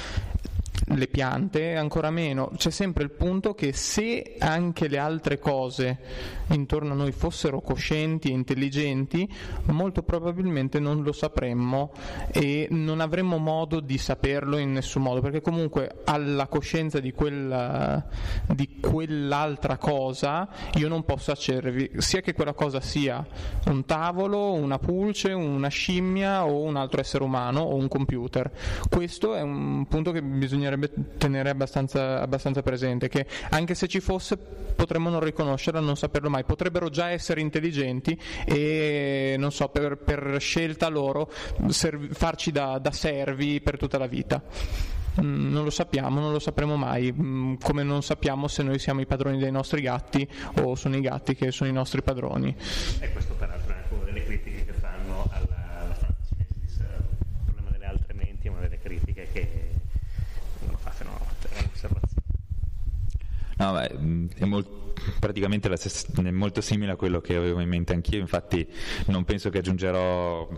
le 0.95 1.07
piante, 1.07 1.77
ancora 1.77 2.11
meno. 2.11 2.51
C'è 2.57 2.71
sempre 2.71 3.05
il 3.05 3.11
punto 3.11 3.55
che 3.55 3.73
se 3.73 4.37
anche 4.39 4.89
le 4.89 4.99
altre 4.99 5.39
cose 5.39 5.99
intorno 6.49 6.93
a 6.93 6.97
noi 6.97 7.13
fossero 7.13 7.61
coscienti 7.61 8.29
e 8.29 8.33
intelligenti, 8.33 9.29
molto 9.67 10.03
probabilmente 10.03 10.81
non 10.81 11.03
lo 11.03 11.13
sapremmo 11.13 11.93
e 12.33 12.67
non 12.71 13.01
avremmo 13.01 13.39
modo 13.39 13.81
di 13.81 13.99
saperlo 13.99 14.57
in 14.59 14.73
nessun 14.73 15.03
modo, 15.03 15.21
perché 15.21 15.41
comunque 15.41 16.01
alla 16.05 16.47
coscienza 16.49 16.99
di, 16.99 17.13
quella, 17.13 18.05
di 18.53 18.81
quell'altra 18.81 19.77
cosa 19.77 20.49
io 20.75 20.89
non 20.89 21.05
posso 21.05 21.31
accedervi, 21.31 21.93
sia 21.99 22.21
che 22.21 22.35
quella 22.35 22.55
cosa 22.55 22.81
sia 22.81 23.25
un 23.67 23.85
tavolo, 23.85 24.53
una 24.53 24.79
pulce, 24.79 25.33
una 25.33 25.69
scimmia 25.69 26.45
o 26.45 26.63
un 26.63 26.77
altro 26.77 27.01
essere 27.01 27.23
umano 27.23 27.61
o 27.61 27.77
un 27.77 27.89
computer. 27.89 28.51
Questo 28.89 29.35
è 29.35 29.41
un 29.41 29.87
punto 29.87 30.11
che 30.11 30.23
bisognerebbe 30.23 30.80
tenere 31.19 31.51
abbastanza, 31.51 32.21
abbastanza 32.21 32.63
presente, 32.63 33.09
che 33.09 33.27
anche 33.51 33.75
se 33.75 33.87
ci 33.89 34.01
fosse 34.01 34.37
potremmo 34.37 35.11
non 35.11 35.21
riconoscerla, 35.21 35.81
non 35.81 35.97
saperlo 35.97 36.31
mai, 36.31 36.45
potrebbero 36.45 36.89
già 36.89 37.11
essere 37.11 37.41
intelligenti 37.41 38.19
e 38.47 39.37
non 39.39 39.53
so, 39.53 39.69
per, 39.69 39.99
per 39.99 40.37
scelta 40.41 40.89
loro 40.89 41.31
serv- 41.69 42.15
farci 42.15 42.51
da, 42.51 42.79
da 42.79 42.91
servi 42.91 43.61
per 43.61 43.77
tutta 43.77 43.99
la 43.99 44.07
vita. 44.07 44.43
Mm, 45.21 45.53
non 45.53 45.65
lo 45.65 45.71
sappiamo, 45.71 46.21
non 46.21 46.33
lo 46.33 46.39
sapremo 46.39 46.77
mai, 46.77 47.13
mm, 47.13 47.55
come 47.63 47.83
non 47.83 48.03
sappiamo 48.03 48.47
se 48.47 48.63
noi 48.63 48.79
siamo 48.79 49.01
i 49.01 49.07
padroni 49.07 49.39
dei 49.39 49.51
nostri 49.51 49.83
gatti 49.83 50.27
o 50.63 50.75
sono 50.77 50.97
i 50.97 51.01
gatti 51.01 51.35
che 51.35 51.51
sono 51.51 51.69
i 51.69 51.73
nostri 51.73 52.03
padroni. 52.03 52.55
E 53.01 53.13
questo 53.13 53.35
peraltro 53.35 53.75
è 53.75 53.77
anche 53.77 53.95
una 53.95 54.05
delle 54.05 54.25
critiche 54.25 54.65
che 54.65 54.73
fanno 54.73 55.29
alla, 55.33 55.81
alla 55.81 55.95
Francis 55.95 56.79
il 56.79 57.45
problema 57.45 57.71
delle 57.71 57.87
altre 57.87 58.15
menti 58.15 58.47
è 58.47 58.51
una 58.51 58.61
delle 58.61 58.79
critiche 58.79 59.29
che 59.33 59.71
non 60.67 60.77
fa 60.77 60.93
se 60.93 61.05
no 61.05 61.19
è 61.49 61.59
un'osservazione. 61.59 62.19
No, 63.61 63.73
beh, 63.73 64.29
è 64.39 64.45
molto 64.47 64.95
praticamente 65.19 65.75
stessa, 65.77 66.07
è 66.17 66.31
molto 66.31 66.63
simile 66.63 66.93
a 66.93 66.97
quello 66.97 67.21
che 67.21 67.37
avevo 67.37 67.61
in 67.61 67.69
mente 67.69 67.93
anch'io, 67.93 68.19
infatti 68.19 68.67
non 69.07 69.25
penso 69.25 69.51
che 69.51 69.59
aggiungerò 69.59 70.49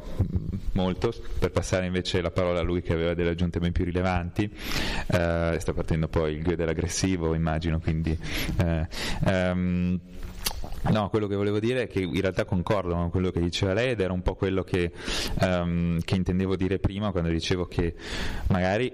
molto 0.74 1.12
per 1.36 1.50
passare 1.50 1.86
invece 1.86 2.20
la 2.20 2.30
parola 2.30 2.60
a 2.60 2.62
lui 2.62 2.80
che 2.80 2.92
aveva 2.92 3.12
delle 3.14 3.30
aggiunte 3.30 3.58
ben 3.58 3.72
più 3.72 3.84
rilevanti. 3.84 4.48
Uh, 5.08 5.58
sta 5.58 5.72
partendo 5.74 6.06
poi 6.06 6.34
il 6.34 6.42
guida 6.42 6.58
dell'aggressivo, 6.58 7.34
immagino, 7.34 7.80
quindi... 7.80 8.16
Uh, 8.58 8.86
um, 9.28 10.00
No, 10.90 11.08
quello 11.10 11.28
che 11.28 11.36
volevo 11.36 11.60
dire 11.60 11.82
è 11.82 11.86
che 11.86 12.00
in 12.00 12.20
realtà 12.20 12.44
concordo 12.44 12.94
con 12.94 13.08
quello 13.10 13.30
che 13.30 13.40
diceva 13.40 13.72
lei 13.72 13.90
ed 13.90 14.00
era 14.00 14.12
un 14.12 14.22
po' 14.22 14.34
quello 14.34 14.64
che, 14.64 14.90
um, 15.40 16.00
che 16.00 16.16
intendevo 16.16 16.56
dire 16.56 16.80
prima 16.80 17.12
quando 17.12 17.30
dicevo 17.30 17.66
che 17.66 17.94
magari 18.48 18.92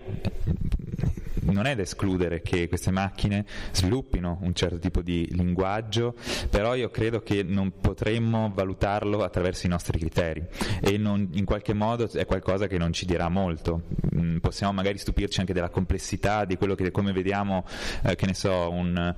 non 1.52 1.66
è 1.66 1.74
da 1.74 1.82
escludere 1.82 2.42
che 2.42 2.68
queste 2.68 2.90
macchine 2.90 3.44
sviluppino 3.72 4.38
un 4.42 4.54
certo 4.54 4.78
tipo 4.78 5.02
di 5.02 5.28
linguaggio, 5.32 6.14
però 6.50 6.74
io 6.74 6.90
credo 6.90 7.22
che 7.22 7.42
non 7.42 7.72
potremmo 7.80 8.50
valutarlo 8.54 9.22
attraverso 9.22 9.66
i 9.66 9.68
nostri 9.68 9.98
criteri 9.98 10.44
e 10.80 10.98
non, 10.98 11.28
in 11.32 11.44
qualche 11.44 11.74
modo 11.74 12.10
è 12.10 12.26
qualcosa 12.26 12.66
che 12.66 12.78
non 12.78 12.92
ci 12.92 13.06
dirà 13.06 13.28
molto. 13.28 13.82
Mm, 14.18 14.38
possiamo 14.38 14.72
magari 14.72 14.98
stupirci 14.98 15.40
anche 15.40 15.52
della 15.52 15.68
complessità 15.70 16.44
di 16.44 16.56
quello 16.56 16.74
che 16.74 16.90
come 16.90 17.12
vediamo, 17.12 17.64
eh, 18.02 18.16
che 18.16 18.26
ne 18.26 18.34
so, 18.34 18.70
un, 18.70 19.14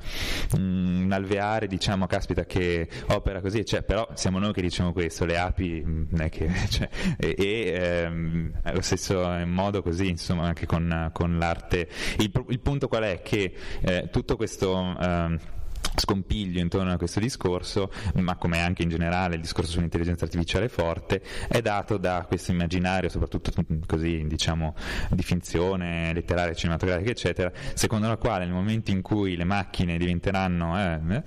un, 0.56 1.08
alveare, 1.10 1.66
diciamo, 1.66 2.06
caspita, 2.06 2.44
che 2.44 2.88
opera 3.08 3.40
così, 3.40 3.64
cioè, 3.64 3.82
però 3.82 4.08
siamo 4.14 4.38
noi 4.38 4.52
che 4.52 4.60
diciamo 4.60 4.92
questo, 4.92 5.24
le 5.24 5.38
api, 5.38 5.82
mm, 5.84 6.02
non 6.10 6.20
è 6.22 6.28
che, 6.28 6.50
cioè, 6.68 6.88
e, 7.16 7.34
e 7.36 7.72
ehm, 7.72 8.52
allo 8.62 8.82
stesso 8.82 9.20
modo 9.46 9.82
così, 9.82 10.08
insomma, 10.08 10.44
anche 10.44 10.66
con, 10.66 11.10
con 11.12 11.38
l'arte 11.38 11.88
il, 12.22 12.44
il 12.48 12.60
punto 12.60 12.88
qual 12.88 13.02
è? 13.04 13.22
Che 13.22 13.52
eh, 13.80 14.08
tutto 14.10 14.36
questo... 14.36 14.96
Eh, 15.00 15.58
scompiglio 15.96 16.60
intorno 16.60 16.92
a 16.92 16.96
questo 16.96 17.20
discorso, 17.20 17.90
ma 18.14 18.36
come 18.36 18.60
anche 18.60 18.82
in 18.82 18.88
generale 18.88 19.34
il 19.34 19.40
discorso 19.40 19.72
sull'intelligenza 19.72 20.24
artificiale 20.24 20.68
forte, 20.68 21.22
è 21.48 21.60
dato 21.60 21.96
da 21.96 22.24
questo 22.26 22.52
immaginario, 22.52 23.08
soprattutto 23.08 23.52
così 23.86 24.24
diciamo 24.26 24.74
di 25.10 25.22
finzione 25.22 26.12
letteraria, 26.12 26.54
cinematografica, 26.54 27.10
eccetera, 27.10 27.52
secondo 27.74 28.08
la 28.08 28.16
quale 28.16 28.44
nel 28.44 28.54
momento 28.54 28.90
in 28.90 29.02
cui 29.02 29.36
le 29.36 29.44
macchine 29.44 29.98
diventeranno, 29.98 30.78
eh, 30.78 31.22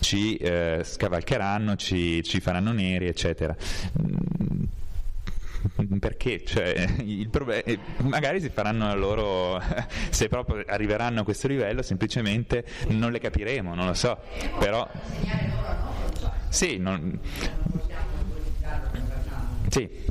ci 0.00 0.36
eh, 0.36 0.80
scavalcheranno, 0.82 1.76
ci, 1.76 2.22
ci 2.22 2.40
faranno 2.40 2.72
neri, 2.72 3.06
eccetera 3.06 3.56
perché 5.98 6.44
cioè, 6.44 6.86
proble- 7.30 7.62
eh, 7.64 7.78
magari 8.02 8.40
si 8.40 8.50
faranno 8.50 8.94
loro 8.94 9.60
se 10.10 10.28
proprio 10.28 10.64
arriveranno 10.66 11.20
a 11.20 11.24
questo 11.24 11.48
livello 11.48 11.82
semplicemente 11.82 12.64
non 12.88 13.12
le 13.12 13.18
capiremo 13.18 13.74
non 13.74 13.86
lo 13.86 13.94
so. 13.94 14.18
Però 14.58 14.88
sì 16.48 16.78
non... 16.78 17.18
sì. 19.68 20.06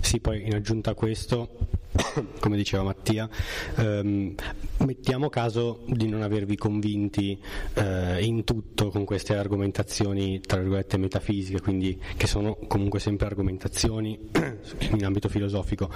Sì, 0.00 0.20
poi 0.20 0.46
in 0.46 0.54
aggiunta 0.54 0.90
a 0.90 0.94
questo 0.94 1.48
come 2.40 2.56
diceva 2.56 2.82
Mattia, 2.82 3.28
ehm, 3.76 4.34
mettiamo 4.78 5.28
caso 5.28 5.82
di 5.86 6.08
non 6.08 6.22
avervi 6.22 6.56
convinti 6.56 7.38
eh, 7.74 8.24
in 8.24 8.44
tutto 8.44 8.88
con 8.88 9.04
queste 9.04 9.36
argomentazioni, 9.36 10.40
tra 10.40 10.58
virgolette, 10.58 10.96
metafisiche, 10.96 11.60
quindi 11.60 11.98
che 12.16 12.26
sono 12.26 12.56
comunque 12.66 13.00
sempre 13.00 13.26
argomentazioni 13.26 14.18
in 14.92 15.04
ambito 15.04 15.28
filosofico. 15.28 15.90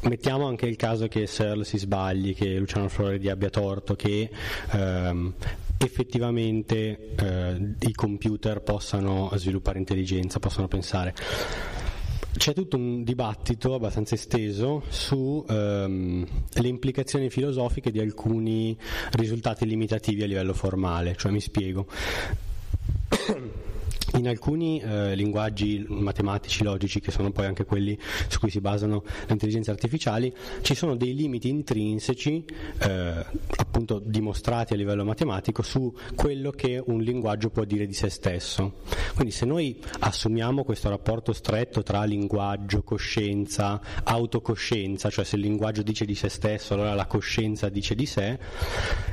Mettiamo 0.00 0.46
anche 0.46 0.66
il 0.66 0.76
caso 0.76 1.08
che 1.08 1.26
Searle 1.26 1.64
si 1.64 1.76
sbagli, 1.76 2.34
che 2.34 2.56
Luciano 2.56 2.88
Floredi 2.88 3.28
abbia 3.28 3.50
torto, 3.50 3.96
che 3.96 4.30
ehm, 4.70 5.34
effettivamente 5.76 7.14
eh, 7.16 7.74
i 7.80 7.92
computer 7.92 8.62
possano 8.62 9.30
sviluppare 9.34 9.78
intelligenza, 9.78 10.38
possano 10.38 10.68
pensare 10.68 11.14
c'è 12.38 12.54
tutto 12.54 12.76
un 12.76 13.02
dibattito 13.04 13.74
abbastanza 13.74 14.14
esteso 14.14 14.82
sulle 14.88 15.44
ehm, 15.48 16.26
implicazioni 16.62 17.28
filosofiche 17.28 17.90
di 17.90 17.98
alcuni 18.00 18.76
risultati 19.12 19.66
limitativi 19.66 20.22
a 20.22 20.26
livello 20.26 20.54
formale, 20.54 21.16
cioè 21.16 21.30
mi 21.32 21.40
spiego. 21.40 21.86
In 24.14 24.26
alcuni 24.26 24.80
eh, 24.80 25.14
linguaggi 25.14 25.84
matematici, 25.86 26.64
logici, 26.64 26.98
che 26.98 27.10
sono 27.10 27.30
poi 27.30 27.44
anche 27.44 27.64
quelli 27.66 27.96
su 28.28 28.38
cui 28.38 28.48
si 28.50 28.60
basano 28.60 29.04
le 29.04 29.32
intelligenze 29.32 29.70
artificiali, 29.70 30.34
ci 30.62 30.74
sono 30.74 30.96
dei 30.96 31.14
limiti 31.14 31.48
intrinseci, 31.50 32.44
eh, 32.78 33.24
appunto 33.56 34.00
dimostrati 34.02 34.72
a 34.72 34.76
livello 34.76 35.04
matematico, 35.04 35.62
su 35.62 35.94
quello 36.14 36.50
che 36.50 36.82
un 36.84 37.00
linguaggio 37.00 37.50
può 37.50 37.64
dire 37.64 37.86
di 37.86 37.92
se 37.92 38.08
stesso. 38.08 38.78
Quindi 39.14 39.30
se 39.30 39.44
noi 39.44 39.78
assumiamo 40.00 40.64
questo 40.64 40.88
rapporto 40.88 41.34
stretto 41.34 41.82
tra 41.82 42.04
linguaggio, 42.04 42.82
coscienza, 42.82 43.80
autocoscienza, 44.04 45.10
cioè 45.10 45.24
se 45.24 45.36
il 45.36 45.42
linguaggio 45.42 45.82
dice 45.82 46.06
di 46.06 46.14
se 46.14 46.30
stesso, 46.30 46.74
allora 46.74 46.94
la 46.94 47.06
coscienza 47.06 47.68
dice 47.68 47.94
di 47.94 48.06
sé, 48.06 48.38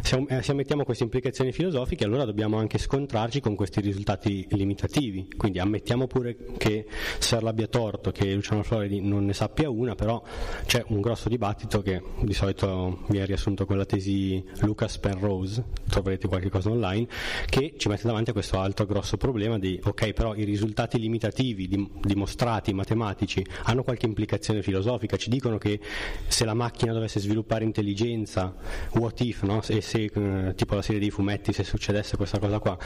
se, 0.02 0.26
eh, 0.30 0.42
se 0.42 0.52
ammettiamo 0.52 0.86
queste 0.86 1.04
implicazioni 1.04 1.52
filosofiche, 1.52 2.06
allora 2.06 2.24
dobbiamo 2.24 2.58
anche 2.58 2.78
scontrarci 2.78 3.42
con 3.42 3.56
questi 3.56 3.82
risultati 3.82 4.48
limitati 4.52 4.85
quantitativi, 4.86 5.28
quindi 5.36 5.60
ammettiamo 5.60 6.08
pure 6.08 6.38
che 6.58 6.86
Serla 7.18 7.50
abbia 7.50 7.68
torto, 7.68 8.12
che 8.12 8.34
Luciano 8.34 8.64
Floridi 8.64 9.02
non 9.02 9.26
ne 9.26 9.34
sappia 9.34 9.70
una, 9.70 9.96
però 9.96 10.22
c'è 10.66 10.84
un 10.88 11.02
grosso 11.02 11.30
dibattito 11.30 11.82
che 11.82 12.02
di 12.22 12.34
solito 12.34 13.04
viene 13.10 13.26
riassunto 13.26 13.66
con 13.66 13.78
la 13.78 13.86
tesi 13.86 14.44
Lucas 14.62 14.98
Penrose, 15.00 15.64
troverete 15.90 16.28
qualche 16.28 16.50
cosa 16.50 16.70
online, 16.70 17.08
che 17.48 17.74
ci 17.78 17.90
mette 17.90 18.08
davanti 18.08 18.30
a 18.30 18.34
questo 18.34 18.60
altro 18.60 18.86
grosso 18.86 19.18
problema 19.18 19.58
di 19.60 19.80
ok, 19.84 20.14
però 20.14 20.36
i 20.36 20.44
risultati 20.44 21.00
limitativi 21.00 21.90
dimostrati 22.02 22.74
matematici 22.74 23.46
hanno 23.64 23.84
qualche 23.84 24.06
implicazione 24.06 24.62
filosofica, 24.62 25.18
ci 25.18 25.30
dicono 25.30 25.58
che 25.58 25.80
se 26.28 26.46
la 26.46 26.54
macchina 26.54 26.94
dovesse 26.94 27.20
sviluppare 27.20 27.64
intelligenza, 27.64 28.56
what 28.94 29.20
if, 29.22 29.44
no? 29.44 29.62
e 29.68 29.82
se 29.82 30.12
eh, 30.14 30.54
tipo 30.56 30.76
la 30.76 30.82
serie 30.82 31.02
di 31.02 31.10
fumetti, 31.10 31.54
se 31.54 31.64
succedesse 31.64 32.18
questa 32.18 32.40
cosa 32.40 32.60
qua, 32.60 32.78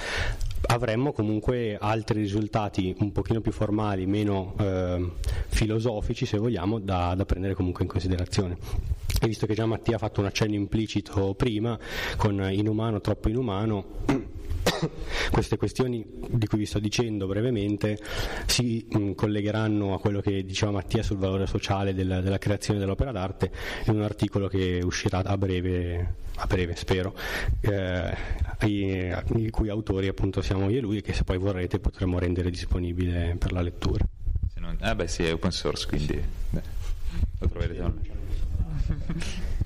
avremmo 0.67 1.11
comunque 1.11 1.77
altri 1.89 2.21
risultati 2.21 2.95
un 2.99 3.11
pochino 3.11 3.41
più 3.41 3.51
formali, 3.51 4.05
meno 4.05 4.53
eh, 4.59 5.11
filosofici 5.47 6.25
se 6.25 6.37
vogliamo, 6.37 6.79
da, 6.79 7.13
da 7.15 7.25
prendere 7.25 7.55
comunque 7.55 7.83
in 7.83 7.89
considerazione. 7.89 8.57
E 9.21 9.27
visto 9.27 9.45
che 9.45 9.55
già 9.55 9.65
Mattia 9.65 9.95
ha 9.95 9.99
fatto 9.99 10.21
un 10.21 10.27
accenno 10.27 10.53
implicito 10.53 11.33
prima, 11.33 11.77
con 12.15 12.47
inumano, 12.51 13.01
troppo 13.01 13.27
inumano, 13.29 14.37
queste 15.31 15.57
questioni 15.57 16.05
di 16.27 16.47
cui 16.47 16.59
vi 16.59 16.65
sto 16.65 16.79
dicendo 16.79 17.27
brevemente 17.27 17.97
si 18.45 18.85
mh, 18.89 19.13
collegheranno 19.13 19.93
a 19.93 19.99
quello 19.99 20.21
che 20.21 20.43
diceva 20.43 20.71
Mattia 20.71 21.03
sul 21.03 21.17
valore 21.17 21.47
sociale 21.47 21.93
della, 21.93 22.21
della 22.21 22.37
creazione 22.37 22.79
dell'opera 22.79 23.11
d'arte 23.11 23.51
in 23.85 23.95
un 23.95 24.03
articolo 24.03 24.47
che 24.47 24.81
uscirà 24.83 25.19
a 25.19 25.37
breve, 25.37 26.15
a 26.35 26.45
breve 26.45 26.75
spero, 26.75 27.15
eh, 27.61 28.15
i, 28.65 29.13
i, 29.35 29.49
cui 29.49 29.69
autori 29.69 30.07
appunto 30.07 30.41
siamo 30.41 30.69
io 30.69 30.77
e 30.77 30.81
lui 30.81 30.97
e 30.97 31.01
che 31.01 31.13
se 31.13 31.23
poi 31.23 31.37
vorrete 31.37 31.79
potremo 31.79 32.19
rendere 32.19 32.49
disponibile 32.49 33.35
per 33.37 33.51
la 33.51 33.61
lettura. 33.61 34.05
Non, 34.55 34.77
ah 34.81 34.95
beh 34.95 35.07
sì, 35.07 35.23
è 35.23 35.33
open 35.33 35.51
source 35.51 35.87
quindi 35.87 36.21
beh, 36.49 36.61
lo 37.39 37.47
troverete 37.47 37.81
online. 37.81 39.57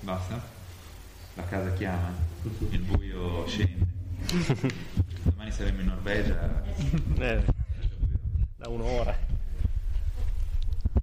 Basta? 0.00 0.42
La 1.34 1.44
casa 1.44 1.72
chiama, 1.74 2.12
il 2.70 2.80
buio 2.80 3.46
scende. 3.46 3.86
Domani 5.22 5.52
saremo 5.52 5.80
in 5.80 5.86
Norvegia. 5.86 6.64
Eh, 7.18 7.44
da 8.56 8.68
un'ora. 8.68 9.16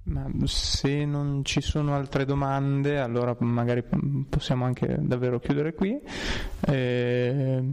Ma 0.02 0.28
se 0.44 1.06
non 1.06 1.44
ci 1.46 1.62
sono 1.62 1.94
altre 1.94 2.26
domande, 2.26 3.00
allora 3.00 3.34
magari 3.38 3.82
possiamo 4.28 4.66
anche 4.66 4.98
davvero 5.00 5.40
chiudere 5.40 5.72
qui. 5.72 5.98
E, 6.60 7.64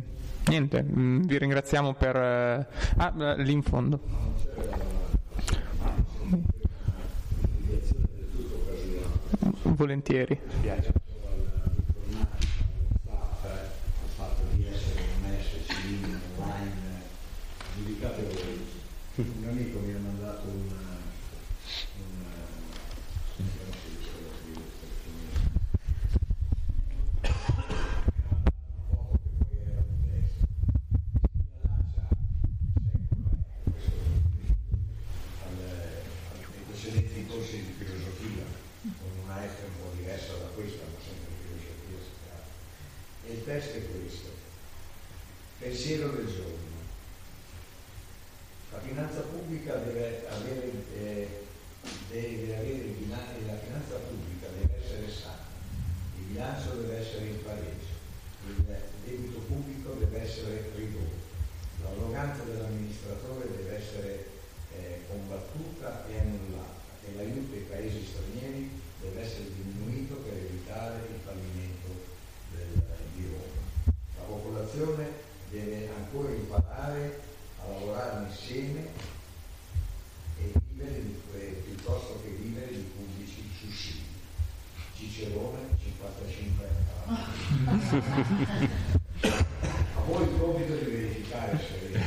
niente, 0.45 0.81
vi 0.81 1.37
ringraziamo 1.37 1.93
per... 1.93 2.15
Ah, 2.15 3.35
lì 3.35 3.51
in 3.51 3.63
fondo. 3.63 3.99
Volentieri. 9.39 10.39
Un 19.15 19.47
amico 19.47 19.79
mi 19.79 19.93
ha 19.93 19.99
mandato 19.99 20.47
una, 20.47 20.93
precedenti 36.83 37.25
corsi 37.27 37.63
di 37.63 37.73
filosofia, 37.77 38.43
con 38.81 39.09
una 39.23 39.35
maestra 39.35 39.67
un 39.67 39.77
po' 39.79 39.95
diversa 39.95 40.33
da 40.33 40.51
questa, 40.53 40.83
ma 40.83 40.99
sempre 40.99 41.31
filosofia 41.47 41.97
si 42.03 42.11
tratta. 42.27 42.51
E 43.25 43.31
il 43.31 43.42
testo 43.53 43.77
è 43.77 43.81
questo, 43.91 44.29
pensiero 45.59 46.09
del 46.09 46.25
giorno. 46.25 46.71
La 48.71 48.79
finanza 48.79 49.21
pubblica 49.21 49.75
deve 49.75 50.27
avere, 50.27 50.71
eh, 50.95 51.27
deve 52.09 52.55
avere 52.55 52.95
la 53.09 53.57
finanza 53.57 53.95
pubblica 54.09 54.47
deve 54.57 54.81
essere 54.83 55.07
sana, 55.11 55.45
il 56.17 56.23
bilancio 56.25 56.81
deve 56.81 56.97
essere 56.97 57.25
in 57.27 57.43
pareggio, 57.43 57.93
il 58.47 58.65
debito 59.05 59.39
pubblico 59.41 59.93
deve 59.99 60.21
essere 60.23 60.71
ridotto, 60.75 61.21
l'arroganza 61.83 62.41
dell'amministratore 62.43 63.49
deve 63.55 63.77
essere 63.77 64.25
eh, 64.75 65.01
combattuta 65.07 66.07
e 66.09 66.19
annullata 66.19 66.81
e 67.05 67.15
l'aiuto 67.15 67.53
ai 67.53 67.65
paesi 67.69 68.03
stranieri 68.03 68.81
deve 68.99 69.21
essere 69.21 69.45
diminuito 69.53 70.15
per 70.15 70.33
evitare 70.33 71.05
il 71.13 71.19
fallimento 71.23 72.13
del, 72.55 72.81
di 73.15 73.27
Roma. 73.27 73.53
Popolazione 74.73 75.11
deve 75.51 75.87
ancora 75.95 76.31
imparare 76.33 77.19
a 77.61 77.67
lavorare 77.69 78.25
insieme 78.27 78.87
e 80.39 80.51
vivere 80.67 81.03
eh, 81.35 81.61
piuttosto 81.63 82.19
che 82.23 82.29
vivere 82.29 82.71
di 82.71 82.91
pubblici 82.95 83.47
sussidi. 83.59 84.01
Cicerone 84.97 85.59
55 85.79 86.67
anni. 87.05 87.19
A 89.95 90.01
voi 90.07 90.23
il 90.23 90.39
compito 90.39 90.75
di 90.75 90.85
verificare 90.85 91.59
se 91.59 92.01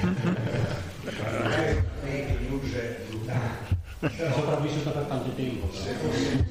fake 2.01 2.39
news 2.49 2.71
brutali. 3.09 3.75
È 4.01 4.33
sopravvissuta 4.35 4.91
per 4.91 5.05
tanto 5.05 5.33
tempo. 5.35 5.73
Se 5.73 5.93
fosse 5.95 6.45